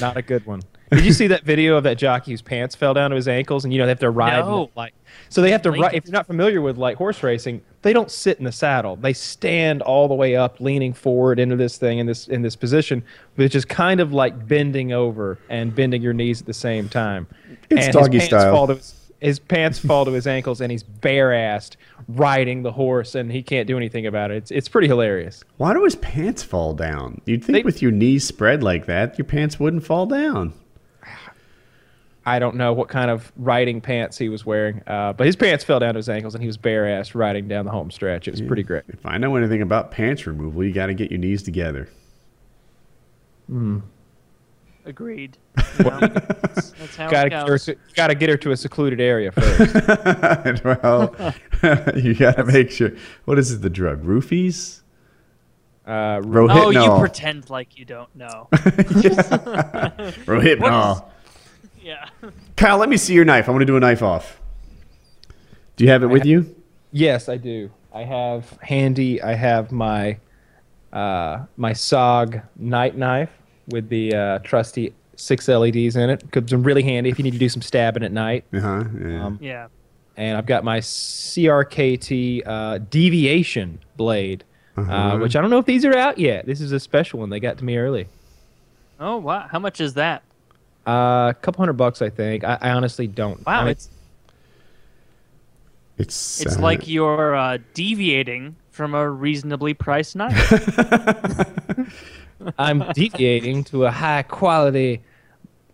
[0.00, 0.62] Not a good one.
[0.90, 3.64] Did you see that video of that jockey whose pants fell down to his ankles
[3.64, 4.70] and you know they have to ride No.
[4.74, 4.92] like
[5.28, 8.10] so they have to ride if you're not familiar with like horse racing, they don't
[8.10, 8.96] sit in the saddle.
[8.96, 12.56] They stand all the way up, leaning forward into this thing in this in this
[12.56, 13.04] position,
[13.36, 17.26] which is kind of like bending over and bending your knees at the same time.
[17.70, 18.52] It's and doggy his pants style.
[18.54, 21.76] Fall to his, his pants fall to his ankles and he's bare-assed
[22.08, 24.38] riding the horse and he can't do anything about it.
[24.38, 25.44] It's it's pretty hilarious.
[25.58, 27.20] Why do his pants fall down?
[27.26, 30.54] You'd think They- with your knees spread like that, your pants wouldn't fall down.
[32.26, 35.64] I don't know what kind of riding pants he was wearing, uh, but his pants
[35.64, 38.28] fell down to his ankles and he was bare ass riding down the home stretch.
[38.28, 38.84] It was pretty great.
[38.88, 41.88] If I know anything about pants removal, you got to get your knees together.
[44.84, 45.36] Agreed.
[45.84, 49.00] Well, that's, that's how Got to get her to gotta get her to a secluded
[49.00, 50.64] area first.
[50.64, 51.14] well,
[51.96, 52.92] you got to make sure.
[53.24, 53.62] What is it?
[53.62, 54.02] The drug?
[54.04, 54.80] Roofies?
[55.86, 56.50] Uh, Rohypnol.
[56.50, 58.48] Oh, you pretend like you don't know.
[60.26, 61.09] Rohypnol.
[61.82, 62.08] Yeah.
[62.56, 63.48] Kyle, let me see your knife.
[63.48, 64.40] I want to do a knife off.
[65.76, 66.54] Do you have it with you?
[66.92, 67.70] yes, I do.
[67.92, 69.20] I have handy.
[69.22, 70.18] I have my
[70.92, 73.30] uh, my SOG night knife
[73.68, 76.30] with the uh, trusty six LEDs in it.
[76.32, 78.44] Comes in really handy if you need to do some stabbing at night.
[78.52, 78.84] Uh huh.
[79.00, 79.24] Yeah.
[79.24, 79.66] Um, Yeah.
[80.16, 84.44] and I've got my CRKT uh, deviation blade,
[84.76, 85.18] uh Uh-huh.
[85.18, 86.46] which I don't know if these are out yet.
[86.46, 87.30] This is a special one.
[87.30, 88.06] They got to me early.
[88.98, 89.46] Oh wow.
[89.50, 90.22] How much is that?
[90.86, 92.44] Uh, a couple hundred bucks, I think.
[92.44, 93.44] I, I honestly don't.
[93.46, 93.60] Wow.
[93.60, 93.88] I mean, it's
[95.98, 100.50] it's it's uh, like you're uh, deviating from a reasonably priced knife.
[102.58, 105.02] I'm deviating to a high quality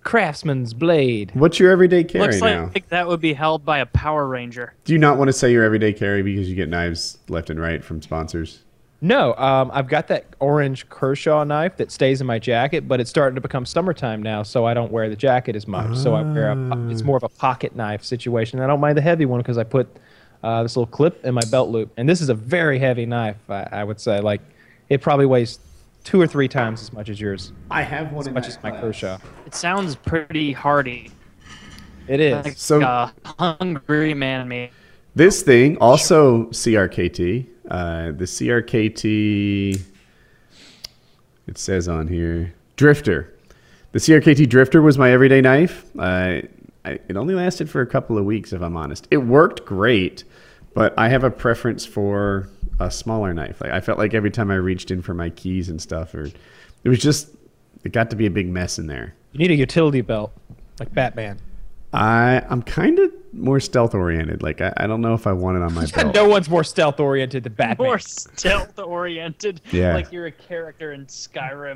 [0.03, 1.31] craftsman's blade.
[1.35, 2.71] What's your everyday carry Looks now?
[2.75, 4.75] like that would be held by a Power Ranger.
[4.85, 7.61] Do you not want to say your everyday carry because you get knives left and
[7.61, 8.63] right from sponsors?
[9.03, 13.11] No, um, I've got that orange Kershaw knife that stays in my jacket, but it's
[13.11, 15.97] starting to become summertime now, so I don't wear the jacket as much.
[15.97, 18.61] So I wear a, it's more of a pocket knife situation.
[18.61, 19.87] I don't mind the heavy one because I put
[20.43, 23.37] uh, this little clip in my belt loop, and this is a very heavy knife.
[23.51, 24.41] I, I would say, like,
[24.89, 25.59] it probably weighs
[26.05, 28.71] two or three times as much as yours, I have one as much as my
[28.71, 29.19] Kershaw.
[29.45, 31.11] It sounds pretty hardy.
[32.07, 32.45] It is.
[32.45, 34.71] Like So- a hungry man me.
[35.17, 37.47] This thing also CRKT.
[37.71, 39.81] Uh, the CRKT.
[41.47, 43.33] It says on here Drifter.
[43.93, 45.85] The CRKT Drifter was my everyday knife.
[45.99, 46.43] Uh,
[46.85, 49.09] I, it only lasted for a couple of weeks, if I'm honest.
[49.11, 50.25] It worked great,
[50.75, 53.61] but I have a preference for a smaller knife.
[53.61, 56.25] Like I felt like every time I reached in for my keys and stuff, or
[56.85, 57.31] it was just
[57.85, 59.15] it got to be a big mess in there.
[59.33, 60.33] You need a utility belt,
[60.79, 61.41] like Batman.
[61.93, 64.43] I I'm kind of more stealth oriented.
[64.43, 66.15] Like I, I don't know if I want it on my belt.
[66.15, 67.87] no one's more stealth oriented than Batman.
[67.87, 69.61] More stealth oriented.
[69.73, 69.95] Yeah.
[69.95, 71.75] Like you're a character in Skyrim.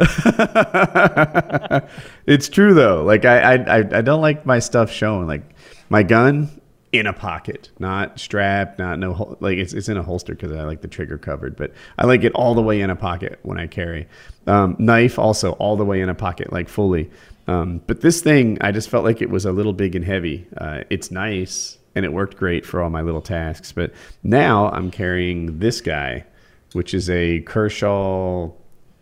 [2.27, 3.05] it's true though.
[3.05, 5.27] Like I, I, I I don't like my stuff shown.
[5.27, 5.43] Like
[5.89, 6.49] my gun
[6.93, 10.53] in a pocket, not strapped, not no hol- like it's it's in a holster because
[10.53, 11.57] I like the trigger covered.
[11.57, 14.09] But I like it all the way in a pocket when I carry.
[14.47, 17.11] Um, knife also all the way in a pocket, like fully.
[17.51, 20.47] Um, but this thing, I just felt like it was a little big and heavy.
[20.57, 23.73] Uh, it's nice and it worked great for all my little tasks.
[23.73, 26.25] But now I'm carrying this guy,
[26.73, 28.51] which is a Kershaw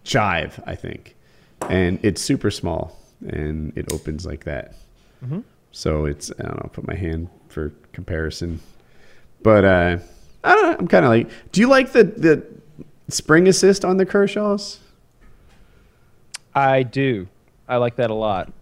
[0.04, 1.14] Chive, I think
[1.62, 2.96] and it's super small
[3.26, 4.74] and it opens like that.
[5.72, 8.60] So it's I don't know, put my hand for comparison,
[9.42, 9.98] but uh,
[10.44, 10.76] I don't know.
[10.78, 12.46] I'm kind of like, do you like the the
[13.08, 14.78] spring assist on the Kershaws?
[16.54, 17.28] I do.
[17.68, 18.52] I like that a lot.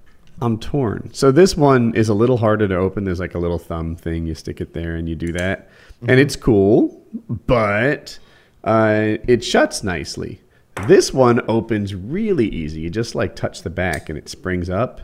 [0.42, 1.10] I'm torn.
[1.14, 3.04] So this one is a little harder to open.
[3.04, 4.26] There's like a little thumb thing.
[4.26, 5.70] You stick it there and you do that,
[6.02, 7.02] and it's cool,
[7.46, 8.18] but
[8.64, 10.40] uh, it shuts nicely.
[10.86, 12.80] This one opens really easy.
[12.80, 15.00] You just like touch the back and it springs up.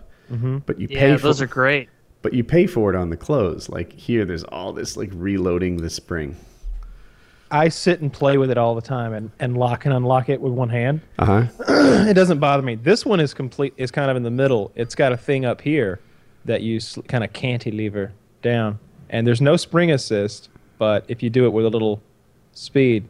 [0.66, 1.88] But you pay yeah, for those are great.
[2.20, 3.68] but you pay for it on the close.
[3.70, 6.36] Like here, there's all this like reloading the spring.
[7.52, 10.40] I sit and play with it all the time and, and lock and unlock it
[10.40, 11.02] with one hand.
[11.18, 11.46] Uh huh.
[12.08, 12.76] It doesn't bother me.
[12.76, 13.74] This one is complete.
[13.76, 14.72] Is kind of in the middle.
[14.74, 16.00] It's got a thing up here
[16.46, 18.78] that you sl- kind of cantilever down,
[19.10, 20.48] and there's no spring assist.
[20.78, 22.02] But if you do it with a little
[22.52, 23.08] speed,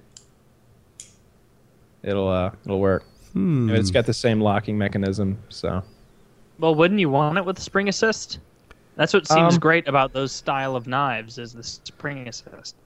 [2.03, 3.05] it'll uh it'll work.
[3.35, 5.39] And it's got the same locking mechanism.
[5.49, 5.83] So
[6.59, 8.41] Well, wouldn't you want it with a spring assist?
[8.97, 12.77] That's what seems Um, great about those style of knives is the spring assist.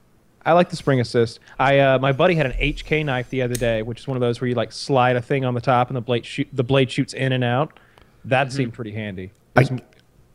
[0.47, 1.39] I like the spring assist.
[1.59, 4.21] I uh, my buddy had an HK knife the other day, which is one of
[4.21, 6.63] those where you like slide a thing on the top and the blade shoot the
[6.63, 7.77] blade shoots in and out.
[8.23, 9.31] That seemed pretty handy.
[9.55, 9.67] I,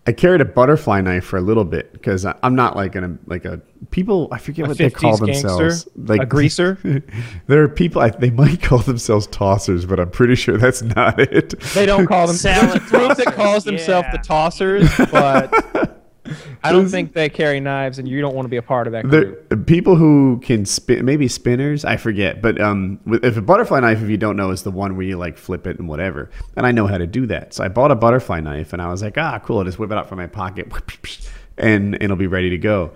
[0.06, 3.46] I carried a butterfly knife for a little bit because I'm not like an like
[3.46, 4.28] a people.
[4.30, 5.48] I forget A what they call 50s gangster?
[5.48, 5.88] themselves.
[5.96, 7.02] Like A greaser?
[7.46, 11.18] there are people I, they might call themselves tossers, but I'm pretty sure that's not
[11.20, 11.58] it.
[11.74, 14.16] They don't call them Salad There's a group that tossers, calls themselves yeah.
[14.16, 15.91] the tossers, but
[16.64, 18.92] I don't think they carry knives, and you don't want to be a part of
[18.92, 19.48] that group.
[19.48, 22.40] There, people who can spin, maybe spinners, I forget.
[22.40, 25.04] But um, with, if a butterfly knife, if you don't know, is the one where
[25.04, 26.30] you like flip it and whatever.
[26.56, 27.54] And I know how to do that.
[27.54, 29.58] So I bought a butterfly knife, and I was like, ah, cool.
[29.58, 30.72] I'll just whip it out from my pocket,
[31.58, 32.92] and it'll be ready to go.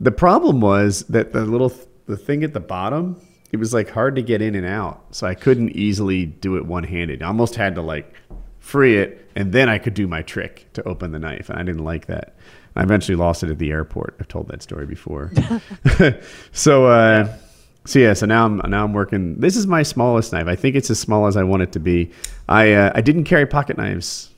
[0.00, 1.72] The problem was that the little
[2.06, 3.20] the thing at the bottom,
[3.52, 5.04] it was like hard to get in and out.
[5.10, 7.22] So I couldn't easily do it one handed.
[7.22, 8.14] I almost had to like
[8.58, 11.62] free it, and then I could do my trick to open the knife, and I
[11.62, 12.34] didn't like that.
[12.76, 14.16] I eventually lost it at the airport.
[14.20, 15.32] I've told that story before.
[16.52, 17.36] so, uh,
[17.84, 18.12] so yeah.
[18.12, 19.36] So now I'm now I'm working.
[19.40, 20.46] This is my smallest knife.
[20.46, 22.10] I think it's as small as I want it to be.
[22.48, 24.30] I uh, I didn't carry pocket knives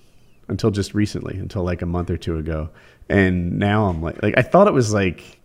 [0.49, 2.70] until just recently, until like a month or two ago,
[3.09, 5.41] and now I'm like like I thought it was like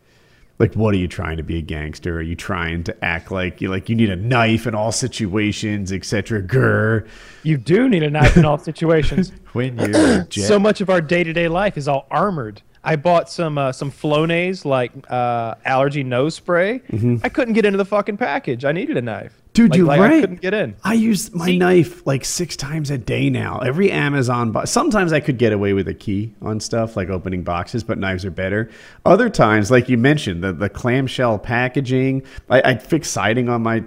[0.59, 3.61] like what are you trying to be a gangster are you trying to act like
[3.61, 7.07] you like you need a knife in all situations etc grr
[7.43, 9.31] You do need a knife in all situations.
[9.53, 12.61] when you're so much of our day to day life is all armored.
[12.83, 16.81] I bought some uh, some Flonase like uh, allergy nose spray.
[17.23, 18.65] I couldn't get into the fucking package.
[18.65, 19.33] I needed a knife.
[19.33, 19.43] Mm-hmm.
[19.53, 20.13] Dude, like, you're like, right.
[20.13, 20.75] I couldn't get in.
[20.83, 23.57] I use my See- knife like six times a day now.
[23.59, 24.69] Every Amazon box.
[24.69, 28.23] Sometimes I could get away with a key on stuff like opening boxes, but knives
[28.23, 28.69] are better.
[29.03, 32.21] Other times, like you mentioned, the, the clamshell packaging.
[32.49, 33.83] I, I fixed siding on my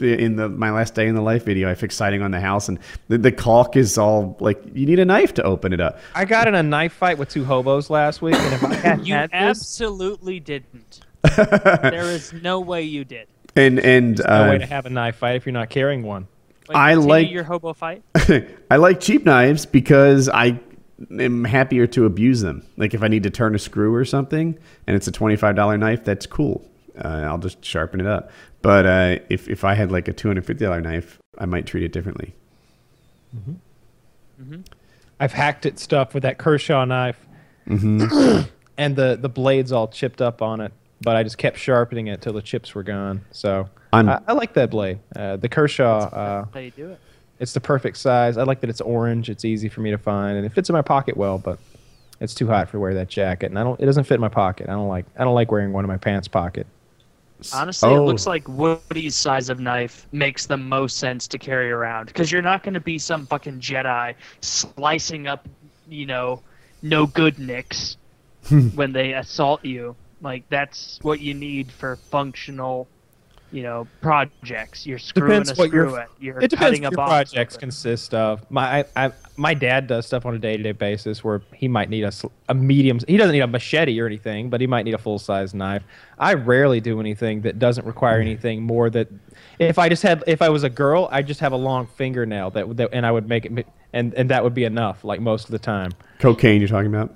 [0.00, 1.70] in the my last day in the life video.
[1.70, 4.98] I fixed siding on the house, and the, the caulk is all like you need
[4.98, 5.98] a knife to open it up.
[6.14, 9.06] I got in a knife fight with two hobos last week, and if I had
[9.06, 11.00] You had this, absolutely didn't.
[11.36, 13.28] there is no way you did.
[13.56, 16.26] And and no way uh, to have a knife fight if you're not carrying one.
[16.68, 18.02] Wait, I like- your hobo fight.
[18.70, 20.58] I like cheap knives because I
[21.18, 22.64] am happier to abuse them.
[22.76, 26.04] Like if I need to turn a screw or something and it's a $25 knife,
[26.04, 26.66] that's cool.
[26.96, 28.30] Uh, I'll just sharpen it up.
[28.64, 32.34] But uh, if, if I had like a $250 knife, I might treat it differently.
[35.20, 37.18] I've hacked at stuff with that Kershaw knife,
[37.68, 38.42] Mm-hmm.
[38.78, 40.72] and the the blades all chipped up on it.
[41.00, 43.22] But I just kept sharpening it till the chips were gone.
[43.32, 44.98] So I'm- I, I like that blade.
[45.16, 47.00] Uh, the Kershaw, uh, How you do it?
[47.38, 48.36] it's the perfect size.
[48.38, 49.28] I like that it's orange.
[49.30, 51.38] It's easy for me to find, and it fits in my pocket well.
[51.38, 51.58] But
[52.20, 53.80] it's too hot for wear that jacket, and I don't.
[53.80, 54.68] It doesn't fit in my pocket.
[54.68, 55.06] I don't like.
[55.18, 56.66] I don't like wearing one in my pants pocket.
[57.52, 58.02] Honestly, Oh.
[58.02, 58.30] it looks oh.
[58.30, 62.62] like Woody's size of knife makes the most sense to carry around because you're not
[62.62, 65.46] going to be some fucking Jedi slicing up,
[65.88, 66.42] you know,
[66.82, 67.96] no good nicks
[68.74, 69.96] when they assault you.
[70.20, 72.88] Like that's what you need for functional,
[73.54, 74.84] you know, projects.
[74.84, 76.08] You're screwing Depends a what your- screw it.
[76.18, 78.44] You're it depends cutting what a your projects consist of.
[78.50, 81.68] My I, I, my dad does stuff on a day to day basis where he
[81.68, 82.12] might need a,
[82.48, 82.98] a medium.
[83.06, 85.84] He doesn't need a machete or anything, but he might need a full size knife.
[86.18, 88.28] I rarely do anything that doesn't require mm-hmm.
[88.28, 89.08] anything more that.
[89.60, 92.50] If I just had, if I was a girl, I just have a long fingernail
[92.50, 95.04] that, that and I would make it, and and that would be enough.
[95.04, 95.92] Like most of the time.
[96.18, 97.14] Cocaine, you're talking about?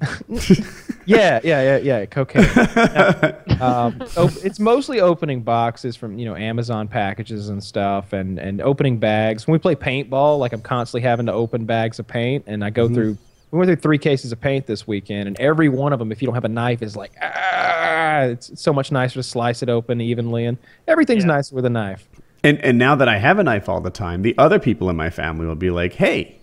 [1.06, 2.06] Yeah, yeah, yeah, yeah.
[2.06, 2.44] Cocaine.
[2.44, 3.34] Yeah.
[3.60, 8.60] um, op- it's mostly opening boxes from you know Amazon packages and stuff, and and
[8.60, 9.46] opening bags.
[9.46, 12.70] When we play paintball, like I'm constantly having to open bags of paint, and I
[12.70, 13.18] go through.
[13.50, 16.22] We went through three cases of paint this weekend, and every one of them, if
[16.22, 18.20] you don't have a knife, is like ah.
[18.20, 21.28] It's, it's so much nicer to slice it open evenly, and everything's Yeah.
[21.34, 22.08] nicer with a knife.
[22.44, 24.96] And, and now that I have a knife all the time, the other people in
[24.96, 26.38] my family will be like, hey,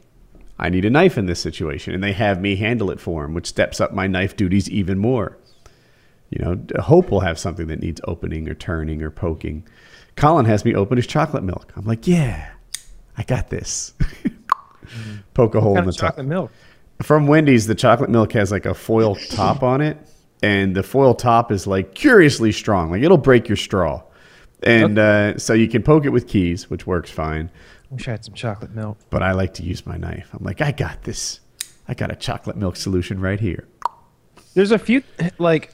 [0.60, 1.94] I need a knife in this situation.
[1.94, 4.98] And they have me handle it for them, which steps up my knife duties even
[4.98, 5.38] more.
[6.30, 9.66] You know, Hope will have something that needs opening or turning or poking.
[10.16, 11.72] Colin has me open his chocolate milk.
[11.76, 12.50] I'm like, yeah,
[13.18, 13.94] I got this.
[15.34, 16.12] Poke a hole in the of top.
[16.12, 16.52] chocolate milk.
[17.02, 19.98] From Wendy's, the chocolate milk has like a foil top on it,
[20.42, 22.92] and the foil top is like curiously strong.
[22.92, 24.04] Like it'll break your straw.
[24.64, 27.52] And uh, so you can poke it with keys, which works fine.
[27.90, 28.98] Wish I had some chocolate milk.
[29.10, 30.30] But I like to use my knife.
[30.34, 31.40] I'm like, I got this.
[31.88, 33.68] I got a chocolate milk solution right here.
[34.54, 35.04] There's a few
[35.38, 35.72] like,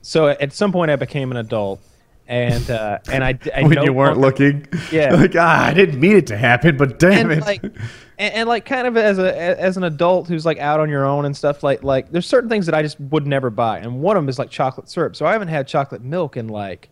[0.00, 1.80] so at some point I became an adult,
[2.26, 5.14] and uh, and I, I when no you weren't longer- looking, Yeah.
[5.16, 7.44] like ah, I didn't mean it to happen, but damn and it.
[7.44, 10.88] like and, and like kind of as a as an adult who's like out on
[10.88, 13.78] your own and stuff like like there's certain things that I just would never buy
[13.78, 16.46] and one of them is like chocolate syrup so I haven't had chocolate milk in
[16.48, 16.88] like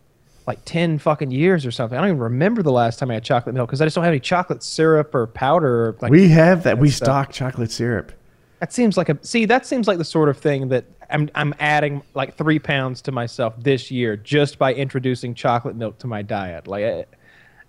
[0.47, 3.23] like 10 fucking years or something I don't even remember the last time I had
[3.23, 6.29] chocolate milk because I just don't have any chocolate syrup or powder or like we
[6.29, 6.77] have that.
[6.77, 7.05] We stuff.
[7.05, 8.11] stock chocolate syrup.
[8.59, 9.45] That seems like a see.
[9.45, 13.11] That seems like the sort of thing that I'm I'm adding like three pounds to
[13.11, 16.67] myself this year just by introducing chocolate milk to my diet.
[16.67, 17.07] Like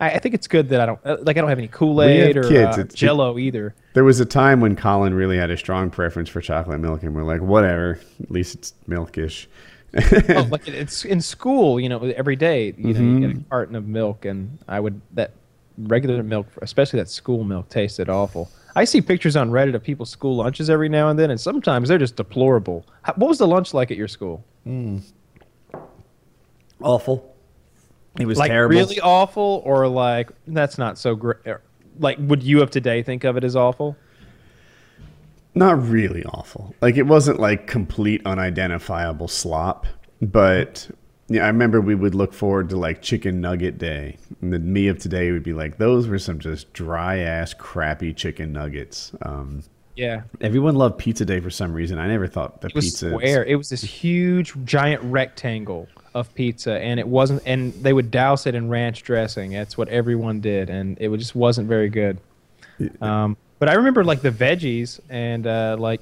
[0.00, 2.02] I, I think it's good that I don't uh, like I don't have any Kool
[2.02, 3.74] Aid or kids, uh, Jello either.
[3.94, 7.14] There was a time when Colin really had a strong preference for chocolate milk, and
[7.14, 7.98] we're like, whatever.
[8.22, 9.46] At least it's milkish.
[10.30, 13.48] oh, like it's in school, you know, every day, you know, you get a mm-hmm.
[13.50, 15.32] carton of milk, and I would that
[15.76, 18.50] regular milk, especially that school milk, tasted awful.
[18.74, 21.88] I see pictures on Reddit of people's school lunches every now and then, and sometimes
[21.88, 22.86] they're just deplorable.
[23.02, 24.42] How, what was the lunch like at your school?
[24.64, 24.98] Hmm.
[26.80, 27.34] Awful.
[28.18, 28.76] It was like terrible.
[28.76, 31.38] really awful, or like that's not so great?
[31.46, 31.60] Er,
[31.98, 33.96] like, would you of today think of it as awful?
[35.54, 36.74] Not really awful.
[36.80, 39.86] Like it wasn't like complete unidentifiable slop,
[40.20, 40.88] but
[41.28, 44.88] yeah, I remember we would look forward to like chicken nugget day, and then me
[44.88, 49.12] of today would be like, those were some just dry ass crappy chicken nuggets.
[49.22, 49.62] Um,
[49.94, 51.98] Yeah, everyone loved pizza day for some reason.
[51.98, 53.10] I never thought the it was pizza.
[53.10, 53.44] square.
[53.44, 57.42] It was this huge, giant rectangle of pizza, and it wasn't.
[57.44, 59.52] And they would douse it in ranch dressing.
[59.52, 62.18] That's what everyone did, and it just wasn't very good.
[63.00, 66.00] Um, but I remember like the veggies and uh, like,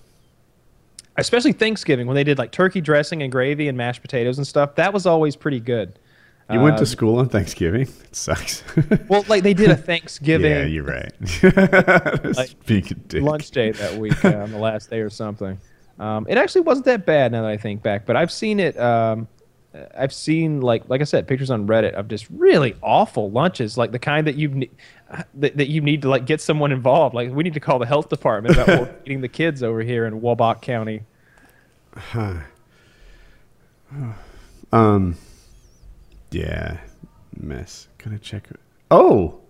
[1.19, 4.77] especially Thanksgiving when they did like turkey dressing and gravy and mashed potatoes and stuff.
[4.77, 5.99] That was always pretty good.
[6.51, 7.83] You went Uh, to school on Thanksgiving.
[8.05, 8.65] It sucks.
[9.09, 11.13] Well, like they did a Thanksgiving yeah, you're right.
[12.35, 13.21] Like, dick.
[13.23, 15.59] lunch day that week uh, on the last day or something.
[15.99, 18.81] Um, it actually wasn't that bad now that I think back, but I've seen it.
[18.81, 19.29] Um,
[19.97, 23.93] I've seen like like I said, pictures on Reddit of just really awful lunches, like
[23.93, 24.71] the kind that you ne-
[25.35, 27.15] that, that you need to like get someone involved.
[27.15, 30.21] Like we need to call the health department about feeding the kids over here in
[30.21, 31.03] Wabash County.
[34.73, 35.17] Um,
[36.31, 36.79] yeah,
[37.37, 37.89] mess.
[37.99, 38.49] Gonna check.
[38.91, 39.41] Oh,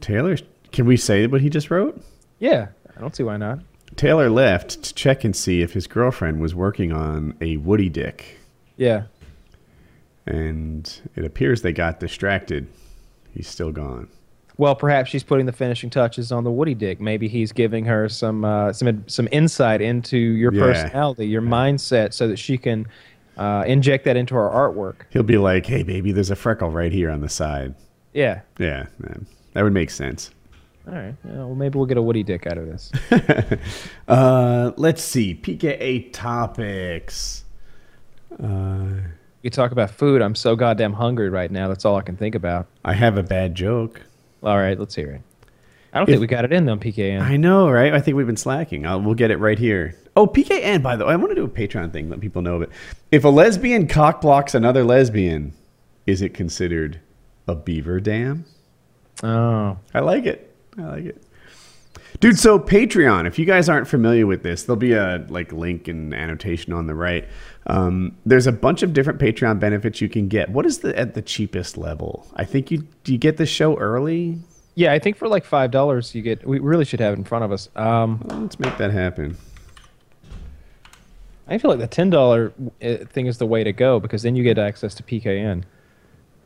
[0.00, 0.36] Taylor.
[0.72, 2.02] Can we say what he just wrote?
[2.40, 3.60] Yeah, I don't see why not.
[3.94, 8.38] Taylor left to check and see if his girlfriend was working on a Woody Dick,
[8.76, 9.04] Yeah,
[10.26, 12.66] and it appears they got distracted.
[13.34, 14.08] He's still gone.
[14.58, 17.00] Well, perhaps she's putting the finishing touches on the Woody Dick.
[17.00, 20.60] Maybe he's giving her some uh, some some insight into your Yeah.
[20.60, 22.86] personality, your mindset, so that she can
[23.38, 25.02] uh, inject that into her artwork.
[25.10, 27.74] He'll be like, "Hey, baby, there's a freckle right here on the side."
[28.12, 28.42] Yeah.
[28.58, 28.86] Yeah,
[29.54, 30.30] that would make sense.
[30.86, 31.14] All right.
[31.24, 32.92] Yeah, well, maybe we'll get a Woody Dick out of this.
[34.08, 35.34] Uh, let's see.
[35.34, 37.41] PKA topics.
[38.40, 39.00] Uh,
[39.42, 40.22] you talk about food.
[40.22, 41.68] I'm so goddamn hungry right now.
[41.68, 42.66] That's all I can think about.
[42.84, 44.00] I have a bad joke.
[44.42, 45.20] All right, let's hear it.
[45.92, 47.20] I don't If- think we got it in on PKN.
[47.20, 47.92] I know, right?
[47.92, 48.86] I think we've been slacking.
[48.86, 49.94] i we'll get it right here.
[50.16, 52.56] Oh, PKN, by the way, I want to do a Patreon thing, let people know
[52.56, 52.70] of it.
[53.10, 55.52] If a lesbian cock blocks another lesbian,
[56.06, 57.00] is it considered
[57.48, 58.44] a beaver dam?
[59.22, 60.54] oh, I like it.
[60.78, 61.22] I like it.
[62.20, 65.88] Dude, so Patreon, if you guys aren't familiar with this, there'll be a like link
[65.88, 67.26] and annotation on the right.
[67.66, 70.48] Um, there's a bunch of different Patreon benefits you can get.
[70.50, 72.26] What is the at the cheapest level?
[72.36, 74.38] I think you do you get the show early?
[74.74, 74.92] yeah.
[74.92, 76.46] I think for like five dollars, you get.
[76.46, 77.68] We really should have it in front of us.
[77.76, 79.36] Um, Well, let's make that happen.
[81.48, 84.42] I feel like the ten dollar thing is the way to go because then you
[84.44, 85.64] get access to PKN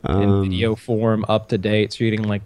[0.09, 1.93] in Um, video form, up to date.
[1.93, 2.41] So you're getting like,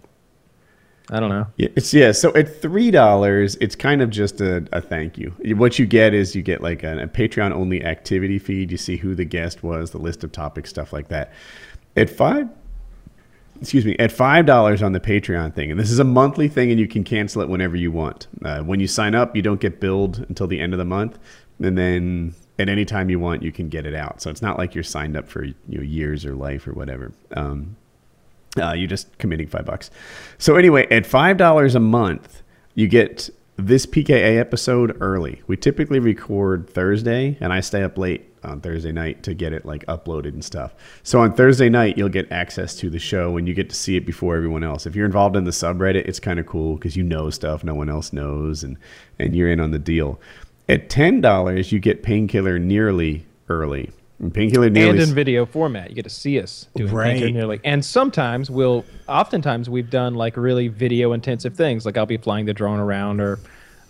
[1.12, 1.46] I don't know.
[1.58, 2.10] Yeah, it's yeah.
[2.12, 5.34] So at three dollars, it's kind of just a, a thank you.
[5.56, 8.72] What you get is you get like a, a Patreon only activity feed.
[8.72, 11.30] You see who the guest was, the list of topics, stuff like that.
[11.98, 12.48] At five,
[13.60, 16.70] excuse me, at five dollars on the Patreon thing, and this is a monthly thing,
[16.70, 18.26] and you can cancel it whenever you want.
[18.42, 21.18] Uh, when you sign up, you don't get billed until the end of the month,
[21.60, 24.22] and then at any time you want, you can get it out.
[24.22, 27.12] So it's not like you're signed up for you know years or life or whatever.
[27.36, 27.76] Um,
[28.60, 29.90] uh, you're just committing five bucks.
[30.38, 32.42] So anyway, at five dollars a month,
[32.74, 35.42] you get this PKA episode early.
[35.46, 39.64] We typically record Thursday, and I stay up late on Thursday night to get it
[39.64, 40.74] like uploaded and stuff.
[41.02, 43.96] So on Thursday night, you'll get access to the show, and you get to see
[43.96, 44.86] it before everyone else.
[44.86, 47.74] If you're involved in the subreddit, it's kind of cool because you know stuff no
[47.74, 48.76] one else knows, and
[49.18, 50.20] and you're in on the deal.
[50.68, 53.90] At ten dollars, you get Painkiller nearly early.
[54.22, 55.90] And Painkiller nearly and in video format.
[55.90, 57.12] You get to see us doing Right.
[57.12, 57.60] Painkiller nearly.
[57.64, 61.84] And sometimes we'll, oftentimes we've done like really video intensive things.
[61.84, 63.40] Like I'll be flying the drone around or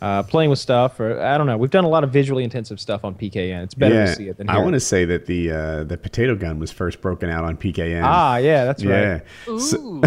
[0.03, 1.57] uh, playing with stuff, or I don't know.
[1.57, 3.63] We've done a lot of visually intensive stuff on PKN.
[3.63, 5.97] It's better to see it than hear I want to say that the uh, the
[5.97, 8.03] potato gun was first broken out on PKN.
[8.03, 9.13] Ah, yeah, that's yeah.
[9.13, 9.23] right.
[9.61, 10.03] So,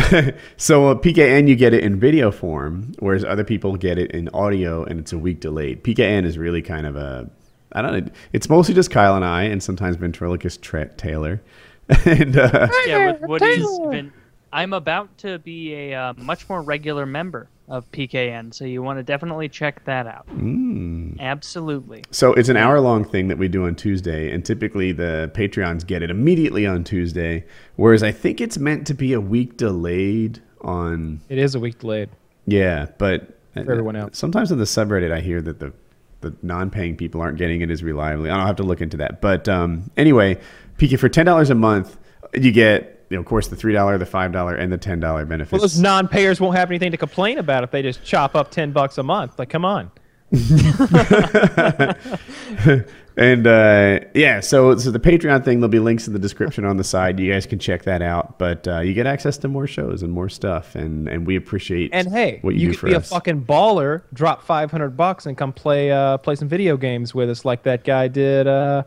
[0.58, 4.28] so uh, PKN you get it in video form, whereas other people get it in
[4.30, 5.82] audio, and it's a week delayed.
[5.82, 7.30] PKN is really kind of a
[7.76, 8.12] I don't know.
[8.32, 11.42] It's mostly just Kyle and I, and sometimes ventriloquist Tra- Taylor.
[12.06, 14.14] and uh, Yeah, with Woody's been.
[14.54, 18.98] I'm about to be a uh, much more regular member of PKN, so you want
[18.98, 20.26] to definitely check that out.
[20.30, 21.20] Mm.
[21.20, 22.04] Absolutely.
[22.12, 25.86] So it's an hour long thing that we do on Tuesday, and typically the Patreons
[25.86, 27.44] get it immediately on Tuesday,
[27.76, 31.20] whereas I think it's meant to be a week delayed on.
[31.28, 32.10] It is a week delayed.
[32.48, 34.18] Yeah, but For everyone else.
[34.18, 35.74] Sometimes in the subreddit, I hear that the
[36.22, 38.30] the non-paying people aren't getting it as reliably.
[38.30, 40.40] I don't have to look into that, but um, anyway,
[40.78, 41.98] PK for ten dollars a month,
[42.34, 42.92] you get.
[43.08, 45.52] You know, of course, the three dollar, the five dollar, and the ten dollar benefits.
[45.52, 48.72] Well, those non-payers won't have anything to complain about if they just chop up ten
[48.72, 49.38] bucks a month.
[49.38, 49.92] Like, come on.
[53.18, 56.78] and uh, yeah, so so the Patreon thing, there'll be links in the description on
[56.78, 57.20] the side.
[57.20, 58.38] You guys can check that out.
[58.38, 61.92] But uh, you get access to more shows and more stuff, and and we appreciate
[61.94, 63.06] And hey, what you, you do could for be us.
[63.12, 67.14] a fucking baller, drop five hundred bucks, and come play uh, play some video games
[67.16, 68.84] with us, like that guy did uh,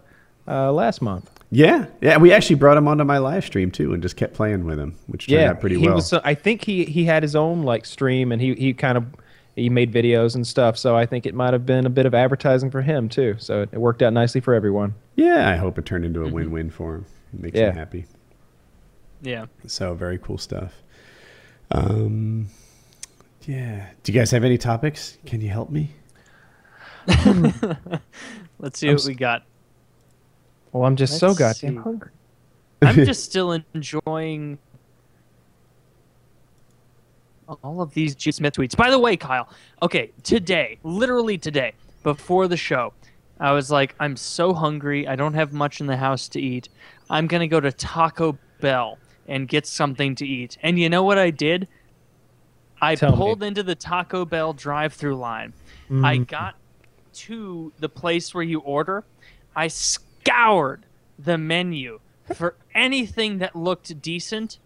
[0.47, 1.31] uh, last month.
[1.51, 2.19] yeah, yeah.
[2.19, 4.97] We actually brought him onto my live stream too, and just kept playing with him,
[5.07, 5.95] which turned yeah, out pretty he well.
[5.97, 6.13] was.
[6.13, 9.07] uh, I think he he had his own like stream, and he he kind of
[9.59, 10.77] he made videos and stuff.
[10.79, 13.37] So I think it might have been a bit of advertising for him too.
[13.39, 14.95] So it, it worked out nicely for everyone.
[15.17, 17.07] yeah, I hope it turned into a win-win for him.
[17.35, 17.71] It makes Yeah.
[17.71, 18.07] him happy.
[19.23, 19.47] Yeah.
[19.67, 20.75] So very cool stuff.
[21.71, 22.49] Um,
[23.47, 23.89] yeah.
[24.03, 25.19] Do you guys have any topics?
[25.27, 25.91] Can you help me?
[28.59, 29.45] Let's see what we got.
[30.73, 31.81] Well, I'm just so Let's goddamn see.
[31.83, 32.11] hungry.
[32.83, 34.59] I'm just still enjoying
[37.63, 38.31] all of these G.
[38.33, 38.77] Smith tweets.
[38.77, 39.49] By the way, Kyle,
[39.83, 42.93] okay, today, literally today, before the show,
[43.41, 45.07] I was like, I'm so hungry.
[45.07, 46.69] I don't have much in the house to eat.
[47.09, 50.59] I'm going to go to Taco Bell and get something to eat.
[50.63, 51.69] And you know what I did?
[52.81, 53.17] I Tell me.
[53.17, 55.53] pulled into the Taco Bell drive through line.
[55.91, 56.27] I mm.
[56.27, 56.55] got
[57.15, 59.05] to the place where you order.
[59.57, 60.85] I scoured
[61.19, 62.01] the menu
[62.35, 64.59] for anything that looked decent.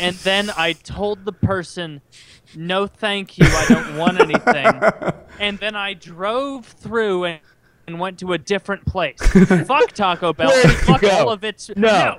[0.00, 2.00] And then I told the person,
[2.54, 3.46] no, thank you.
[3.46, 5.12] I don't want anything.
[5.40, 7.40] and then I drove through and,
[7.86, 9.18] and went to a different place.
[9.66, 10.50] Fuck Taco Bell.
[10.50, 11.10] Fuck go?
[11.10, 11.70] all of its.
[11.76, 12.18] No.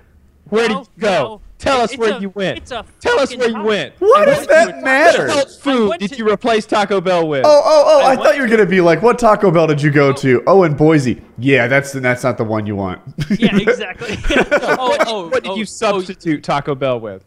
[0.49, 1.41] Where did No, you go?
[1.59, 1.71] No.
[1.71, 2.57] Tell us It's where a- you went.
[2.59, 3.93] It's a Tell us where you hot- went.
[3.99, 5.27] What does that matter?
[5.27, 7.45] What food did to- you replace Taco Bell with?
[7.45, 8.05] Oh, oh, oh!
[8.05, 10.43] I, I thought you were gonna be like, "What Taco Bell did you go to?"
[10.47, 11.21] Oh, in Boise.
[11.37, 13.01] Yeah, that's that's not the one you want.
[13.39, 14.17] Yeah, exactly.
[14.29, 17.23] oh, oh, what did oh, you oh, substitute Taco Bell with?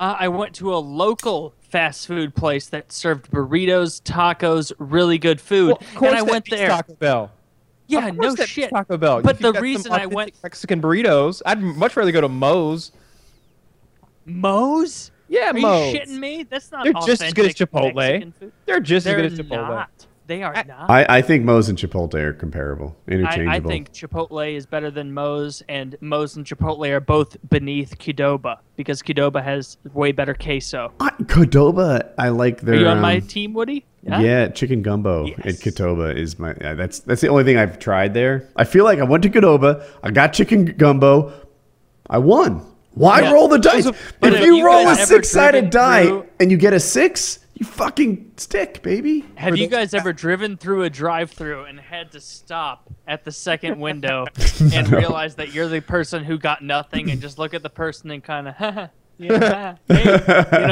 [0.00, 5.40] Uh, I went to a local fast food place that served burritos, tacos, really good
[5.40, 6.68] food, Well, of course and I that went there.
[6.68, 7.30] Taco Bell.
[7.86, 8.70] yeah, Of no course that shit.
[8.70, 9.22] Taco Bell.
[9.22, 12.20] But the you've got some reason I authentic went Mexican burritos, I'd much rather go
[12.20, 12.92] to Moe's.
[14.26, 15.10] Moe's.
[15.28, 15.94] Yeah, Are Moe's.
[15.94, 16.42] you shitting me?
[16.44, 16.84] That's not.
[16.84, 18.32] They're just as good as Chipotle.
[18.66, 19.68] They're just They're as good as Chipotle.
[19.68, 20.06] not.
[20.26, 20.90] They are I- not.
[20.90, 23.50] I, I think Moe's and Chipotle are comparable, I, interchangeable.
[23.50, 28.58] I think Chipotle is better than Moe's, and Moe's and Chipotle are both beneath Qdoba
[28.76, 30.92] because Qdoba has way better queso.
[31.00, 32.12] I, Qdoba.
[32.16, 32.76] I like their.
[32.76, 33.84] Are you on my um, team, Woody?
[34.02, 35.62] Yeah, yeah chicken gumbo at Yes.
[35.62, 36.52] Qdoba is my.
[36.54, 38.48] Uh, that's that's the only thing I've tried there.
[38.56, 39.86] I feel like I went to Qdoba.
[40.02, 41.32] I got chicken gumbo.
[42.08, 42.64] I won.
[42.94, 43.32] Why Yeah.
[43.32, 43.84] roll the dice?
[44.20, 47.40] But if have you you roll a six-sided die through- and you get a six,
[47.54, 49.24] you fucking stick, baby.
[49.34, 53.80] Have you guys ever driven through a drive-through and had to stop at the second
[53.80, 54.26] window
[54.72, 58.10] and realize that you're the person who got nothing and just look at the person
[58.12, 58.54] and kind of,
[59.18, 60.66] yeah, hey, you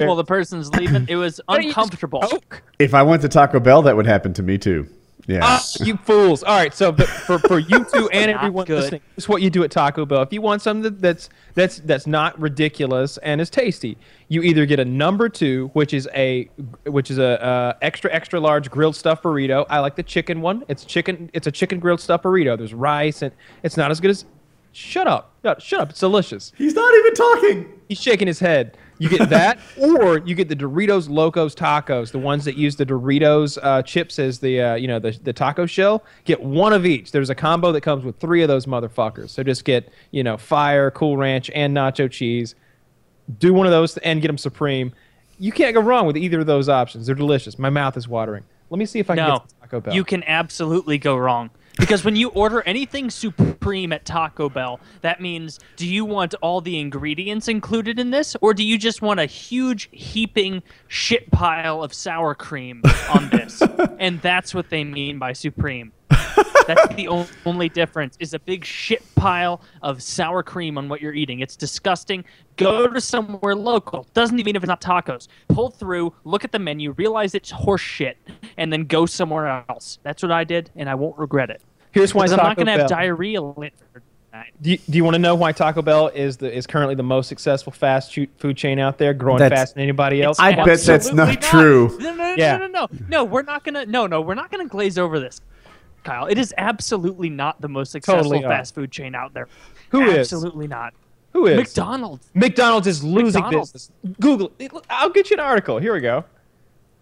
[0.00, 1.06] know, while the person's leaving?
[1.08, 2.24] It was Why don't you just uncomfortable.
[2.78, 4.88] If I went to Taco Bell, that would happen to me too.
[5.26, 5.40] Yeah.
[5.42, 6.44] Ah, you fools!
[6.44, 8.76] All right, so but for for you two and everyone good.
[8.76, 10.22] listening, this is what you do at Taco Bell.
[10.22, 13.98] If you want something that's that's that's not ridiculous and is tasty,
[14.28, 16.44] you either get a number two, which is a
[16.84, 19.66] which is a uh, extra extra large grilled stuffed burrito.
[19.68, 20.64] I like the chicken one.
[20.68, 21.28] It's chicken.
[21.32, 22.56] It's a chicken grilled stuffed burrito.
[22.56, 23.32] There's rice and
[23.64, 24.24] it's not as good as.
[24.72, 25.32] Shut up!
[25.58, 25.88] Shut up!
[25.88, 26.52] It's delicious.
[26.54, 27.72] He's not even talking.
[27.88, 28.76] He's shaking his head.
[28.98, 32.86] You get that, or you get the Doritos Locos Tacos, the ones that use the
[32.86, 36.02] Doritos uh, chips as the uh, you know the the taco shell.
[36.24, 37.12] Get one of each.
[37.12, 39.30] There's a combo that comes with three of those motherfuckers.
[39.30, 42.54] So just get you know fire, Cool Ranch, and nacho cheese.
[43.38, 44.92] Do one of those and get them supreme.
[45.38, 47.06] You can't go wrong with either of those options.
[47.06, 47.58] They're delicious.
[47.58, 48.44] My mouth is watering.
[48.70, 49.94] Let me see if I can No, get Taco Bell.
[49.94, 51.50] you can absolutely go wrong.
[51.76, 56.60] Because when you order anything supreme at Taco Bell, that means do you want all
[56.60, 61.82] the ingredients included in this, or do you just want a huge heaping shit pile
[61.82, 62.82] of sour cream
[63.14, 63.62] on this?
[63.98, 65.92] and that's what they mean by supreme.
[66.66, 67.08] That's the
[67.44, 71.40] only difference is a big shit pile of sour cream on what you're eating.
[71.40, 72.24] It's disgusting.
[72.56, 74.06] Go to somewhere local.
[74.14, 75.28] Doesn't even if it's not tacos.
[75.48, 78.18] Pull through, look at the menu, realize it's horse shit,
[78.56, 79.98] and then go somewhere else.
[80.02, 81.62] That's what I did, and I won't regret it.
[82.00, 83.74] Here's why I'm not going to have diarrhea later.
[84.60, 87.02] Do you, do you want to know why Taco Bell is the is currently the
[87.02, 90.38] most successful fast food chain out there, growing That's- faster than anybody else?
[90.38, 91.96] I bet that's Absolutely not true.
[91.98, 92.56] No, no, no, Yeah.
[92.58, 93.24] no, no, no, no.
[93.24, 93.86] We're not gonna.
[93.86, 95.40] No, no, we're not gonna glaze over this,
[96.04, 96.26] Kyle.
[96.26, 98.48] It is absolutely not the most successful Totally not.
[98.50, 99.48] fast food chain out there.
[99.90, 100.18] Who is?
[100.18, 100.92] absolutely not.
[101.32, 102.28] Who is McDonald's.
[102.34, 103.72] McDonald's is losing McDonald's.
[103.72, 104.16] business.
[104.20, 104.52] Google.
[104.58, 104.70] it.
[104.90, 105.78] I'll get you an article.
[105.78, 106.24] Here we go.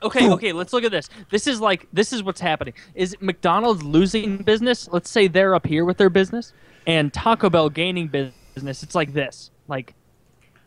[0.05, 1.09] Okay, okay, let's look at this.
[1.31, 2.75] This is like this is what's happening.
[2.95, 4.89] Is McDonald's losing business?
[4.93, 6.53] Let's say they're up here with their business,
[6.87, 8.83] and Taco Bell gaining business.
[8.83, 9.51] It's like this.
[9.67, 9.95] Like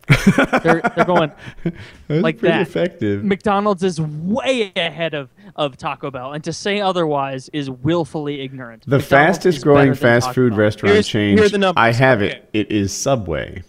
[0.64, 1.32] they're they're going.
[1.64, 1.76] That's
[2.24, 2.62] Like pretty that.
[2.62, 3.24] effective.
[3.26, 8.84] McDonald's is way ahead of, of Taco Bell, and to say otherwise is willfully ignorant.
[8.88, 9.08] The McDonald's
[9.38, 10.60] fastest growing fast Taco food Bell.
[10.60, 11.38] restaurant Here's- chain.
[11.38, 11.82] here the numbers.
[11.82, 12.38] I have Okay.
[12.38, 12.50] it.
[12.54, 13.64] It is Subway.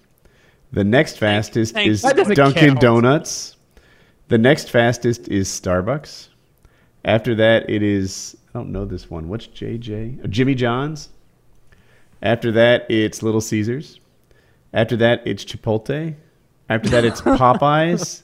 [0.72, 2.08] The next fastest thank is you.
[2.10, 2.80] That doesn't Dunkin' count.
[2.80, 3.56] Donuts.
[4.28, 6.28] The next fastest is Starbucks.
[7.04, 9.28] After that, it is I don't know this one.
[9.28, 10.24] What's JJ?
[10.24, 11.10] Uh, Jimmy John's.
[12.22, 14.00] After that, it's Little Caesars.
[14.72, 16.14] After that, it's Chipotle.
[16.68, 18.22] After that, it's Popeyes.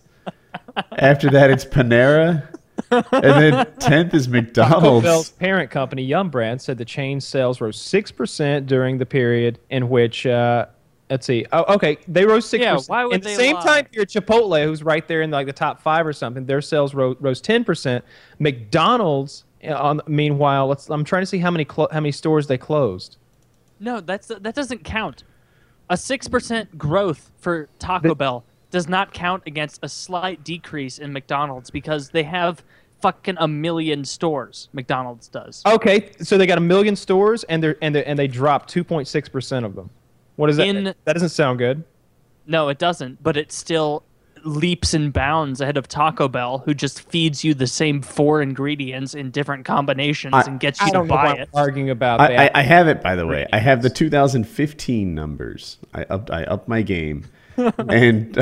[0.98, 2.48] After that, it's Panera.
[2.90, 5.04] And then tenth is Taco McDonald's.
[5.04, 9.58] Bell's parent company, Yum Brand, said the chain sales rose six percent during the period
[9.70, 10.26] in which.
[10.26, 10.66] Uh,
[11.10, 11.44] let's see.
[11.52, 12.62] Oh, okay, they rose six.
[12.62, 13.62] Yeah, why would In the they same lie?
[13.64, 16.94] time period, Chipotle, who's right there in like the top five or something, their sales
[16.94, 18.04] rose rose ten percent.
[18.38, 20.88] McDonald's, uh, on meanwhile, let's.
[20.90, 23.16] I'm trying to see how many clo- how many stores they closed.
[23.80, 25.24] No, that's that doesn't count.
[25.90, 30.98] A six percent growth for Taco The- Bell does not count against a slight decrease
[30.98, 32.64] in McDonald's because they have
[33.00, 34.68] fucking a million stores.
[34.72, 35.62] McDonald's does.
[35.66, 38.82] Okay, so they got a million stores and they're and they and they dropped two
[38.82, 39.90] point six percent of them.
[40.36, 40.66] What is that?
[40.66, 41.84] In- that doesn't sound good.
[42.46, 43.22] No, it doesn't.
[43.22, 44.04] But it still
[44.44, 49.14] leaps and bounds ahead of Taco Bell, who just feeds you the same four ingredients
[49.14, 51.48] in different combinations I- and gets you I to don't buy why it.
[51.52, 52.56] we're arguing about I, that.
[52.56, 53.46] I, I have it by the way.
[53.52, 55.78] I have the 2015 numbers.
[55.94, 57.24] I upped I upped my game,
[57.56, 58.34] and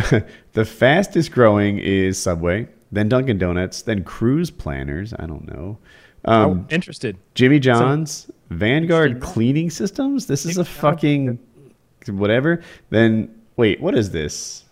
[0.54, 5.14] the fastest growing is Subway, then Dunkin' Donuts, then Cruise Planners.
[5.18, 5.78] I don't know.
[6.24, 7.16] Um, I'm interested.
[7.34, 10.26] Jimmy John's, Vanguard Cleaning Systems.
[10.26, 11.38] This is a fucking
[12.08, 12.62] whatever.
[12.90, 14.64] Then wait, what is this?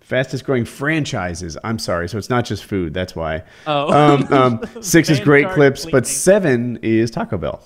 [0.00, 1.58] Fastest growing franchises.
[1.64, 2.94] I'm sorry, so it's not just food.
[2.94, 3.42] That's why.
[3.66, 3.92] Oh.
[3.92, 7.62] Um, um, six is Great Clips, but seven is Taco Bell.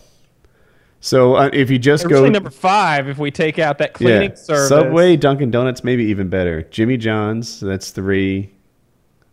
[1.01, 3.95] So uh, if you just They're go really number five if we take out that
[3.95, 4.69] cleaning yeah, service.
[4.69, 6.63] Subway, Dunkin' Donuts, maybe even better.
[6.63, 8.51] Jimmy John's, that's three.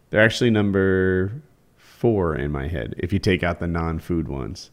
[0.10, 1.32] They're actually number
[1.76, 4.72] four in my head if you take out the non-food ones.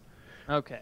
[0.49, 0.81] Okay.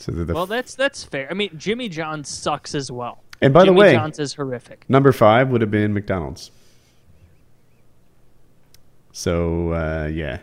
[0.00, 1.28] So they're the Well, that's that's fair.
[1.30, 3.22] I mean, Jimmy John's sucks as well.
[3.42, 4.84] And by the Jimmy way- John's is horrific.
[4.88, 6.50] Number five would have been McDonald's.
[9.12, 10.38] So uh, yeah,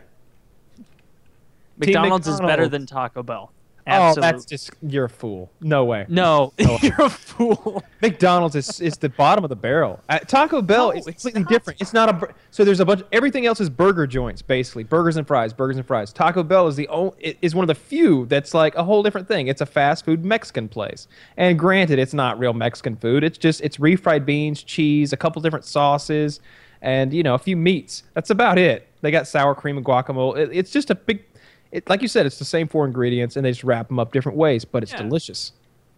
[1.78, 3.52] McDonald's, is better than Taco Bell.
[3.90, 5.52] Oh, that's just you're a fool.
[5.62, 6.06] No way.
[6.10, 7.84] no, you're a fool.
[8.02, 10.00] McDonald's is, is the bottom of the barrel.
[10.10, 11.50] Uh, Taco Bell No, is completely not.
[11.50, 11.82] different.
[11.82, 13.04] It's not a so there's a bunch.
[13.12, 16.12] Everything else is burger joints, basically burgers and fries, burgers and fries.
[16.12, 19.28] Taco Bell is the only is one of the few that's like a whole different
[19.28, 19.48] thing.
[19.48, 21.08] It's a fast food Mexican place,
[21.38, 23.24] and granted, it's not real Mexican food.
[23.24, 26.40] It's just it's refried beans, cheese, a couple different sauces,
[26.82, 28.04] and you know a few meats.
[28.14, 28.88] That's about it.
[29.02, 30.38] They got sour cream and guacamole.
[30.38, 31.24] It- it's just a big.
[31.72, 34.12] It, like you said, it's the same four ingredients, and they just wrap them up
[34.14, 35.04] different ways, but it's Yeah.
[35.04, 35.52] delicious.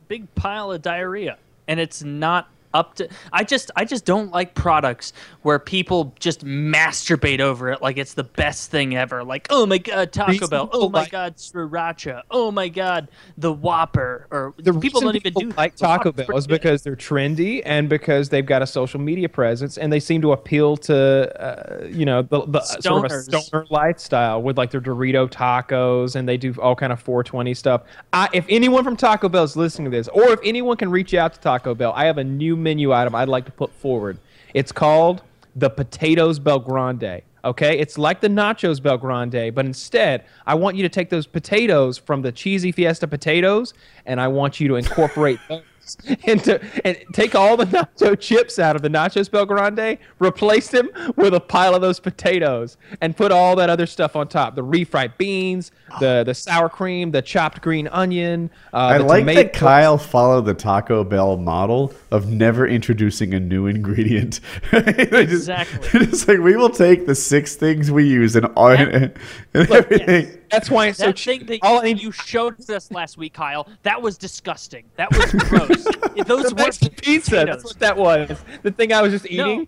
[0.07, 3.09] Big pile of diarrhea, and it's not up to.
[3.31, 8.13] I just I just don't like products where people just masturbate over it like it's
[8.13, 9.23] the best thing ever.
[9.23, 10.69] Like oh my god, Taco Reason Bell.
[10.71, 12.23] Oh my like- god, Sriracha.
[12.31, 14.27] Oh my god, the Whopper.
[14.31, 17.89] Or the people don't even people do like Taco Bell is because they're trendy and
[17.89, 22.05] because they've got a social media presence and they seem to appeal to uh, you
[22.05, 26.53] know the, the sort of stoner lifestyle with like their Dorito tacos and they do
[26.61, 27.83] all kind of 420 stuff.
[28.13, 31.13] I, if anyone from Taco Bell is listening to this, or if anyone can reach
[31.13, 34.19] out to Taco Bell, I have a new menu item I'd like to put forward.
[34.53, 35.23] It's called
[35.55, 37.23] the Potatoes Belgrande.
[37.45, 41.97] Okay, it's like the nachos Belgrande, but instead, I want you to take those potatoes
[41.97, 43.73] from the cheesy Fiesta potatoes,
[44.05, 45.63] and I want you to incorporate those
[46.23, 47.65] into and take all the
[47.97, 51.99] nacho chips out of the nachos Bel Grande, replace them with a pile of those
[51.99, 56.69] potatoes, and put all that other stuff on top: the refried beans, the the sour
[56.69, 58.49] cream, the chopped green onion.
[58.73, 63.33] Uh, I the like tomato- that Kyle followed the Taco Bell model of never introducing
[63.33, 64.39] a new ingredient.
[64.71, 65.89] Just- Exactly.
[65.99, 69.13] they're just like we will take the six things we use and, all, and,
[69.53, 70.38] everything.
[70.51, 71.47] That's why it's so That cheap.
[71.47, 74.85] that All I need you showed us last week, Kyle, that was disgusting.
[74.95, 75.83] That was gross.
[76.25, 77.45] Those the weren't pizza.
[77.45, 78.43] That's what that was.
[78.63, 79.67] The thing I was just eating.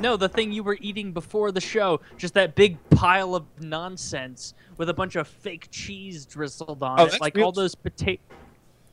[0.00, 4.54] No, the thing you were eating before the show, just that big pile of nonsense
[4.78, 8.20] with a bunch of fake cheese drizzled on Oh, it, like real all those potato.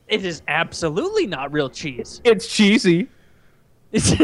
[0.08, 2.20] It is absolutely not real cheese.
[2.24, 3.08] It's cheesy.
[3.92, 4.10] It's,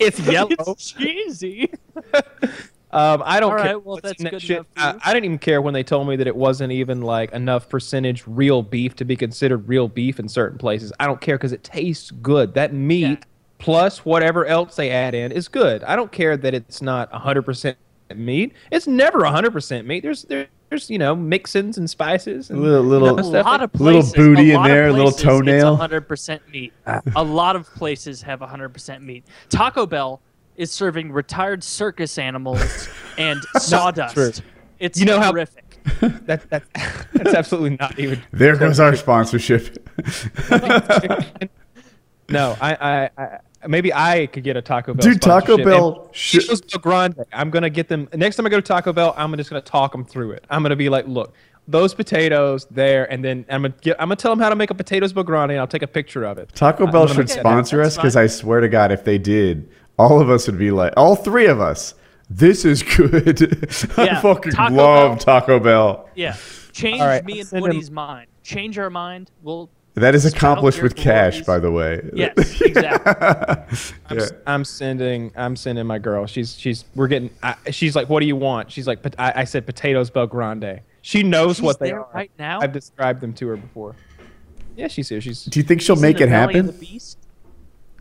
[0.00, 0.48] It's yellow.
[0.58, 1.70] it's cheesy.
[2.90, 3.66] Um, I don't All care.
[3.74, 4.56] right, well, that's good shit.
[4.56, 5.10] enough I.
[5.10, 8.24] I didn't even care when they told me that it wasn't even like enough percentage
[8.26, 10.92] real beef to be considered real beef in certain places.
[10.98, 12.54] I don't care because it tastes good.
[12.54, 13.16] That meat Yeah.
[13.58, 15.84] plus whatever else they add in is good.
[15.84, 17.76] I don't care that it's not 100%
[18.16, 18.52] meat.
[18.72, 20.02] It's never 100% meat.
[20.02, 23.44] There's there, there's you know mixins and spices and Little- little- you know, A stuff
[23.44, 25.74] lot like- of Little booty a in lot of there, a little toenail.
[25.74, 26.72] It's 100% meat.
[27.16, 29.24] a lot of places have 100% meat.
[29.50, 30.20] Taco Bell
[30.58, 32.88] is serving retired circus animals
[33.18, 34.14] and sawdust.
[34.14, 34.32] true.
[34.78, 35.64] It's You know how- horrific.
[36.26, 36.64] that, that,
[37.14, 39.78] that's absolutely not even There goes our sponsorship.
[42.28, 42.74] No, I,
[43.16, 43.22] I,
[43.62, 45.10] I maybe I could get a Taco Bell.
[45.10, 45.56] Dude, Taco.
[45.56, 47.24] Bell And should- Tito's Bel Grande.
[47.32, 49.14] I'm gonna get them next time I go to Taco Bell.
[49.16, 50.44] I'm just gonna talk them through it.
[50.50, 51.32] I'm gonna be like, look,
[51.66, 54.70] those potatoes there, and then I'm gonna get, I'm gonna tell them how to make
[54.70, 56.50] a potatoes Bel Grande, and I'll take a picture of it.
[56.54, 60.30] Taco Bell should sponsor us because I swear to God, if they did, all of
[60.30, 61.94] us would be like, all three of us.
[62.30, 63.68] This is good.
[63.96, 65.40] I Yeah, fucking Taco love Bell.
[65.40, 66.08] Taco Bell.
[66.14, 66.36] Yeah.
[66.72, 68.26] Change All right, me and send Woody's him- mind.
[68.42, 69.30] Change our mind.
[69.42, 69.70] We'll.
[69.94, 71.46] That is Spout accomplished your with cash, glories.
[71.46, 72.08] by the way.
[72.14, 73.12] Yes, exactly.
[74.08, 74.22] I'm, Yeah.
[74.24, 76.24] s- I'm sending I'm sending my girl.
[76.26, 77.30] She's she's we're getting.
[77.42, 78.70] I, she's like, what do you want?
[78.70, 80.80] She's like, "Pot- I, I said potatoes Bel Grande.
[81.02, 82.10] She knows She's what they there are.
[82.14, 82.60] right now?
[82.60, 83.96] I've described them to her before.
[84.76, 85.20] Yeah, she's here.
[85.20, 86.66] She's Do you think she'll Is in make the it belly of happen?
[86.66, 87.18] the beast?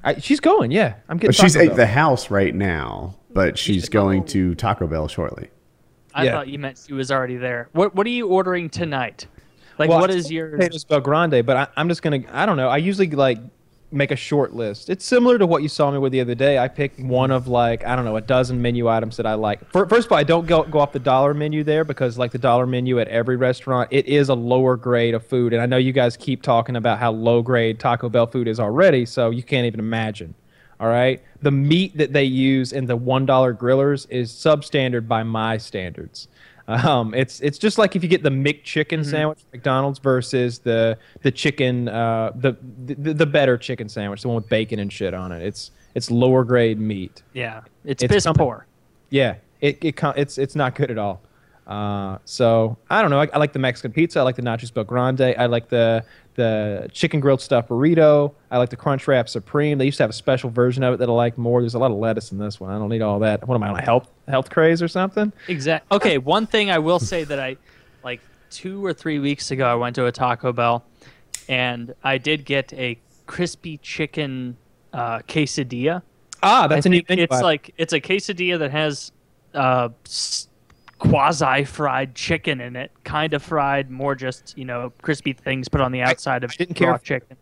[0.07, 0.71] I, she's going.
[0.71, 1.29] Yeah, I'm getting.
[1.29, 1.75] But she's Taco at Bell.
[1.77, 5.49] the house right now, but she's going to Taco Bell shortly.
[6.13, 6.31] I Yeah.
[6.31, 7.69] thought you meant she was already there.
[7.73, 9.27] What What are you ordering tonight?
[9.77, 10.49] Like, Well, what I is said your?
[10.57, 11.45] potatoes Bel Grande?
[11.45, 12.21] But I, I'm just gonna.
[12.31, 12.69] I don't know.
[12.69, 13.37] I usually like
[13.91, 14.89] make a short list.
[14.89, 16.59] It's similar to what you saw me with the other day.
[16.59, 19.69] I pick one of like I don't know a dozen menu items that I like.
[19.71, 22.37] First of all, I don't go go off the dollar menu there because like the
[22.37, 25.53] dollar menu at every restaurant, it is a lower grade of food.
[25.53, 28.59] And I know you guys keep talking about how low grade Taco Bell food is
[28.59, 30.35] already, so you can't even imagine.
[30.79, 35.23] All right, the meat that they use in the one dollar grillers is substandard by
[35.23, 36.27] my standards.
[36.67, 40.97] Um, it's it's just like if you get the McChicken sandwich from McDonald's versus the
[41.21, 45.13] the chicken uh, the, the the better chicken sandwich, the one with bacon and shit
[45.13, 45.41] on it.
[45.41, 47.23] It's it's lower grade meat.
[47.33, 48.65] Yeah, it's, It's piss something- poor.
[49.09, 51.21] Yeah, it, it it's it's not good at all.
[51.65, 53.21] Uh, so I don't know.
[53.21, 54.19] I, I like the Mexican pizza.
[54.19, 55.21] I like the nachos Bel Grande.
[55.37, 56.03] I like the
[56.37, 58.33] the chicken grilled stuffed burrito.
[58.51, 59.79] I like the Crunchwrap Supreme.
[59.79, 61.61] They used to have a special version of it that I like more.
[61.61, 62.69] There's a lot of lettuce in this one.
[62.69, 63.45] I don't need all that.
[63.47, 65.33] What am I on a health health craze or something?
[65.47, 65.95] Exactly.
[65.95, 67.57] Okay, one thing I will say that I,
[68.03, 70.85] like two or three weeks ago, I went to a Taco Bell,
[71.49, 74.57] and I did get a crispy chicken
[74.93, 76.03] uh, quesadilla.
[76.43, 79.11] Ah, that's I a new menu it's like it's a quesadilla that has
[79.55, 79.89] uh,
[80.99, 85.81] quasi fried chicken in it, kind of fried, more just you know crispy things put
[85.81, 87.37] on the outside of I didn't care raw for- chicken.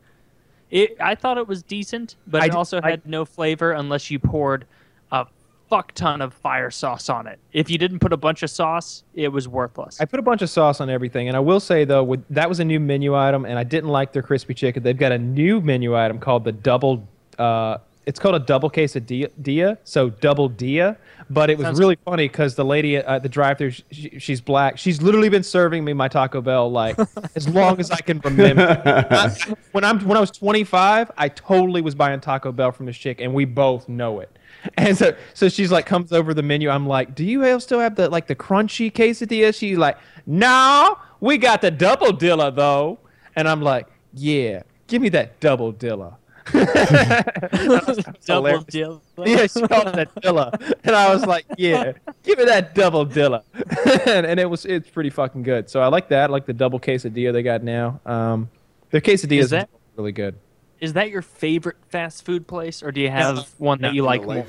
[0.72, 3.72] It, I thought it was decent, but I it did- also I- had no flavor
[3.72, 4.66] unless you poured
[5.11, 5.25] a
[5.69, 7.40] fuck ton of fire sauce on it.
[7.53, 10.01] If you didn't put a bunch of sauce, it was worthless.
[10.01, 12.50] I put a bunch of sauce on everything, and I will say though, with, that
[12.50, 14.84] was a new menu item, and I didn't like their crispy chicken.
[14.84, 17.08] They've got a new menu item called the double.
[17.40, 20.98] Uh, it's called a double quesadilla, dia, so double dia.
[21.30, 24.77] But it was Sounds- really funny because the lady at the drive-through, she, she's black.
[24.77, 26.98] She's literally been serving me my Taco Bell like
[27.35, 28.82] as long as I can remember.
[28.85, 29.35] I-
[29.72, 33.22] when I'm when I was 25, I totally was buying Taco Bell from this chick,
[33.22, 34.30] and we both know it.
[34.77, 36.72] And so, so she's like, comes over the menu.
[36.72, 39.53] I'm like, do you still have the like the crunchy quesadilla?
[39.53, 42.98] She's like, no, we got the double dilla though.
[43.35, 46.16] And I'm like, yeah, give me that double dilla.
[46.52, 48.64] Double hilarious.
[48.66, 49.02] deal.
[49.18, 51.94] Yeah, she called it that dilla, and I was like, "Yeah,
[52.24, 53.44] give me that double dilla,"
[54.08, 55.70] and, and it was it's pretty fucking good.
[55.70, 56.30] So I like that.
[56.30, 58.00] I like the double quesadilla they got now.
[58.06, 58.50] Um,
[58.92, 60.36] their quesadilla Is is that- really good.
[60.82, 64.04] Is that your favorite fast food place, or do you have No, one that you
[64.04, 64.46] like more?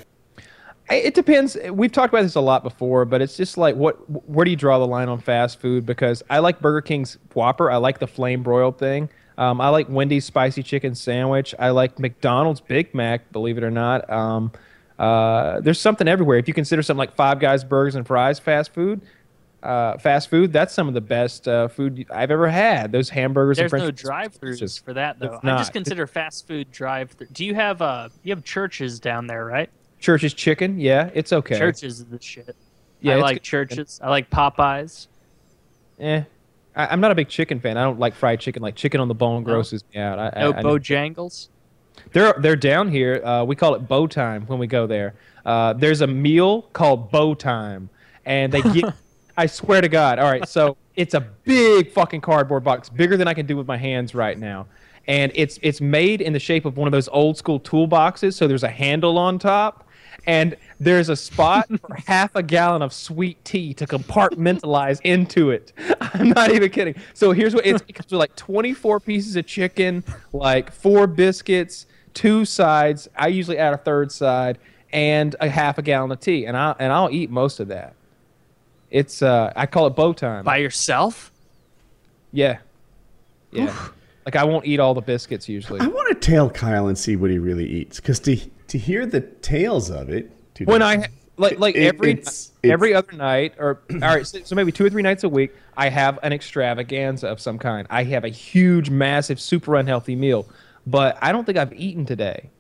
[0.91, 1.57] I- It depends.
[1.71, 3.95] We've talked about this a lot before, but it's just like what
[4.29, 5.87] where do you draw the line on fast food?
[5.87, 7.71] Because I like Burger King's Whopper.
[7.71, 9.09] I like the flame broiled thing.
[9.39, 11.55] Um, I like Wendy's spicy chicken sandwich.
[11.59, 13.31] I like McDonald's Big Mac.
[13.33, 14.51] Believe it or not, um,
[14.99, 16.39] uh, there's something everywhere.
[16.39, 19.03] If you consider something like Five Guys burgers and fries fast food,
[19.63, 22.93] uh, fast food, that's some of the best uh, food I've ever had.
[22.93, 25.39] Those hamburgers There's and no French fries, drive-throughs for that though.
[25.43, 27.27] I just consider fast food drive-through.
[27.33, 29.69] Do you have uh you have Church's down there, right?
[30.01, 30.79] Church's chicken.
[30.79, 31.59] Yeah, it's okay.
[31.59, 32.57] Church's is the shit.
[33.01, 33.43] Yeah, I like good.
[33.43, 34.01] Church's.
[34.03, 35.09] I like Popeyes.
[35.99, 36.23] Eh.
[36.77, 37.77] I, I'm not a big chicken fan.
[37.77, 38.63] I don't like fried chicken.
[38.63, 40.19] Like chicken on the bone grosses me out.
[40.19, 41.49] I, No I, I, Bojangles.
[42.13, 43.25] they're they're down here.
[43.25, 45.15] Uh, we call it bow time when we go there.
[45.45, 47.89] Uh, there's a meal called bow time,
[48.25, 48.93] and they give
[49.37, 50.19] I swear to God.
[50.19, 53.67] All right, so it's a big fucking cardboard box, bigger than I can do with
[53.67, 54.67] my hands right now,
[55.07, 58.35] and it's it's made in the shape of one of those old school toolboxes.
[58.35, 59.89] So there's a handle on top,
[60.27, 65.73] and there's a spot for half a gallon of sweet tea to compartmentalize into it.
[66.01, 66.95] I'm not even kidding.
[67.15, 71.87] So here's what it's it comes with like 24 pieces of chicken, like four biscuits,
[72.15, 73.09] two sides.
[73.17, 74.59] I usually add a third side
[74.93, 77.95] and a half a gallon of tea, and I and I'll eat most of that.
[78.91, 80.45] It's uh, I call it bow time.
[80.45, 81.33] By yourself?
[82.33, 82.59] Yeah,
[83.51, 83.75] yeah.
[84.25, 85.81] Like I won't eat all the biscuits usually.
[85.81, 88.37] I want to tail Kyle and see what he really eats, because to
[88.69, 90.33] to hear the tales of it.
[90.57, 94.27] To when I like like It- every it's- it's- every other night or all right,
[94.27, 97.59] so, so maybe two or three nights a week, I have an extravaganza of some
[97.59, 97.87] kind.
[97.91, 100.49] I have a huge, massive, super unhealthy meal,
[100.87, 102.51] but I don't think I've eaten today.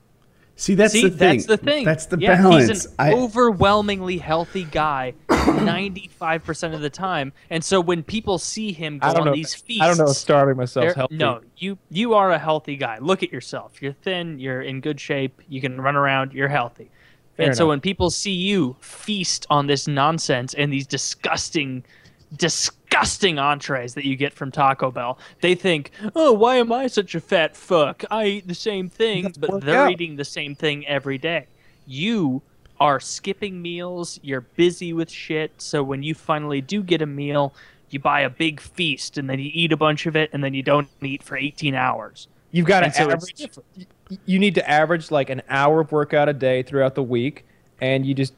[0.56, 1.36] see that's See, the thing.
[1.38, 1.84] that's the thing.
[1.84, 2.68] That's the yeah, balance.
[2.68, 5.14] He's an I- overwhelmingly healthy guy,
[5.46, 7.32] ninety-five percent of the time.
[7.50, 9.34] And so when people see him go I don't on know.
[9.34, 10.10] these feasts, I don't know.
[10.10, 11.16] if Starving myself they're- healthy.
[11.16, 12.98] no, you you are a healthy guy.
[12.98, 13.80] Look at yourself.
[13.82, 14.38] You're thin.
[14.38, 15.40] You're in good shape.
[15.48, 16.32] You can run around.
[16.32, 16.90] You're healthy.
[17.36, 21.84] Fair and so when people see you feast on this nonsense and these disgusting,
[22.36, 27.14] disgusting entrees that you get from Taco Bell, they think, "Oh, why am I such
[27.14, 28.04] a fat fuck?
[28.10, 29.92] I eat the same thing, but they're out.
[29.92, 31.46] eating the same thing every day."
[31.86, 32.42] You
[32.80, 34.18] are skipping meals.
[34.22, 35.52] You're busy with shit.
[35.58, 37.54] So when you finally do get a meal,
[37.90, 40.54] you buy a big feast and then you eat a bunch of it and then
[40.54, 42.28] you don't eat for 18 hours.
[42.50, 43.48] You've got to so average.
[44.08, 44.20] Different.
[44.26, 47.44] y- You need to average like an hour of workout a day throughout the week,
[47.80, 48.34] and you just.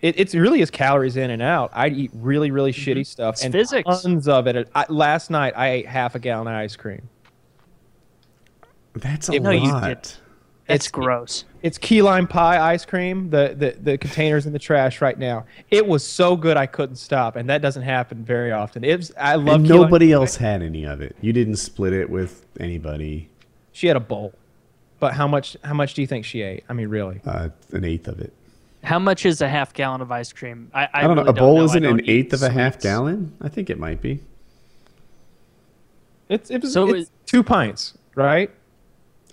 [0.00, 1.70] It, it's really is calories in and out.
[1.72, 2.90] I eat really, really mm-hmm.
[3.00, 4.02] shitty stuff It's and physics.
[4.02, 4.68] tons of it.
[4.74, 7.08] I, last night I ate half a gallon of ice cream.
[8.94, 9.84] that's a No, you lot.
[9.84, 10.20] didn't.
[10.66, 11.44] That's It's- gross.
[11.62, 13.30] It's key lime pie ice cream.
[13.30, 15.44] The, the the containers in the trash right now.
[15.70, 18.82] It was so good I couldn't stop, and that doesn't happen very often.
[18.82, 20.12] It was, I love And key lime nobody pie.
[20.14, 21.14] else had any of it.
[21.20, 23.28] You didn't split it with anybody.
[23.70, 24.32] She had a bowl,
[25.02, 25.56] but how much?
[25.64, 26.62] How much do you think she ate?
[26.68, 27.20] I mean, really?
[27.26, 28.32] Uh, an eighth of it.
[28.84, 30.70] How much is a half gallon of ice cream?
[30.72, 31.30] I, I, I, don't really know.
[31.30, 31.64] A bowl know.
[31.64, 33.36] Isn't an eighth of a half gallon.
[33.42, 34.20] I think it might be.
[36.28, 38.48] It's it was So it's it- two pints, right?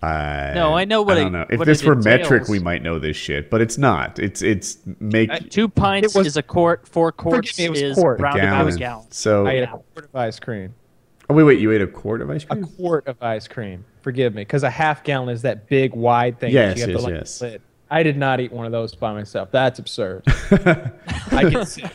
[0.02, 1.46] I No, I know what I it- don't know.
[1.52, 4.18] If what this it were metric, we might know this shit, but it's not.
[4.18, 6.88] It's it's make I- Two pints was- is a quart.
[6.88, 8.20] Four quarts me, it was is quart.
[8.20, 8.74] rounded to gallon.
[8.74, 9.12] a gallon.
[9.12, 10.74] So I ate a quart of ice cream.
[11.30, 12.64] Oh wait, wait, you ate a quart of ice cream.
[12.64, 13.86] A quart of ice cream.
[14.02, 16.52] Forgive me, because a half gallon is that big wide thing.
[16.52, 17.42] Yes, that you have yes, to, like, yes.
[17.42, 17.62] lid.
[17.92, 19.50] I did not eat one of those by myself.
[19.52, 20.24] That's absurd.
[21.32, 21.92] I get sick.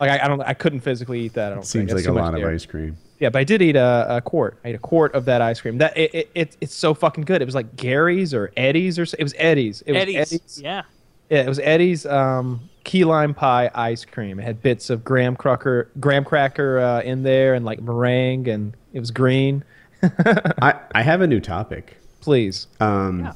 [0.00, 0.40] Like I, I don't.
[0.42, 1.52] I couldn't physically eat that.
[1.52, 1.88] I don't Seems think.
[1.90, 2.96] That's like a too much lot of ice cream.
[3.20, 4.58] Yeah, but I did eat a, a quart.
[4.64, 5.78] I ate a quart of that ice cream.
[5.78, 7.40] That it, it, it it's so fucking good.
[7.40, 9.82] It was like Gary's or Edy's or it was Edy's.
[9.82, 10.60] It was Edy's.
[10.62, 10.82] Yeah.
[11.30, 14.38] Yeah, it was Edy's um, key lime pie ice cream.
[14.38, 18.74] It had bits of graham cracker, graham cracker uh, in there, and like meringue, and
[18.92, 19.64] it was green.
[20.02, 21.96] I I have a new topic.
[22.20, 23.32] Please, Um,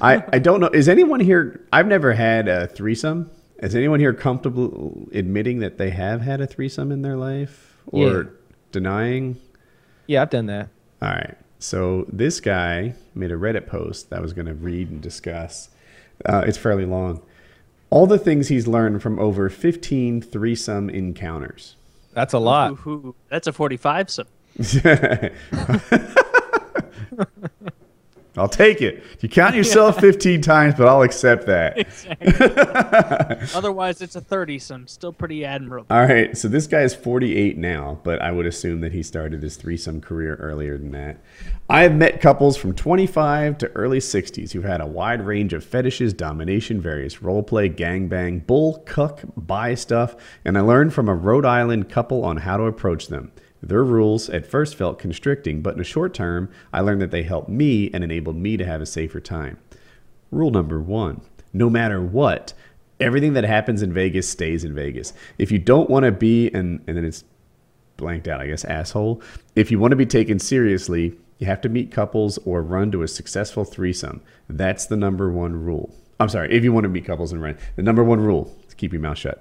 [0.00, 0.68] I I don't know.
[0.68, 1.60] Is anyone here?
[1.72, 3.30] I've never had a threesome.
[3.58, 8.06] Is anyone here comfortable admitting that they have had a threesome in their life or
[8.08, 8.22] Yeah.
[8.72, 9.36] denying?
[10.06, 10.68] yeah, I've done that.
[11.02, 11.36] All right.
[11.58, 15.70] So this guy made a Reddit post that I was going to read and discuss.
[16.24, 17.22] Uh, it's fairly long.
[17.90, 21.76] All the things he's learned from over 15 threesome encounters.
[22.12, 22.72] That's a lot.
[22.86, 24.26] Ooh, ooh, that's a 45 some.
[28.36, 29.02] I'll take it.
[29.20, 31.86] You count yourself 15 times, but I'll accept that.
[33.54, 34.86] Otherwise, it's a 30 some.
[34.86, 35.86] Still pretty admirable.
[35.90, 36.36] All right.
[36.36, 40.00] So this guy is 48 now, but I would assume that he started his threesome
[40.00, 41.18] career earlier than that.
[41.68, 45.64] I have met couples from 25 to early 60s who've had a wide range of
[45.64, 51.44] fetishes, domination, various roleplay, gangbang, bull, cuck, buy stuff, and I learned from a Rhode
[51.44, 53.32] Island couple on how to approach them.
[53.62, 57.22] Their rules at first felt constricting, but in the short term, I learned that they
[57.22, 59.58] helped me and enabled me to have a safer time.
[60.30, 62.52] Rule number one no matter what,
[63.00, 65.14] everything that happens in Vegas stays in Vegas.
[65.38, 67.24] If you don't want to be, and, and then it's
[67.96, 69.22] blanked out, I guess, asshole.
[69.54, 73.02] If you want to be taken seriously, you have to meet couples or run to
[73.02, 74.22] a successful threesome.
[74.48, 75.94] That's the number one rule.
[76.18, 78.74] I'm sorry, if you want to meet couples and run, the number one rule is
[78.74, 79.40] keep your mouth shut.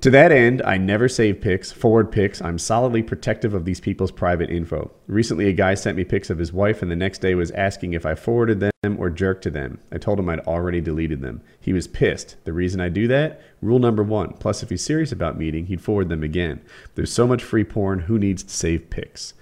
[0.00, 2.42] To that end, I never save pics, forward pics.
[2.42, 4.90] I'm solidly protective of these people's private info.
[5.06, 7.94] Recently, a guy sent me pics of his wife, and the next day was asking
[7.94, 9.78] if I forwarded them or jerked to them.
[9.90, 11.40] I told him I'd already deleted them.
[11.58, 12.36] He was pissed.
[12.44, 13.40] The reason I do that?
[13.62, 14.34] Rule number one.
[14.34, 16.60] Plus, if he's serious about meeting, he'd forward them again.
[16.96, 18.00] There's so much free porn.
[18.00, 19.32] Who needs to save pics?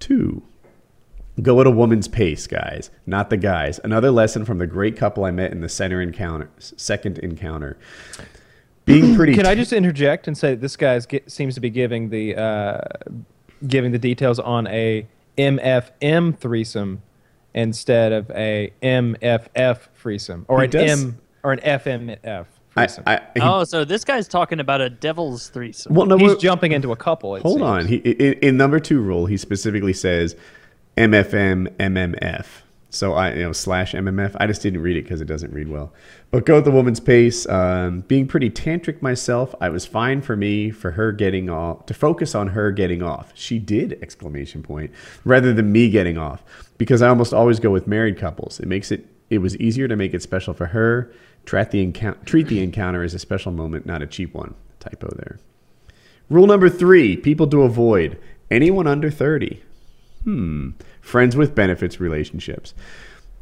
[0.00, 0.42] Two.
[1.40, 3.78] Go at a woman's pace, guys, not the guys.
[3.84, 7.78] Another lesson from the great couple I met in the center encounter, second encounter.
[8.88, 9.34] Being pretty.
[9.34, 12.80] Can I just interject and say this guy seems to be giving the uh,
[13.66, 17.02] giving the details on a MFM threesome
[17.54, 22.18] instead of a MFF threesome or He an does- M or an FMF
[22.76, 23.04] I, threesome.
[23.06, 25.94] I, he- Oh, so this guy's talking about a devil's threesome.
[25.94, 27.36] well, no, He's jumping into a couple.
[27.36, 27.62] it hold seems.
[27.62, 27.86] on.
[27.86, 30.36] He in, in number two rule, he specifically says
[30.96, 32.46] MFM MMF.
[32.90, 34.34] So I you know slash MMF.
[34.40, 35.92] I just didn't read it because it doesn't read well.
[36.30, 37.46] But go at the woman's pace.
[37.46, 41.94] Um, being pretty tantric myself, I was fine for me for her getting off to
[41.94, 43.32] focus on her getting off.
[43.34, 44.90] She did exclamation point
[45.24, 46.42] rather than me getting off
[46.78, 48.58] because I almost always go with married couples.
[48.58, 51.12] It makes it it was easier to make it special for her.
[51.44, 54.54] Treat the encounter treat the encounter as a special moment, not a cheap one.
[54.80, 55.38] Typo there.
[56.30, 58.18] Rule number three: people to avoid
[58.50, 59.62] anyone under thirty.
[60.24, 60.70] Hmm.
[61.08, 62.74] Friends with benefits relationships.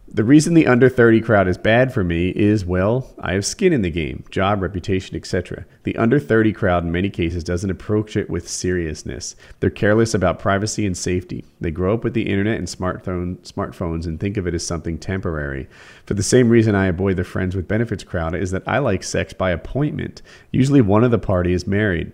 [0.07, 3.73] The reason the under 30 crowd is bad for me is, well, I have skin
[3.73, 5.65] in the game, job, reputation, etc.
[5.83, 9.35] The under 30 crowd in many cases doesn't approach it with seriousness.
[9.59, 11.45] They're careless about privacy and safety.
[11.61, 14.97] They grow up with the internet and smartphone, smartphones and think of it as something
[14.97, 15.69] temporary.
[16.05, 19.03] For the same reason I avoid the friends with benefits crowd is that I like
[19.03, 20.23] sex by appointment.
[20.53, 22.13] Usually one of the party is married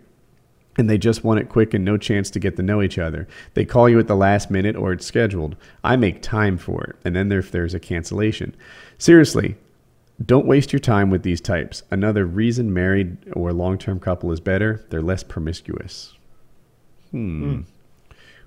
[0.78, 3.28] and they just want it quick and no chance to get to know each other.
[3.54, 5.56] They call you at the last minute or it's scheduled.
[5.84, 8.54] I make time for it, and then there, if there's a cancellation.
[8.98, 9.56] Seriously,
[10.24, 11.82] don't waste your time with these types.
[11.90, 16.14] Another reason married or long term couple is better, they're less promiscuous.
[17.10, 17.62] Hmm.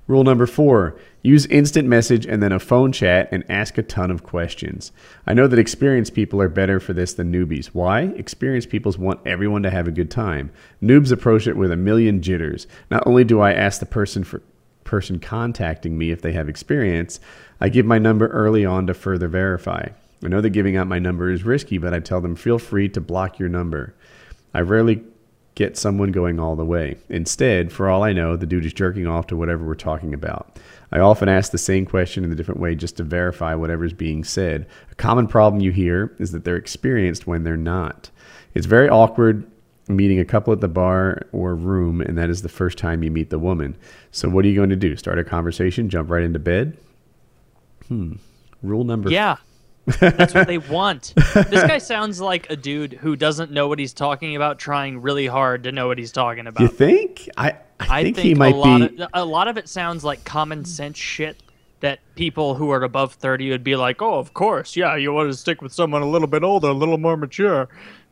[0.07, 4.11] Rule number four use instant message and then a phone chat and ask a ton
[4.11, 4.91] of questions.
[5.25, 7.67] I know that experienced people are better for this than newbies.
[7.67, 8.01] Why?
[8.15, 10.51] Experienced people want everyone to have a good time.
[10.83, 12.67] Noobs approach it with a million jitters.
[12.91, 14.43] Not only do I ask the person for
[14.83, 17.19] person contacting me if they have experience,
[17.59, 19.87] I give my number early on to further verify.
[20.23, 22.87] I know that giving out my number is risky, but I tell them feel free
[22.89, 23.95] to block your number.
[24.53, 25.03] I rarely
[25.55, 26.97] get someone going all the way.
[27.09, 30.59] Instead, for all I know, the dude is jerking off to whatever we're talking about.
[30.91, 33.93] I often ask the same question in a different way just to verify whatever is
[33.93, 34.67] being said.
[34.91, 38.09] A common problem you hear is that they're experienced when they're not.
[38.53, 39.49] It's very awkward
[39.87, 43.11] meeting a couple at the bar or room, and that is the first time you
[43.11, 43.75] meet the woman.
[44.11, 44.95] So, what are you going to do?
[44.95, 45.89] Start a conversation?
[45.89, 46.77] Jump right into bed?
[47.87, 48.13] Hmm.
[48.63, 49.37] Rule number Yeah.
[49.85, 51.13] That's what they want.
[51.15, 55.27] This guy sounds like a dude who doesn't know what he's talking about, trying really
[55.27, 56.61] hard to know what he's talking about.
[56.61, 57.29] You think?
[57.37, 59.01] I, I, I think, think, he might a lot be.
[59.01, 61.41] of a lot of it sounds like common sense shit
[61.81, 64.75] that people who are above 30 would be like, "Oh, of course.
[64.75, 67.67] Yeah, you want to stick with someone a little bit older, a little more mature."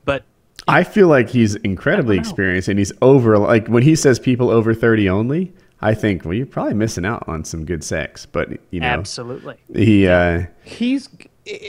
[0.06, 0.24] But
[0.68, 4.74] I feel like he's incredibly experienced and he's over like when he says people over
[4.74, 8.80] 30 only, I think well you're probably missing out on some good sex, but you
[8.80, 8.88] know.
[8.88, 9.58] absolutely.
[9.74, 11.10] He uh He's.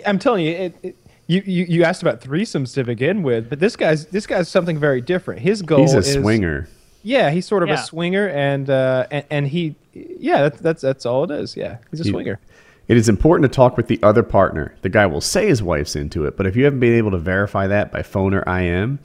[0.07, 0.97] I'm telling you, it, it,
[1.27, 4.78] you, you you asked about threesomes to begin with, but this guy's this guy's something
[4.78, 5.41] very different.
[5.41, 6.69] His goal is he's a is swinger.
[7.03, 7.75] Yeah, he's sort of Yeah.
[7.75, 11.57] a swinger, and uh, and, and he, yeah, that's that's that's all it is.
[11.57, 12.39] Yeah, he's a He- swinger.
[12.86, 14.75] It is important to talk with the other partner.
[14.83, 17.19] The guy will say his wife's into it, but if you haven't been able to
[17.19, 18.99] verify that by phone or IM,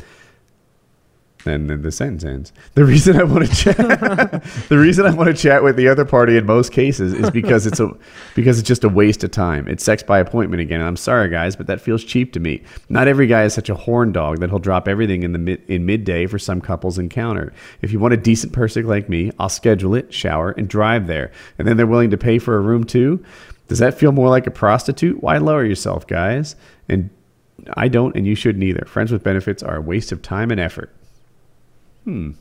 [1.45, 2.51] then the, sentence ends.
[2.75, 3.77] The reason I want to chat,
[4.69, 7.65] the reason I want to chat with the other party in most cases is because
[7.65, 7.89] it's a
[8.35, 9.67] because it's just a waste of time.
[9.67, 10.81] It's sex by appointment again.
[10.81, 12.61] And I'm sorry, guys, but that feels cheap to me.
[12.89, 15.61] Not every guy is such a horn dog that he'll drop everything in the mid,
[15.69, 17.53] in midday for some couple's encounter.
[17.81, 21.31] If you want a decent person like me, I'll schedule it, shower, and drive there,
[21.57, 23.23] and then they're willing to pay for a room too.
[23.69, 25.21] Does that feel more like a prostitute?
[25.21, 26.55] Why lower yourself, guys?
[26.89, 27.11] And
[27.75, 28.85] I don't, and you shouldn't either.
[28.85, 30.93] Friends with benefits are a waste of time and effort.
[32.03, 32.31] Hmm.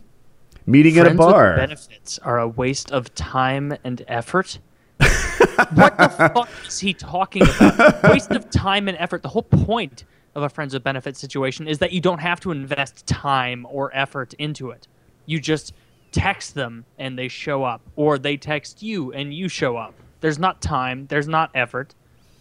[0.67, 1.57] Meeting at a Friends with bar.
[1.57, 4.59] benefits are a waste of time and effort.
[4.99, 8.03] what the fuck is he talking about?
[8.05, 9.23] Waste of time and effort.
[9.23, 10.05] The whole point
[10.35, 13.91] of a friends with benefits situation is that you don't have to invest time or
[13.97, 14.87] effort into it.
[15.27, 15.73] You just
[16.13, 19.95] text them and they show up, or they text you and you show up.
[20.21, 21.07] There's not time.
[21.09, 21.95] There's not effort.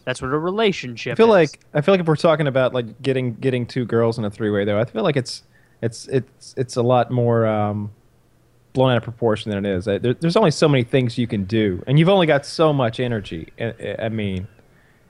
[0.04, 1.52] That's what a relationship I feel is.
[1.52, 4.30] like I feel like if we're talking about like getting getting two girls in a
[4.32, 5.44] three way though, I feel like it's
[5.82, 7.92] it's it's it's a lot more um,
[8.74, 9.86] blown out of proportion than it is.
[9.86, 13.00] There, there's only so many things you can do, and you've only got so much
[13.00, 13.52] energy.
[13.60, 14.48] I, I mean,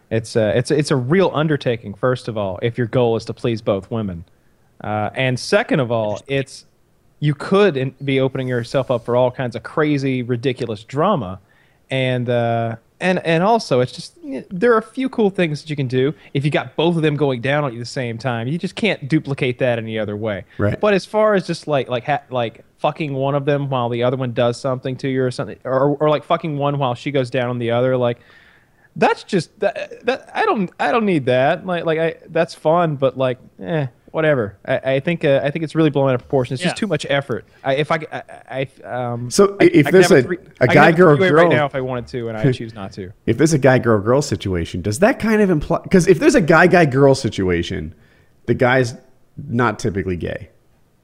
[0.09, 1.93] it's a, it's a, it's a real undertaking.
[1.93, 4.25] First of all, if your goal is to please both women,
[4.81, 6.65] uh, and second of all, it's
[7.19, 11.39] you could be opening yourself up for all kinds of crazy, ridiculous drama,
[11.89, 14.17] and uh, and and also it's just
[14.49, 17.01] there are a few cool things that you can do if you got both of
[17.01, 18.47] them going down on you at the same time.
[18.47, 20.45] You just can't duplicate that any other way.
[20.57, 20.79] Right.
[20.79, 24.03] But as far as just like like ha- like fucking one of them while the
[24.03, 27.11] other one does something to you or something, or or like fucking one while she
[27.11, 28.19] goes down on the other, like
[28.95, 31.65] that's just that, that I don't I don't need that.
[31.65, 33.87] Like like I that's fun, but like eh.
[34.11, 34.57] Whatever.
[34.65, 36.53] I, I think uh, I think it's really blown out of proportion.
[36.53, 37.45] It's just too much effort.
[37.63, 39.29] I, if I, I, I um.
[39.31, 41.49] So if I there's have a- three- a I could guy, girl, three-way girl- right
[41.55, 43.11] now if I wanted to, and I choose not to.
[43.25, 45.79] If there's a guy girl girl situation, does that kind of imply?
[45.83, 47.93] Because if there's a guy guy girl situation,
[48.45, 48.95] the guy's
[49.47, 50.49] not typically gay,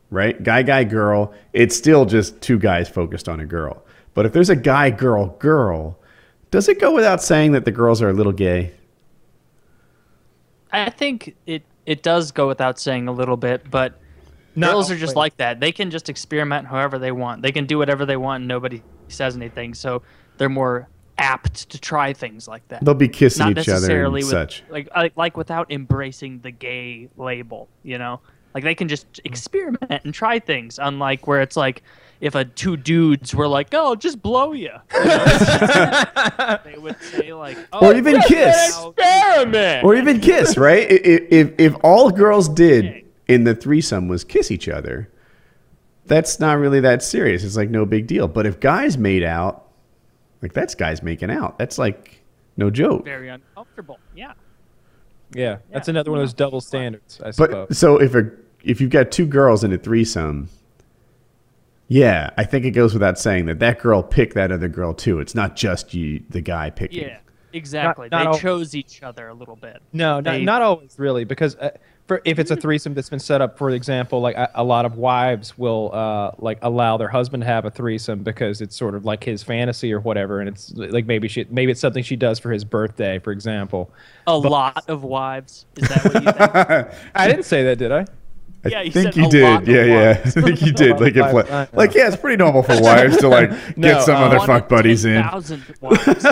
[0.09, 0.41] right?
[0.41, 3.83] Guy guy girl, it's still just two guys focused on a girl.
[4.15, 5.99] But if there's a guy girl girl,
[6.51, 8.73] does it go without saying that the girls are a little gay?
[10.71, 13.99] I think it it does go without saying a little bit, but
[14.55, 15.15] Not girls are just always.
[15.15, 15.59] like that.
[15.59, 17.41] They can just experiment however they want.
[17.41, 19.73] They can do whatever they want, and nobody says anything.
[19.73, 20.01] So
[20.37, 20.87] they're more
[21.17, 22.83] apt to try things like that.
[22.83, 24.63] They'll be kissing Not each other necessarily and with, such.
[24.69, 27.69] like like like without embracing the gay label.
[27.83, 28.21] You know,
[28.53, 29.25] like they can just hmm.
[29.25, 30.79] experiment and try things.
[30.81, 31.83] Unlike where it's like
[32.23, 35.25] if a two dudes were like, "Oh, just blow you," you know?
[36.63, 38.79] they would say like, oh, Or even kiss.
[38.85, 39.83] experiment.
[39.83, 40.87] Or even kiss, right?
[40.89, 45.09] I- i- If, if all girls did in the threesome was kiss each other,
[46.05, 47.43] that's not really that serious.
[47.43, 48.27] It's like no big deal.
[48.27, 49.67] But if guys made out,
[50.41, 51.57] like that's guys making out.
[51.57, 52.21] That's like
[52.57, 53.03] no joke.
[53.05, 53.99] very uncomfortable.
[54.15, 54.33] Yeah.
[55.35, 55.91] Yeah, that's Yeah.
[55.93, 57.67] another one of those double standards, I suppose.
[57.67, 58.29] But so if a
[58.63, 60.47] if you've got two girls in a threesome,
[61.87, 65.19] yeah, I think it goes without saying that that girl picked that other girl too.
[65.19, 67.03] It's not just you, the guy picking.
[67.03, 67.17] Yeah.
[67.55, 68.09] Exactly.
[68.11, 69.79] not they all- chose each other a little bit.
[69.93, 71.69] No, not, They- not always really, because uh,
[72.07, 74.85] for if it's a threesome that's been set up, for example, like a, a lot
[74.85, 78.95] of wives will uh, like allow their husband to have a threesome because it's sort
[78.95, 82.15] of like his fantasy or whatever, and it's like maybe she maybe it's something she
[82.15, 83.91] does for his birthday, for example.
[84.25, 85.65] A lot of wives.
[85.77, 86.95] Is that what you think?
[87.15, 88.05] I didn't say that, did I?
[88.65, 89.43] I Yeah, you think said you a did.
[89.43, 90.09] lot Yeah, yeah.
[90.25, 90.99] I think you did.
[90.99, 91.67] Like, Wives, if, like, know.
[91.73, 94.69] like, yeah, it's pretty normal for wives to like No, get some uh, other fuck
[94.69, 95.21] buddies in.
[95.21, 96.23] 10,000 wives.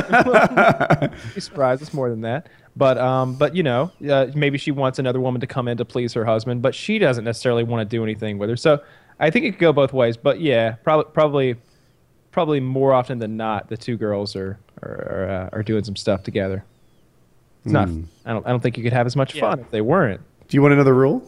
[1.35, 1.81] Be surprised.
[1.81, 2.47] It's more than that.
[2.75, 5.83] But um, but you know, uh, maybe she wants another woman to come in to
[5.85, 8.55] please her husband, but she doesn't necessarily want to do anything with her.
[8.55, 8.81] So
[9.19, 10.15] I think it could go both ways.
[10.15, 11.55] But yeah, probably probably
[12.31, 15.97] probably more often than not, the two girls are are are, uh, are doing some
[15.97, 16.63] stuff together.
[17.65, 17.89] It's not.
[18.25, 18.47] I don't.
[18.47, 19.41] I don't think you could have as much Yeah.
[19.41, 20.21] fun if they weren't.
[20.47, 21.21] Do you want another rule?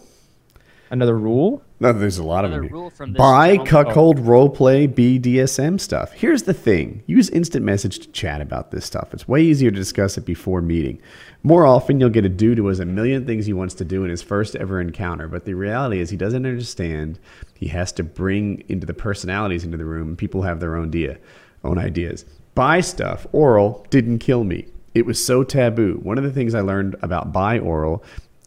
[0.94, 1.64] Another rule.
[1.80, 2.70] No, there's a lot Another of them.
[2.70, 2.78] here.
[2.82, 3.66] rule from this Buy gentleman.
[3.66, 6.12] cuckold oh, roleplay BDSM stuff.
[6.12, 9.12] Here's the thing: use instant message to chat about this stuff.
[9.12, 11.02] It's way easier to discuss it before meeting.
[11.42, 14.04] More often, you'll get a dude who has a million things he wants to do
[14.04, 17.18] in his first ever encounter, but the reality is he doesn't understand.
[17.56, 20.16] He has to bring into the personalities into the room.
[20.16, 21.18] People have their own idea,
[21.64, 22.24] own ideas.
[22.54, 23.26] Bi stuff.
[23.32, 24.68] Oral didn't kill me.
[24.94, 26.00] It was so taboo.
[26.04, 28.04] One of the things I learned about bi oral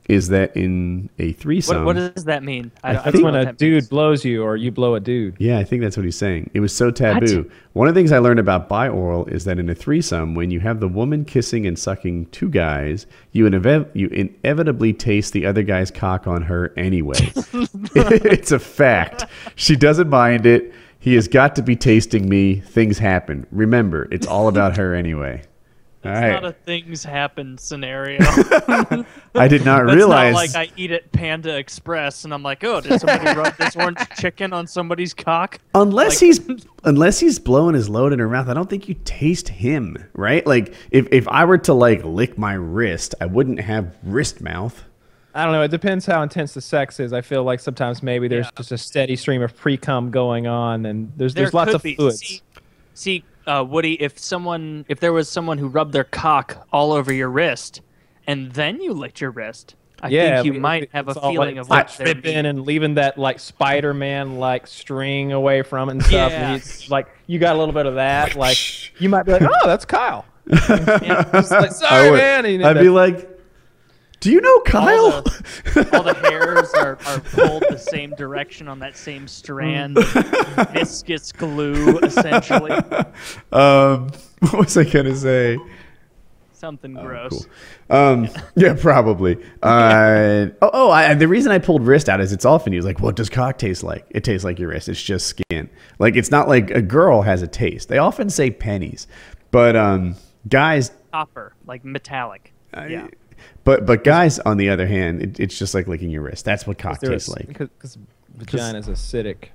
[0.09, 1.85] is that in a threesome.
[1.85, 2.71] What, what does that mean?
[2.85, 3.89] I, don't- I That's don't when a that dude means.
[3.89, 5.37] blows you or you blow a dude.
[5.39, 6.51] Yeah, I think that's what he's saying.
[6.55, 7.51] It was so taboo.
[7.73, 10.61] One of the things I learned about bi-oral is that in a threesome, when you
[10.61, 15.63] have the woman kissing and sucking two guys, you, inev- you inevitably taste the other
[15.63, 17.19] guy's cock on her anyway.
[17.53, 19.25] it's a fact.
[19.57, 20.73] She doesn't mind it.
[20.99, 22.61] He has got to be tasting me.
[22.61, 23.47] Things happen.
[23.51, 25.43] Remember, it's all about her anyway.
[26.07, 26.33] All It's right.
[26.43, 28.21] not a things happen scenario.
[29.35, 30.33] I did not That's realize.
[30.33, 33.77] not like I eat at Panda Express and I'm like, oh, did somebody rub this
[33.77, 35.59] orange chicken on somebody's cock?
[35.75, 38.97] Unless Like- he's unless he's blowing his load in her mouth, I don't think you
[39.05, 40.47] taste him, right?
[40.47, 44.85] Like if if I were to like lick my wrist, I wouldn't have wrist mouth.
[45.35, 45.61] I don't know.
[45.63, 47.13] It depends how intense the sex is.
[47.13, 48.51] I feel like sometimes maybe there's Yeah.
[48.57, 51.83] just a steady stream of pre cum going on, and there's There there's lots of
[51.83, 51.95] be.
[51.95, 52.21] fluids.
[52.21, 52.41] See,
[52.95, 57.13] see uh, Woody, if someone, if there was someone who rubbed their cock all over
[57.13, 57.81] your wrist,
[58.27, 61.37] and then you licked your wrist, I yeah, think you it- might have a feeling
[61.37, 65.89] like, of like what they're tripping and leaving that like Spider-Man like string away from
[65.89, 66.33] it and stuff.
[66.33, 66.53] Yeah.
[66.55, 68.35] And you, like you got a little bit of that.
[68.37, 68.59] Like
[69.01, 70.25] you might be like, oh, that's Kyle.
[70.49, 72.45] It's like, Sorry, I would, man.
[72.47, 73.36] And I'd be like,
[74.21, 75.25] "Do you know Kyle?"
[75.93, 79.99] all the hairs are, are pulled the same direction on that same strand
[80.73, 82.73] viscous glue, essentially.
[83.53, 85.59] um, what was I gonna say?
[86.53, 87.47] Something gross.
[87.89, 87.97] Cool.
[87.97, 89.37] Um, yeah, probably.
[89.63, 93.01] Uh, oh, oh I, the reason I pulled wrist out is it's often used like,
[93.01, 94.07] what does cock taste like?
[94.11, 94.89] It tastes like your wrist.
[94.89, 95.69] It's just skin.
[95.99, 97.89] Like it's not like a girl has a taste.
[97.89, 99.07] They often say pennies,
[99.51, 100.15] but um,
[100.49, 102.53] guys, Copper, like metallic.
[102.75, 103.09] yeah.
[103.65, 106.45] But but guys on the other hand, it, it's just like licking your wrist.
[106.45, 107.47] That's what cock tastes like.
[107.49, 107.99] because
[108.35, 109.49] vagina is acidic.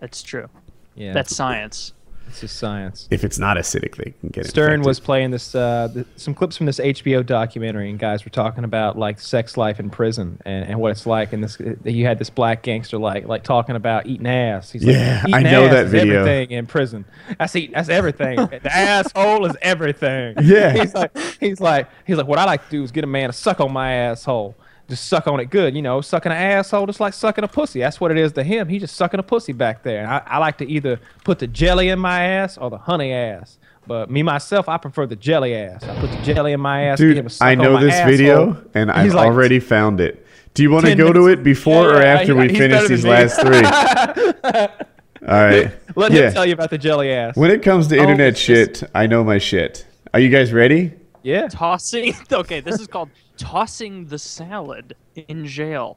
[0.00, 0.48] That's true.
[0.94, 1.92] Yeah, That's science.
[2.28, 3.08] It's just science.
[3.10, 4.48] If it's not acidic, they can get it.
[4.50, 4.86] Stern infected.
[4.86, 8.64] was playing this uh, th- some clips from this HBO documentary, and guys were talking
[8.64, 11.32] about like sex life in prison and, and what it's like.
[11.32, 14.70] And this, you had this black gangster like like talking about eating ass.
[14.70, 17.04] He's Yeah, like, I know that video." Everything in prison.
[17.38, 17.72] That's eat.
[17.74, 18.36] That's everything.
[18.62, 20.36] the asshole is everything.
[20.42, 20.72] Yeah.
[20.74, 23.28] He's like he's like he's like what I like to do is get a man
[23.28, 24.56] to suck on my asshole.
[24.88, 25.74] Just suck on it good.
[25.76, 27.80] You know, sucking an asshole just like sucking a pussy.
[27.80, 28.68] That's what it is to him.
[28.68, 30.00] He's just sucking a pussy back there.
[30.02, 33.12] And I, I like to either put the jelly in my ass or the honey
[33.12, 33.58] ass.
[33.86, 35.82] But me myself, I prefer the jelly ass.
[35.84, 36.98] I put the jelly in my ass.
[37.00, 38.10] give him a Dude, suck I on know my this asshole.
[38.10, 40.26] video and I've like, already found it.
[40.54, 42.88] Do you want to go to it before Yeah, or yeah, after he- we finish
[42.88, 43.62] these last three?
[45.26, 45.72] All right.
[45.96, 46.28] Let yeah.
[46.28, 47.36] him tell you about the jelly ass.
[47.36, 49.86] When it comes to Oh, internet it's just- shit, I know my shit.
[50.14, 50.92] Are you guys ready?
[51.22, 51.48] yeah.
[51.48, 52.14] Tossing.
[52.32, 55.96] Okay, this is called tossing the salad in jail.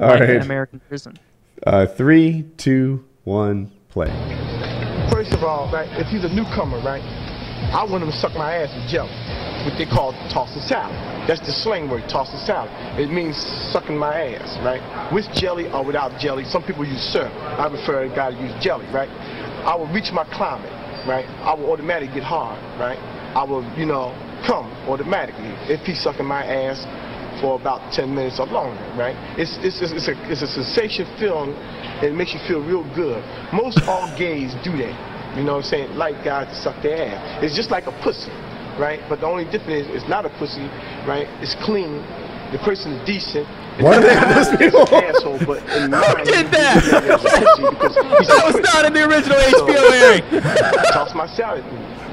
[0.00, 0.42] All like in right.
[0.42, 1.18] American prison.
[1.66, 4.08] Uh, three, two, one, play.
[5.10, 7.02] First of all, right, if he's a newcomer, right,
[7.72, 9.14] I want him to suck my ass with jelly,
[9.64, 10.94] what they call toss the salad.
[11.26, 12.70] That's the slang word, toss the salad.
[13.00, 13.36] It means
[13.72, 14.82] sucking my ass, right?
[15.12, 16.44] With jelly or without jelly.
[16.44, 17.32] Some people use syrup.
[17.58, 19.08] I prefer a guy to use jelly, right?
[19.64, 20.72] I will reach my climate,
[21.08, 21.24] right?
[21.40, 22.98] I will automatically get hard, right?
[23.34, 24.12] I will, you know,
[24.46, 26.84] come automatically if he's sucking my ass
[27.40, 29.16] for about 10 minutes or longer, right?
[29.38, 33.22] It's, it's, it's, a, it's a sensation feeling and it makes you feel real good.
[33.52, 34.94] Most all gays do that.
[35.36, 35.96] You know what I'm saying?
[35.96, 37.42] Like guys to suck their ass.
[37.42, 38.30] It's just like a pussy,
[38.78, 39.00] right?
[39.08, 40.70] But the only difference is it's not a pussy,
[41.10, 41.26] right?
[41.42, 41.98] It's clean.
[42.54, 43.48] The person is decent.
[43.82, 44.14] Why do they
[44.70, 44.86] people?
[44.94, 46.78] asshole, but in mind, did that?
[46.86, 50.22] because he's That a was not in the original So- HBO airing.
[50.94, 51.64] Toss my salad.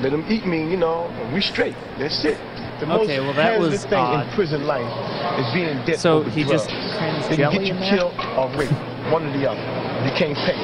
[0.02, 1.76] Let them eat me, you know, and we straight.
[2.00, 2.38] That's it.
[2.80, 4.26] The most Okay, well, that was thing odd.
[4.28, 4.90] in prison life
[5.40, 6.98] is being dead So over he just drugs.
[6.98, 8.74] crams They can get you in killed or raped,
[9.14, 9.62] one or the other.
[10.06, 10.58] You can't pay.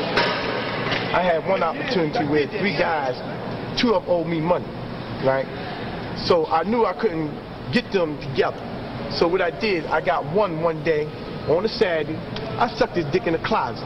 [1.14, 3.14] I had one opportunity where three guys,
[3.80, 4.66] two of them owed me money,
[5.24, 5.46] right?
[6.26, 7.30] So I knew I couldn't
[7.72, 8.58] get them together.
[9.12, 11.06] So what I did, I got one one day
[11.48, 12.18] on a Saturday.
[12.58, 13.86] I sucked his dick in the closet.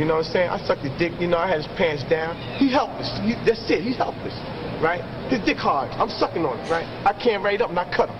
[0.00, 0.48] You know what I'm saying?
[0.48, 2.32] I sucked his dick, you know, I had his pants down.
[2.56, 3.12] He helpless.
[3.20, 4.32] He, that's it, he's helpless,
[4.80, 5.04] right?
[5.28, 5.90] His dick hard.
[6.00, 6.88] I'm sucking on it, right?
[7.04, 8.16] I can't right up and I cut him.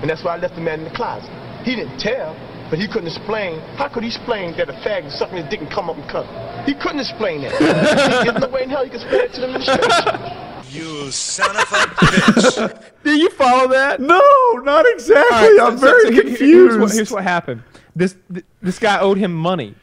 [0.00, 1.28] And that's why I left the man in the closet.
[1.66, 2.38] He didn't tell,
[2.70, 3.58] but he couldn't explain.
[3.74, 6.08] How could he explain that a fag is sucking his dick and come up and
[6.08, 6.64] cut him?
[6.66, 7.50] He couldn't explain that.
[8.24, 10.70] There's no way in hell he could explain it to the administration.
[10.70, 12.84] You son of a bitch.
[13.02, 13.98] Did you follow that?
[14.00, 14.22] No,
[14.62, 15.36] not exactly.
[15.36, 16.40] All right, I'm so- very so confused.
[16.40, 17.64] Here's what, here's what happened.
[17.96, 18.14] This
[18.62, 19.74] this guy owed him money,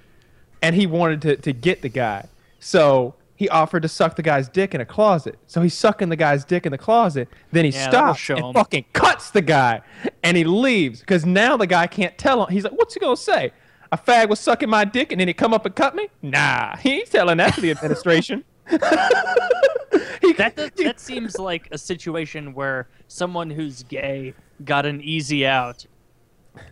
[0.61, 2.27] and he wanted to, to get the guy.
[2.60, 5.38] So he offered to suck the guy's dick in a closet.
[5.48, 7.30] So he's sucking the guy's dick in the closet.
[7.52, 8.53] Then he Yeah, stops and him.
[8.53, 9.82] fucking cuts the guy,
[10.24, 12.52] and he leaves because now the guy can't tell him.
[12.53, 13.52] He's like, "What's he gonna say?
[13.92, 16.10] A fag was sucking my dick, and then he come up and cut me?
[16.22, 18.44] Nah, he ain't telling that to the administration."
[20.22, 24.34] He- That does, that seems like a situation where someone who's gay
[24.66, 25.86] got an easy out.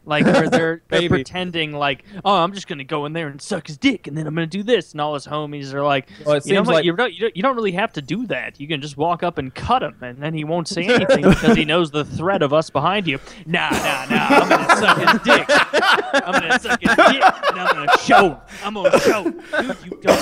[0.06, 3.68] Like where they're, they're pretending like, oh, I'm just gonna go in there and suck
[3.68, 6.40] his dick, and then I'm gonna do this, and all his homies are like, Well,
[6.46, 8.60] you know what, like- you don't, you don't you don't really have to do that.
[8.60, 11.56] You can just walk up and cut him, and then he won't say anything because
[11.56, 13.20] he knows the threat of us behind you.
[13.46, 14.28] Nah, nah, nah.
[14.30, 15.46] I'm gonna suck his dick.
[15.50, 18.38] I'm gonna suck his dick, and I'm gonna show him.
[18.64, 19.32] I'm gonna show him.
[19.62, 20.20] Dude, you don't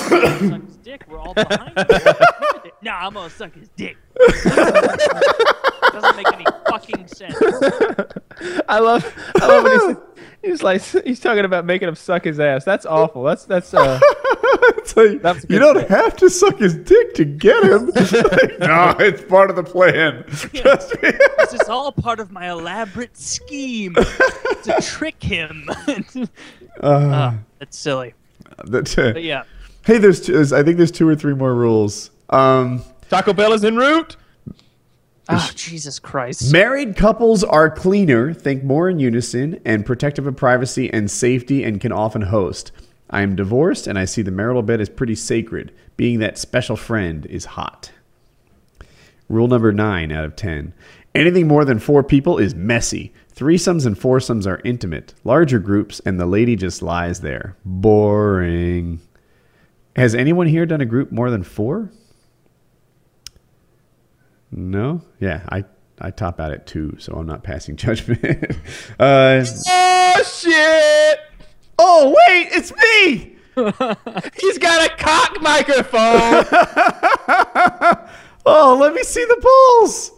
[0.50, 1.04] suck his dick.
[1.08, 2.12] We're all behind you.
[2.82, 3.96] Nah, I'm gonna suck his dick.
[5.94, 7.36] Doesn't make any fucking sense.
[8.68, 9.96] I love, I love when
[10.42, 12.64] he's, he's like, he's talking about making him suck his ass.
[12.64, 13.22] That's awful.
[13.22, 13.72] That's that's.
[13.74, 13.98] Uh,
[14.78, 15.88] It's like, That's you don't point.
[15.88, 17.86] have to suck his dick to get him.
[17.86, 18.12] Like,
[18.58, 20.24] no, it's part of the plan.
[20.28, 21.10] Trust me.
[21.38, 25.68] This is all part of my elaborate scheme to trick him.
[26.80, 28.14] uh, that's silly.
[28.64, 29.44] That's, uh, But yeah.
[29.86, 32.10] Hey, there's, two, there's I think there's two or three more rules.
[32.30, 34.16] Um, Taco Bell is en route.
[35.28, 36.52] Oh, Jesus Christ.
[36.52, 41.80] married couples are cleaner, think more in unison, and protective of privacy and safety, and
[41.80, 42.72] can often host.
[43.08, 45.72] I am divorced, and I see the marital bed as pretty sacred.
[45.96, 47.92] Being that special friend is hot.
[49.28, 50.74] Rule number nine out of ten.
[51.14, 53.12] Anything more than four people is messy.
[53.34, 55.14] Threesomes and foursomes are intimate.
[55.24, 57.56] Larger groups, and the lady just lies there.
[57.64, 59.00] Boring.
[59.96, 61.90] Has anyone here done a group more than four?
[64.56, 65.02] No?
[65.20, 65.64] Yeah, I,
[66.00, 68.20] I top out at two, so I'm not passing judgment.
[69.00, 71.18] uh, Oh shit!
[71.78, 73.32] oh, wait, it's me!
[74.40, 76.44] He's got a cock microphone.
[78.46, 80.12] Oh, let me see the balls.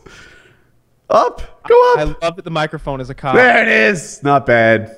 [1.08, 1.98] Up, go up.
[2.00, 3.36] I love that the microphone is a cock.
[3.36, 4.20] There it is.
[4.24, 4.96] Not bad.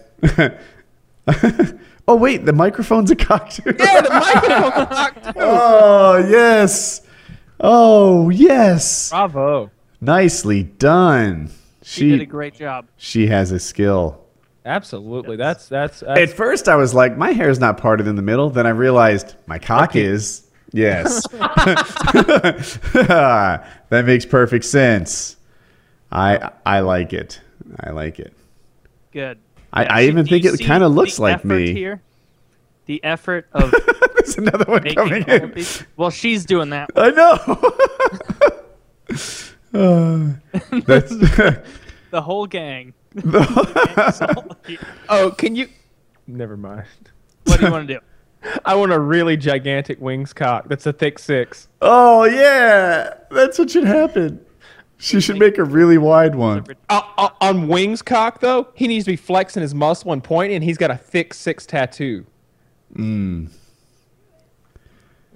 [2.08, 3.75] oh, wait, the microphone's a cock too.
[3.78, 5.33] Yeah, the microphone's a cock too.
[5.36, 7.02] Oh, yes.
[7.61, 9.11] Oh, yes.
[9.11, 9.70] Bravo.
[10.01, 11.51] Nicely done.
[11.83, 12.87] She did a great job.
[12.97, 14.25] she has a skill.
[14.65, 15.37] Absolutely.
[15.37, 16.01] That's that's.
[16.01, 18.51] that's At first, I was like, my hair is not parted in the middle.
[18.51, 20.47] Then I realized my cock is.
[20.73, 21.27] Yes.
[21.33, 22.85] that
[23.91, 25.37] makes perfect sense.
[26.12, 27.41] I I like it.
[27.81, 28.35] I like it.
[29.12, 29.39] Good.
[29.73, 31.73] I, Yeah, I even think it kind of looks like me.
[31.73, 32.03] Here?
[32.87, 33.73] The effort of
[34.37, 35.65] There's another one making coming all in.
[35.97, 36.91] Well, she's doing that.
[36.97, 37.39] I know.
[39.75, 40.31] Uh,
[40.87, 41.15] that's
[42.11, 42.95] The whole gang.
[45.11, 45.69] Oh, can you?
[46.27, 46.87] Never mind.
[47.45, 48.01] What do you want to do?
[48.65, 50.71] I want a really gigantic wings cock.
[50.71, 51.69] That's a thick six.
[51.83, 54.41] oh yeah, that's what should happen.
[54.97, 56.65] She should make a really wide one.
[56.89, 60.57] Uh, uh, on wings cock though, he needs to be flexing his muscle and pointing,
[60.57, 62.25] and he's got a thick six tattoo.
[62.95, 63.51] Mm.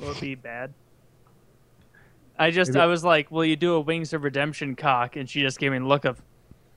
[0.02, 0.74] Will it be bad?
[2.39, 5.14] I just, I was like, will you do a Wings of Redemption cock?
[5.16, 6.20] And she just gave me a look of,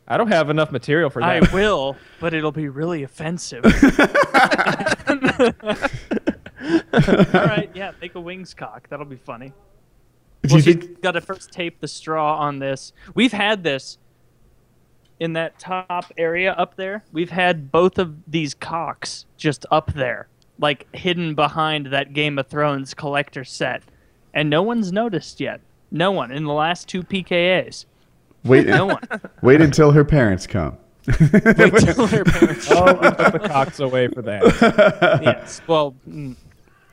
[0.08, 1.50] I don't have enough material for that.
[1.50, 3.66] I will, but it'll be really offensive.
[6.94, 8.88] All right, yeah, make a Wings cock.
[8.90, 9.48] That'll be funny.
[10.44, 11.02] Do Well, you she's think?
[11.02, 12.94] got to first tape the straw on this.
[13.16, 13.98] We've had this
[15.20, 17.04] in that top area up there.
[17.12, 20.28] We've had both of these cocks just up there,
[20.60, 23.84] like hidden behind that Game of Thrones collector set,
[24.34, 25.62] and no one's noticed yet.
[25.92, 27.86] No one in the last two PKAs.
[28.44, 29.02] Wait, No one.
[29.42, 30.78] wait until her parents come.
[31.08, 32.68] Wait till their parents.
[32.72, 34.44] oh, we put the cocks away for that.
[35.24, 35.62] yes.
[35.68, 36.36] Well, mm,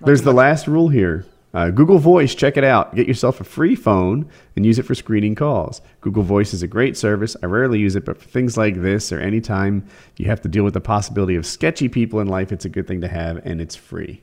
[0.01, 1.25] There's the last rule here.
[1.55, 2.95] Uh, Google Voice, check it out.
[2.95, 5.83] Get yourself a free phone and use it for screening calls.
[6.01, 7.37] Google Voice is a great service.
[7.43, 10.65] I rarely use it, but for things like this or anytime you have to deal
[10.65, 13.61] with the possibility of sketchy people in life, it's a good thing to have and
[13.61, 14.23] it's free.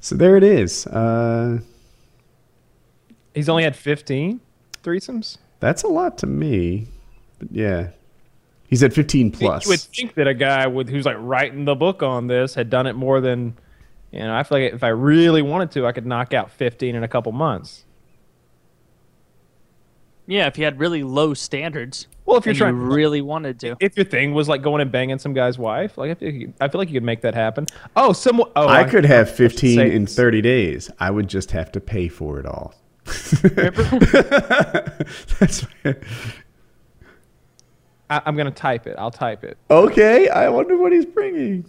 [0.00, 0.86] So there it is.
[0.88, 1.60] Uh,
[3.34, 4.40] He's only had 15
[4.82, 5.38] threesomes.
[5.60, 6.88] that's a lot to me.
[7.38, 7.88] But yeah.
[8.66, 9.64] He's at 15 plus.
[9.66, 12.70] You would think that a guy with who's like writing the book on this had
[12.70, 13.56] done it more than,
[14.12, 14.34] you know.
[14.34, 17.08] I feel like if I really wanted to, I could knock out 15 in a
[17.08, 17.84] couple months.
[20.26, 20.46] yeah.
[20.46, 23.76] If you had really low standards, Well, if you're and trying, you really wanted to.
[23.80, 26.52] if your thing was like going and banging some guy's wife, like I feel, you-
[26.60, 27.66] I feel like you could make that happen.
[27.96, 28.50] Oh, someone.
[28.54, 30.90] Oh, I could have 15 in 30 days.
[31.00, 32.74] I would just have to pay for it all.
[35.40, 35.66] That's
[38.10, 38.94] I, I'm gonna type it.
[38.98, 39.56] I'll type it.
[39.70, 40.28] okay.
[40.28, 41.64] I wonder what he's bringing.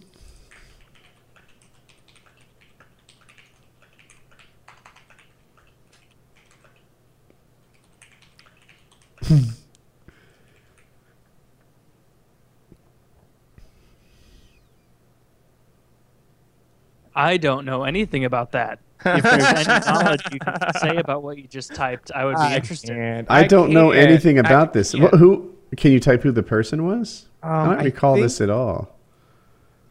[17.15, 18.79] I don't know anything about that.
[19.05, 22.55] If there's any knowledge you can say about what you just typed, I would be
[22.55, 22.89] interested.
[22.91, 23.29] can't.
[23.29, 24.07] I, don't know can't.
[24.09, 24.93] anything I about this.
[24.93, 25.13] can't.
[25.15, 27.27] Who can you type who the person was?
[27.43, 28.95] I Um, don't I recall think- this at all.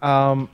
[0.00, 0.48] Um,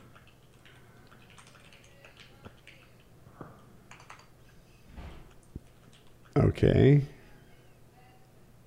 [6.37, 7.03] Okay.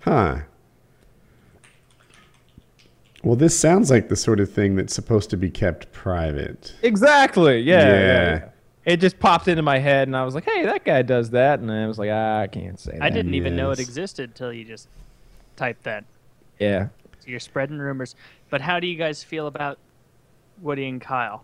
[0.01, 0.39] Huh.
[3.23, 6.73] Well, this sounds like the sort of thing that's supposed to be kept private.
[6.81, 7.59] exactly.
[7.59, 7.93] Yeah, yeah.
[7.93, 8.33] Yeah.
[8.35, 8.45] yeah.
[8.83, 11.59] It just popped into my head, and I was like, "Hey, that guy does that,"
[11.59, 14.31] and I was like, ah, "I can't say that." I didn't even know it existed
[14.31, 14.87] until you just
[15.55, 16.03] typed that.
[16.57, 16.87] Yeah.
[17.19, 18.15] So you're spreading rumors.
[18.49, 19.77] But how do you guys feel about
[20.61, 21.43] Woody and Kyle?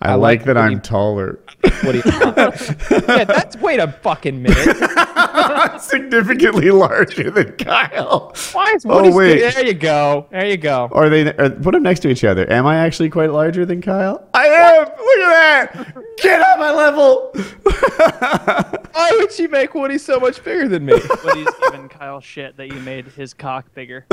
[0.00, 1.40] I, I like, like that what I'm taller.
[1.82, 2.02] What do you?
[2.06, 4.76] yeah, that's wait a fucking minute.
[5.80, 8.32] Significantly larger than Kyle.
[8.52, 9.40] Why is Oh, Woody's wait.
[9.40, 10.26] There you go.
[10.30, 10.88] There you go.
[10.92, 11.32] Are they?
[11.34, 12.50] Are, put them next to each other.
[12.50, 14.26] Am I actually quite larger than Kyle?
[14.34, 14.84] I am.
[14.84, 15.96] Look at that.
[16.18, 17.32] Get on my level.
[18.92, 20.92] Why would she make Woody so much bigger than me?
[21.24, 24.06] Woody's giving Kyle shit that you made his cock bigger.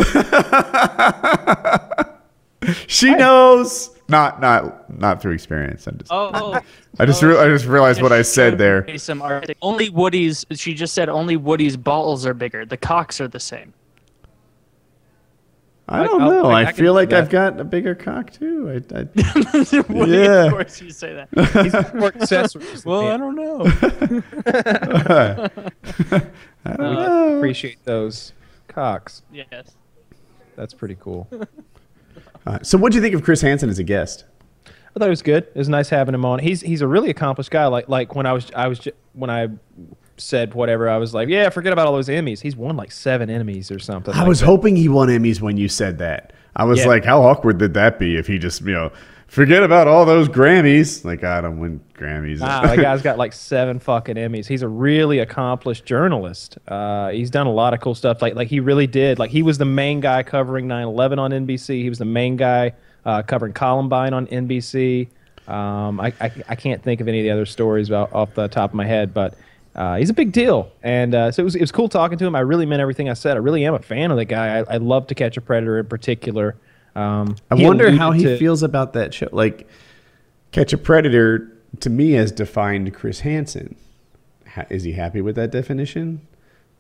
[2.88, 3.91] She knows.
[4.09, 5.85] Not not not through experience.
[5.88, 6.11] I'm just.
[6.11, 6.59] Oh, oh.
[6.99, 8.97] I just re- I just realized what I said there.
[8.97, 10.45] Some artistic- only Woody's.
[10.53, 12.65] She just said only Woody's balls are bigger.
[12.65, 13.73] The cocks are the same.
[15.88, 16.45] I don't I'll- know.
[16.45, 17.23] I- I, I feel like that.
[17.23, 18.69] I've got a bigger cock too.
[18.93, 19.03] I, I,
[19.89, 20.45] Woody, Yeah.
[20.45, 21.29] Of course, you say that.
[21.63, 22.85] He's more accessories.
[22.85, 23.65] well, I don't know.
[26.65, 26.95] I don't me.
[26.95, 27.38] know.
[27.38, 28.33] appreciate those
[28.67, 29.23] cocks.
[29.31, 29.75] yes.
[30.55, 31.27] That's pretty cool.
[32.45, 34.26] Uh, so, what do you think of Chris Hansen as a guest?
[34.68, 35.43] I thought it was good.
[35.43, 36.40] It was nice having him on.
[36.40, 37.68] He's he's a really accomplished guy.
[37.68, 39.50] Like like when I was I was when I
[40.18, 42.42] said whatever I was like, yeah, forget about all those Emmys.
[42.42, 44.14] He's won like seven Emmys or something.
[44.14, 44.48] I like was that.
[44.48, 46.34] hoping he won Emmys when you said that.
[46.56, 46.88] I was Yeah.
[46.88, 48.92] like, how awkward would that be if he just, you know,
[49.30, 51.06] forget about all those Grammys?
[51.06, 52.40] Like, I don't win Grammys.
[52.40, 54.48] Nah, that guy's got like seven fucking Emmys.
[54.48, 56.58] He's a really accomplished journalist.
[56.67, 58.22] Uh, he's done a lot of cool stuff.
[58.22, 59.19] Like like he really did.
[59.19, 61.82] Like he was the main guy covering 9/11 on NBC.
[61.82, 62.74] He was the main guy
[63.06, 65.08] uh, covering Columbine on NBC.
[65.48, 68.48] Um, I, I I can't think of any of the other stories about, off the
[68.48, 69.35] top of my head, but
[69.75, 72.25] uh, he's a big deal, and uh, so it was, it was cool talking to
[72.25, 72.35] him.
[72.35, 73.38] I really meant everything I said.
[73.38, 74.59] I really am a fan of the guy.
[74.59, 76.56] I, I love To Catch a Predator in particular.
[76.99, 79.29] Um, I wonder how he to- feels about that show.
[79.31, 79.67] Like,
[80.51, 81.47] Catch a Predator
[81.79, 83.75] to me has defined Chris Hansen.
[84.55, 86.21] Ha- Is he happy with that definition,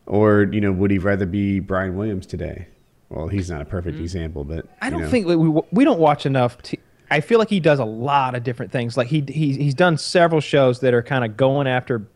[0.07, 2.67] or you know, would he rather be Brian Williams today?
[3.09, 4.83] Well, he's not a perfect example, but Mm-hmm.
[4.85, 5.09] I don't know.
[5.09, 6.61] think we, we we don't watch enough.
[6.63, 6.79] T-
[7.11, 8.97] I feel like he does a lot of different things.
[8.97, 12.07] Like he he he's done several shows that are kind of going after,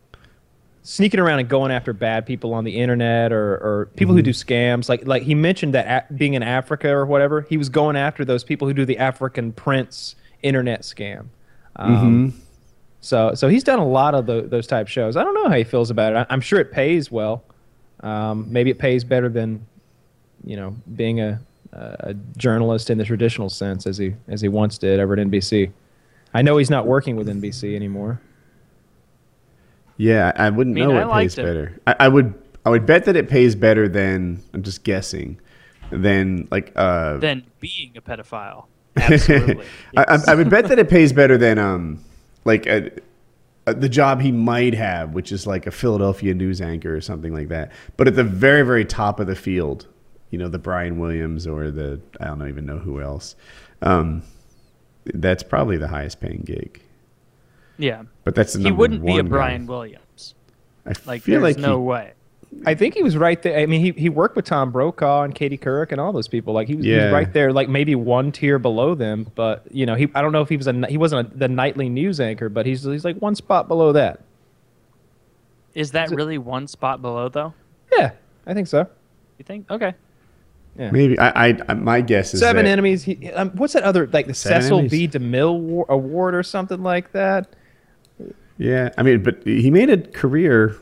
[0.86, 4.24] sneaking around and going after bad people on the internet or or people who Mm-hmm.
[4.26, 4.88] do scams.
[4.88, 8.24] Like like he mentioned that a- being in Africa or whatever, he was going after
[8.24, 11.26] those people who do the African Prince internet scam.
[11.76, 11.90] Um,
[12.30, 12.38] Mm-hmm.
[13.00, 15.16] So so he's done a lot of tho- those type shows.
[15.16, 16.16] I don't know how he feels about it.
[16.16, 17.42] I, I'm sure it pays well.
[18.00, 19.66] Um, maybe it pays better than
[20.46, 21.40] you know, being a,
[21.72, 25.70] a journalist in the traditional sense as he as he once did over at NBC.
[26.34, 28.20] I know he's not working with NBC anymore.
[29.96, 31.44] Yeah, I wouldn't I mean, know I pays it.
[31.44, 31.80] better.
[31.86, 35.38] I, I would I would bet that it pays better than I'm just guessing
[35.90, 38.66] than like uh Than being a pedophile.
[38.96, 39.64] Absolutely.
[39.96, 42.04] I, I, I would bet that it pays better than um
[42.44, 42.90] like a,
[43.66, 47.32] a, the job he might have, which is like a Philadelphia news anchor or something
[47.32, 47.72] like that.
[47.96, 49.86] But at the very very top of the field,
[50.30, 53.36] you know, the Brian Williams or the I don't even know who else.
[53.82, 54.22] Um,
[55.06, 56.80] that's probably the highest paying gig.
[57.78, 58.02] Yeah.
[58.24, 59.30] But that's the He wouldn't be a one guy.
[59.30, 60.34] Brian Williams.
[60.86, 62.12] I Like feel there's like no he- way.
[62.66, 63.58] I think he was right there.
[63.58, 66.54] I mean, he, he worked with Tom Brokaw and Katie Couric and all those people.
[66.54, 69.26] Like he was, he was right there, like maybe one tier below them.
[69.34, 71.48] But you know, he I don't know if he was a he wasn't a, the
[71.48, 74.20] nightly news anchor, but he's he's like one spot below that.
[75.74, 77.54] Is that really one spot below though?
[77.96, 78.12] Yeah,
[78.46, 78.86] I think so.
[79.38, 79.68] You think?
[79.70, 79.92] Okay.
[80.78, 80.90] Yeah.
[80.92, 83.02] Maybe I, I, I my guess is Seven that, enemies.
[83.02, 84.90] He, um, what's that other like the Seven Cecil Enemies?
[84.92, 85.08] B.
[85.08, 87.48] DeMille Award or something like that?
[88.58, 90.76] Yeah, I mean, but he made a career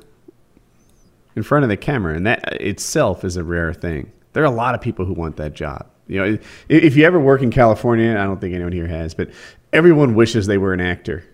[1.35, 4.13] in front of the camera, and that itself is a rare thing.
[4.35, 5.87] There are a lot of people who want that job.
[6.07, 9.31] You know, if you ever work in California, I don't think anyone here has, but
[9.73, 11.25] everyone wishes they were an actor,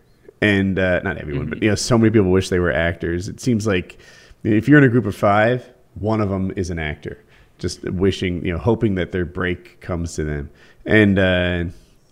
[0.41, 3.29] and uh, not everyone, but you know, so many people wish they were actors.
[3.29, 3.99] It seems like
[4.45, 7.25] if you're in a group of five, one of them is an actor,
[7.59, 10.51] just wishing, you know, hoping that their break comes to them,
[10.85, 11.65] and uh,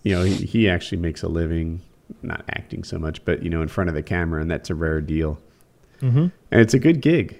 [0.03, 1.81] you know, he, he actually makes a living,
[2.21, 4.75] not acting so much, but you know, in front of the camera, and that's a
[4.75, 5.37] rare deal.
[6.01, 6.31] Mhm.
[6.51, 7.37] And it's a good gig.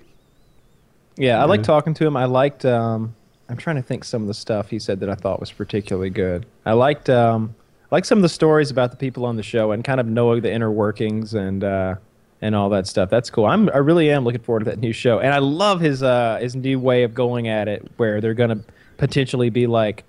[1.18, 2.16] Yeah, I like talking to him.
[2.16, 2.66] I liked.
[2.66, 3.16] Um,
[3.50, 6.10] I'm trying to think some of the stuff he said that I thought was particularly
[6.10, 6.46] good.
[6.66, 7.10] I liked.
[7.10, 7.56] Um,
[7.92, 10.06] I liked some of the stories about the people on the show and kind of
[10.06, 11.96] knowing the inner workings and uh,
[12.42, 13.10] and all that stuff.
[13.10, 13.46] That's cool.
[13.46, 13.70] I'm.
[13.70, 16.56] I really am looking forward to that new show, and I love his uh, his
[16.56, 18.60] new way of going at it, where they're going to
[18.98, 20.04] potentially be like.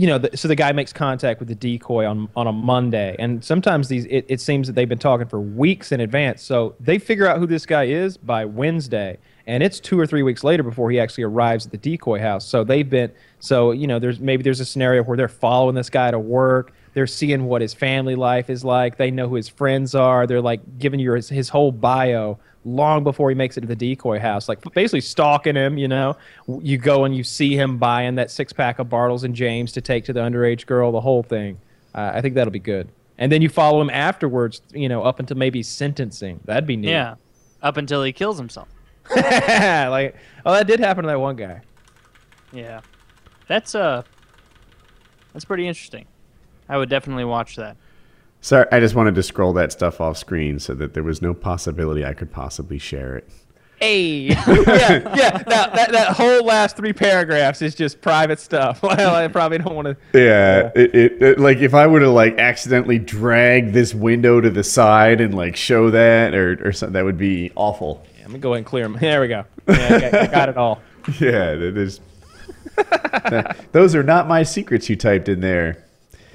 [0.00, 3.14] You know, the, so the guy makes contact with the decoy on on a Monday,
[3.18, 6.42] and sometimes these it, it seems that they've been talking for weeks in advance.
[6.42, 10.22] So they figure out who this guy is by Wednesday, and it's two or three
[10.22, 12.46] weeks later before he actually arrives at the decoy house.
[12.46, 15.90] So they've been so you know there's maybe there's a scenario where they're following this
[15.90, 16.72] guy to work.
[16.94, 18.96] They're seeing what his family life is like.
[18.96, 20.26] They know who his friends are.
[20.26, 23.76] They're like giving you his, his whole bio long before he makes it to the
[23.76, 25.78] decoy house, like basically stalking him.
[25.78, 26.16] You know,
[26.60, 29.80] you go and you see him buying that six pack of Bartles and Jaymes to
[29.80, 30.92] take to the underage girl.
[30.92, 31.58] The whole thing.
[31.94, 32.88] Uh, I think that'll be good.
[33.18, 34.62] And then you follow him afterwards.
[34.72, 36.40] You know, up until maybe sentencing.
[36.44, 36.90] That'd be neat.
[36.90, 37.16] Yeah.
[37.62, 38.68] Up until he kills himself.
[39.14, 41.60] like, oh, that did happen to that one guy.
[42.52, 42.80] Yeah.
[43.46, 44.02] That's uh
[45.32, 46.06] that's pretty interesting.
[46.70, 47.76] I would definitely watch that.
[48.40, 51.34] Sorry, I just wanted to scroll that stuff off screen so that there was no
[51.34, 53.28] possibility I could possibly share it.
[53.80, 54.36] Hey, yeah,
[55.16, 55.42] yeah.
[55.48, 58.82] Now that, that whole last three paragraphs is just private stuff.
[58.82, 59.96] well, I probably don't want to.
[60.18, 64.50] Yeah, it, it, it- like if I were to like accidentally drag this window to
[64.50, 68.06] the side and like show that or or something, that would be awful.
[68.22, 68.96] I'm gonna go ahead and clear them.
[69.00, 69.44] There we go.
[69.66, 70.80] Yeah, I got, I got it all.
[71.18, 72.00] Yeah, that is.
[73.72, 75.84] those are not my secrets you typed in there.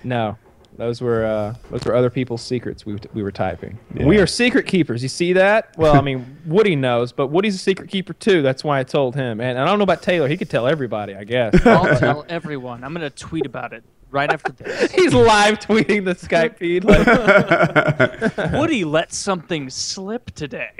[0.05, 0.37] No,
[0.77, 3.79] those were uh, those were other people's secrets we, we were typing.
[3.93, 4.05] Yeah.
[4.05, 5.01] We are secret keepers.
[5.01, 5.75] You see that?
[5.77, 8.41] Well, I mean, Woody knows, but Woody's a secret keeper too.
[8.41, 9.39] That's why I told him.
[9.41, 10.27] And I don't know about Taylor.
[10.27, 11.53] He could tell everybody, I guess.
[11.65, 12.83] I'll tell everyone.
[12.83, 14.91] I'm gonna tweet about it right after this.
[14.91, 16.83] He's live tweeting the Skype feed.
[16.83, 20.71] Like, Woody let something slip today.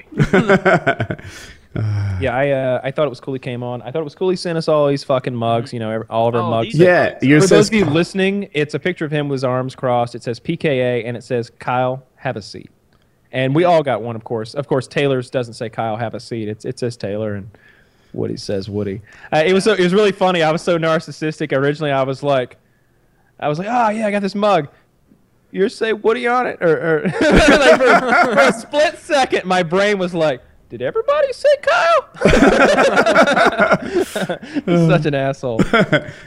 [2.22, 3.82] Yeah, I uh, I thought it was cool he came on.
[3.82, 5.74] I thought it was cool he sent us all these fucking mugs.
[5.74, 6.72] You know, every, all of our Oh, mugs.
[6.74, 9.36] these are Yeah, yours For those of you listening, it's a picture of him with
[9.38, 10.16] his arms crossed.
[10.16, 12.70] It says PKA and it says Kyle, have a seat.
[13.32, 14.54] And we all got one, of course.
[14.54, 16.48] Of course, Taylor's doesn't say Kyle, have a seat.
[16.48, 17.50] It's it says Taylor and
[18.14, 19.02] Woody says Woody.
[19.34, 20.42] Uh, it was so, it was really funny.
[20.42, 21.52] I was so narcissistic.
[21.52, 22.56] Originally, I was like,
[23.38, 24.70] I was like, oh yeah, I got this mug.
[25.52, 29.98] Yours say Woody on it, or, or like for, for a split second, my brain
[29.98, 32.10] was like, Did everybody say Kyle?
[34.66, 35.62] He's such an asshole.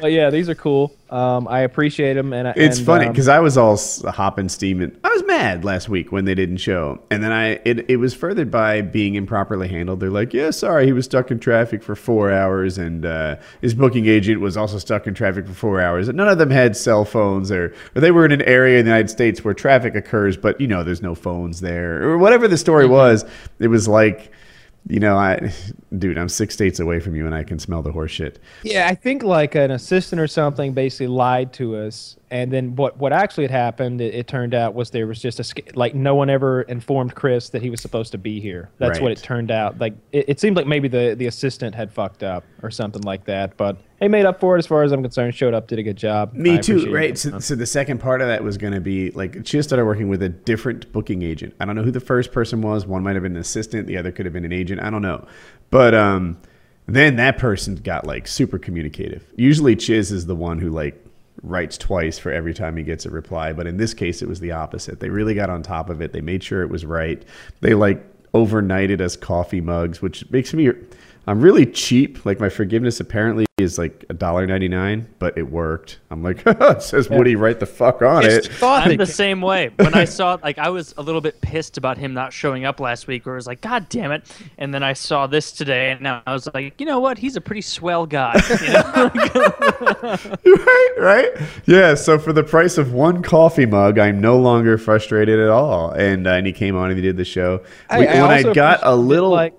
[0.00, 0.94] But yeah, these are cool.
[1.10, 3.78] Um, I appreciate them, and I- It's and, funny um, because I was all
[4.10, 4.94] hopping steaming.
[5.02, 8.14] I was mad last week when they didn't show, and then I it, it was
[8.14, 10.00] furthered by being improperly handled.
[10.00, 13.74] They're like, "Yeah, sorry, he was stuck in traffic for four hours, and uh, his
[13.74, 16.08] booking agent was also stuck in traffic for four hours.
[16.08, 18.84] And none of them had cell phones, or, or they were in an area in
[18.84, 22.48] the United States where traffic occurs, but you know, there's no phones there, or whatever
[22.48, 23.24] the story was.
[23.58, 24.30] It was like."
[24.88, 25.52] You know, I,
[25.96, 28.38] dude, I'm six states away from you, and I can smell the horse shit.
[28.62, 32.98] Yeah, I think like an assistant or something basically lied to us, and then what
[32.98, 36.14] what actually had happened, it, it turned out was there was just a like no
[36.14, 38.70] one ever informed Chris that he was supposed to be here.
[38.78, 39.78] That's what it turned out.
[39.78, 43.24] Like it, it seemed like maybe the the assistant had fucked up or something like
[43.24, 45.34] that, but he made up for it as far as I'm concerned.
[45.34, 46.34] Showed up, did a good job.
[46.34, 47.16] Me I too, right?
[47.16, 50.08] So, so the second part of that was going to be like she started working
[50.08, 51.54] with a different booking agent.
[51.60, 52.86] I don't know who the first person was.
[52.86, 53.86] One might have been an assistant.
[53.86, 54.82] The other could have been an agent.
[54.82, 55.26] I don't know.
[55.70, 56.38] But um,
[56.86, 59.24] then that person got like super communicative.
[59.36, 61.04] Usually Chiz is the one who like
[61.42, 63.52] writes twice for every time he gets a reply.
[63.52, 65.00] But in this case, it was the opposite.
[65.00, 66.12] They really got on top of it.
[66.12, 67.22] They made sure it was right.
[67.60, 68.02] They like
[68.32, 70.70] overnighted us coffee mugs, which makes me.
[71.28, 72.24] I'm really cheap.
[72.24, 75.98] Like my forgiveness apparently is like a dollar ninety nine, but it worked.
[76.10, 78.46] I'm like, it says Woody right the fuck on it.
[78.46, 79.70] thought I'm the same way.
[79.76, 82.80] When I saw, like, I was a little bit pissed about him not showing up
[82.80, 84.24] last week, where it was like, God damn it!
[84.58, 87.18] And then I saw this today, and now I was like, you know what?
[87.18, 88.40] He's a pretty swell guy.
[88.62, 90.16] You know?
[90.44, 91.28] right, right?
[91.66, 91.94] Yeah.
[91.94, 95.90] So for the price of one coffee mug, I'm no longer frustrated at all.
[95.90, 97.62] And uh, and he came on and he did the show.
[97.90, 99.54] I- We- I when I got a appreciate, little like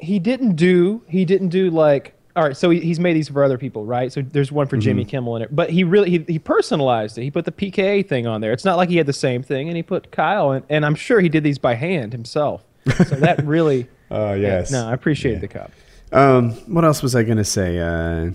[0.00, 3.42] he didn't do he didn't do like all right so he, he's made these for
[3.42, 5.10] other people right so there's one for jimmy Mm-hmm.
[5.10, 8.26] kimmel in it but he really he, he personalized it he put the pka thing
[8.26, 10.62] on there it's not like he had the same thing and he put kyle in,
[10.68, 12.64] and i'm sure he did these by hand himself
[12.96, 14.70] so that really Oh yes.
[14.70, 15.38] no i appreciate Yeah.
[15.40, 15.70] the cup
[16.12, 17.78] Um, what else was I gonna say?
[17.78, 18.30] Uh,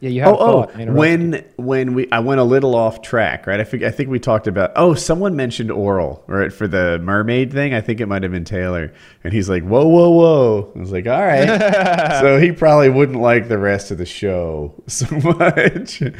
[0.00, 3.02] yeah you have oh, oh, thought I when when we I went a little off
[3.02, 3.60] track, right?
[3.60, 4.72] I think I think we talked about.
[4.76, 7.74] Oh, someone mentioned oral, right, for the mermaid thing.
[7.74, 10.90] I think it might have been Taylor, and he's like, "Whoa, whoa, whoa!" I was
[10.92, 16.00] like, "All right." so he probably wouldn't like the rest of the show so much.
[16.00, 16.12] you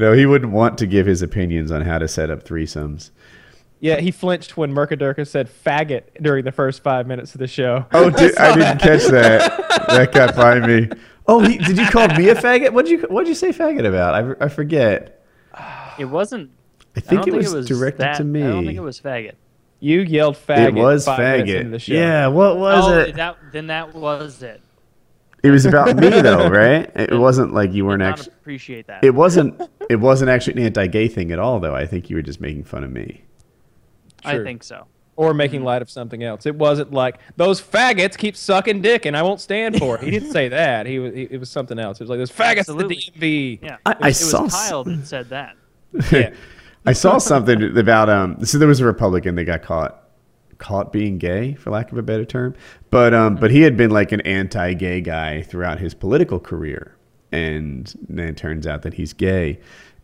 [0.00, 3.10] know, he wouldn't want to give his opinions on how to set up threesomes.
[3.80, 7.86] yeah he flinched when Mercadurka said faggot during the first five minutes of the show
[7.92, 9.86] Oh, did, I didn't catch that.
[9.88, 10.88] That got by me.
[11.30, 12.72] Oh, he, did you call me a faggot?
[12.72, 14.14] What did you What did you say faggot about?
[14.14, 15.24] I, I forget.
[15.96, 16.50] it wasn't.
[16.96, 18.42] I think, don't it, was directed that, to me.
[18.42, 19.34] I don't think it was faggot.
[19.78, 21.80] you yelled faggot It was five minutes the faggot.
[21.82, 21.94] show.
[21.94, 23.14] Yeah, what was oh, it?
[23.14, 24.60] that then that was it.
[25.44, 26.90] It was about me though, right?
[26.96, 28.34] It wasn't like you weren't Did not actually.
[28.40, 29.04] appreciate that.
[29.04, 29.62] It wasn't.
[29.88, 31.76] It wasn't actually an anti-gay thing at all, though.
[31.76, 33.22] I think you were just making fun of me.
[34.24, 34.86] I think so.
[35.20, 36.46] Or making light of something else.
[36.46, 40.02] It wasn't like those faggots keep sucking dick and I won't stand for it.
[40.02, 40.86] He didn't say that.
[40.86, 41.12] He was.
[41.14, 42.00] He, it was something else.
[42.00, 42.96] It was like those faggots Absolutely.
[43.14, 43.62] at the DMV.
[43.62, 45.56] Yeah, I- it I was, it saw was s- Kyle that said that.
[46.10, 46.32] Yeah.
[46.86, 48.42] I saw something about um.
[48.46, 50.02] So there was a Republican that got caught
[50.56, 52.54] caught being gay, for lack of a better term.
[52.88, 56.96] But um, but he had been like an anti-gay guy throughout his political career,
[57.32, 59.60] and then it turns out that he's gay.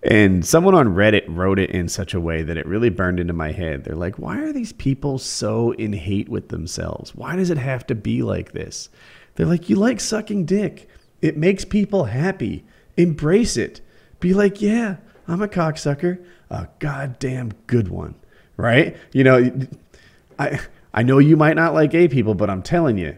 [0.07, 3.33] And someone on Reddit wrote it in such a way that it really burned into
[3.33, 3.83] my head.
[3.83, 7.13] They're like, why are these people so in hate with themselves?
[7.13, 8.89] Why does it have to be like this?
[9.35, 10.89] They're like, you like sucking dick.
[11.21, 12.65] It makes people happy.
[12.97, 13.81] Embrace it.
[14.21, 18.15] Be like, yeah, I'm a cocksucker, a goddamn good one,
[18.57, 18.97] right?
[19.13, 19.53] You know,
[20.39, 20.61] I
[20.95, 23.17] I know you might not like gay people, but I'm telling you,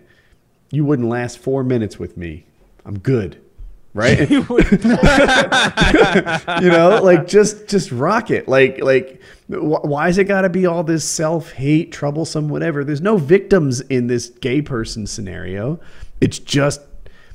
[0.71, 2.47] you wouldn't last four minutes with me.
[2.85, 3.41] I'm good,
[3.99, 4.31] right?
[4.31, 4.39] you
[6.71, 8.49] know, like just just rock it.
[8.49, 12.85] Like like, wh- why has it got to be all this self hate, troublesome, whatever?
[12.85, 15.81] There's no victims in this gay person scenario.
[16.21, 16.81] It's just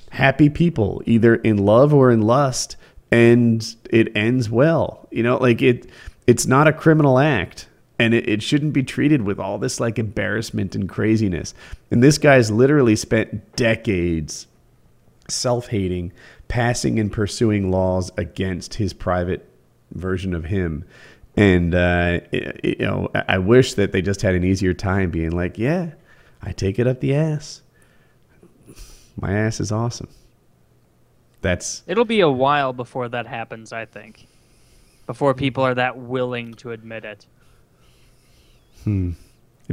[0.10, 2.78] happy people, either in love or in lust,
[3.12, 5.08] and it ends well.
[5.12, 5.90] You know, like it.
[6.26, 7.68] It's not a criminal act
[8.00, 11.54] and it, it shouldn't be treated with all this like embarrassment and craziness.
[11.92, 14.48] And this guy's literally spent decades
[15.30, 16.12] self-hating,
[16.54, 19.50] passing and pursuing laws against his private
[19.90, 20.86] version of him.
[21.36, 25.58] And uh, you know, I wish that they just had an easier time being like,
[25.58, 25.94] "Yeah,
[26.44, 27.64] I take it up the ass.
[29.20, 30.10] My ass is awesome."
[31.42, 34.28] That's It'll be a while before that happens, I think.
[35.08, 37.26] Before people are that willing to admit it.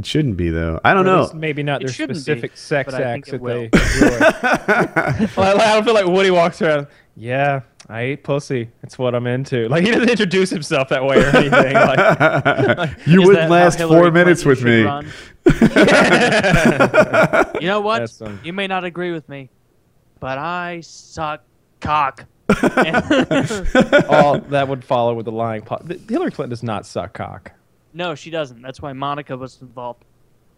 [0.01, 0.79] It shouldn't be though.
[0.83, 1.31] I don't Or know.
[1.33, 3.53] Maybe not It their shouldn't be, specific sex but I acts that will.
[3.53, 5.29] they enjoy.
[5.37, 6.87] well, I don't feel like Woody walks around.
[7.15, 8.69] Yeah, I eat pussy.
[8.83, 9.67] It's what I'm into.
[9.69, 11.73] Like he doesn't introduce himself that way or anything.
[11.73, 14.83] Like, you wouldn't last four minutes with me.
[14.83, 15.07] run?
[17.61, 17.99] You know what?
[17.99, 19.49] That's, um, You may not agree with me,
[20.19, 21.43] but I suck
[21.79, 22.25] cock.
[24.09, 25.61] all that would follow with the lying.
[25.61, 27.51] Po- Hillary Clinton does not suck cock.
[27.93, 28.61] No, she doesn't.
[28.61, 30.03] That's why Monica was involved.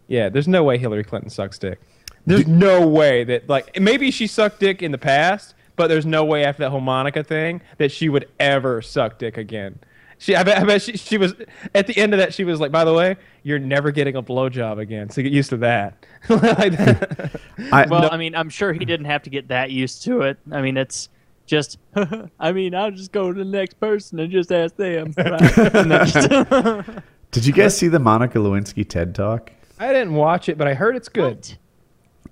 [0.08, 1.80] Yeah, there's no way Hillary Clinton sucks dick.
[2.26, 6.24] There's no way that like maybe she sucked dick in the past, but there's no
[6.24, 9.78] way after that whole Monica thing that she would ever suck dick again.
[10.18, 11.34] She, I bet, I bet she, she was
[11.74, 12.32] at the end of that.
[12.32, 15.50] She was like, "By the way, you're never getting a blowjob again, so get used
[15.50, 17.40] to that." like that.
[17.72, 20.38] I, Well, I mean, I'm sure he didn't have to get that used to it.
[20.50, 21.08] I mean, it's
[21.46, 21.78] just.
[22.40, 25.12] I mean, I'll just go to the next person and just ask them.
[25.16, 27.02] right?
[27.36, 29.52] And then just- did you guys see the Monica Lewinsky TED Talk?
[29.78, 31.56] I didn't watch it, but I heard it's good.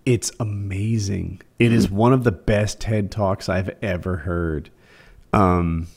[0.04, 1.42] It's amazing.
[1.58, 4.70] It is one of the best TED Talks I've ever heard.
[5.32, 5.88] Um,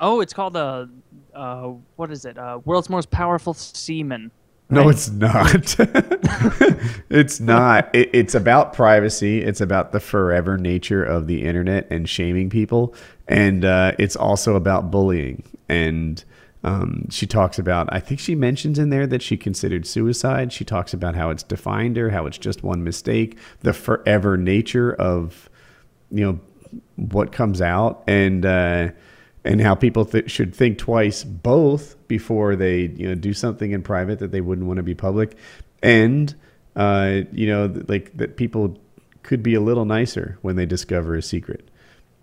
[0.00, 0.88] oh, it's called a.
[1.34, 2.36] Uh, what is it?
[2.36, 4.30] Uh, world's most powerful seaman.
[4.70, 4.90] No, right?
[4.90, 5.76] it's not.
[7.10, 7.94] it's not.
[7.94, 9.42] It, it's about privacy.
[9.42, 12.94] It's about the forever nature of the internet and shaming people,
[13.28, 15.42] and uh, it's also about bullying.
[15.68, 16.22] And
[16.64, 17.88] um, she talks about.
[17.92, 20.52] I think she mentions in there that she considered suicide.
[20.52, 24.92] She talks about how it's defined her, how it's just one mistake, the forever nature
[24.94, 25.48] of,
[26.10, 26.40] you know,
[26.96, 28.44] what comes out, and.
[28.44, 28.88] Uh,
[29.44, 33.82] and how people th- should think twice both before they you know do something in
[33.82, 35.36] private that they wouldn't want to be public
[35.82, 36.34] and
[36.76, 38.76] uh, you know th- like that people
[39.22, 41.70] could be a little nicer when they discover a secret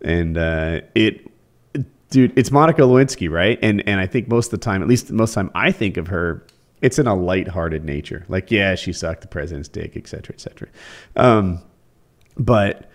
[0.02, 1.32] and uh, it
[2.16, 3.60] dude it's monica lewinsky right?
[3.62, 5.72] And and i think most of the time at least most of the time i
[5.72, 6.46] think of her
[6.82, 8.26] it's in a light-hearted nature.
[8.28, 10.68] Like yeah she sucked the president's dick et cetera et cetera.
[11.16, 11.62] Um,
[12.38, 12.90] but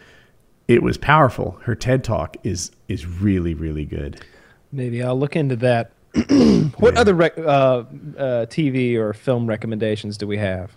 [0.68, 1.58] it was powerful.
[1.62, 4.24] Her ted talk is is really really good.
[4.72, 5.92] Maybe I'll look into that.
[6.78, 7.84] what other rec- uh, uh,
[8.46, 10.76] TV or film recommendations do we have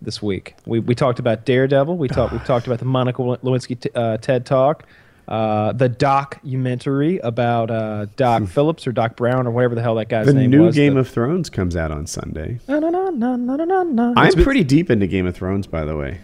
[0.00, 0.56] this week?
[0.66, 1.96] We, we talked about Daredevil.
[1.96, 4.84] We talked we talked about the Monica Lewinsky t- uh, TED Talk,
[5.28, 10.08] uh, the documentary about uh, Doc Phillips or Doc Brown or whatever the hell that
[10.08, 10.74] guy's the name new was.
[10.74, 13.82] game the- of thrones comes out on sunday No, no, no, no, no, no, no,
[13.84, 14.14] no.
[14.16, 16.18] i'm It's- pretty deep into game of thrones by the way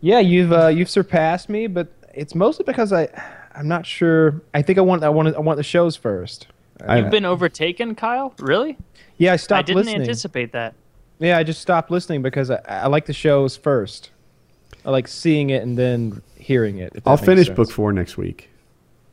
[0.00, 3.08] Yeah, you've uh, you've surpassed me, but it's mostly because I
[3.54, 4.40] I'm not sure.
[4.54, 6.46] I think I want I want I want the shows first.
[6.86, 8.34] I- You've been overtaken, Kyle?
[8.38, 8.76] Really?
[9.16, 9.58] Yeah, I stopped.
[9.58, 10.00] I didn't listening.
[10.02, 10.74] anticipate that.
[11.18, 14.10] Yeah, I just stopped listening because I, I like the shows first.
[14.84, 16.92] I like seeing it and then hearing it.
[17.06, 17.56] i'll finish sense.
[17.56, 18.48] book four next week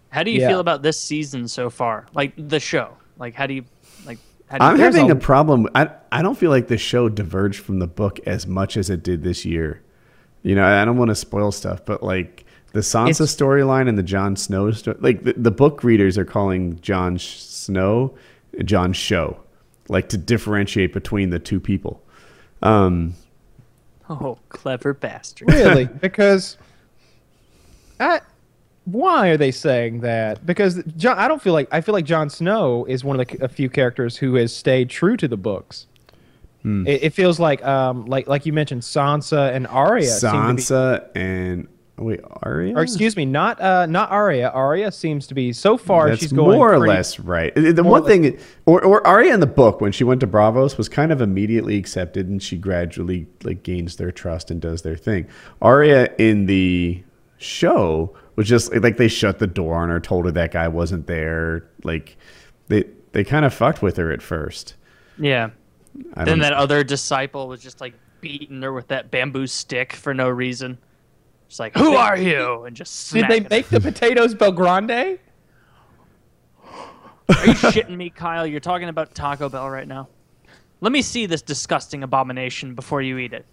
[0.10, 0.50] How do you Yeah.
[0.50, 2.06] feel about this season so far?
[2.14, 2.90] Like the show?
[3.18, 3.66] Like how do you
[4.06, 4.20] like?
[4.50, 7.10] How do you i'm having a- a problem I, I don't feel like the show
[7.10, 9.82] diverged from the book as much as it did this year
[10.44, 14.04] you know i don't want to spoil stuff but like the sansa storyline and the
[14.04, 18.16] Jon Snow story, like the, the book readers are calling Jon Snow
[18.66, 19.40] Jon Show,
[19.90, 22.02] like to differentiate between the two people.
[22.64, 23.14] Um,
[24.10, 25.50] Oh, clever bastard.
[25.54, 26.58] really because
[28.04, 28.22] I,
[28.86, 30.46] why are they saying that?
[30.46, 33.44] Because John, I don't feel like I feel like Jon Snow is one of the
[33.44, 35.88] a few characters who has stayed true to the books.
[36.64, 36.88] Hmm.
[36.88, 40.62] It, it feels like um like like you mentioned Sansa and Arya seem to be
[40.62, 41.68] Sansa and
[41.98, 42.76] wait, Arya.
[42.76, 44.50] or excuse me, not uh, not Arya.
[44.50, 47.54] Arya seems to be so far That's she's going more or pretty- less right.
[47.56, 50.20] The the more or one thing, or, or Arya in the book, when she went
[50.22, 54.60] to Braavos, was kind of immediately accepted, and she gradually like gains their trust and
[54.62, 55.28] does their thing.
[55.62, 57.04] Arya in the
[57.44, 61.08] show was just like they shut the door on her, told her that guy wasn't
[61.08, 61.70] there.
[61.84, 62.18] Like
[62.68, 64.76] they they kind of fucked with her at first.
[65.18, 65.52] Yeah.
[66.16, 70.14] I Then that other disciple was just like beating her with that bamboo stick for
[70.14, 70.78] no reason.
[71.48, 72.64] Just like, who are you?
[72.64, 75.20] And just Did they smacking make the potatoes BellGrande?
[77.30, 78.48] Are you shitting me, Kyle?
[78.48, 80.08] You're talking about Taco Bell right now.
[80.82, 83.46] Let me see this disgusting abomination before you eat it.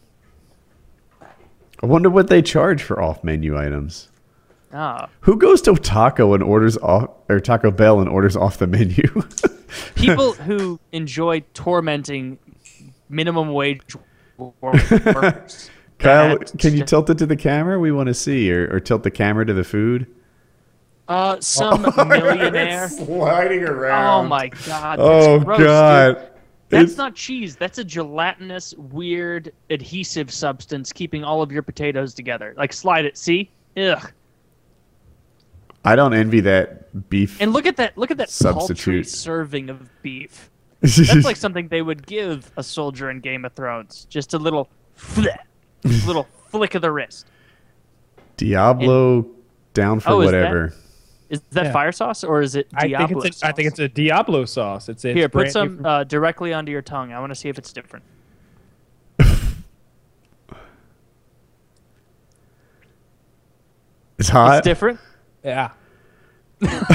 [1.83, 4.09] I wonder what they charge for off-menu items.
[4.73, 8.67] Ah, Who goes to Taco and orders off or Taco Bell and orders off the
[8.68, 9.02] menu?
[9.97, 12.39] people who enjoy tormenting
[13.09, 13.97] minimum wage
[14.60, 15.70] workers.
[15.99, 17.78] Kyle, can you tilt it to the camera?
[17.81, 20.07] We want to see, or, or tilt the camera to the food.
[21.09, 22.89] Uh, some millionaire.
[22.89, 24.26] sliding around.
[24.26, 24.99] Oh my god.
[24.99, 25.59] That's Oh gross,
[26.23, 26.31] dude.
[26.71, 27.57] That's It's- not cheese.
[27.57, 32.55] That's a gelatinous, weird, adhesive substance keeping all of your potatoes together.
[32.57, 33.19] Like slide it.
[33.19, 33.51] See?
[33.77, 34.13] Ugh.
[35.85, 37.41] I don't envy that beef.
[37.41, 37.97] And look at that.
[37.99, 39.09] Look at that Substitute.
[39.09, 40.51] serving of beef.
[40.81, 44.07] That's like something they would give a soldier in Game of Thrones.
[44.09, 45.35] Just a little, flick,
[46.07, 47.27] little flick of the wrist.
[48.37, 49.27] Diablo
[49.75, 50.75] down for Oh, is that- whatever.
[51.31, 51.73] Is that Yeah.
[51.73, 54.44] fire sauce or is it I Diablo think it's a, I think it's a Diablo
[54.44, 54.89] sauce.
[54.89, 57.12] It's, it's Here, put some from- uh, directly onto your tongue.
[57.12, 58.05] I want to see if it's different.
[64.18, 64.59] It's hot.
[64.59, 65.00] It's different.
[65.42, 65.70] yeah.
[66.60, 66.92] That's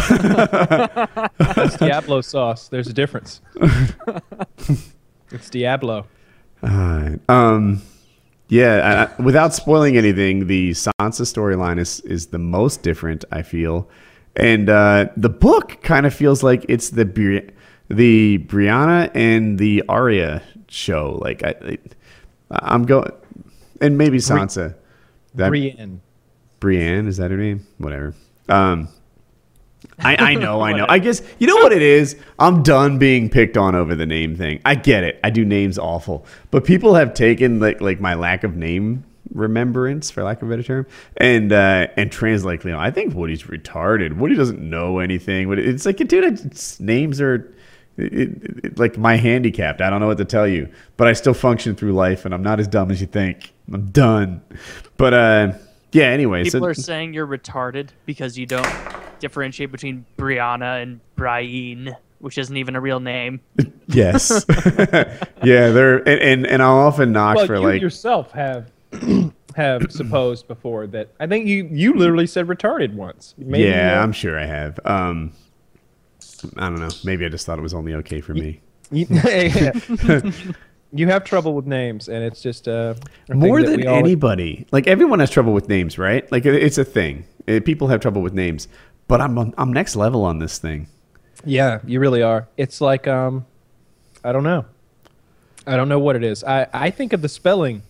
[1.77, 2.67] Diablo sauce.
[2.67, 3.41] There's a difference.
[5.31, 6.05] it's Diablo.
[6.63, 7.19] Alright.
[7.29, 7.81] Um,
[8.47, 9.07] yeah.
[9.17, 13.25] I, I- without spoiling anything, the Sansa storyline is is the most different.
[13.31, 13.89] I feel,
[14.35, 17.49] and uh, the book kind of feels like it's the Bri-
[17.89, 21.19] the Brianna and the Arya show.
[21.21, 21.77] Like I, I
[22.51, 23.11] I'm going,
[23.81, 24.75] and maybe Sansa.
[25.35, 26.01] That Brienne.
[26.59, 27.65] Brienne is that her name?
[27.77, 28.13] Whatever.
[28.47, 28.87] Um,
[29.99, 30.85] I, I know, I know.
[30.87, 32.17] I guess you know what it is.
[32.39, 34.61] I'm done being picked on over the name thing.
[34.65, 35.19] I get it.
[35.23, 39.03] I do names awful, but people have taken like like my lack of name
[39.33, 40.85] remembrance, for lack of a better term,
[41.17, 42.63] and uh, and translate.
[42.63, 44.17] You know, I think Woody's retarded.
[44.17, 45.47] Woody doesn't know anything.
[45.49, 47.51] But it's like, dude, it's, names are.
[47.97, 51.13] It, it- it- like my handicapped, I don't know what to tell you, but I
[51.13, 53.53] still function through life, and I'm not as dumb as you think.
[53.71, 54.41] I'm done.
[54.97, 55.53] But uh,
[55.93, 56.05] yeah.
[56.07, 58.67] Anyway, People so are saying you're retarded because you don't
[59.19, 63.39] differentiate between Brianna and Brian, which isn't even a real name.
[63.87, 64.43] Yes.
[65.43, 68.71] yeah, they're and, and and I'll often knock Well, for you like yourself have
[69.55, 71.09] have supposed before that.
[71.19, 73.33] I think you you literally said retarded once.
[73.37, 74.79] Maybe yeah, I'm sure I have.
[74.85, 75.31] Um,
[76.57, 76.89] I don't know.
[77.03, 78.61] Maybe I just thought it was only okay for me.
[78.91, 79.07] You,
[80.93, 82.93] you have trouble with names, and it's just uh,
[83.29, 86.29] More than we all- anybody, like everyone has trouble with names, right?
[86.31, 87.25] Like it- it's a thing.
[87.47, 88.67] Uh, People have trouble with names,
[89.07, 90.87] but I'm I'm next level on this thing.
[91.43, 92.47] Yeah, you really are.
[92.57, 93.45] It's like um,
[94.23, 94.65] I don't know.
[95.67, 96.43] I don't know what it is.
[96.43, 97.81] I, I think of the spelling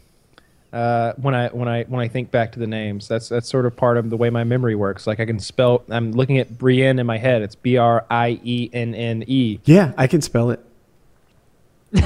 [0.75, 3.07] uh, when I when I when I think back to the names.
[3.07, 5.07] That's that's sort of part of the way my memory works.
[5.07, 5.83] Like I can spell.
[5.89, 7.41] I'm looking at Brienne in my head.
[7.41, 9.59] It's B R I E N N E.
[9.63, 10.59] Yeah, I can spell it.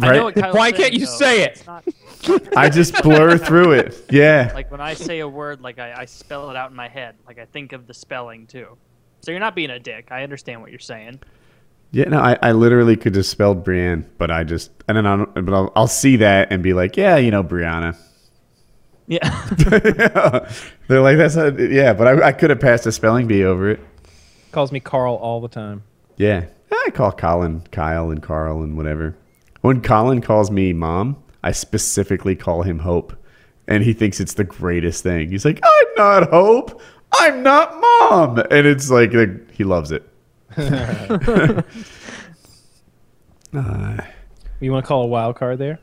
[0.00, 1.12] I know what Why saying, can't you though.
[1.12, 1.64] say it?
[1.66, 1.84] Not
[2.56, 4.06] I just blur through it.
[4.10, 4.52] Yeah.
[4.54, 7.16] like when I say a word, like I, I spell it out in my head.
[7.26, 8.78] Like I think of the spelling too.
[9.22, 10.08] So you're not being a dick.
[10.10, 11.20] I understand what you're saying.
[11.92, 15.16] Yeah, no, I, I literally could just spell Brienne, but I just and then I
[15.16, 17.96] don't know, but I'll, I'll see that and be like, yeah, you know, Brianna.
[19.06, 19.28] Yeah.
[20.88, 23.70] They're like, that's not, yeah, but I, I could have passed a spelling bee over
[23.70, 23.80] it.
[24.52, 25.82] Calls me Carl all the time.
[26.16, 29.14] Yeah, I call Colin Kyle and Carl and whatever.
[29.60, 33.12] When Colin calls me mom, I specifically call him Hope,
[33.68, 35.30] and he thinks it's the greatest thing.
[35.30, 36.80] He's like, I'm not Hope,
[37.12, 40.08] I'm not mom, and it's like, like, he loves it.
[43.54, 43.96] Uh,
[44.60, 45.78] You want to call a wild card there?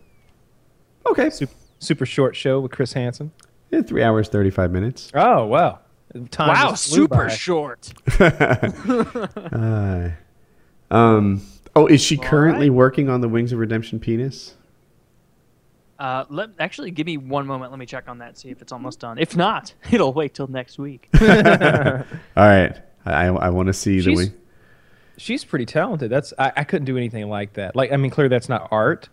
[1.06, 3.31] okay, Super, super short show with Chris Hansen.
[3.72, 5.11] yeah, three hours thirty five minutes.
[5.14, 5.80] Oh wow!
[6.31, 7.27] Time wow, super by.
[7.30, 7.91] short.
[9.51, 10.09] Uh,
[10.91, 11.41] um.
[11.75, 14.56] Oh, is she currently working on the Wings of Redemption penis?
[15.99, 17.72] Uh, let actually give me one moment.
[17.72, 18.38] Let me check on that.
[18.38, 19.17] See if it's almost done.
[19.19, 21.09] If not, it'll wait till next week.
[21.22, 22.75] All right,
[23.06, 24.33] I I, want to see the She's- wing.
[25.19, 26.09] She's pretty talented.
[26.09, 27.75] That's I, I couldn't do anything like that.
[27.75, 29.09] Like I mean, clearly that's not art,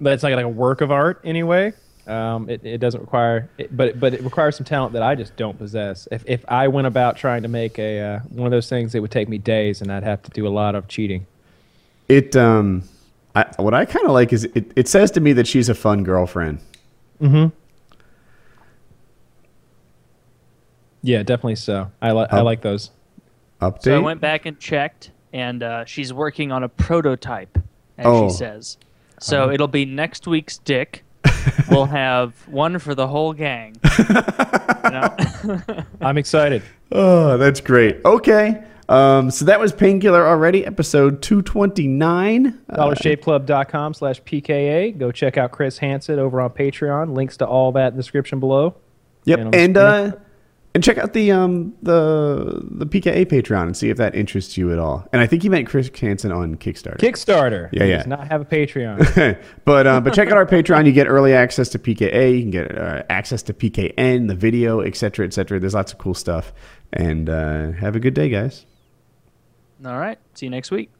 [0.00, 1.72] but it's like like a work of art anyway.
[2.06, 5.36] Um, it, it doesn't require, it, but but it requires some talent that I just
[5.36, 6.06] don't possess.
[6.10, 9.00] If if I went about trying to make a uh, one of those things, it
[9.00, 11.26] would take me days, and I'd have to do a lot of cheating.
[12.08, 12.82] It um,
[13.34, 15.74] I, what I kind of like is it, it says to me that she's a
[15.74, 16.60] fun girlfriend.
[17.20, 17.56] Mm-hmm.
[21.02, 21.90] Yeah, definitely so.
[22.00, 22.90] I like I like those.
[23.60, 23.82] Update.
[23.82, 27.58] so I went back and checked, and uh, she's working on a prototype,
[27.98, 28.28] as Oh.
[28.30, 28.78] she says.
[29.20, 31.04] So it'll be next week's dick.
[31.70, 33.76] we'll have one for the whole gang.
[36.00, 36.62] I'm excited.
[36.92, 38.00] Oh, that's great.
[38.04, 38.62] Okay.
[38.88, 42.58] Um, so that was Painkiller already, episode 229.
[42.68, 44.96] Uh, DollarShaveClub.com slash PKA.
[44.98, 47.14] Go check out Chris Hansen over on Patreon.
[47.16, 48.74] Links to all that in the description below.
[49.24, 49.38] yep.
[49.40, 50.12] and And, uh,
[50.74, 54.72] and check out the um the the PKA Patreon and see if that interests you
[54.72, 55.06] at all.
[55.12, 56.98] And I think you meant Chris Hansen on Kickstarter.
[56.98, 57.68] Kickstarter.
[57.72, 57.96] Yeah, He yeah.
[57.98, 59.38] Does not have a Patreon.
[59.64, 60.86] but uh, but check out our Patreon.
[60.86, 62.34] You get early access to PKA.
[62.34, 65.60] You can get uh, access to PKN, the video, etc., etc.
[65.60, 66.52] There's lots of cool stuff.
[66.92, 68.66] And uh, have a good day, guys.
[69.84, 70.18] All right.
[70.34, 70.90] See you next week.